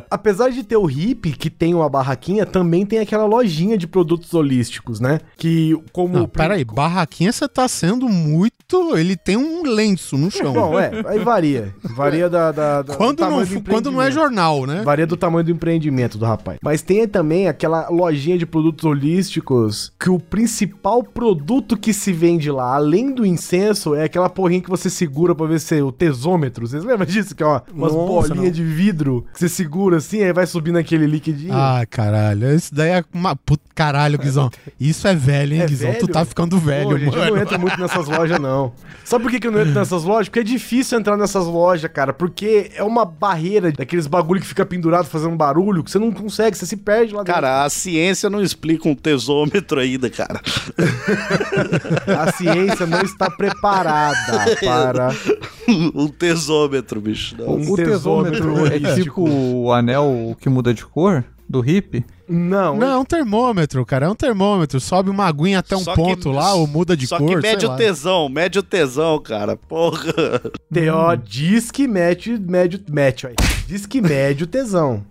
Apesar 0.09 0.49
de 0.49 0.63
ter 0.63 0.77
o 0.77 0.89
hip, 0.89 1.31
que 1.33 1.49
tem 1.49 1.73
uma 1.73 1.89
barraquinha, 1.89 2.45
também 2.45 2.85
tem 2.85 2.99
aquela 2.99 3.25
lojinha 3.25 3.77
de 3.77 3.87
produtos 3.87 4.33
holísticos, 4.33 4.99
né? 4.99 5.19
Que 5.35 5.75
como... 5.91 6.17
Não, 6.17 6.27
peraí, 6.27 6.63
barraquinha 6.63 7.31
você 7.31 7.47
tá 7.47 7.67
sendo 7.67 8.07
muito. 8.07 8.97
Ele 8.97 9.15
tem 9.15 9.37
um 9.37 9.63
lenço 9.63 10.17
no 10.17 10.29
chão. 10.29 10.53
Bom, 10.53 10.77
é, 10.79 10.91
aí 11.07 11.19
varia. 11.19 11.73
Varia 11.95 12.29
da... 12.29 12.51
da- 12.51 12.81
da- 12.81 12.81
do 12.93 12.97
quando, 12.97 13.19
não, 13.21 13.45
quando 13.69 13.91
não 13.91 14.01
é 14.01 14.11
jornal, 14.11 14.65
né? 14.65 14.81
Varia 14.83 15.07
do 15.07 15.15
tamanho 15.15 15.43
do 15.45 15.51
empreendimento 15.51 16.17
do 16.17 16.25
rapaz. 16.25 16.59
Mas 16.61 16.81
tem 16.81 17.07
também 17.07 17.47
aquela 17.47 17.89
lojinha 17.89 18.37
de 18.37 18.45
produtos 18.45 18.83
holísticos 18.85 19.91
que 19.99 20.09
o 20.09 20.19
principal 20.19 21.03
produto 21.03 21.77
que 21.77 21.86
se 21.93 22.11
vende 22.11 22.49
lá, 22.51 22.75
além 22.75 23.13
do 23.13 23.25
incenso, 23.25 23.95
é 23.95 24.03
aquela 24.03 24.29
porrinha 24.29 24.61
que 24.61 24.69
você 24.69 24.89
segura 24.89 25.33
pra 25.35 25.45
ver 25.45 25.59
se 25.59 25.77
é 25.77 25.83
o 25.83 25.91
tesômetro. 25.91 26.67
Vocês 26.67 26.83
lembram 26.83 27.05
disso? 27.05 27.35
Que 27.35 27.43
é 27.43 27.45
uma, 27.45 27.63
umas 27.73 27.93
Nossa, 27.93 28.27
bolinhas 28.29 28.45
não. 28.45 28.51
de 28.51 28.63
vidro 28.63 29.25
que 29.33 29.39
você 29.39 29.49
segura 29.49 29.97
assim, 29.97 30.21
aí 30.23 30.33
vai 30.33 30.45
subindo 30.45 30.77
aquele 30.77 31.05
liquidinho. 31.05 31.53
Ah, 31.53 31.85
caralho. 31.89 32.53
Isso 32.53 32.73
daí 32.73 32.89
é 32.91 33.03
uma. 33.13 33.35
Puta, 33.35 33.63
caralho, 33.75 34.17
Guizão. 34.17 34.49
Isso 34.79 35.07
é 35.07 35.15
velho, 35.15 35.53
hein, 35.53 35.61
É 35.61 35.65
Guizão? 35.67 35.91
Tu 35.93 36.01
velho? 36.01 36.07
tá 36.13 36.25
ficando 36.25 36.57
velho, 36.59 36.89
Pô, 36.89 36.97
gente, 36.97 37.15
eu 37.15 37.19
mano. 37.21 37.35
não 37.35 37.41
entro 37.41 37.59
muito 37.59 37.79
nessas 37.79 38.07
lojas, 38.07 38.39
não. 38.39 38.73
Sabe 39.03 39.23
por 39.23 39.31
que, 39.31 39.39
que 39.39 39.47
eu 39.47 39.51
não 39.51 39.61
entro 39.61 39.73
nessas 39.73 40.03
lojas? 40.03 40.27
Porque 40.29 40.39
é 40.39 40.43
difícil 40.43 40.97
entrar 40.99 41.15
nessas 41.17 41.45
lojas, 41.45 41.89
cara. 41.91 42.13
Porque 42.13 42.71
é 42.75 42.83
uma 42.83 43.05
barreira 43.05 43.71
daqueles 43.71 44.07
bagulho 44.07 44.41
que 44.41 44.47
fica 44.47 44.65
pendurado 44.65 45.05
fazendo 45.05 45.35
barulho, 45.35 45.83
que 45.83 45.91
você 45.91 45.99
não 45.99 46.11
consegue, 46.11 46.57
você 46.57 46.65
se 46.65 46.77
perde 46.77 47.13
lá 47.13 47.19
dentro. 47.23 47.33
Cara, 47.33 47.63
a 47.63 47.69
ciência 47.69 48.29
não 48.29 48.41
explica 48.41 48.87
um 48.89 48.95
tesômetro 48.95 49.79
ainda, 49.79 50.09
cara. 50.09 50.41
A 52.19 52.31
ciência 52.31 52.85
não 52.85 53.01
está 53.01 53.29
preparada 53.29 54.55
para 54.63 55.09
um 55.95 56.07
tesômetro, 56.07 56.99
bicho. 57.01 57.35
Não. 57.37 57.55
um 57.55 57.71
O 57.71 57.75
tesômetro 57.75 58.57
é 58.57 58.61
holístico. 58.75 59.23
tipo 59.25 59.29
o 59.29 59.71
anel 59.73 60.35
que 60.39 60.49
muda 60.49 60.73
de 60.73 60.85
cor 60.85 61.23
do 61.49 61.61
hippie? 61.61 62.05
Não, 62.29 62.75
Não, 62.75 62.87
é 62.91 62.97
um 62.97 63.05
termômetro, 63.05 63.85
cara. 63.85 64.05
É 64.05 64.09
um 64.09 64.15
termômetro. 64.15 64.81
Sobe 64.81 65.09
uma 65.09 65.25
aguinha 65.27 65.59
até 65.59 65.77
um 65.77 65.79
Só 65.79 65.95
que- 65.95 66.01
ponto 66.01 66.29
lá, 66.29 66.53
ou 66.55 66.67
muda 66.67 66.95
de 66.97 67.07
Só 67.07 67.17
cor. 67.17 67.27
que 67.27 67.41
sei 67.41 67.51
mede 67.51 67.65
lá. 67.65 67.73
o 67.73 67.77
tesão, 67.77 68.27
mede 68.27 68.59
o 68.59 68.63
tesão, 68.63 69.17
cara. 69.19 69.55
Porra. 69.55 70.41
T.O. 70.73 71.15
diz 71.15 71.71
que 71.71 71.87
mete, 71.87 72.37
mede, 72.37 72.83
mete, 72.89 73.27
aí. 73.27 73.35
Diz 73.65 73.85
que 73.85 74.01
mede 74.01 74.43
o 74.43 74.47
tesão. 74.47 75.05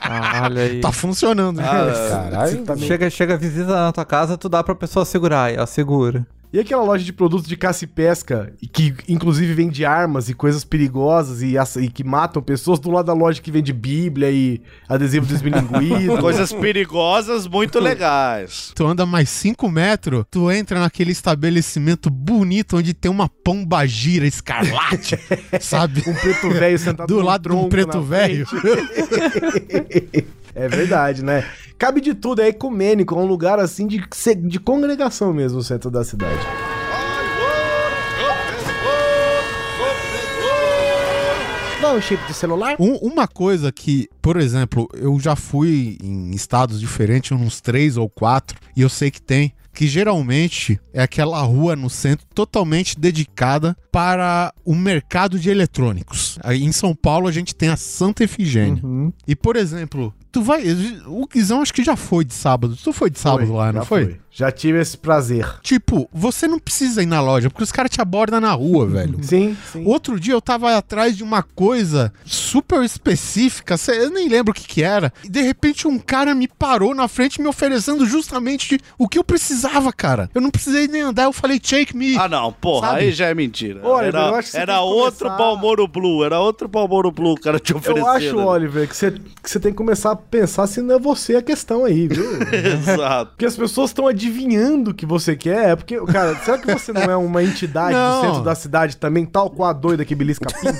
Ah, 0.00 0.42
olha 0.44 0.62
aí. 0.62 0.80
Tá 0.80 0.90
funcionando, 0.92 1.58
né? 1.58 1.64
Ah, 1.66 2.30
Caralho. 2.30 2.64
Tá 2.64 2.74
meio- 2.74 2.86
Chega, 2.86 3.10
chega 3.10 3.34
a 3.34 3.36
visita 3.36 3.66
na 3.72 3.92
tua 3.92 4.04
casa, 4.04 4.36
tu 4.38 4.48
dá 4.48 4.62
pra 4.64 4.74
pessoa 4.74 5.04
segurar, 5.04 5.44
aí, 5.44 5.58
ó, 5.58 5.66
segura. 5.66 6.26
E 6.50 6.58
aquela 6.58 6.82
loja 6.82 7.04
de 7.04 7.12
produtos 7.12 7.46
de 7.46 7.56
caça 7.56 7.84
e 7.84 7.86
pesca, 7.86 8.54
que 8.72 8.94
inclusive 9.06 9.52
vende 9.52 9.84
armas 9.84 10.30
e 10.30 10.34
coisas 10.34 10.64
perigosas 10.64 11.42
e, 11.42 11.56
e 11.80 11.88
que 11.90 12.02
matam 12.02 12.42
pessoas, 12.42 12.78
do 12.78 12.90
lado 12.90 13.06
da 13.06 13.12
loja 13.12 13.42
que 13.42 13.50
vende 13.50 13.72
bíblia 13.72 14.30
e 14.30 14.62
adesivo 14.88 15.26
desmilinguido. 15.26 16.16
Coisas 16.28 16.52
perigosas 16.52 17.46
muito 17.46 17.78
legais. 17.78 18.72
Tu 18.74 18.86
anda 18.86 19.04
mais 19.04 19.28
5 19.28 19.68
metros, 19.70 20.24
tu 20.30 20.50
entra 20.50 20.80
naquele 20.80 21.12
estabelecimento 21.12 22.08
bonito 22.08 22.78
onde 22.78 22.94
tem 22.94 23.10
uma 23.10 23.28
pomba 23.28 23.86
gira 23.86 24.26
escarlate, 24.26 25.18
sabe? 25.60 26.02
um 26.06 26.14
preto 26.14 26.48
velho 26.50 26.78
sentado 26.78 27.08
Do 27.08 27.20
lado 27.20 27.50
de 27.50 27.54
um 27.56 27.68
preto 27.68 28.00
velho. 28.00 28.46
É 30.60 30.68
verdade, 30.68 31.22
né? 31.24 31.44
Cabe 31.78 32.00
de 32.00 32.14
tudo, 32.14 32.42
é 32.42 32.48
ecumênico, 32.48 33.14
é 33.14 33.18
um 33.18 33.26
lugar 33.26 33.60
assim 33.60 33.86
de, 33.86 34.02
de 34.48 34.58
congregação 34.58 35.32
mesmo, 35.32 35.58
o 35.60 35.62
centro 35.62 35.88
da 35.90 36.02
cidade. 36.02 36.44
Dá 41.80 41.92
um 41.92 42.00
chip 42.00 42.20
de 42.26 42.34
celular? 42.34 42.74
Um- 42.80 42.96
uma 42.96 43.28
coisa 43.28 43.70
que, 43.70 44.08
por 44.20 44.36
exemplo, 44.36 44.88
eu 44.94 45.18
já 45.20 45.36
fui 45.36 45.96
em 46.02 46.32
estados 46.32 46.80
diferentes, 46.80 47.30
uns 47.30 47.60
três 47.60 47.96
ou 47.96 48.08
quatro, 48.10 48.58
e 48.76 48.82
eu 48.82 48.88
sei 48.88 49.12
que 49.12 49.22
tem, 49.22 49.52
que 49.72 49.86
geralmente 49.86 50.80
é 50.92 51.00
aquela 51.00 51.40
rua 51.42 51.76
no 51.76 51.88
centro 51.88 52.26
totalmente 52.34 52.98
dedicada 52.98 53.76
para 53.92 54.52
o 54.64 54.74
mercado 54.74 55.38
de 55.38 55.50
eletrônicos. 55.50 56.36
Aí 56.42 56.64
em 56.64 56.72
São 56.72 56.96
Paulo 56.96 57.28
a 57.28 57.32
gente 57.32 57.54
tem 57.54 57.68
a 57.68 57.76
Santa 57.76 58.24
Efigênia. 58.24 58.82
E, 59.26 59.36
por 59.36 59.54
exemplo, 59.54 60.12
tu 60.30 60.42
vai. 60.42 60.62
O 61.06 61.26
Guizão 61.26 61.62
acho 61.62 61.72
que 61.72 61.82
já 61.82 61.96
foi 61.96 62.24
de 62.24 62.34
sábado. 62.34 62.76
Tu 62.76 62.92
foi 62.92 63.10
de 63.10 63.18
sábado 63.18 63.52
lá, 63.52 63.72
não 63.72 63.80
já 63.80 63.86
foi? 63.86 64.20
Já 64.38 64.52
tive 64.52 64.78
esse 64.80 64.96
prazer. 64.96 65.44
Tipo, 65.62 66.08
você 66.12 66.46
não 66.46 66.60
precisa 66.60 67.02
ir 67.02 67.06
na 67.06 67.20
loja, 67.20 67.50
porque 67.50 67.64
os 67.64 67.72
caras 67.72 67.90
te 67.90 68.00
abordam 68.00 68.38
na 68.40 68.52
rua, 68.52 68.86
velho. 68.88 69.18
Sim, 69.20 69.56
sim. 69.72 69.82
Outro 69.84 70.20
dia 70.20 70.32
eu 70.32 70.40
tava 70.40 70.76
atrás 70.76 71.16
de 71.16 71.24
uma 71.24 71.42
coisa 71.42 72.12
super 72.24 72.84
específica, 72.84 73.74
eu 73.88 74.10
nem 74.10 74.28
lembro 74.28 74.52
o 74.52 74.54
que 74.54 74.64
que 74.64 74.80
era, 74.80 75.12
e 75.24 75.28
de 75.28 75.42
repente 75.42 75.88
um 75.88 75.98
cara 75.98 76.36
me 76.36 76.46
parou 76.46 76.94
na 76.94 77.08
frente 77.08 77.40
me 77.40 77.48
oferecendo 77.48 78.06
justamente 78.06 78.78
o 78.96 79.08
que 79.08 79.18
eu 79.18 79.24
precisava, 79.24 79.92
cara. 79.92 80.30
Eu 80.32 80.40
não 80.40 80.50
precisei 80.50 80.86
nem 80.86 81.00
andar, 81.00 81.24
eu 81.24 81.32
falei, 81.32 81.58
take 81.58 81.96
me. 81.96 82.16
Ah, 82.16 82.28
não, 82.28 82.52
porra, 82.52 82.90
Sabe? 82.90 83.00
aí 83.00 83.10
já 83.10 83.26
é 83.26 83.34
mentira. 83.34 83.80
Olha, 83.82 84.06
era 84.06 84.20
eu 84.20 84.34
acho 84.36 84.46
que 84.46 84.52
você 84.52 84.58
era 84.58 84.80
outro 84.82 85.18
começar- 85.26 85.36
Balmoro 85.36 85.88
Blue, 85.88 86.24
era 86.24 86.38
outro 86.38 86.68
Balmoro 86.68 87.10
Blue 87.10 87.32
o 87.32 87.40
cara 87.40 87.58
te 87.58 87.74
oferecendo. 87.74 88.06
Eu 88.06 88.12
acho, 88.12 88.36
Oliver, 88.38 88.88
que 88.88 88.96
você, 88.96 89.10
que 89.10 89.50
você 89.50 89.58
tem 89.58 89.72
que 89.72 89.76
começar 89.78 90.12
a 90.12 90.16
pensar 90.16 90.68
se 90.68 90.80
não 90.80 90.94
é 90.94 90.98
você 91.00 91.34
a 91.34 91.42
questão 91.42 91.84
aí, 91.84 92.06
viu? 92.06 92.24
Exato. 92.52 93.32
Porque 93.32 93.46
as 93.46 93.56
pessoas 93.56 93.90
estão 93.90 94.06
adivinhando 94.28 94.90
o 94.90 94.94
que 94.94 95.06
você 95.06 95.34
quer. 95.34 95.70
É 95.70 95.76
porque, 95.76 95.98
cara, 96.06 96.36
será 96.36 96.58
que 96.58 96.72
você 96.72 96.92
não 96.92 97.02
é 97.02 97.16
uma 97.16 97.42
entidade 97.42 97.94
Não. 97.94 98.20
do 98.20 98.26
centro 98.26 98.42
da 98.42 98.54
cidade 98.54 98.96
também, 98.96 99.24
tal 99.24 99.50
qual 99.50 99.70
a 99.70 99.72
doida 99.72 100.04
que 100.04 100.14
belisca 100.14 100.46
pinto? 100.60 100.78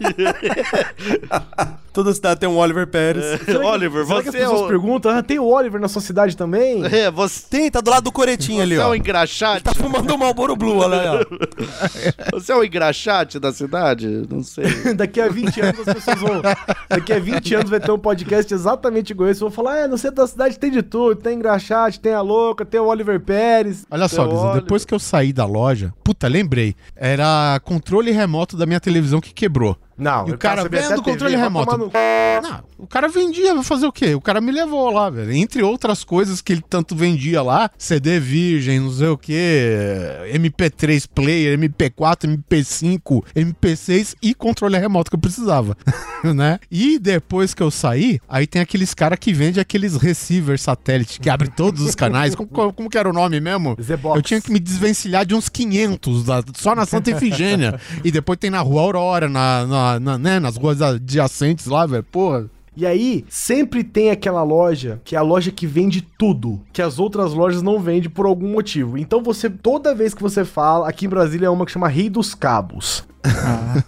Toda 1.92 2.14
cidade 2.14 2.38
tem 2.38 2.48
um 2.48 2.56
Oliver 2.56 2.86
Pérez. 2.86 3.24
Oliver, 3.64 4.06
será 4.06 4.22
que 4.22 4.28
as 4.28 4.34
você 4.34 4.38
é 4.38 4.40
pessoas 4.42 4.60
o... 4.60 4.68
perguntam, 4.68 5.10
ah, 5.10 5.22
tem 5.22 5.40
o 5.40 5.46
Oliver 5.46 5.80
na 5.80 5.88
sua 5.88 6.00
cidade 6.00 6.36
também? 6.36 6.84
É, 6.86 7.10
você, 7.10 7.44
Tem, 7.50 7.68
tá 7.70 7.80
do 7.80 7.90
lado 7.90 8.04
do 8.04 8.12
Coretinho 8.12 8.62
ali, 8.62 8.76
você 8.76 8.80
é 8.80 8.84
ó. 8.84 8.90
o 8.90 8.94
engraxate? 8.94 9.64
Tá 9.64 9.74
fumando 9.74 10.14
um 10.14 10.16
Malboro 10.16 10.54
Blue, 10.54 10.78
olha 10.78 10.96
lá, 10.96 11.20
ó. 11.20 12.30
Você 12.32 12.52
é 12.52 12.56
o 12.56 12.62
engraxate 12.62 13.38
da 13.40 13.52
cidade? 13.52 14.06
Não 14.30 14.42
sei. 14.42 14.64
Daqui 14.94 15.20
a 15.20 15.28
20 15.28 15.60
anos 15.60 15.88
as 15.88 15.94
pessoas 15.94 16.20
vão. 16.20 16.42
Daqui 16.88 17.12
a 17.12 17.18
20 17.18 17.54
anos 17.56 17.70
vai 17.70 17.80
ter 17.80 17.90
um 17.90 17.98
podcast 17.98 18.52
exatamente 18.54 19.10
igual 19.10 19.28
esse. 19.28 19.40
Vão 19.40 19.50
falar: 19.50 19.78
é, 19.78 19.88
no 19.88 19.98
centro 19.98 20.16
da 20.16 20.26
cidade 20.26 20.58
tem 20.58 20.70
de 20.70 20.82
tudo. 20.82 21.16
Tem 21.16 21.36
engraxate, 21.36 21.98
tem 21.98 22.12
a 22.12 22.20
louca, 22.20 22.64
tem 22.64 22.80
o 22.80 22.89
Oliver 22.90 23.20
Pérez. 23.20 23.84
Olha 23.90 24.08
só, 24.08 24.28
Oliver. 24.28 24.62
depois 24.62 24.84
que 24.84 24.92
eu 24.94 24.98
saí 24.98 25.32
da 25.32 25.44
loja, 25.46 25.92
puta, 26.04 26.28
lembrei, 26.28 26.74
era 26.96 27.60
controle 27.64 28.10
remoto 28.10 28.56
da 28.56 28.66
minha 28.66 28.80
televisão 28.80 29.20
que 29.20 29.32
quebrou. 29.32 29.76
Não, 29.96 30.26
E 30.28 30.32
o 30.32 30.38
cara 30.38 30.66
vendo 30.68 30.98
o 31.00 31.02
controle 31.02 31.34
TV, 31.34 31.42
remoto. 31.42 31.76
no- 31.76 31.90
Não, 32.42 32.60
o 32.82 32.86
cara 32.86 33.08
vendia, 33.08 33.54
vai 33.54 33.62
fazer 33.64 33.86
o 33.86 33.92
quê? 33.92 34.14
O 34.14 34.20
cara 34.20 34.40
me 34.40 34.50
levou 34.52 34.90
lá, 34.90 35.08
velho. 35.10 35.32
Entre 35.32 35.62
outras 35.62 36.02
coisas 36.04 36.40
que 36.40 36.52
ele 36.52 36.62
tanto 36.68 36.94
vendia 36.96 37.42
lá, 37.42 37.70
CD 37.78 38.18
virgem, 38.20 38.80
não 38.80 38.90
sei 38.92 39.08
o 39.08 39.16
quê, 39.18 40.30
MP3 40.34 41.06
player, 41.14 41.58
MP4, 41.58 42.38
MP5, 42.48 43.24
MP6 43.34 44.14
e 44.22 44.34
controle 44.34 44.78
remoto 44.78 45.10
que 45.10 45.16
eu 45.16 45.20
precisava, 45.20 45.76
né? 46.34 46.58
E 46.70 46.98
depois 46.98 47.54
que 47.54 47.62
eu 47.62 47.70
saí, 47.70 48.20
aí 48.28 48.46
tem 48.46 48.62
aqueles 48.62 48.94
caras 48.94 49.18
que 49.18 49.32
vendem 49.32 49.60
aqueles 49.60 49.96
receivers 49.96 50.62
satélite 50.62 51.20
que 51.20 51.28
abrem 51.30 51.50
todos 51.50 51.82
os 51.82 51.94
canais. 51.94 52.34
Como, 52.34 52.48
como- 52.48 52.72
como 52.72 52.90
que 52.90 52.98
era 52.98 53.08
o 53.08 53.12
nome 53.12 53.40
mesmo? 53.40 53.76
Z-Box. 53.80 54.16
Eu 54.16 54.22
tinha 54.22 54.40
que 54.40 54.50
me 54.52 54.58
desvencilhar 54.58 55.24
de 55.26 55.34
uns 55.34 55.48
500 55.48 56.26
lá, 56.26 56.42
só 56.56 56.74
na 56.74 56.86
Santa 56.86 57.10
Efigênia. 57.10 57.80
e 58.04 58.10
depois 58.10 58.38
tem 58.38 58.50
na 58.50 58.60
Rua 58.60 58.82
Aurora, 58.82 59.28
na, 59.28 59.66
na- 59.66 60.00
na- 60.00 60.18
né, 60.18 60.38
nas 60.40 60.56
ruas 60.56 60.80
adjacentes 60.80 61.66
lá, 61.66 61.86
velho. 61.86 62.02
Porra. 62.04 62.48
E 62.76 62.86
aí, 62.86 63.24
sempre 63.28 63.82
tem 63.82 64.10
aquela 64.10 64.42
loja 64.42 65.00
que 65.04 65.16
é 65.16 65.18
a 65.18 65.22
loja 65.22 65.50
que 65.50 65.66
vende 65.66 66.00
tudo, 66.00 66.60
que 66.72 66.80
as 66.80 66.98
outras 66.98 67.34
lojas 67.34 67.62
não 67.62 67.80
vendem 67.80 68.08
por 68.08 68.26
algum 68.26 68.52
motivo. 68.52 68.96
Então 68.96 69.22
você, 69.22 69.50
toda 69.50 69.94
vez 69.94 70.14
que 70.14 70.22
você 70.22 70.44
fala, 70.44 70.88
aqui 70.88 71.06
em 71.06 71.08
Brasília 71.08 71.46
é 71.46 71.50
uma 71.50 71.66
que 71.66 71.72
chama 71.72 71.88
Rei 71.88 72.08
dos 72.08 72.34
Cabos. 72.34 73.04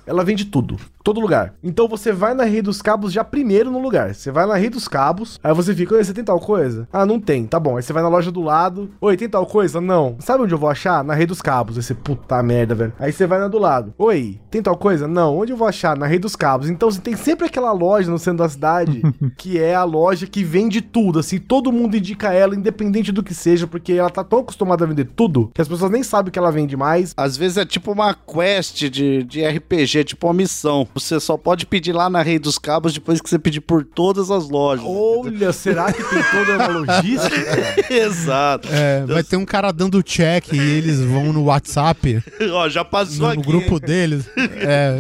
Ela 0.07 0.25
vende 0.25 0.45
tudo, 0.45 0.77
todo 1.03 1.21
lugar. 1.21 1.55
Então 1.63 1.89
você 1.89 2.13
vai 2.13 2.35
na 2.35 2.45
Rei 2.45 2.63
dos 2.63 2.81
Cabos 2.83 3.13
já 3.13 3.25
primeiro 3.25 3.71
no 3.71 3.81
lugar. 3.81 4.15
Você 4.15 4.31
vai 4.31 4.47
na 4.47 4.55
Rei 4.55 4.71
dos 4.71 4.89
Cabos, 4.89 5.39
aí 5.43 5.53
você 5.55 5.75
fica, 5.75 5.95
oi, 5.95 6.05
você 6.05 6.13
tem 6.13 6.25
tal 6.25 6.39
coisa? 6.39 6.87
Ah, 6.93 7.07
não 7.07 7.19
tem, 7.19 7.47
tá 7.47 7.59
bom. 7.59 7.77
Aí 7.77 7.83
você 7.83 7.93
vai 7.93 8.03
na 8.03 8.09
loja 8.09 8.31
do 8.31 8.41
lado, 8.41 8.91
oi, 9.01 9.17
tem 9.17 9.29
tal 9.29 9.47
coisa? 9.47 9.81
Não. 9.81 10.17
Sabe 10.21 10.45
onde 10.45 10.55
eu 10.55 10.59
vou 10.59 10.69
achar? 10.69 11.03
Na 11.05 11.15
Rei 11.15 11.27
dos 11.27 11.41
Cabos. 11.41 11.77
Aí 11.77 11.83
você, 11.83 11.95
puta 11.95 12.43
merda, 12.43 12.75
velho. 12.75 12.93
Aí 12.99 13.13
você 13.13 13.27
vai 13.27 13.39
na 13.39 13.49
do 13.49 13.59
lado, 13.59 13.95
oi, 13.99 14.41
tem 14.51 14.63
tal 14.63 14.77
coisa? 14.77 15.09
Não. 15.09 15.37
Onde 15.39 15.53
eu 15.53 15.57
vou 15.57 15.69
achar? 15.69 15.97
Na 15.97 16.07
Rei 16.07 16.19
dos 16.19 16.37
Cabos. 16.37 16.69
Então 16.69 16.91
você 16.91 17.01
tem 17.01 17.17
sempre 17.17 17.47
aquela 17.47 17.73
loja 17.73 18.11
no 18.11 18.19
centro 18.19 18.39
da 18.39 18.49
cidade 18.49 19.03
que 19.37 19.59
é 19.59 19.75
a 19.75 19.85
loja 19.85 20.27
que 20.27 20.45
vende 20.45 20.81
tudo, 20.81 21.19
assim, 21.19 21.39
todo 21.39 21.73
mundo 21.73 21.97
indica 21.97 22.33
ela, 22.33 22.55
independente 22.55 23.13
do 23.13 23.23
que 23.23 23.35
seja, 23.35 23.67
porque 23.67 23.93
ela 23.93 24.11
tá 24.11 24.23
tão 24.23 24.41
acostumada 24.41 24.85
a 24.85 24.89
vender 24.89 25.09
tudo 25.17 25.51
que 25.55 25.61
as 25.61 25.69
pessoas 25.69 25.91
nem 25.91 26.03
sabem 26.03 26.29
o 26.29 26.33
que 26.33 26.39
ela 26.39 26.53
vende 26.53 26.77
mais. 26.77 27.13
Às 27.17 27.37
vezes 27.37 27.57
é 27.57 27.65
tipo 27.65 27.93
uma 27.93 28.15
quest 28.15 28.85
de, 28.89 29.22
de 29.25 29.45
RPG, 29.47 30.05
tipo 30.05 30.27
uma 30.27 30.35
missão. 30.35 30.87
Você 30.95 31.19
só 31.21 31.37
pode 31.37 31.67
pedir 31.67 31.93
lá 31.93 32.09
na 32.11 32.23
Rei 32.23 32.39
dos 32.39 32.59
Cabos 32.59 32.93
depois 32.93 33.21
que 33.21 33.29
você 33.29 33.39
pedir 33.39 33.61
por 33.61 33.85
todas 33.85 34.31
as 34.31 34.49
lojas. 34.49 34.85
Olha, 34.87 35.51
será 35.55 35.93
que 35.93 36.03
tem 36.03 36.23
toda 36.31 36.57
uma 36.57 36.67
logística? 36.69 37.37
Exato. 37.93 38.69
É, 38.71 39.05
vai 39.07 39.23
ter 39.23 39.37
um 39.37 39.45
cara 39.45 39.73
dando 39.73 40.03
check 40.03 40.53
e 40.53 40.59
eles 40.59 41.01
vão 41.01 41.33
no 41.33 41.45
WhatsApp, 41.45 42.23
Ó, 42.53 42.69
já 42.69 42.85
passou 42.85 43.29
no, 43.29 43.35
no 43.35 43.41
aqui. 43.41 43.51
grupo 43.51 43.79
deles. 43.81 44.25
É, 44.37 44.99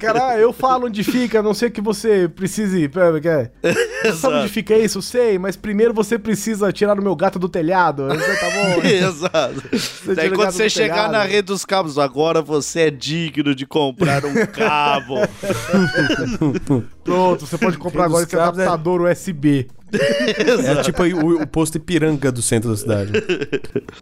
Cara, 0.00 0.38
eu 0.38 0.52
falo 0.52 0.86
onde 0.86 1.02
fica, 1.02 1.40
a 1.40 1.42
não 1.42 1.54
sei 1.54 1.70
que 1.70 1.80
você 1.80 2.28
precise. 2.28 2.88
Pera, 2.88 3.20
quer? 3.20 3.52
Você 4.02 4.12
sabe 4.14 4.34
onde 4.36 4.48
fica 4.48 4.76
isso? 4.76 4.98
Eu 4.98 5.02
sei, 5.02 5.38
mas 5.38 5.56
primeiro 5.56 5.92
você 5.94 6.18
precisa 6.18 6.72
tirar 6.72 6.98
o 6.98 7.02
meu 7.02 7.14
gato 7.16 7.38
do 7.38 7.48
telhado. 7.48 8.06
Você 8.08 8.36
tá 8.36 8.50
bom? 8.50 8.86
Exato. 8.86 9.62
Você 9.72 10.14
Daí 10.14 10.30
quando 10.30 10.50
você 10.52 10.68
chegar 10.68 10.94
telhado. 10.94 11.12
na 11.12 11.24
rede 11.24 11.42
dos 11.42 11.64
cabos, 11.64 11.98
agora 11.98 12.42
você 12.42 12.80
é 12.82 12.90
digno 13.12 13.54
de 13.54 13.66
comprar 13.66 14.24
um 14.24 14.34
cabo. 14.46 15.16
Pronto, 17.04 17.46
você 17.46 17.58
pode 17.58 17.76
comprar 17.76 18.04
agora 18.06 18.22
esse 18.22 18.34
Cabos 18.34 18.58
é- 18.58 18.62
adaptador 18.62 19.02
USB. 19.02 19.68
É 20.64 20.82
tipo 20.82 21.02
aí 21.02 21.12
o, 21.14 21.42
o 21.42 21.46
posto 21.46 21.76
Ipiranga 21.76 22.30
do 22.32 22.42
centro 22.42 22.70
da 22.70 22.76
cidade. 22.76 23.12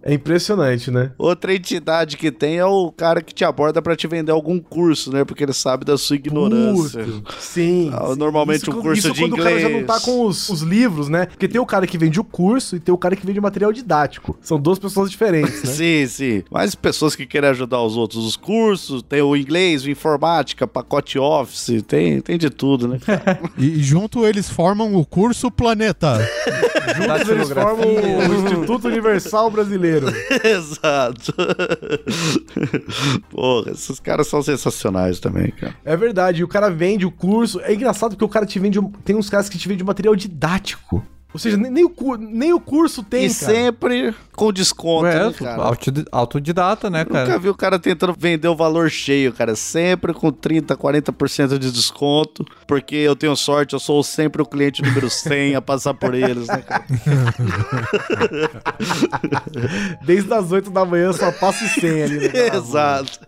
É 0.02 0.14
impressionante, 0.14 0.90
né? 0.90 1.12
Outra 1.18 1.54
entidade 1.54 2.16
que 2.16 2.30
tem 2.30 2.58
é 2.58 2.64
o 2.64 2.90
cara 2.90 3.20
que 3.22 3.34
te 3.34 3.44
aborda 3.44 3.82
pra 3.82 3.94
te 3.94 4.06
vender 4.06 4.32
algum 4.32 4.58
curso, 4.58 5.12
né? 5.12 5.24
Porque 5.24 5.44
ele 5.44 5.52
sabe 5.52 5.84
da 5.84 5.96
sua 5.98 6.16
ignorância. 6.16 7.04
Puto, 7.04 7.34
Sim. 7.38 7.90
Ah, 7.92 8.08
sim. 8.08 8.16
normalmente 8.18 8.62
Isso 8.62 8.70
um 8.70 8.80
curso 8.80 8.98
isso 9.08 9.12
de 9.12 9.20
quando 9.20 9.34
o 9.34 9.36
cara 9.36 9.58
já 9.58 9.68
não 9.68 9.80
inglês. 9.80 9.86
tá 9.86 10.00
com 10.00 10.26
os, 10.26 10.48
os 10.48 10.62
livros, 10.62 11.08
né? 11.08 11.26
Porque 11.26 11.48
tem 11.48 11.60
o 11.60 11.66
cara 11.66 11.86
que 11.86 11.98
vende 11.98 12.18
o 12.20 12.24
curso 12.24 12.76
e 12.76 12.80
tem 12.80 12.94
o 12.94 12.98
cara 12.98 13.14
que 13.14 13.26
vende 13.26 13.38
o 13.38 13.42
material 13.42 13.72
didático. 13.72 14.36
São 14.40 14.58
duas 14.60 14.78
pessoas 14.78 15.10
diferentes, 15.10 15.62
né? 15.62 15.70
Sim, 15.72 16.06
sim. 16.06 16.42
Mas 16.50 16.74
pessoas 16.74 17.14
que 17.14 17.26
querem 17.26 17.50
ajudar 17.50 17.82
os 17.82 17.96
outros, 17.96 18.24
os 18.24 18.36
cursos, 18.36 19.02
tem 19.02 19.20
o 19.22 19.36
inglês, 19.36 19.84
o 19.84 19.90
informática, 19.90 20.66
pacote 20.66 21.18
office, 21.18 21.82
tem, 21.86 22.20
tem 22.20 22.38
de 22.38 22.48
tudo, 22.50 22.88
né? 22.88 22.98
e, 23.58 23.66
e 23.78 23.82
junto 23.82 24.26
eles 24.26 24.48
formam 24.48 24.94
o 24.94 25.04
curso 25.04 25.50
Planeta. 25.80 26.18
Juntos 26.96 27.28
eles 27.30 27.48
formam 27.50 27.88
o 27.88 28.34
Instituto 28.44 28.88
Universal 28.88 29.50
Brasileiro. 29.50 30.06
Exato. 30.44 31.32
Porra, 33.30 33.70
esses 33.72 33.98
caras 33.98 34.26
são 34.26 34.42
sensacionais 34.42 35.18
também, 35.18 35.50
cara. 35.52 35.74
É 35.84 35.96
verdade, 35.96 36.40
e 36.40 36.44
o 36.44 36.48
cara 36.48 36.68
vende 36.70 37.06
o 37.06 37.10
curso. 37.10 37.60
É 37.60 37.72
engraçado 37.72 38.10
porque 38.10 38.24
o 38.24 38.28
cara 38.28 38.44
te 38.46 38.58
vende. 38.58 38.78
um- 38.78 38.90
Tem 38.90 39.16
uns 39.16 39.30
caras 39.30 39.48
que 39.48 39.56
te 39.58 39.68
vendem 39.68 39.84
material 39.84 40.14
didático. 40.14 41.04
Ou 41.32 41.38
seja, 41.38 41.56
nem, 41.56 41.70
nem 41.70 41.84
o, 41.84 41.92
nem 42.18 42.52
o 42.52 42.60
curso 42.60 43.02
tem, 43.02 43.26
E 43.26 43.34
cara. 43.34 43.52
sempre 43.54 44.14
com 44.34 44.52
desconto, 44.52 45.06
É, 45.06 45.26
né, 45.26 45.32
cara? 45.32 45.62
autodi- 45.62 46.04
autodidata, 46.10 46.90
né, 46.90 47.00
Nunca 47.04 47.26
cara? 47.26 47.38
vi 47.38 47.48
o 47.48 47.54
cara 47.54 47.78
tentando 47.78 48.14
vender 48.18 48.48
o 48.48 48.56
valor 48.56 48.90
cheio, 48.90 49.32
cara. 49.32 49.54
Sempre 49.54 50.12
com 50.12 50.32
30, 50.32 50.76
40% 50.76 51.58
de 51.58 51.70
desconto. 51.70 52.44
Porque 52.66 52.96
eu 52.96 53.14
tenho 53.14 53.36
sorte, 53.36 53.74
eu 53.74 53.80
sou 53.80 54.02
sempre 54.02 54.42
o 54.42 54.46
cliente 54.46 54.82
número 54.82 55.08
100 55.10 55.54
a 55.56 55.62
passar 55.62 55.94
por 55.94 56.14
eles, 56.14 56.46
né, 56.48 56.62
cara? 56.66 56.84
Desde 60.04 60.32
as 60.32 60.50
8 60.50 60.70
da 60.70 60.84
manhã 60.84 61.12
só 61.12 61.30
passa 61.32 61.64
o 61.64 61.68
100 61.68 62.02
ali. 62.02 62.18
Né? 62.28 62.32
Exato. 62.56 63.18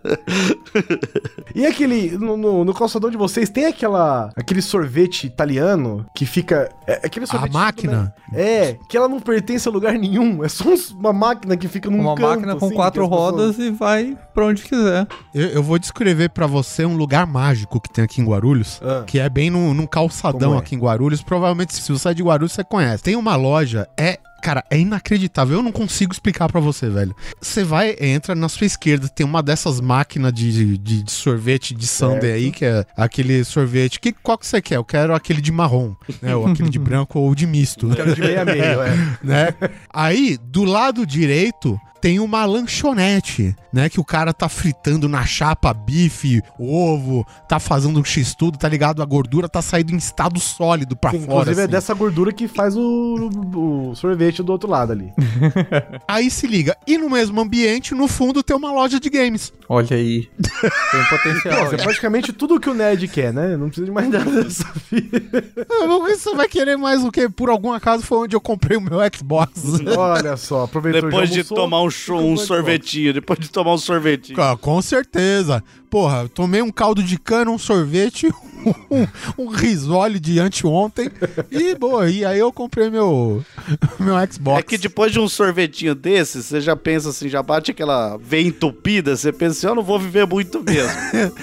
E 1.55 1.65
aquele. 1.65 2.17
No, 2.17 2.35
no, 2.37 2.65
no 2.65 2.73
calçadão 2.73 3.09
de 3.09 3.17
vocês 3.17 3.49
tem 3.49 3.65
aquela. 3.65 4.31
aquele 4.35 4.61
sorvete 4.61 5.25
italiano 5.25 6.05
que 6.15 6.25
fica. 6.25 6.69
É, 6.87 7.01
aquele 7.05 7.25
A 7.25 7.27
sorvete. 7.27 7.51
Máquina. 7.97 8.13
É, 8.33 8.77
que 8.89 8.97
ela 8.97 9.07
não 9.07 9.19
pertence 9.19 9.67
a 9.67 9.71
lugar 9.71 9.93
nenhum. 9.93 10.43
É 10.43 10.49
só 10.49 10.65
uma 10.93 11.13
máquina 11.13 11.55
que 11.55 11.67
fica 11.67 11.89
num 11.89 11.99
Uma 12.01 12.15
canto, 12.15 12.27
máquina 12.29 12.55
com 12.55 12.65
assim, 12.65 12.75
quatro 12.75 13.01
que 13.01 13.05
as 13.13 13.19
pessoas- 13.19 13.31
rodas 13.55 13.59
e 13.59 13.71
vai 13.71 14.17
pra 14.33 14.45
onde 14.45 14.63
quiser. 14.63 15.07
Eu, 15.33 15.47
eu 15.49 15.63
vou 15.63 15.77
descrever 15.77 16.29
pra 16.29 16.47
você 16.47 16.85
um 16.85 16.95
lugar 16.97 17.25
mágico 17.27 17.79
que 17.79 17.89
tem 17.91 18.03
aqui 18.03 18.21
em 18.21 18.25
Guarulhos, 18.25 18.81
Ah. 18.83 19.03
que 19.05 19.19
é 19.19 19.29
bem 19.29 19.49
num, 19.49 19.73
num 19.73 19.85
calçadão 19.87 20.55
é? 20.55 20.57
aqui 20.57 20.75
em 20.75 20.79
Guarulhos. 20.79 21.21
Provavelmente, 21.21 21.73
se 21.75 21.91
você 21.91 22.09
é 22.09 22.13
de 22.13 22.23
Guarulhos, 22.23 22.53
você 22.53 22.63
conhece. 22.63 23.03
Tem 23.03 23.15
uma 23.15 23.35
loja, 23.35 23.87
é. 23.97 24.17
Cara, 24.43 24.61
é 24.69 24.77
inacreditável. 24.77 25.55
Eu 25.55 25.63
não 25.63 25.71
consigo 25.71 26.11
explicar 26.11 26.49
pra 26.51 26.59
você, 26.59 26.89
velho. 26.89 27.15
Você 27.39 27.63
vai, 27.63 27.95
entra 27.97 28.35
na 28.35 28.49
sua 28.49 28.67
esquerda, 28.67 29.07
tem 29.07 29.25
uma 29.25 29.41
dessas 29.41 29.79
máquinas 29.79 30.33
de, 30.33 30.77
de, 30.77 31.03
de 31.03 31.11
sorvete 31.11 31.73
de 31.73 31.87
sundae 31.87 32.29
aí, 32.29 32.51
que 32.51 32.65
é 32.65 32.85
aquele 32.97 33.45
sorvete. 33.45 34.01
Que, 34.01 34.11
qual 34.11 34.37
que 34.37 34.45
você 34.45 34.61
quer? 34.61 34.75
Eu 34.75 34.83
quero 34.83 35.15
aquele 35.15 35.39
de 35.41 35.49
marrom, 35.49 35.95
né? 36.21 36.35
Ou 36.35 36.45
aquele 36.45 36.69
de 36.69 36.77
branco 36.77 37.19
ou 37.19 37.33
de 37.33 37.47
misto. 37.47 37.87
Quero 37.91 38.13
de 38.13 38.19
meio 38.19 38.41
a 38.41 38.43
meio, 38.43 38.61
é. 38.83 39.17
né? 39.23 39.55
Aí, 39.89 40.37
do 40.37 40.65
lado 40.65 41.05
direito, 41.05 41.79
tem 42.03 42.19
uma 42.19 42.43
lanchonete, 42.43 43.55
né? 43.71 43.87
Que 43.87 43.97
o 43.97 44.03
cara 44.03 44.33
tá 44.33 44.49
fritando 44.49 45.07
na 45.07 45.25
chapa 45.25 45.73
bife, 45.73 46.41
ovo, 46.59 47.25
tá 47.47 47.61
fazendo 47.61 47.97
um 47.97 48.03
x-tudo, 48.03 48.57
tá 48.57 48.67
ligado? 48.67 49.01
A 49.01 49.05
gordura 49.05 49.47
tá 49.47 49.61
saindo 49.61 49.93
em 49.93 49.95
estado 49.95 50.37
sólido 50.37 50.97
pra 50.97 51.11
fora. 51.11 51.23
Inclusive 51.23 51.61
é 51.61 51.63
assim. 51.63 51.71
dessa 51.71 51.93
gordura 51.93 52.33
que 52.33 52.45
faz 52.45 52.75
o, 52.75 53.29
o 53.55 53.95
sorvete 53.95 54.43
do 54.43 54.51
outro 54.51 54.69
lado 54.69 54.91
ali. 54.91 55.13
Aí 56.05 56.29
se 56.29 56.45
liga. 56.45 56.75
E 56.85 56.97
no 56.97 57.09
mesmo 57.09 57.39
ambiente, 57.39 57.95
no 57.95 58.09
fundo, 58.09 58.43
tem 58.43 58.53
uma 58.53 58.73
loja 58.73 58.99
de 58.99 59.09
games. 59.09 59.53
Olha 59.69 59.95
aí. 59.95 60.29
Tem 60.91 61.05
potencial. 61.09 61.63
Nossa, 61.63 61.75
é 61.75 61.77
praticamente 61.77 62.33
tudo 62.33 62.59
que 62.59 62.69
o 62.69 62.73
nerd 62.73 63.07
quer, 63.07 63.31
né? 63.31 63.55
Não 63.55 63.67
precisa 63.67 63.85
de 63.85 63.91
mais 63.93 64.09
nada 64.09 64.43
dessa 64.43 64.67
vida. 64.91 65.23
Você 66.01 66.35
vai 66.35 66.49
querer 66.49 66.77
mais 66.77 67.01
o 67.01 67.09
quê? 67.09 67.29
Por 67.29 67.49
algum 67.49 67.71
acaso 67.71 68.03
foi 68.03 68.17
onde 68.17 68.35
eu 68.35 68.41
comprei 68.41 68.77
o 68.77 68.81
meu 68.81 68.99
Xbox. 69.15 69.51
Olha 69.97 70.35
só, 70.35 70.65
aproveitou 70.65 71.03
Depois 71.03 71.29
já 71.29 71.35
de 71.35 71.43
tomar 71.45 71.81
um, 71.81 71.92
cho- 71.93 72.17
um 72.17 72.35
sorvetinho, 72.37 73.13
depois 73.13 73.39
de 73.39 73.49
tomar 73.49 73.73
um 73.73 73.77
sorvetinho. 73.77 74.41
Ah, 74.41 74.57
com 74.57 74.81
certeza. 74.81 75.63
Porra, 75.89 76.27
tomei 76.27 76.61
um 76.61 76.71
caldo 76.71 77.03
de 77.03 77.19
cana, 77.19 77.51
um 77.51 77.57
sorvete, 77.59 78.27
um, 78.89 79.07
um 79.43 79.47
risole 79.47 80.19
de 80.19 80.39
anteontem 80.39 81.07
e 81.51 81.75
boa. 81.75 82.09
E 82.09 82.25
aí 82.25 82.39
eu 82.39 82.51
comprei 82.51 82.89
meu, 82.89 83.45
meu 83.99 84.15
Xbox. 84.31 84.59
É 84.59 84.63
que 84.63 84.77
depois 84.77 85.11
de 85.11 85.19
um 85.19 85.29
sorvetinho 85.29 85.93
desse, 85.93 86.41
você 86.41 86.59
já 86.59 86.75
pensa 86.75 87.09
assim, 87.09 87.29
já 87.29 87.43
bate 87.43 87.69
aquela 87.69 88.17
veia 88.17 88.47
entupida, 88.47 89.15
você 89.15 89.31
pensa 89.31 89.57
assim, 89.59 89.67
eu 89.67 89.75
não 89.75 89.83
vou 89.83 89.99
viver 89.99 90.25
muito 90.25 90.63
mesmo. 90.63 90.91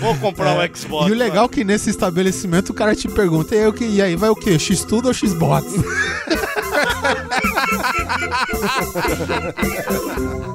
Vou 0.01 0.17
comprar 0.17 0.55
um 0.59 0.75
Xbox. 0.77 1.09
E 1.09 1.13
o 1.13 1.15
legal 1.15 1.45
é 1.47 1.49
que 1.49 1.63
nesse 1.63 1.89
estabelecimento 1.89 2.71
o 2.71 2.75
cara 2.75 2.97
te 2.97 3.07
pergunta, 3.07 3.55
e 3.55 3.63
aí, 3.63 3.73
e 3.95 4.03
aí 4.03 4.17
vai 4.17 4.31
o 4.31 4.35
quê? 4.37 4.59
X-Tudo 4.59 5.07
ou 5.07 5.15
Xbox? 5.15 5.65
Ha 8.21 8.29
ha 8.29 8.85
ha 8.95 9.53
ha 9.57 10.45
ha! 10.45 10.50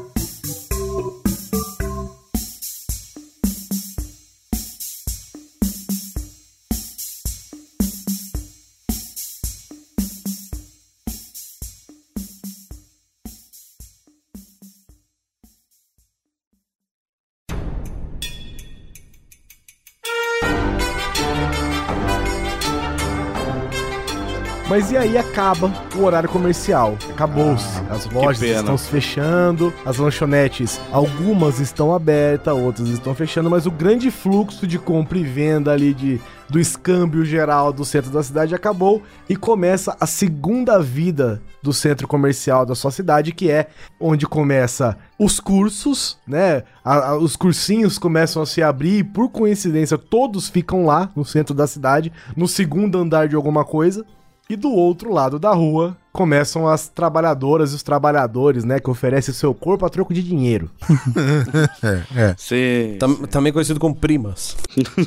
Mas 24.67 24.89
e 24.91 24.97
aí 24.97 25.15
acaba 25.15 25.71
o 25.95 26.03
horário 26.03 26.27
comercial. 26.27 26.97
Acabou-se. 27.11 27.79
As 27.87 28.05
lojas 28.11 28.39
estão 28.61 28.77
se 28.77 28.89
fechando, 28.89 29.71
as 29.85 29.97
lanchonetes, 29.97 30.81
algumas 30.91 31.59
estão 31.59 31.93
abertas, 31.93 32.51
outras 32.55 32.87
estão 32.89 33.13
fechando, 33.13 33.47
mas 33.49 33.67
o 33.67 33.71
grande 33.71 34.09
fluxo 34.09 34.65
de 34.65 34.79
compra 34.79 35.19
e 35.19 35.23
venda 35.23 35.71
ali 35.71 35.93
de, 35.93 36.19
do 36.49 36.59
escâmbio 36.59 37.23
geral 37.23 37.71
do 37.71 37.85
centro 37.85 38.09
da 38.09 38.23
cidade 38.23 38.55
acabou 38.55 39.03
e 39.29 39.35
começa 39.35 39.95
a 39.99 40.07
segunda 40.07 40.79
vida 40.81 41.43
do 41.61 41.71
centro 41.71 42.07
comercial 42.07 42.65
da 42.65 42.73
sua 42.73 42.89
cidade, 42.89 43.31
que 43.33 43.51
é 43.51 43.67
onde 43.99 44.25
começa 44.25 44.97
os 45.19 45.39
cursos, 45.39 46.17
né? 46.27 46.63
A- 46.83 47.09
a- 47.11 47.17
os 47.17 47.35
cursinhos 47.35 47.99
começam 47.99 48.41
a 48.41 48.45
se 48.47 48.63
abrir 48.63 48.97
e, 48.99 49.03
por 49.03 49.29
coincidência, 49.29 49.95
todos 49.97 50.49
ficam 50.49 50.85
lá 50.87 51.11
no 51.15 51.23
centro 51.23 51.53
da 51.53 51.67
cidade, 51.67 52.11
no 52.35 52.47
segundo 52.47 52.97
andar 52.97 53.27
de 53.27 53.35
alguma 53.35 53.63
coisa. 53.63 54.03
E 54.49 54.55
do 54.55 54.71
outro 54.71 55.11
lado 55.11 55.39
da 55.39 55.51
rua 55.53 55.97
começam 56.15 56.67
as 56.67 56.87
trabalhadoras 56.87 57.71
e 57.73 57.75
os 57.75 57.83
trabalhadores, 57.83 58.63
né? 58.63 58.79
Que 58.79 58.89
oferecem 58.89 59.33
seu 59.33 59.53
corpo 59.53 59.85
a 59.85 59.89
troco 59.89 60.13
de 60.13 60.23
dinheiro. 60.23 60.69
Sim. 62.37 62.95
Tam- 62.99 63.15
também 63.27 63.51
conhecido 63.51 63.79
como 63.79 63.93
primas. 63.95 64.55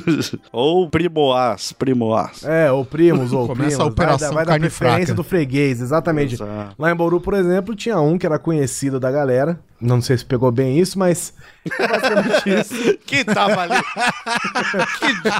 Ou 0.53 0.89
primoás, 0.89 1.71
primoás. 1.71 2.43
É, 2.43 2.71
ou 2.71 2.83
primos, 2.85 3.33
ou 3.33 3.47
Começa 3.47 3.69
primas. 3.69 3.79
a 3.79 3.85
operação 3.85 4.19
vai 4.19 4.27
da, 4.29 4.35
vai 4.35 4.45
da 4.45 4.51
carne 4.51 4.67
preferência 4.67 5.05
fraca. 5.07 5.13
do 5.15 5.23
freguês, 5.23 5.81
exatamente. 5.81 6.35
Exato. 6.35 6.75
Lá 6.77 6.91
em 6.91 6.95
Bauru, 6.95 7.19
por 7.19 7.33
exemplo, 7.33 7.75
tinha 7.75 7.99
um 7.99 8.17
que 8.17 8.25
era 8.25 8.37
conhecido 8.39 8.99
da 8.99 9.11
galera. 9.11 9.59
Não 9.81 10.01
sei 10.01 10.17
se 10.17 10.25
pegou 10.25 10.51
bem 10.51 10.77
isso, 10.77 10.99
mas... 10.99 11.33
Isso. 12.45 12.97
Que 13.05 13.23
tava 13.23 13.61
ali. 13.61 13.75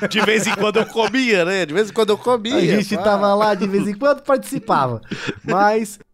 que 0.02 0.08
de 0.08 0.22
vez 0.26 0.48
em 0.48 0.54
quando 0.56 0.78
eu 0.78 0.86
comia, 0.86 1.44
né? 1.44 1.66
De 1.66 1.74
vez 1.74 1.90
em 1.90 1.94
quando 1.94 2.12
eu 2.12 2.18
comia. 2.18 2.56
A 2.56 2.62
gente 2.62 2.96
pá. 2.96 3.02
tava 3.04 3.34
lá 3.36 3.54
de 3.54 3.68
vez 3.68 3.88
em 3.88 3.94
quando 3.94 4.22
participava. 4.22 5.02
Mas 5.44 5.59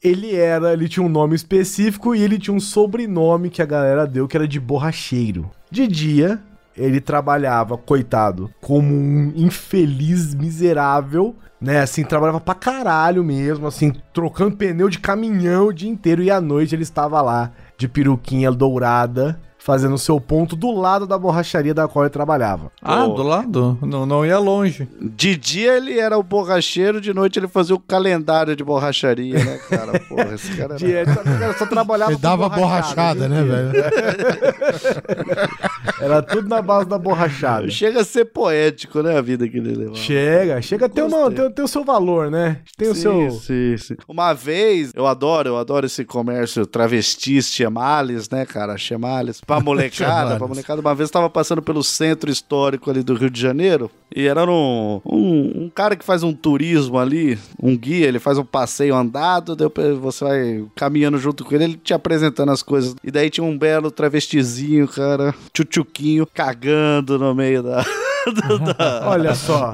ele 0.04 0.36
era, 0.36 0.74
ele 0.74 0.88
tinha 0.88 1.06
um 1.06 1.10
nome 1.10 1.36
específico 1.36 2.16
e 2.16 2.22
ele 2.22 2.38
tinha 2.38 2.56
um 2.56 2.60
sobrenome 2.60 3.50
que 3.50 3.62
a 3.62 3.66
galera 3.66 4.06
deu 4.08 4.28
que 4.28 4.38
era 4.38 4.48
de 4.48 4.60
borracheiro. 4.60 5.50
De 5.70 5.88
dia, 5.88 6.42
ele 6.78 7.00
trabalhava, 7.00 7.78
coitado, 7.78 8.52
como 8.62 8.94
um 8.94 9.32
infeliz 9.36 10.34
miserável, 10.34 11.36
né? 11.60 11.80
Assim, 11.80 12.04
trabalhava 12.04 12.40
pra 12.40 12.54
caralho 12.54 13.24
mesmo, 13.24 13.68
assim, 13.68 13.94
trocando 14.14 14.58
pneu 14.58 14.90
de 14.90 15.00
caminhão 15.00 15.68
o 15.68 15.74
dia 15.74 15.90
inteiro 15.90 16.22
e 16.22 16.30
à 16.30 16.42
noite 16.42 16.76
ele 16.76 16.84
estava 16.84 17.22
lá 17.22 17.52
de 17.78 17.88
peruquinha 17.88 18.52
dourada. 18.52 19.40
Fazendo 19.66 19.98
seu 19.98 20.22
ponto 20.22 20.56
do 20.56 20.70
lado 20.70 21.08
da 21.08 21.18
borracharia 21.18 21.74
da 21.74 21.88
qual 21.88 22.06
ele 22.06 22.12
trabalhava. 22.12 22.72
Ah, 22.84 23.08
do 23.08 23.24
lado? 23.24 23.76
Não, 23.82 24.06
não 24.06 24.24
ia 24.24 24.38
longe. 24.38 24.88
De 25.02 25.36
dia 25.36 25.76
ele 25.76 25.98
era 25.98 26.16
o 26.20 26.22
borracheiro, 26.22 27.02
de 27.02 27.12
noite 27.16 27.40
ele 27.40 27.48
fazia 27.48 27.74
o 27.74 27.80
calendário 27.80 28.56
de 28.56 28.64
borracharia, 28.64 29.44
né, 29.44 29.60
cara? 29.68 30.00
Porra, 30.08 30.36
esse 30.36 30.56
cara 30.56 30.76
De, 30.76 30.94
era... 30.94 31.10
ele 31.10 31.54
só, 31.54 31.58
só 31.58 31.66
trabalhava 31.66 32.12
Ele 32.12 32.20
dava 32.20 32.48
borrachada, 32.48 33.28
né, 33.28 33.44
velho? 33.44 33.72
Era 36.00 36.22
tudo 36.22 36.48
na 36.48 36.62
base 36.62 36.88
da 36.88 37.00
borrachada. 37.00 37.70
Chega 37.70 38.02
a 38.02 38.06
ser 38.06 38.26
poético, 38.26 39.02
né, 39.02 39.18
a 39.18 39.22
vida 39.22 39.48
que 39.48 39.58
ele 39.58 39.74
levava. 39.74 39.98
Chega, 39.98 40.62
chega 40.62 40.86
a 40.86 40.90
ter, 40.90 41.02
uma, 41.02 41.30
Gostei. 41.30 41.46
ter, 41.46 41.54
ter 41.54 41.62
o 41.64 41.68
seu 41.68 41.84
valor, 41.84 42.30
né? 42.30 42.60
Tem 42.78 42.90
o 42.90 42.96
Sim, 42.96 43.02
seu. 43.02 43.32
sim, 43.32 43.78
sim. 43.78 43.96
Uma 44.08 44.34
vez, 44.34 44.92
eu 44.94 45.08
adoro, 45.08 45.50
eu 45.50 45.58
adoro 45.58 45.86
esse 45.86 46.06
comércio 46.06 46.66
travestis, 46.68 47.52
chamales, 47.52 48.30
né, 48.30 48.46
cara? 48.46 48.78
Chamales. 48.78 49.42
Pra 49.56 49.60
molecada, 49.66 50.38
pra 50.38 50.48
molecada. 50.48 50.82
Uma 50.82 50.96
vez 50.96 51.10
eu 51.10 51.14
tava 51.14 51.30
passando 51.30 51.62
pelo 51.62 51.84
centro 51.84 52.30
histórico 52.30 52.90
ali 52.90 53.04
do 53.04 53.16
Rio 53.16 53.30
de 53.30 53.40
Janeiro 53.40 53.90
e 54.16 54.28
era 54.28 54.44
um, 54.50 55.02
um, 55.06 55.64
um 55.64 55.72
cara 55.74 55.96
que 55.96 56.06
faz 56.06 56.24
um 56.24 56.34
turismo 56.34 56.98
ali, 56.98 57.38
um 57.62 57.78
guia, 57.78 58.08
ele 58.08 58.20
faz 58.20 58.38
um 58.38 58.46
passeio 58.46 58.96
andado, 58.96 59.58
você 60.02 60.24
vai 60.24 60.66
caminhando 60.76 61.18
junto 61.18 61.44
com 61.44 61.56
ele, 61.56 61.64
ele 61.64 61.78
te 61.78 61.94
apresentando 61.94 62.52
as 62.52 62.64
coisas. 62.64 62.96
E 63.04 63.12
daí 63.12 63.30
tinha 63.30 63.44
um 63.44 63.58
belo 63.58 63.92
travestizinho, 63.92 64.88
cara, 64.88 65.34
tchutchuquinho, 65.54 66.28
cagando 66.34 67.18
no 67.18 67.34
meio 67.34 67.64
da. 67.64 67.86
Olha 69.06 69.36
só. 69.36 69.74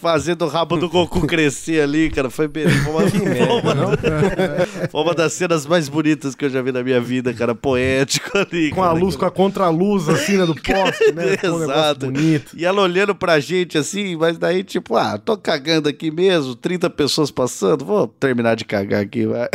Fazendo 0.00 0.44
o 0.44 0.48
rabo 0.48 0.76
do 0.76 0.88
Goku 0.88 1.26
crescer 1.26 1.80
ali, 1.82 2.10
cara. 2.10 2.30
Foi, 2.30 2.48
bem, 2.48 2.68
foi, 2.68 2.92
uma, 2.92 3.08
foi, 3.10 3.20
uma, 3.20 4.86
foi 4.90 5.00
uma 5.00 5.14
das 5.14 5.32
cenas 5.32 5.66
mais 5.66 5.88
bonitas 5.88 6.34
que 6.34 6.44
eu 6.44 6.50
já 6.50 6.62
vi 6.62 6.72
na 6.72 6.82
minha 6.82 7.00
vida, 7.00 7.32
cara. 7.32 7.54
Poético 7.54 8.36
ali. 8.36 8.70
Com 8.70 8.82
a 8.82 8.88
cara. 8.88 8.98
luz, 8.98 9.16
com 9.16 9.24
a 9.24 9.30
contraluz, 9.30 10.08
assim, 10.08 10.36
né, 10.36 10.46
do 10.46 10.54
poste, 10.54 11.12
né? 11.12 11.36
Ficou 11.36 11.58
um 11.58 11.62
Exato. 11.62 12.06
bonito. 12.06 12.56
E 12.56 12.64
ela 12.64 12.82
olhando 12.82 13.14
pra 13.14 13.40
gente 13.40 13.78
assim, 13.78 14.16
mas 14.16 14.38
daí, 14.38 14.62
tipo, 14.62 14.96
ah, 14.96 15.18
tô 15.18 15.36
cagando 15.36 15.88
aqui 15.88 16.10
mesmo, 16.10 16.54
30 16.54 16.90
pessoas 16.90 17.30
passando, 17.30 17.84
vou 17.84 18.06
terminar 18.06 18.54
de 18.56 18.64
cagar 18.64 19.02
aqui, 19.02 19.26
vai. 19.26 19.48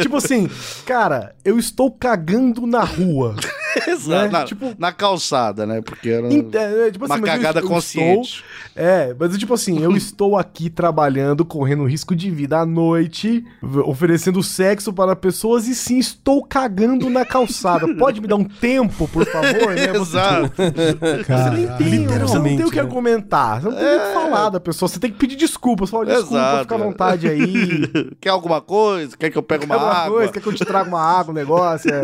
Tipo 0.00 0.16
assim, 0.16 0.48
cara, 0.84 1.34
eu 1.44 1.58
estou 1.58 1.90
cagando 1.90 2.66
na 2.66 2.82
rua. 2.82 3.36
Exato. 3.88 4.32
Na, 4.32 4.44
Tipo- 4.44 4.74
na 4.78 4.92
calçada, 4.92 5.64
né? 5.66 5.80
Porque 5.80 6.08
era 6.10 6.32
Ent- 6.32 6.54
é, 6.54 6.90
tipo 6.90 7.04
uma 7.06 7.16
mas 7.16 7.20
eu- 7.20 7.26
cagada 7.26 7.60
eu 7.60 7.68
consciente. 7.68 8.44
estou- 8.74 8.84
é, 8.84 9.14
mas 9.18 9.36
tipo 9.38 9.54
assim, 9.54 9.82
eu 9.82 9.92
estou 9.96 10.36
aqui 10.36 10.68
trabalhando, 10.70 11.44
correndo 11.44 11.84
risco 11.84 12.14
de 12.14 12.30
vida 12.30 12.58
à 12.58 12.66
noite, 12.66 13.44
oferecendo 13.84 14.42
sexo 14.42 14.92
para 14.92 15.14
pessoas 15.16 15.66
e 15.68 15.74
sim, 15.74 15.98
estou 15.98 16.44
cagando 16.44 17.08
na 17.10 17.24
calçada. 17.24 17.86
Pode 17.96 18.20
me 18.20 18.26
dar 18.26 18.36
um 18.36 18.44
tempo, 18.44 19.06
por 19.08 19.24
favor, 19.26 19.74
né? 19.74 19.88
Você, 19.92 20.16
Exato. 20.16 20.52
você 20.56 21.50
nem 21.50 21.66
tem, 21.76 22.06
você 22.06 22.34
não 22.38 22.42
tem 22.44 22.64
o 22.64 22.70
que 22.70 22.76
né? 22.76 22.82
argumentar. 22.82 23.60
Você 23.60 23.68
não 23.68 23.76
tem 23.76 23.86
o 23.96 24.00
que 24.00 24.14
falar 24.14 24.48
da 24.50 24.60
pessoa. 24.60 24.88
Você 24.88 24.98
tem 24.98 25.10
que 25.10 25.18
pedir 25.18 25.36
desculpas. 25.36 25.88
Você 25.88 25.92
fala, 25.92 26.06
desculpa, 26.06 26.34
Exato. 26.36 26.60
fica 26.62 26.74
à 26.74 26.78
vontade 26.78 27.28
aí. 27.28 28.10
Quer 28.20 28.30
alguma 28.30 28.60
coisa? 28.60 29.16
Quer 29.16 29.30
que 29.30 29.38
eu 29.38 29.42
pegue 29.42 29.64
uma 29.66 29.76
água? 29.76 30.12
coisa, 30.18 30.32
quer 30.32 30.40
que 30.40 30.46
eu 30.48 30.52
te 30.54 30.64
traga 30.64 30.88
uma 30.88 31.00
água, 31.00 31.32
um 31.32 31.34
negócio? 31.34 31.90
É. 31.92 32.02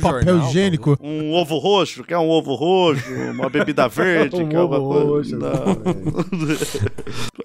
Papel 0.00 0.33
higiênico. 0.38 0.96
Um 1.00 1.32
ovo 1.32 1.58
roxo? 1.58 2.04
Quer 2.04 2.18
um 2.18 2.28
ovo 2.28 2.54
roxo? 2.54 3.12
Uma 3.30 3.48
bebida 3.48 3.86
verde? 3.88 4.42
Um 4.42 4.48
quer 4.48 4.60
ovo 4.60 4.88
coisa? 4.88 5.06
roxo, 5.06 5.36
Não. 5.36 5.50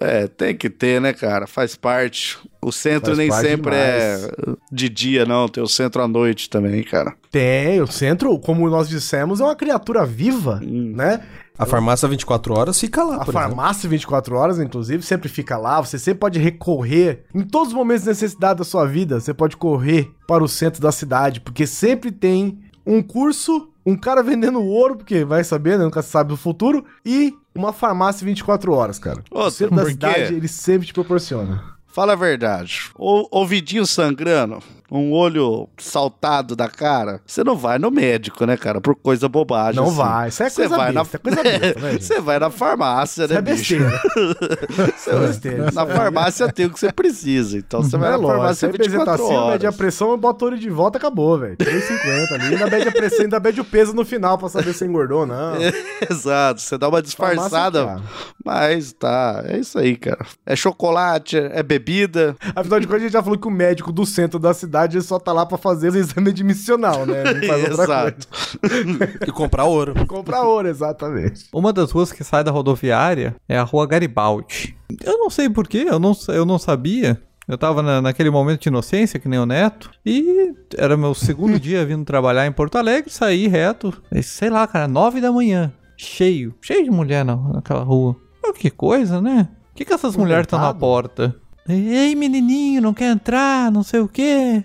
é, 0.00 0.26
tem 0.26 0.54
que 0.56 0.68
ter, 0.70 1.00
né, 1.00 1.12
cara? 1.12 1.46
Faz 1.46 1.76
parte. 1.76 2.38
O 2.62 2.70
centro 2.70 3.14
Faz 3.14 3.18
nem 3.18 3.30
sempre 3.30 3.74
é 3.74 4.30
de 4.70 4.88
dia, 4.88 5.24
não. 5.24 5.48
Tem 5.48 5.62
o 5.62 5.68
centro 5.68 6.02
à 6.02 6.08
noite 6.08 6.50
também, 6.50 6.82
cara. 6.82 7.14
Tem, 7.30 7.80
o 7.80 7.86
centro, 7.86 8.38
como 8.38 8.68
nós 8.68 8.88
dissemos, 8.88 9.40
é 9.40 9.44
uma 9.44 9.56
criatura 9.56 10.04
viva, 10.04 10.60
né? 10.62 11.20
A 11.60 11.66
farmácia 11.66 12.08
24 12.08 12.54
horas 12.54 12.80
fica 12.80 13.04
lá, 13.04 13.16
A 13.16 13.24
por 13.26 13.32
farmácia 13.34 13.86
24 13.86 14.34
horas, 14.34 14.58
inclusive, 14.58 15.02
sempre 15.02 15.28
fica 15.28 15.58
lá. 15.58 15.78
Você 15.78 15.98
sempre 15.98 16.20
pode 16.20 16.38
recorrer, 16.38 17.24
em 17.34 17.42
todos 17.42 17.68
os 17.68 17.74
momentos 17.74 18.04
de 18.04 18.08
necessidade 18.08 18.60
da 18.60 18.64
sua 18.64 18.86
vida, 18.86 19.20
você 19.20 19.34
pode 19.34 19.58
correr 19.58 20.10
para 20.26 20.42
o 20.42 20.48
centro 20.48 20.80
da 20.80 20.90
cidade, 20.90 21.38
porque 21.38 21.66
sempre 21.66 22.10
tem 22.10 22.58
um 22.90 23.02
curso, 23.02 23.70
um 23.86 23.96
cara 23.96 24.22
vendendo 24.24 24.60
ouro, 24.60 24.96
porque 24.96 25.24
vai 25.24 25.44
saber, 25.44 25.78
né? 25.78 25.84
nunca 25.84 26.02
se 26.02 26.10
sabe 26.10 26.28
do 26.28 26.36
futuro, 26.36 26.84
e 27.04 27.34
uma 27.54 27.72
farmácia 27.72 28.24
24 28.24 28.72
horas, 28.72 28.98
cara. 28.98 29.22
Ô, 29.30 29.44
o 29.44 29.50
centro 29.50 29.76
da 29.76 29.86
cidade, 29.86 30.34
ele 30.34 30.48
sempre 30.48 30.86
te 30.86 30.92
proporciona. 30.92 31.79
Fala 31.92 32.12
a 32.12 32.16
verdade. 32.16 32.82
O 32.96 33.26
ouvidinho 33.36 33.84
sangrando, 33.84 34.62
um 34.90 35.12
olho 35.12 35.68
saltado 35.76 36.54
da 36.54 36.68
cara, 36.68 37.20
você 37.26 37.42
não 37.42 37.56
vai 37.56 37.78
no 37.78 37.90
médico, 37.90 38.44
né, 38.46 38.56
cara? 38.56 38.80
Por 38.80 38.94
coisa 38.94 39.28
bobagem. 39.28 39.76
Não 39.80 39.88
assim. 39.88 39.96
vai, 39.96 40.28
isso 40.28 40.42
é 40.42 40.50
Você 40.50 40.56
coisa 40.62 40.76
vai 40.76 40.92
besta, 40.92 41.18
na... 41.18 41.18
é 41.18 41.18
coisa 41.18 41.42
besta, 41.58 41.80
né? 41.82 41.98
Você 41.98 42.20
vai 42.20 42.38
na 42.38 42.50
farmácia, 42.50 43.24
Isso 43.24 43.32
né, 43.34 43.38
é 43.38 43.42
besteira. 43.42 44.02
Isso 44.96 45.10
é 45.10 45.18
besteira. 45.18 45.70
Na 45.72 45.86
farmácia 45.86 46.52
tem 46.52 46.66
o 46.66 46.70
que 46.70 46.78
você 46.78 46.92
precisa. 46.92 47.58
Então 47.58 47.82
você 47.82 47.96
vai 47.96 48.08
É 48.08 48.12
na 48.12 48.16
lógico, 48.18 48.38
farmácia 48.38 48.68
aí 48.68 48.72
bezetacil, 48.78 49.00
24 49.00 49.24
horas. 49.26 49.52
mede 49.52 49.66
a 49.66 49.72
pressão, 49.72 50.18
bota 50.18 50.44
o 50.44 50.48
olho 50.48 50.58
de 50.58 50.70
volta, 50.70 50.98
acabou, 50.98 51.38
velho. 51.38 51.56
3,50 51.56 52.32
ali, 52.32 52.54
ainda 52.54 52.66
mede 52.70 52.88
a 52.88 52.92
pressão, 52.92 53.20
ainda 53.22 53.40
mede 53.40 53.60
o 53.60 53.64
peso 53.64 53.92
no 53.94 54.04
final 54.04 54.38
pra 54.38 54.48
saber 54.48 54.72
se 54.74 54.84
engordou 54.84 55.20
ou 55.20 55.26
não. 55.26 55.54
Exato, 56.08 56.60
você 56.60 56.78
dá 56.78 56.88
uma 56.88 57.02
disfarçada, 57.02 57.84
Farmácia, 57.84 58.08
mas 58.44 58.92
tá, 58.92 59.42
é 59.46 59.58
isso 59.58 59.78
aí, 59.78 59.96
cara. 59.96 60.24
É 60.46 60.54
chocolate, 60.54 61.36
é 61.36 61.62
bebida. 61.80 62.36
Afinal 62.54 62.78
de 62.80 62.86
contas, 62.86 63.00
a 63.00 63.04
gente 63.04 63.12
já 63.12 63.22
falou 63.22 63.38
que 63.38 63.48
o 63.48 63.50
médico 63.50 63.90
do 63.92 64.04
centro 64.06 64.38
da 64.38 64.52
cidade 64.54 65.00
só 65.02 65.18
tá 65.18 65.32
lá 65.32 65.44
pra 65.46 65.58
fazer 65.58 65.92
o 65.92 65.96
exame 65.96 66.30
admissional, 66.30 67.06
né? 67.06 67.24
Não 67.24 67.46
faz 67.46 67.62
outra 67.70 67.82
Exato. 67.84 68.28
E 69.26 69.32
comprar 69.32 69.64
ouro. 69.64 69.94
Comprar 70.06 70.42
ouro, 70.42 70.68
exatamente. 70.68 71.46
Uma 71.52 71.72
das 71.72 71.90
ruas 71.90 72.12
que 72.12 72.22
sai 72.24 72.44
da 72.44 72.50
rodoviária 72.50 73.34
é 73.48 73.58
a 73.58 73.62
rua 73.62 73.86
Garibaldi. 73.86 74.76
Eu 75.04 75.18
não 75.18 75.30
sei 75.30 75.48
porquê, 75.48 75.86
eu 75.88 75.98
não, 75.98 76.12
eu 76.28 76.44
não 76.44 76.58
sabia. 76.58 77.20
Eu 77.48 77.58
tava 77.58 77.82
na- 77.82 78.00
naquele 78.00 78.30
momento 78.30 78.62
de 78.62 78.68
inocência, 78.68 79.18
que 79.18 79.28
nem 79.28 79.38
o 79.38 79.46
Neto, 79.46 79.90
e 80.06 80.54
era 80.76 80.96
meu 80.96 81.14
segundo 81.14 81.58
dia 81.60 81.84
vindo 81.84 82.04
trabalhar 82.04 82.46
em 82.46 82.52
Porto 82.52 82.76
Alegre, 82.78 83.10
saí 83.10 83.48
reto, 83.48 83.92
e 84.12 84.22
sei 84.22 84.50
lá, 84.50 84.66
cara, 84.68 84.86
nove 84.86 85.20
da 85.20 85.32
manhã, 85.32 85.72
cheio, 85.96 86.54
cheio 86.60 86.84
de 86.84 86.90
mulher 86.90 87.24
na, 87.24 87.34
naquela 87.36 87.82
rua. 87.82 88.14
Oh, 88.44 88.52
que 88.52 88.70
coisa, 88.70 89.20
né? 89.20 89.48
Por 89.70 89.76
que, 89.76 89.84
que 89.84 89.92
essas 89.92 90.16
mulheres 90.16 90.44
estão 90.44 90.60
na 90.60 90.72
porta? 90.74 91.34
Ei, 91.72 92.14
menininho, 92.14 92.80
não 92.82 92.94
quer 92.94 93.10
entrar, 93.12 93.70
não 93.70 93.82
sei 93.82 94.00
o 94.00 94.08
quê. 94.08 94.64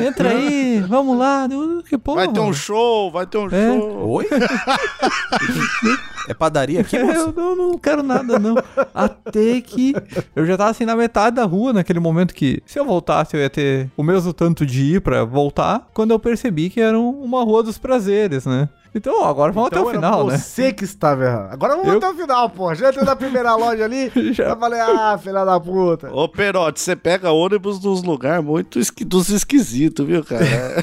Entra 0.00 0.30
aí, 0.30 0.80
vamos 0.88 1.18
lá. 1.18 1.46
Eu, 1.50 1.82
Que 1.82 1.98
porra. 1.98 2.24
Vai 2.24 2.32
ter 2.32 2.40
um 2.40 2.52
show, 2.52 3.10
vai 3.10 3.26
ter 3.26 3.38
um 3.38 3.46
É. 3.46 3.78
show. 3.78 4.08
Oi? 4.08 4.26
é 6.28 6.34
padaria 6.34 6.80
aqui, 6.80 6.98
moça? 6.98 7.18
Eu 7.18 7.32
não, 7.32 7.56
não 7.56 7.78
quero 7.78 8.02
nada, 8.02 8.38
não. 8.38 8.56
Até 8.94 9.60
que 9.60 9.94
eu 10.34 10.46
já 10.46 10.56
tava 10.56 10.70
assim 10.70 10.84
na 10.84 10.96
metade 10.96 11.36
da 11.36 11.44
rua, 11.44 11.72
naquele 11.72 12.00
momento 12.00 12.34
que, 12.34 12.62
se 12.66 12.78
eu 12.78 12.84
voltasse, 12.84 13.36
eu 13.36 13.40
ia 13.40 13.50
ter 13.50 13.90
o 13.96 14.02
mesmo 14.02 14.32
tanto 14.32 14.64
de 14.66 14.96
ir 14.96 15.00
pra 15.00 15.24
voltar, 15.24 15.86
quando 15.94 16.10
eu 16.12 16.18
percebi 16.18 16.70
que 16.70 16.80
era 16.80 16.98
um- 16.98 17.22
uma 17.22 17.42
rua 17.44 17.62
dos 17.62 17.78
prazeres, 17.78 18.46
né? 18.46 18.68
Então, 18.96 19.20
ó, 19.20 19.26
agora 19.28 19.52
vamos 19.52 19.68
Então 19.68 19.82
até 19.82 19.90
o 19.90 19.92
final, 19.94 20.26
né? 20.26 20.38
Você 20.38 20.72
que 20.72 20.84
estava 20.84 21.22
errado. 21.24 21.52
Agora 21.52 21.76
vamos 21.76 21.92
Eu- 21.92 21.98
até 21.98 22.08
o 22.08 22.14
final, 22.14 22.48
pô. 22.48 22.74
Já 22.74 22.88
entrou 22.88 23.04
na 23.04 23.14
primeira 23.14 23.54
loja 23.54 23.84
ali, 23.84 24.10
Já. 24.32 24.48
já 24.48 24.56
falei, 24.56 24.80
ah, 24.80 25.18
filha 25.22 25.44
da 25.44 25.60
puta. 25.60 26.10
Ô, 26.10 26.26
Perote, 26.26 26.80
você 26.80 26.96
pega 26.96 27.30
ônibus 27.30 27.78
nos 27.82 28.02
lugares 28.02 28.42
muito 28.42 28.78
esqui 28.78 29.04
dos 29.04 29.28
esquisitos, 29.28 30.06
viu, 30.06 30.24
cara? 30.24 30.44
É, 30.46 30.82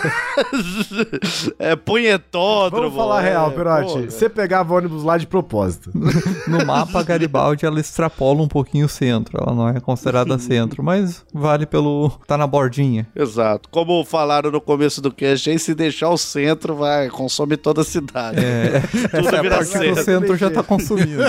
é 1.72 1.76
punhetódromo. 1.76 2.90
Vamos 2.92 2.96
falar 2.96 3.24
é, 3.26 3.30
real, 3.32 3.52
Perote. 3.52 4.12
Você 4.12 4.30
pegava 4.30 4.74
ônibus 4.76 5.04
lá 5.04 5.18
de 5.18 5.26
propósito. 5.28 5.92
No 6.46 6.64
mapa, 6.66 7.02
Garibaldi, 7.02 7.66
ela 7.66 7.80
extrapola 7.80 8.42
um 8.42 8.48
pouquinho 8.48 8.86
o 8.86 8.90
centro. 8.90 9.40
Ela 9.42 9.56
não 9.56 9.70
é 9.70 9.80
considerada 9.80 10.38
centro, 10.38 10.84
mas 10.84 11.24
vale 11.34 11.66
pelo... 11.66 12.10
tá 12.28 12.38
na 12.38 12.46
bordinha. 12.46 13.08
Exato. 13.16 13.70
Como 13.70 14.04
falaram 14.04 14.52
no 14.52 14.60
começo 14.60 15.02
do 15.02 15.12
cast, 15.12 15.50
aí 15.50 15.58
se 15.58 15.74
deixar 15.74 16.10
o 16.10 16.18
centro, 16.18 16.76
vai, 16.76 17.10
consome 17.10 17.56
toda 17.56 17.82
a 17.82 17.84
cidade. 17.84 18.03
É, 18.40 18.82
essa 19.18 19.36
é 19.36 19.40
a 19.40 19.42
vira 19.42 19.58
parte 19.58 19.80
que 19.80 19.92
o 19.92 19.96
centro. 20.04 20.38
já 20.38 20.50
tá 20.50 20.64
consumindo. 20.64 21.24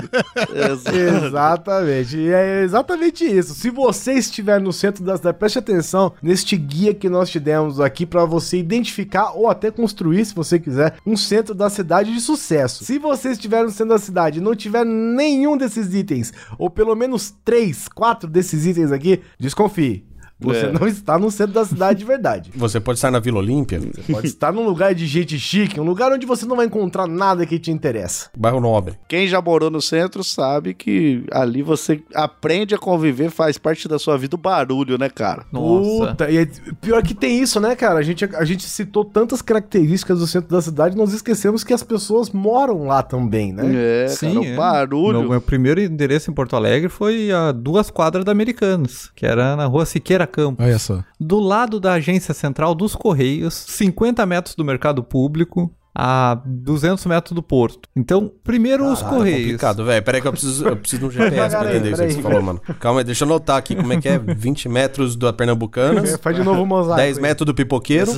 Exatamente. 1.26 2.16
E 2.16 2.32
é 2.32 2.62
exatamente 2.62 3.24
isso. 3.24 3.54
Se 3.54 3.70
você 3.70 4.14
estiver 4.14 4.60
no 4.60 4.72
centro 4.72 5.04
da 5.04 5.16
cidade, 5.16 5.38
preste 5.38 5.58
atenção 5.58 6.12
neste 6.22 6.56
guia 6.56 6.94
que 6.94 7.08
nós 7.08 7.30
te 7.30 7.38
demos 7.38 7.80
aqui 7.80 8.06
para 8.06 8.24
você 8.24 8.58
identificar 8.58 9.32
ou 9.32 9.48
até 9.48 9.70
construir, 9.70 10.24
se 10.24 10.34
você 10.34 10.58
quiser, 10.58 10.94
um 11.06 11.16
centro 11.16 11.54
da 11.54 11.68
cidade 11.70 12.12
de 12.12 12.20
sucesso. 12.20 12.84
Se 12.84 12.98
você 12.98 13.30
estiver 13.30 13.62
no 13.62 13.70
centro 13.70 13.94
da 13.94 13.98
cidade 13.98 14.38
e 14.38 14.42
não 14.42 14.54
tiver 14.54 14.84
nenhum 14.84 15.56
desses 15.56 15.94
itens, 15.94 16.32
ou 16.58 16.70
pelo 16.70 16.94
menos 16.94 17.34
três, 17.44 17.88
quatro 17.88 18.28
desses 18.28 18.66
itens 18.66 18.92
aqui, 18.92 19.20
desconfie. 19.38 20.04
Você 20.44 20.66
É. 20.66 20.72
não 20.72 20.86
está 20.86 21.18
no 21.18 21.30
centro 21.30 21.54
da 21.54 21.64
cidade 21.64 21.98
de 22.00 22.04
verdade. 22.04 22.50
Você 22.56 22.80
pode 22.80 22.98
estar 22.98 23.10
na 23.10 23.18
Vila 23.18 23.38
Olímpia, 23.38 23.80
Pode 24.10 24.26
estar 24.26 24.52
num 24.52 24.64
lugar 24.64 24.94
de 24.94 25.06
gente 25.06 25.38
chique, 25.38 25.80
um 25.80 25.84
lugar 25.84 26.12
onde 26.12 26.26
você 26.26 26.46
não 26.46 26.56
vai 26.56 26.66
encontrar 26.66 27.06
nada 27.06 27.44
que 27.46 27.58
te 27.58 27.70
interessa. 27.70 28.28
bairro 28.36 28.60
Nobre. 28.60 28.94
Quem 29.08 29.26
já 29.28 29.40
morou 29.40 29.70
no 29.70 29.80
centro 29.80 30.22
sabe 30.24 30.74
que 30.74 31.24
ali 31.32 31.62
você 31.62 32.02
aprende 32.14 32.74
a 32.74 32.78
conviver, 32.78 33.30
faz 33.30 33.58
parte 33.58 33.86
da 33.88 33.98
sua 33.98 34.16
vida 34.16 34.34
o 34.36 34.38
barulho, 34.38 34.96
né, 34.98 35.08
cara? 35.08 35.44
Nossa. 35.52 36.10
Puta, 36.12 36.30
e 36.30 36.38
é- 36.38 36.48
pior 36.80 37.02
que 37.02 37.14
tem 37.14 37.40
isso, 37.40 37.60
né, 37.60 37.74
cara? 37.76 37.98
A 37.98 38.02
gente, 38.02 38.24
a 38.24 38.44
gente 38.44 38.64
citou 38.64 39.04
tantas 39.04 39.40
características 39.42 40.18
do 40.18 40.26
centro 40.26 40.50
da 40.50 40.60
cidade, 40.62 40.96
nós 40.96 41.12
esquecemos 41.12 41.62
que 41.64 41.72
as 41.72 41.82
pessoas 41.82 42.30
moram 42.30 42.86
lá 42.86 43.02
também, 43.02 43.52
né? 43.52 44.04
É, 44.04 44.08
Sim, 44.08 44.34
cara, 44.34 44.46
é. 44.48 44.52
o 44.52 44.56
barulho. 44.56 45.20
Meu, 45.20 45.30
meu 45.30 45.40
primeiro 45.40 45.80
endereço 45.80 46.30
em 46.30 46.34
Porto 46.34 46.56
Alegre 46.56 46.88
foi 46.88 47.30
a 47.32 47.52
duas 47.52 47.90
quadras 47.90 48.24
da 48.24 48.32
Americanas, 48.32 49.10
que 49.14 49.24
era 49.26 49.56
na 49.56 49.66
rua 49.66 49.84
Siqueira 49.86 50.26
Campos. 50.34 50.66
Olha 50.66 50.78
só. 50.80 51.04
Do 51.20 51.38
lado 51.38 51.78
da 51.78 51.92
agência 51.92 52.34
central 52.34 52.74
dos 52.74 52.96
Correios, 52.96 53.54
50 53.54 54.26
metros 54.26 54.56
do 54.56 54.64
mercado 54.64 55.02
público, 55.04 55.72
a 55.94 56.42
200 56.44 57.04
metros 57.06 57.32
do 57.32 57.42
porto. 57.42 57.88
Então, 57.94 58.30
primeiro 58.42 58.90
os 58.90 59.00
Ah, 59.02 59.08
Correios. 59.08 59.40
complicado, 59.42 59.84
velho. 59.84 60.02
Peraí 60.02 60.20
que 60.20 60.26
eu 60.26 60.32
preciso, 60.32 60.66
eu 60.66 60.76
preciso 60.76 61.00
de 61.00 61.06
um 61.06 61.10
GPS 61.10 61.56
pra 61.56 61.70
entender 61.76 61.92
isso 61.92 62.02
que 62.06 62.12
você 62.14 62.22
falou, 62.22 62.42
mano. 62.42 62.60
Calma 62.80 63.00
aí, 63.00 63.04
deixa 63.04 63.24
eu 63.24 63.28
anotar 63.28 63.56
aqui 63.56 63.76
como 63.76 63.92
é 63.92 64.00
que 64.00 64.08
é. 64.08 64.18
20 64.18 64.68
metros 64.68 65.14
da 65.16 65.32
Pernambucanas, 65.32 66.16
Faz 66.16 66.34
de 66.36 66.42
novo 66.42 66.62
o 66.62 66.66
mosaico. 66.66 66.96
10 67.00 67.16
aí. 67.18 67.22
metros 67.22 67.46
do 67.46 67.54
Pipoqueiro, 67.54 68.10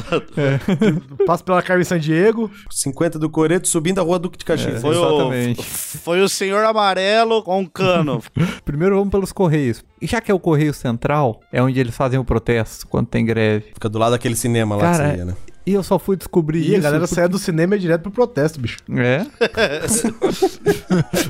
Passa 1.27 1.45
pela 1.45 1.63
Carmen 1.63 1.85
San 1.85 1.99
Diego. 1.99 2.51
50 2.71 3.19
do 3.19 3.29
Coreto, 3.29 3.69
subindo 3.69 4.01
a 4.01 4.03
rua 4.03 4.19
Duque 4.19 4.39
de 4.39 4.45
Caxias. 4.45 4.81
Foi 4.81 4.97
Exatamente. 4.97 5.61
o, 5.61 5.63
foi 5.63 6.21
o 6.23 6.29
senhor 6.29 6.65
amarelo 6.65 7.43
com 7.43 7.61
um 7.61 7.67
cano. 7.67 8.23
Primeiro 8.65 8.97
vamos 8.97 9.11
pelos 9.11 9.33
Correios. 9.33 9.85
E 10.01 10.07
já 10.07 10.21
que 10.21 10.31
é 10.31 10.35
o 10.35 10.39
Correio 10.39 10.73
Central, 10.75 11.41
é 11.53 11.63
onde 11.63 11.79
eles 11.81 11.95
fazem 11.97 12.19
o 12.19 12.25
protesto 12.25 12.87
quando 12.87 13.07
tem 13.07 13.25
greve. 13.25 13.67
Fica 13.75 13.89
do 13.89 13.99
lado 13.99 14.13
daquele 14.13 14.37
cinema 14.37 14.77
lá 14.77 14.83
Cara, 14.83 15.05
que 15.05 15.11
você 15.13 15.17
ia, 15.19 15.25
né? 15.25 15.35
E 15.67 15.75
eu 15.75 15.83
só 15.83 15.99
fui 15.99 16.17
descobrir 16.17 16.61
E 16.61 16.67
isso. 16.69 16.77
a 16.77 16.81
galera 16.81 17.01
porque- 17.03 17.15
saia 17.17 17.29
do 17.29 17.39
cinema 17.39 17.75
e 17.75 17.79
direto 17.81 18.03
pro 18.03 18.13
protesto, 18.13 18.61
bicho. 18.61 18.79
É. 18.91 19.27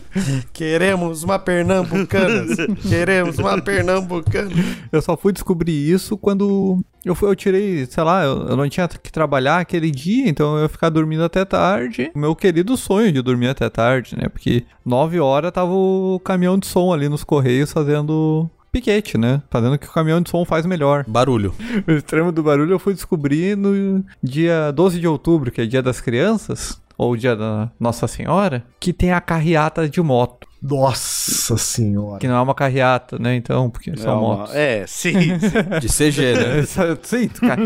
Queremos 0.52 1.22
uma 1.22 1.38
pernambucana. 1.38 2.44
Queremos 2.88 3.38
uma 3.38 3.60
pernambucana. 3.60 4.50
Eu 4.92 5.02
só 5.02 5.16
fui 5.16 5.32
descobrir 5.32 5.72
isso 5.90 6.16
quando 6.16 6.80
eu, 7.04 7.14
fui, 7.14 7.28
eu 7.28 7.36
tirei, 7.36 7.86
sei 7.86 8.02
lá, 8.04 8.24
eu, 8.24 8.48
eu 8.48 8.56
não 8.56 8.68
tinha 8.68 8.88
que 8.88 9.12
trabalhar 9.12 9.58
aquele 9.58 9.90
dia, 9.90 10.28
então 10.28 10.56
eu 10.56 10.62
ia 10.64 10.68
ficar 10.68 10.88
dormindo 10.90 11.24
até 11.24 11.44
tarde. 11.44 12.10
O 12.14 12.18
meu 12.18 12.34
querido 12.34 12.76
sonho 12.76 13.12
de 13.12 13.22
dormir 13.22 13.48
até 13.48 13.68
tarde, 13.68 14.16
né? 14.16 14.28
Porque 14.28 14.64
9 14.84 15.20
horas 15.20 15.52
tava 15.52 15.72
o 15.72 16.20
caminhão 16.24 16.58
de 16.58 16.66
som 16.66 16.92
ali 16.92 17.08
nos 17.08 17.24
Correios 17.24 17.72
fazendo 17.72 18.48
piquete, 18.81 19.16
né? 19.19 19.43
Fazendo 19.51 19.74
o 19.74 19.78
que 19.78 19.86
o 19.86 19.93
caminhão 19.93 20.20
de 20.20 20.28
som 20.31 20.44
faz 20.44 20.66
melhor. 20.66 21.05
Barulho. 21.09 21.55
O 21.86 21.93
extremo 21.93 22.31
do 22.32 22.43
barulho 22.43 22.73
eu 22.73 22.78
fui 22.78 22.94
descobrir 22.94 23.57
no 23.57 24.05
dia 24.23 24.70
12 24.73 25.01
de 25.01 25.07
outubro, 25.09 25.51
que 25.51 25.61
é 25.62 25.66
dia 25.66 25.82
das 25.82 26.01
crianças, 26.01 26.81
ou 26.98 27.16
dia 27.16 27.35
da 27.36 27.70
Nossa 27.81 28.07
Senhora, 28.07 28.65
que 28.81 28.93
tem 28.93 29.12
a 29.12 29.20
carreata 29.20 29.89
de 29.89 30.01
moto. 30.01 30.47
Nossa 30.62 31.57
senhora. 31.59 32.19
Que 32.19 32.27
não 32.27 32.35
é 32.36 32.40
uma 32.40 32.55
carreata, 32.55 33.19
né? 33.19 33.36
Então, 33.36 33.70
porque 33.70 33.90
É, 33.90 33.97
são 33.97 34.19
uma- 34.23 34.36
motos. 34.39 34.55
é, 34.55 34.85
sim, 34.86 35.12
sim. 35.39 35.39
De 35.81 35.89
CG, 35.89 36.32
né? 36.35 36.62
Sim, 37.03 37.28
cara. 37.28 37.61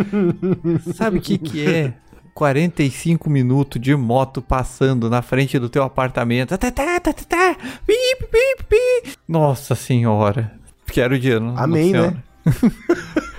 Sabe 0.94 1.18
o 1.18 1.20
que 1.20 1.38
que 1.38 1.66
é? 1.66 1.94
45 2.34 3.28
minutos 3.30 3.80
de 3.80 3.94
moto 3.94 4.40
passando 4.42 5.08
na 5.10 5.22
frente 5.22 5.58
do 5.58 5.68
teu 5.68 5.82
apartamento. 5.82 6.56
Tá, 6.56 6.70
tá, 6.70 7.00
tá, 7.00 7.00
tá, 7.00 7.12
tá. 7.28 7.56
Nossa 9.28 9.74
senhora. 9.74 10.52
Quero 10.92 11.18
dia, 11.18 11.40
não? 11.40 11.56
Amém, 11.56 11.92
né? 11.92 12.16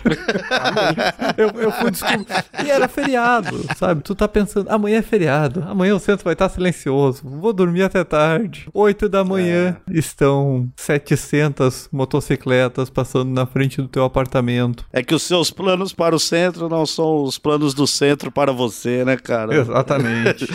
eu, 1.37 1.49
eu 1.61 1.71
fui 1.71 1.91
descobrir. 1.91 2.25
E 2.63 2.69
era 2.69 2.87
feriado, 2.87 3.65
sabe? 3.75 4.03
Tu 4.03 4.15
tá 4.15 4.27
pensando, 4.27 4.69
amanhã 4.69 4.99
é 4.99 5.01
feriado, 5.01 5.63
amanhã 5.67 5.95
o 5.95 5.99
centro 5.99 6.23
vai 6.23 6.33
estar 6.33 6.49
silencioso, 6.49 7.21
vou 7.23 7.53
dormir 7.53 7.83
até 7.83 8.03
tarde. 8.03 8.67
8 8.73 9.09
da 9.09 9.23
manhã 9.23 9.77
estão 9.89 10.69
700 10.75 11.89
motocicletas 11.91 12.89
passando 12.89 13.31
na 13.31 13.45
frente 13.45 13.81
do 13.81 13.87
teu 13.87 14.03
apartamento. 14.03 14.85
É 14.91 15.03
que 15.03 15.15
os 15.15 15.23
seus 15.23 15.51
planos 15.51 15.93
para 15.93 16.15
o 16.15 16.19
centro 16.19 16.69
não 16.69 16.85
são 16.85 17.23
os 17.23 17.37
planos 17.37 17.73
do 17.73 17.87
centro 17.87 18.31
para 18.31 18.51
você, 18.51 19.05
né, 19.05 19.17
cara? 19.17 19.55
Exatamente. 19.55 20.47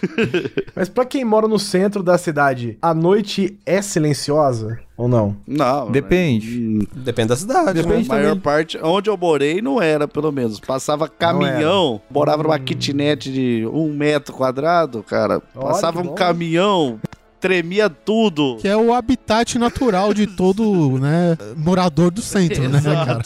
Mas 0.74 0.88
pra 0.88 1.04
quem 1.04 1.24
mora 1.24 1.48
no 1.48 1.58
centro 1.58 2.02
da 2.02 2.18
cidade, 2.18 2.78
a 2.80 2.94
noite 2.94 3.58
é 3.64 3.82
silenciosa 3.82 4.87
ou 4.98 5.08
não? 5.08 5.36
Não. 5.46 5.90
Depende. 5.90 6.58
hum, 6.58 6.86
Depende 6.92 7.28
da 7.28 7.36
cidade, 7.36 7.80
A 7.80 7.82
né? 7.86 8.04
maior 8.08 8.36
parte, 8.40 8.78
onde 8.82 9.08
eu 9.08 9.16
morei, 9.16 9.62
não 9.62 9.80
era, 9.80 10.08
pelo 10.08 10.32
menos. 10.32 10.58
Passava 10.60 11.08
caminhão, 11.08 12.00
morava 12.10 12.42
numa 12.42 12.58
kitnet 12.58 13.32
de 13.32 13.66
um 13.72 13.94
metro 13.94 14.34
quadrado, 14.34 15.02
cara. 15.04 15.40
Olha, 15.54 15.66
Passava 15.68 16.02
que 16.02 16.06
um 16.08 16.10
bom. 16.10 16.14
caminhão, 16.16 16.98
tremia 17.40 17.88
tudo. 17.88 18.56
Que 18.60 18.68
é 18.68 18.76
o 18.76 18.92
habitat 18.92 19.58
natural 19.58 20.12
de 20.12 20.26
todo, 20.26 20.98
né, 20.98 21.36
morador 21.56 22.10
do 22.10 22.20
centro, 22.20 22.68
né, 22.68 22.80
cara? 22.80 23.22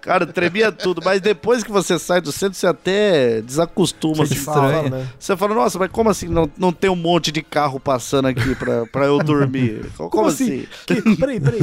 Cara, 0.00 0.26
tremia 0.26 0.70
tudo. 0.72 1.00
Mas 1.04 1.20
depois 1.20 1.62
que 1.64 1.70
você 1.70 1.98
sai 1.98 2.20
do 2.20 2.32
centro, 2.32 2.58
você 2.58 2.66
até 2.66 3.40
desacostuma. 3.42 4.26
Você 4.26 4.34
assim. 4.34 4.44
fala, 4.44 4.82
né? 4.88 5.06
Você 5.18 5.36
fala, 5.36 5.54
nossa, 5.54 5.78
mas 5.78 5.90
como 5.90 6.10
assim 6.10 6.28
não, 6.28 6.50
não 6.56 6.72
tem 6.72 6.90
um 6.90 6.96
monte 6.96 7.32
de 7.32 7.42
carro 7.42 7.80
passando 7.80 8.28
aqui 8.28 8.54
pra, 8.54 8.86
pra 8.86 9.06
eu 9.06 9.18
dormir? 9.18 9.90
Como, 9.96 10.10
Como 10.10 10.28
assim? 10.28 10.66
assim? 10.88 11.02
Que, 11.02 11.16
peraí, 11.16 11.40
peraí. 11.40 11.60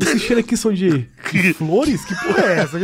Esses 0.00 0.22
cheiros 0.22 0.44
aqui 0.44 0.56
são 0.56 0.72
de 0.72 1.08
flores? 1.56 2.04
Que 2.04 2.14
porra 2.14 2.44
é 2.44 2.58
essa? 2.60 2.78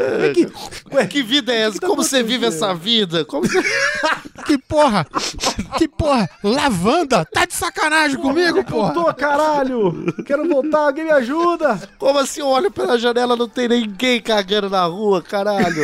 Ué, 0.00 0.32
que, 0.34 0.48
ué, 0.92 1.06
Que 1.06 1.22
vida 1.22 1.52
é 1.52 1.62
essa? 1.62 1.78
tá 1.78 1.86
Como 1.86 2.02
você 2.02 2.22
vive 2.22 2.46
essa 2.46 2.74
vida? 2.74 3.24
Como 3.24 3.46
você... 3.46 3.58
Que 4.44 4.58
porra! 4.58 5.06
Que 5.76 5.88
porra! 5.88 6.28
Lavanda! 6.42 7.24
Tá 7.24 7.44
de 7.44 7.54
sacanagem 7.54 8.18
comigo, 8.18 8.64
porra! 8.64 8.94
Tô, 8.94 9.14
caralho! 9.14 10.14
Quero 10.24 10.48
voltar, 10.48 10.86
alguém 10.86 11.04
me 11.04 11.10
ajuda! 11.10 11.80
Como 11.98 12.18
assim 12.18 12.40
eu 12.40 12.48
olho 12.48 12.70
pela 12.70 12.98
janela 12.98 13.36
não 13.36 13.48
tem 13.48 13.68
ninguém 13.68 14.20
cagando 14.20 14.70
na 14.70 14.84
rua, 14.84 15.22
caralho? 15.22 15.82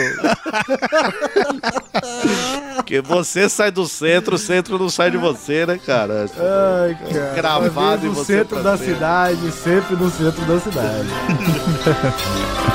Porque 2.77 3.01
você 3.01 3.49
sai 3.49 3.71
do 3.71 3.87
centro, 3.87 4.37
o 4.37 4.39
centro 4.39 4.79
não 4.79 4.89
sai 4.89 5.11
de 5.11 5.17
você, 5.17 5.67
né, 5.67 5.79
cara? 5.79 6.27
Ai, 6.37 6.97
cara. 7.13 7.35
Gravado 7.35 8.07
em 8.07 8.09
no 8.09 8.15
você 8.15 8.39
centro 8.39 8.61
pra 8.61 8.73
da 8.73 8.77
cidade, 8.77 9.53
sempre 9.53 9.97
no 9.97 10.11
centro 10.11 10.45
da 10.45 10.61
cidade. 10.61 11.09